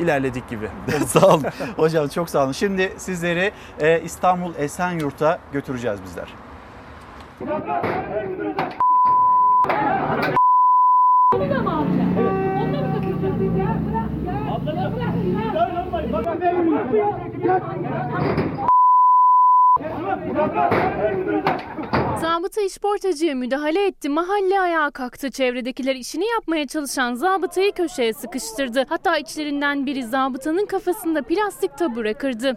ilerledik 0.00 0.48
gibi. 0.48 0.68
sağ 1.06 1.26
olun. 1.26 1.44
Hocam 1.76 2.08
çok 2.08 2.30
sağ 2.30 2.44
olun. 2.44 2.52
Şimdi 2.52 2.94
sizleri 2.96 3.52
e, 3.80 4.00
İstanbul 4.00 4.54
Esenyurt'a 4.58 5.38
götüreceğiz 5.52 6.00
bizler. 6.02 6.28
Onu 7.40 7.50
Zabıta 22.20 22.60
işportacıya 22.60 23.34
müdahale 23.34 23.86
etti. 23.86 24.08
Mahalle 24.08 24.60
ayağa 24.60 24.90
kalktı. 24.90 25.30
Çevredekiler 25.30 25.94
işini 25.94 26.24
yapmaya 26.26 26.66
çalışan 26.66 27.14
zabıtayı 27.14 27.72
köşeye 27.72 28.12
sıkıştırdı. 28.12 28.84
Hatta 28.88 29.18
içlerinden 29.18 29.86
biri 29.86 30.04
zabıtanın 30.04 30.66
kafasında 30.66 31.22
plastik 31.22 31.78
tabure 31.78 32.14
kırdı. 32.14 32.56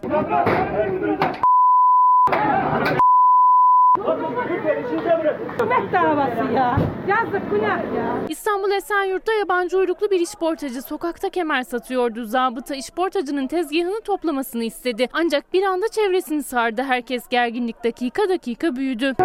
Hükümet 5.53 5.93
davası 5.93 6.53
ya. 6.55 6.77
Yazık 7.07 7.51
günah 7.51 7.77
ya. 7.77 8.15
İstanbul 8.29 8.71
Esenyurt'ta 8.71 9.33
yabancı 9.33 9.77
uyruklu 9.77 10.11
bir 10.11 10.19
işportacı 10.19 10.81
sokakta 10.81 11.29
kemer 11.29 11.63
satıyordu. 11.63 12.25
Zabıta 12.25 12.75
işportacının 12.75 13.47
tezgahını 13.47 14.01
toplamasını 14.01 14.63
istedi. 14.63 15.09
Ancak 15.13 15.53
bir 15.53 15.63
anda 15.63 15.87
çevresini 15.87 16.43
sardı. 16.43 16.83
Herkes 16.83 17.27
gerginlik 17.27 17.83
dakika 17.83 18.29
dakika 18.29 18.75
büyüdü. 18.75 19.15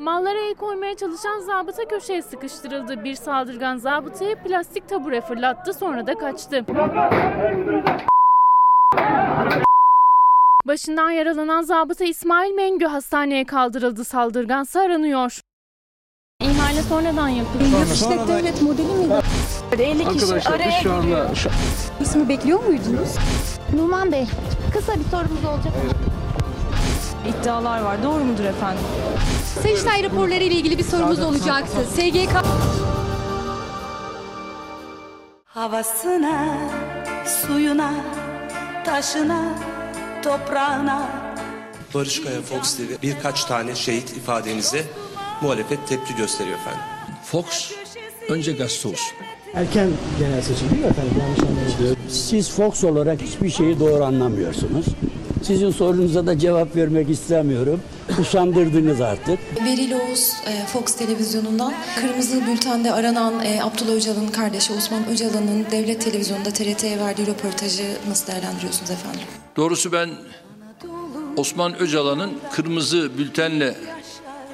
Mallara 0.00 0.38
el 0.38 0.54
koymaya 0.54 0.96
çalışan 0.96 1.40
zabıta 1.40 1.88
köşeye 1.88 2.22
sıkıştırıldı. 2.22 3.04
Bir 3.04 3.14
saldırgan 3.14 3.76
zabıtaya 3.76 4.42
plastik 4.42 4.88
tabure 4.88 5.20
fırlattı 5.20 5.74
sonra 5.74 6.06
da 6.06 6.18
kaçtı. 6.18 6.64
Başından 10.66 11.10
yaralanan 11.10 11.62
zabıta 11.62 12.04
İsmail 12.04 12.54
Mengü 12.54 12.86
hastaneye 12.86 13.44
kaldırıldı. 13.44 14.04
Saldırgansa 14.04 14.80
aranıyor. 14.80 15.40
İhale 16.40 16.82
sonradan 16.82 17.28
yapıldı. 17.28 17.64
İşte 17.94 18.18
devlet 18.28 18.62
modeli 18.62 18.92
miydi? 18.92 19.14
50 19.78 20.08
kişi 20.08 20.48
araya 20.48 20.70
şu 20.82 20.92
anda 20.92 21.26
İsmi 22.00 22.28
bekliyor 22.28 22.64
muydunuz? 22.64 23.16
Numan 23.76 24.12
Bey, 24.12 24.26
kısa 24.72 24.94
bir 24.94 25.04
sorumuz 25.04 25.44
olacak. 25.44 25.72
İddialar 27.28 27.80
var. 27.80 28.02
Doğru 28.02 28.24
mudur 28.24 28.44
efendim? 28.44 28.84
Sayıştay 29.54 30.02
raporları 30.02 30.44
ile 30.44 30.54
ilgili 30.54 30.78
bir 30.78 30.84
sorumuz 30.84 31.20
olacaktı. 31.20 31.76
SGK 31.94 32.42
Havasına, 35.44 36.58
suyuna, 37.46 37.94
taşına, 38.84 39.54
toprağına. 40.24 41.08
Barış 41.94 42.22
Kaya 42.22 42.42
Fox 42.42 42.76
TV 42.76 43.02
birkaç 43.02 43.44
tane 43.44 43.74
şehit 43.74 44.10
ifadenize 44.16 44.84
muhalefet 45.42 45.88
tepki 45.88 46.16
gösteriyor 46.16 46.58
efendim. 46.58 46.80
Fox 47.24 47.72
önce 48.28 48.52
gazete 48.52 48.88
olsun. 48.88 49.12
Erken 49.54 49.88
genel 50.18 50.42
seçim 50.42 50.70
değil 50.70 50.82
mi 50.82 50.86
efendim? 50.88 51.12
Yanlış 51.20 51.40
anlamadım. 51.40 51.96
Siz 52.08 52.50
Fox 52.50 52.84
olarak 52.84 53.22
hiçbir 53.22 53.50
şeyi 53.50 53.80
doğru 53.80 54.04
anlamıyorsunuz. 54.04 54.86
Sizin 55.42 55.70
sorunuza 55.70 56.26
da 56.26 56.38
cevap 56.38 56.76
vermek 56.76 57.10
istemiyorum. 57.10 57.80
Usandırdınız 58.20 59.00
artık. 59.00 59.38
Beril 59.64 59.92
Oğuz 59.92 60.32
e, 60.46 60.66
Fox 60.66 60.84
televizyonundan 60.96 61.74
Kırmızı 62.00 62.46
Bülten'de 62.46 62.92
aranan 62.92 63.44
e, 63.44 63.62
Abdullah 63.62 63.92
Öcalan'ın 63.92 64.28
kardeşi 64.28 64.72
Osman 64.72 65.08
Öcalan'ın 65.08 65.66
devlet 65.70 66.00
televizyonunda 66.00 66.50
TRT'ye 66.50 66.98
verdiği 66.98 67.26
röportajı 67.26 67.82
nasıl 68.08 68.26
değerlendiriyorsunuz 68.26 68.90
efendim? 68.90 69.20
Doğrusu 69.56 69.92
ben 69.92 70.10
Osman 71.36 71.78
Öcalan'ın 71.80 72.30
kırmızı 72.52 73.18
bültenle 73.18 73.74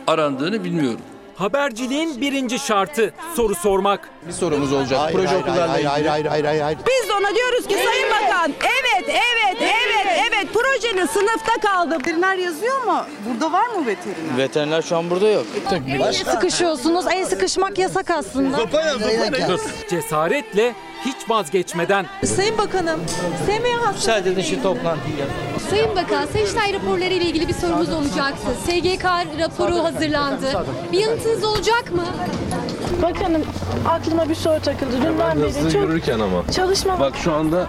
arandığını 0.06 0.64
bilmiyorum. 0.64 1.00
Haberciliğin 1.36 2.20
birinci 2.20 2.58
şartı 2.58 3.12
soru 3.34 3.54
sormak. 3.54 4.10
Bir 4.26 4.32
sorumuz 4.32 4.72
olacak. 4.72 5.12
Proje 5.12 5.36
okullarla 5.36 5.74
ilgili. 5.74 5.88
hayır, 5.88 6.06
hayır, 6.06 6.26
hayır, 6.26 6.60
hayır. 6.60 6.78
Biz 6.78 7.08
de 7.08 7.12
ona 7.12 7.34
diyoruz 7.34 7.66
ki 7.66 7.74
Sayın 7.84 8.10
Bakan 8.10 8.52
evet 8.60 9.08
evet 9.08 9.56
evet 9.60 10.20
evet 10.30 10.46
projenin 10.54 11.06
sınıfta 11.06 11.52
kaldı. 11.68 11.98
Veteriner 11.98 12.36
yazıyor 12.36 12.80
ama 12.82 13.06
burada 13.28 13.52
var 13.52 13.66
mı 13.66 13.86
veteriner? 13.86 14.38
Veteriner 14.38 14.82
şu 14.82 14.96
an 14.96 15.10
burada 15.10 15.28
yok. 15.28 15.46
El 15.88 16.12
sıkışıyorsunuz. 16.12 17.06
El 17.06 17.26
sıkışmak 17.26 17.78
yasak 17.78 18.10
aslında. 18.10 18.58
Cesaretle 19.90 20.74
hiç 21.06 21.16
vazgeçmeden 21.30 22.06
Sayın 22.24 22.58
Bakanım, 22.58 23.00
SMH 23.46 23.76
hastası. 23.76 23.94
Müsaade 23.94 24.30
edin 24.30 24.42
şu 24.42 24.62
toplantıyı. 24.62 25.14
Sayın 25.70 25.96
Bakan, 25.96 26.26
Sayıştay 26.26 26.72
raporları 26.72 27.14
ile 27.14 27.24
ilgili 27.24 27.48
bir 27.48 27.54
sorumuz 27.54 27.92
olacaktı. 27.92 28.46
SGK 28.64 29.04
raporu 29.38 29.84
hazırlandı. 29.84 30.64
Bir 30.92 30.98
yanıtınız 30.98 31.44
olacak 31.44 31.92
mı? 31.92 32.04
Bakanım 33.02 33.42
aklıma 33.88 34.28
bir 34.28 34.34
soru 34.34 34.60
takıldı. 34.60 34.92
Dünden 35.02 35.42
beri 35.42 35.72
çok 35.72 35.82
yürürken 35.82 36.20
ama. 36.20 36.52
çalışma 36.52 37.00
Bak 37.00 37.16
şu 37.16 37.32
anda 37.32 37.66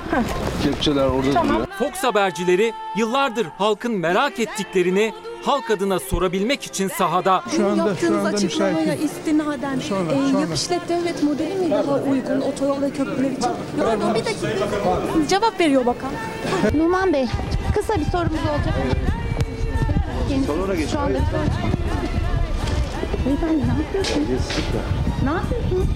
kepçeler 0.63 1.05
orada 1.05 1.33
Tamam. 1.33 1.49
duruyor. 1.49 1.66
Fox 1.79 2.03
habercileri 2.03 2.73
yıllardır 2.95 3.47
halkın 3.57 3.91
merak 3.91 4.39
ettiklerini 4.39 5.13
halk 5.45 5.71
adına 5.71 5.99
sorabilmek 5.99 6.63
için 6.63 6.87
sahada. 6.87 7.43
Şu 7.55 7.65
anda, 7.67 7.83
şu 7.83 7.87
Yaptığınız 7.89 8.25
anda 8.25 8.37
açıklamaya 8.37 8.79
müsait. 8.79 9.03
istinaden 9.03 9.79
Sonra, 9.79 10.11
e, 10.13 10.15
sonra. 10.31 10.39
yap 10.41 10.49
işlet 10.55 10.89
devlet 10.89 11.23
modeli 11.23 11.55
mi 11.55 11.71
daha 11.71 11.95
uygun 11.95 12.41
otoyol 12.41 12.81
ve 12.81 12.89
köprüler 12.89 13.31
için? 13.31 13.49
Pardon 13.85 14.15
bir 14.15 14.25
dakika. 14.25 14.47
Cevap 15.29 15.59
veriyor 15.59 15.85
bakan. 15.85 16.11
Numan 16.73 17.13
Bey, 17.13 17.25
kısa 17.75 17.95
bir 17.95 18.05
sorumuz 18.05 18.39
olacak. 18.39 18.73
Geç. 20.29 20.89
Şu 20.91 20.99
anda. 20.99 21.19
Beyefendi 23.25 23.63
ne 23.67 23.83
yapıyorsunuz? 23.83 24.41
Ne 25.23 25.29
yapıyorsunuz? 25.31 25.87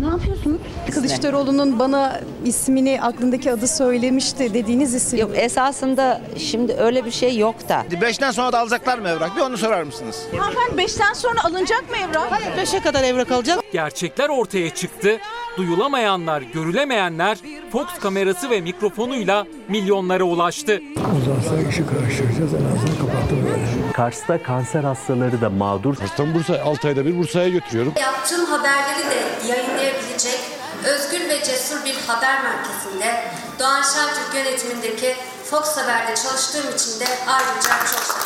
Ne 0.00 0.06
yapıyorsunuz? 0.06 0.58
Kılıçdaroğlu'nun 0.94 1.78
bana 1.78 2.20
ismini 2.44 3.00
aklındaki 3.02 3.52
adı 3.52 3.68
söylemişti 3.68 4.54
dediğiniz 4.54 4.94
isim. 4.94 5.18
Yok 5.18 5.30
esasında 5.34 6.20
şimdi 6.36 6.72
öyle 6.72 7.04
bir 7.04 7.10
şey 7.10 7.38
yok 7.38 7.68
da. 7.68 7.84
Beşten 8.00 8.30
sonra 8.30 8.52
da 8.52 8.58
alacaklar 8.60 8.98
mı 8.98 9.08
evrak? 9.08 9.36
Bir 9.36 9.40
onu 9.40 9.58
sorar 9.58 9.82
mısınız? 9.82 10.22
Hanımefendi 10.38 10.78
beşten 10.78 11.12
sonra 11.12 11.44
alınacak 11.44 11.90
mı 11.90 11.96
evrak? 11.96 12.26
Hayır 12.32 12.56
beşe 12.56 12.80
kadar 12.80 13.04
evrak 13.04 13.30
alacak. 13.32 13.58
Gerçekler 13.72 14.28
ortaya 14.28 14.70
çıktı. 14.74 15.18
Duyulamayanlar, 15.56 16.42
görülemeyenler 16.42 17.38
Fox 17.72 17.86
kamerası 18.00 18.50
ve 18.50 18.60
mikrofonuyla 18.60 19.46
milyonlara 19.68 20.24
ulaştı. 20.24 20.80
Uzansa 21.22 21.68
işi 21.70 21.86
karıştıracağız. 21.86 22.54
En 22.54 22.76
azından 22.76 22.98
kapattım. 23.00 23.59
Kars'ta 24.00 24.42
kanser 24.42 24.84
hastaları 24.84 25.40
da 25.40 25.50
mağdur. 25.50 25.96
Kars'tan 25.96 26.34
Bursa, 26.34 26.62
6 26.64 26.88
ayda 26.88 27.06
bir 27.06 27.18
Bursa'ya 27.18 27.48
götürüyorum. 27.48 27.92
Yaptığım 28.00 28.44
haberleri 28.44 29.10
de 29.10 29.48
yayınlayabilecek 29.48 30.40
özgür 30.84 31.28
ve 31.28 31.44
cesur 31.44 31.84
bir 31.84 31.94
haber 32.06 32.42
merkezinde 32.42 33.24
Doğan 33.58 33.82
Şentürk 33.82 34.34
yönetimindeki 34.34 35.14
Fox 35.44 35.76
Haber'de 35.76 36.14
çalıştığım 36.14 36.74
için 36.74 37.00
de 37.00 37.04
ayrıca 37.28 37.70
çok 37.92 38.16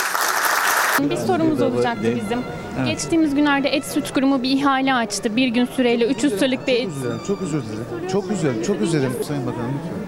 mutluyum. 0.99 1.11
Bir 1.11 1.27
sorumuz 1.27 1.63
olacaktı 1.63 2.17
bizim. 2.17 2.45
Geçtiğimiz 2.87 3.35
günlerde 3.35 3.69
Et 3.69 3.85
Süt 3.85 4.13
Kurumu 4.13 4.43
bir 4.43 4.51
ihale 4.51 4.95
açtı. 4.95 5.37
Bir 5.37 5.49
gün 5.49 5.65
süreyle 5.65 6.07
300 6.07 6.33
liralık 6.33 6.67
bir 6.67 6.75
et. 6.75 6.89
Çok 7.27 7.43
özür 7.43 7.63
dilerim. 7.63 8.09
Çok 8.13 8.31
üzüldüm. 8.31 8.63
Çok 8.63 8.81
üzüldüm 8.81 9.17
Sayın 9.29 9.47
Bakanım 9.47 9.81
lütfen. 9.85 10.04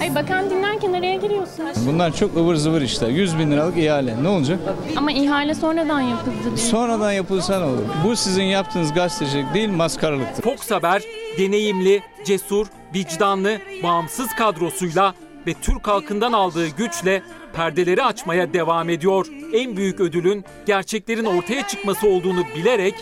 Ay 0.00 0.14
bakan 0.14 0.50
dinlerken 0.50 0.92
araya 0.92 1.16
giriyorsunuz. 1.16 1.86
Bunlar 1.86 2.16
çok 2.16 2.36
ıvır 2.36 2.54
zıvır 2.54 2.82
işler. 2.82 3.08
100 3.08 3.38
bin 3.38 3.50
liralık 3.50 3.78
ihale. 3.78 4.22
Ne 4.22 4.28
olacak? 4.28 4.58
Ama 4.96 5.12
ihale 5.12 5.54
sonradan 5.54 6.00
yapıldı 6.00 6.34
diye. 6.44 6.56
Sonradan 6.56 7.12
yapılsa 7.12 7.58
ne 7.58 7.64
olur? 7.64 7.82
Bu 8.04 8.16
sizin 8.16 8.42
yaptığınız 8.42 8.92
gazetecilik 8.94 9.54
değil 9.54 9.68
maskaralıktır. 9.68 10.42
Fox 10.42 10.70
Haber 10.70 11.02
deneyimli, 11.38 12.02
cesur, 12.24 12.66
vicdanlı, 12.94 13.58
bağımsız 13.82 14.28
kadrosuyla 14.34 15.14
ve 15.46 15.54
Türk 15.54 15.88
halkından 15.88 16.32
aldığı 16.32 16.68
güçle 16.68 17.22
perdeleri 17.52 18.02
açmaya 18.02 18.52
devam 18.52 18.90
ediyor. 18.90 19.26
En 19.54 19.76
büyük 19.76 20.00
ödülün 20.00 20.44
gerçeklerin 20.66 21.24
ortaya 21.24 21.66
çıkması 21.66 22.08
olduğunu 22.08 22.44
bilerek 22.56 22.94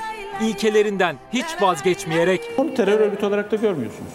ilkelerinden 0.43 1.16
hiç 1.33 1.47
vazgeçmeyerek 1.61 2.41
Onu 2.59 2.75
terör 2.75 3.01
örgütü 3.01 3.27
olarak 3.27 3.51
da 3.53 3.57
görmüyorsunuz. 3.57 4.12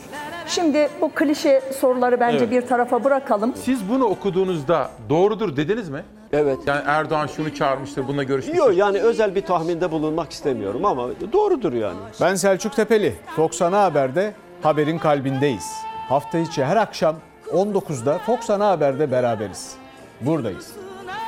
Şimdi 0.48 0.90
bu 1.02 1.12
klişe 1.16 1.62
soruları 1.80 2.20
bence 2.20 2.38
Evet. 2.38 2.52
bir 2.52 2.62
tarafa 2.68 3.04
bırakalım. 3.04 3.54
Siz 3.56 3.90
bunu 3.90 4.06
okuduğunuzda 4.06 4.90
doğrudur 5.10 5.58
dediniz 5.58 5.90
mi? 5.90 6.04
Evet. 6.34 6.58
Yani 6.66 6.82
Erdoğan 6.86 7.28
şunu 7.28 7.56
çağırmıştır, 7.56 8.08
bununla 8.08 8.24
görüşmüştür. 8.24 8.66
Yok 8.66 8.78
yani 8.78 9.00
özel 9.00 9.36
bir 9.36 9.42
tahminde 9.42 9.92
bulunmak 9.92 10.32
istemiyorum 10.32 10.86
ama 10.86 11.08
doğrudur 11.34 11.74
yani. 11.74 11.98
Ben 12.22 12.36
Selçuk 12.36 12.76
Tepeli. 12.76 13.14
Fox 13.36 13.62
Ana 13.62 13.84
Haber'de 13.84 14.34
haberin 14.62 14.98
kalbindeyiz. 14.98 15.72
Hafta 16.10 16.38
içi 16.38 16.66
her 16.66 16.78
akşam 16.78 17.16
19'da 17.54 18.18
Fox 18.18 18.50
Ana 18.50 18.68
Haber'de 18.70 19.12
beraberiz. 19.12 19.76
Buradayız. 20.22 20.72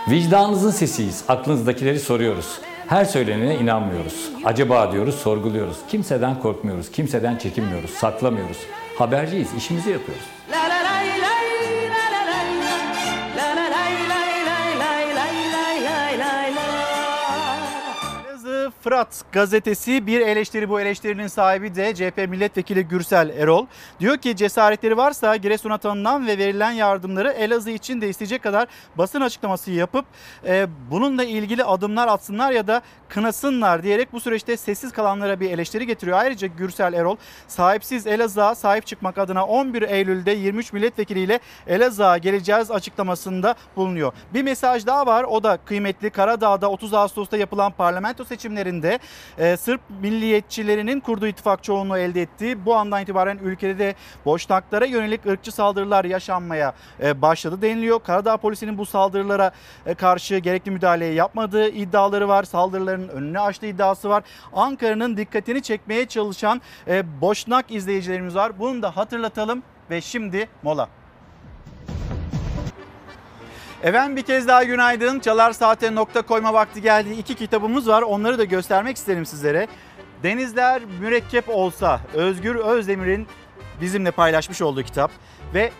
Vicdanınızın 0.10 0.72
sesiyiz. 0.72 1.24
Aklınızdakileri 1.28 2.00
soruyoruz. 2.00 2.60
Her 2.88 3.06
söylenene 3.06 3.56
inanmıyoruz. 3.56 4.30
Acaba 4.46 4.92
diyoruz, 4.92 5.16
sorguluyoruz. 5.16 5.78
Kimseden 5.88 6.40
korkmuyoruz, 6.40 6.92
kimseden 6.92 7.38
çekinmiyoruz, 7.38 7.90
saklamıyoruz. 7.90 8.58
Haberciyiz, 8.96 9.54
işimizi 9.58 9.90
yapıyoruz. 9.90 10.35
Fırat 18.86 19.24
gazetesi 19.32 20.08
bir 20.08 20.22
eleştiri 20.22 20.70
bu 20.70 20.82
eleştirinin 20.82 21.28
sahibi 21.28 21.76
de 21.76 21.96
CHP 21.96 22.30
milletvekili 22.30 22.84
Gürsel 22.84 23.30
Erol. 23.30 23.66
Diyor 24.00 24.18
ki 24.18 24.36
cesaretleri 24.36 24.98
varsa 24.98 25.36
Giresun'a 25.36 25.78
tanınan 25.78 26.28
ve 26.28 26.38
verilen 26.38 26.72
yardımları 26.72 27.32
Elazığ 27.32 27.70
için 27.70 28.02
de 28.02 28.10
isteyecek 28.10 28.44
kadar 28.44 28.68
basın 28.96 29.22
açıklaması 29.22 29.72
yapıp 29.72 30.06
e, 30.48 30.68
bununla 30.92 31.24
ilgili 31.24 31.64
adımlar 31.64 32.08
atsınlar 32.08 32.52
ya 32.52 32.68
da 32.68 32.82
kınasınlar 33.10 33.84
diyerek 33.84 34.14
bu 34.14 34.20
süreçte 34.20 34.58
sessiz 34.58 34.92
kalanlara 34.92 35.40
bir 35.40 35.52
eleştiri 35.52 35.88
getiriyor. 35.88 36.18
Ayrıca 36.18 36.48
Gürsel 36.48 36.94
Erol 36.94 37.16
sahipsiz 37.48 38.08
Elazığ'a 38.08 38.56
sahip 38.56 38.86
çıkmak 38.86 39.18
adına 39.18 39.46
11 39.46 39.82
Eylül'de 39.82 40.32
23 40.32 40.74
milletvekiliyle 40.74 41.40
Elazığ'a 41.68 42.18
geleceğiz 42.18 42.72
açıklamasında 42.72 43.56
bulunuyor. 43.76 44.14
Bir 44.34 44.44
mesaj 44.44 44.86
daha 44.86 45.06
var 45.06 45.24
o 45.24 45.44
da 45.44 45.58
kıymetli 45.66 46.10
Karadağ'da 46.10 46.72
30 46.72 46.94
Ağustos'ta 46.94 47.38
yapılan 47.38 47.72
parlamento 47.72 48.26
seçimlerinde 48.26 48.75
e, 49.38 49.58
Sırp 49.58 49.82
milliyetçilerinin 50.02 51.00
kurduğu 51.00 51.28
ittifak 51.28 51.64
çoğunluğu 51.64 51.98
elde 51.98 52.22
ettiği 52.22 52.66
bu 52.66 52.76
andan 52.76 53.02
itibaren 53.02 53.38
ülkede 53.38 53.80
de 53.80 53.96
boşnaklara 54.26 54.86
yönelik 54.86 55.26
ırkçı 55.26 55.52
saldırılar 55.52 56.06
yaşanmaya 56.06 56.74
e, 57.04 57.22
başladı 57.22 57.62
deniliyor. 57.62 58.00
Karadağ 58.04 58.38
polisinin 58.38 58.78
bu 58.78 58.86
saldırılara 58.86 59.52
e, 59.86 59.94
karşı 59.94 60.38
gerekli 60.38 60.72
müdahaleyi 60.72 61.16
yapmadığı 61.16 61.70
iddiaları 61.70 62.28
var. 62.28 62.44
Saldırıların 62.44 63.08
önünü 63.08 63.40
açtığı 63.40 63.66
iddiası 63.66 64.10
var. 64.10 64.24
Ankara'nın 64.54 65.18
dikkatini 65.18 65.62
çekmeye 65.62 66.06
çalışan 66.06 66.62
e, 66.88 67.22
boşnak 67.22 67.72
izleyicilerimiz 67.72 68.36
var. 68.36 68.60
Bunu 68.60 68.82
da 68.82 68.98
hatırlatalım 68.98 69.64
ve 69.90 70.02
şimdi 70.02 70.50
mola. 70.64 70.90
Efendim 73.86 74.16
bir 74.16 74.22
kez 74.22 74.48
daha 74.48 74.64
günaydın. 74.64 75.20
Çalar 75.20 75.52
Saate 75.52 75.96
nokta 75.96 76.22
koyma 76.22 76.54
vakti 76.54 76.82
geldi. 76.82 77.14
İki 77.14 77.36
kitabımız 77.36 77.88
var. 77.88 78.02
Onları 78.02 78.38
da 78.38 78.44
göstermek 78.44 78.98
isterim 78.98 79.26
sizlere. 79.26 79.68
Denizler 80.24 80.82
mürekkep 81.00 81.50
olsa 81.50 82.00
Özgür 82.14 82.56
Özdemir'in 82.56 83.28
bizimle 83.82 84.12
paylaşmış 84.12 84.62
olduğu 84.62 84.84
kitap 84.84 85.12
ve 85.54 85.72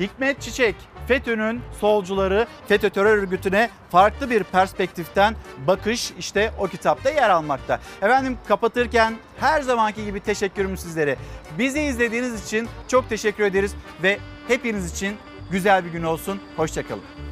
Hikmet 0.00 0.40
Çiçek 0.40 0.74
FETÖ'nün 1.08 1.60
solcuları 1.80 2.46
FETÖ 2.68 2.90
terör 2.90 3.18
örgütüne 3.18 3.70
farklı 3.90 4.30
bir 4.30 4.44
perspektiften 4.44 5.34
bakış 5.66 6.12
işte 6.18 6.52
o 6.58 6.66
kitapta 6.66 7.10
yer 7.10 7.30
almakta. 7.30 7.80
Efendim 8.02 8.38
kapatırken 8.48 9.14
her 9.40 9.62
zamanki 9.62 10.04
gibi 10.04 10.20
teşekkürüm 10.20 10.76
sizlere. 10.76 11.16
Bizi 11.58 11.80
izlediğiniz 11.80 12.44
için 12.44 12.68
çok 12.88 13.08
teşekkür 13.08 13.44
ederiz 13.44 13.74
ve 14.02 14.18
hepiniz 14.48 14.92
için 14.92 15.16
güzel 15.50 15.84
bir 15.84 15.90
gün 15.90 16.02
olsun. 16.02 16.40
Hoşçakalın. 16.56 17.31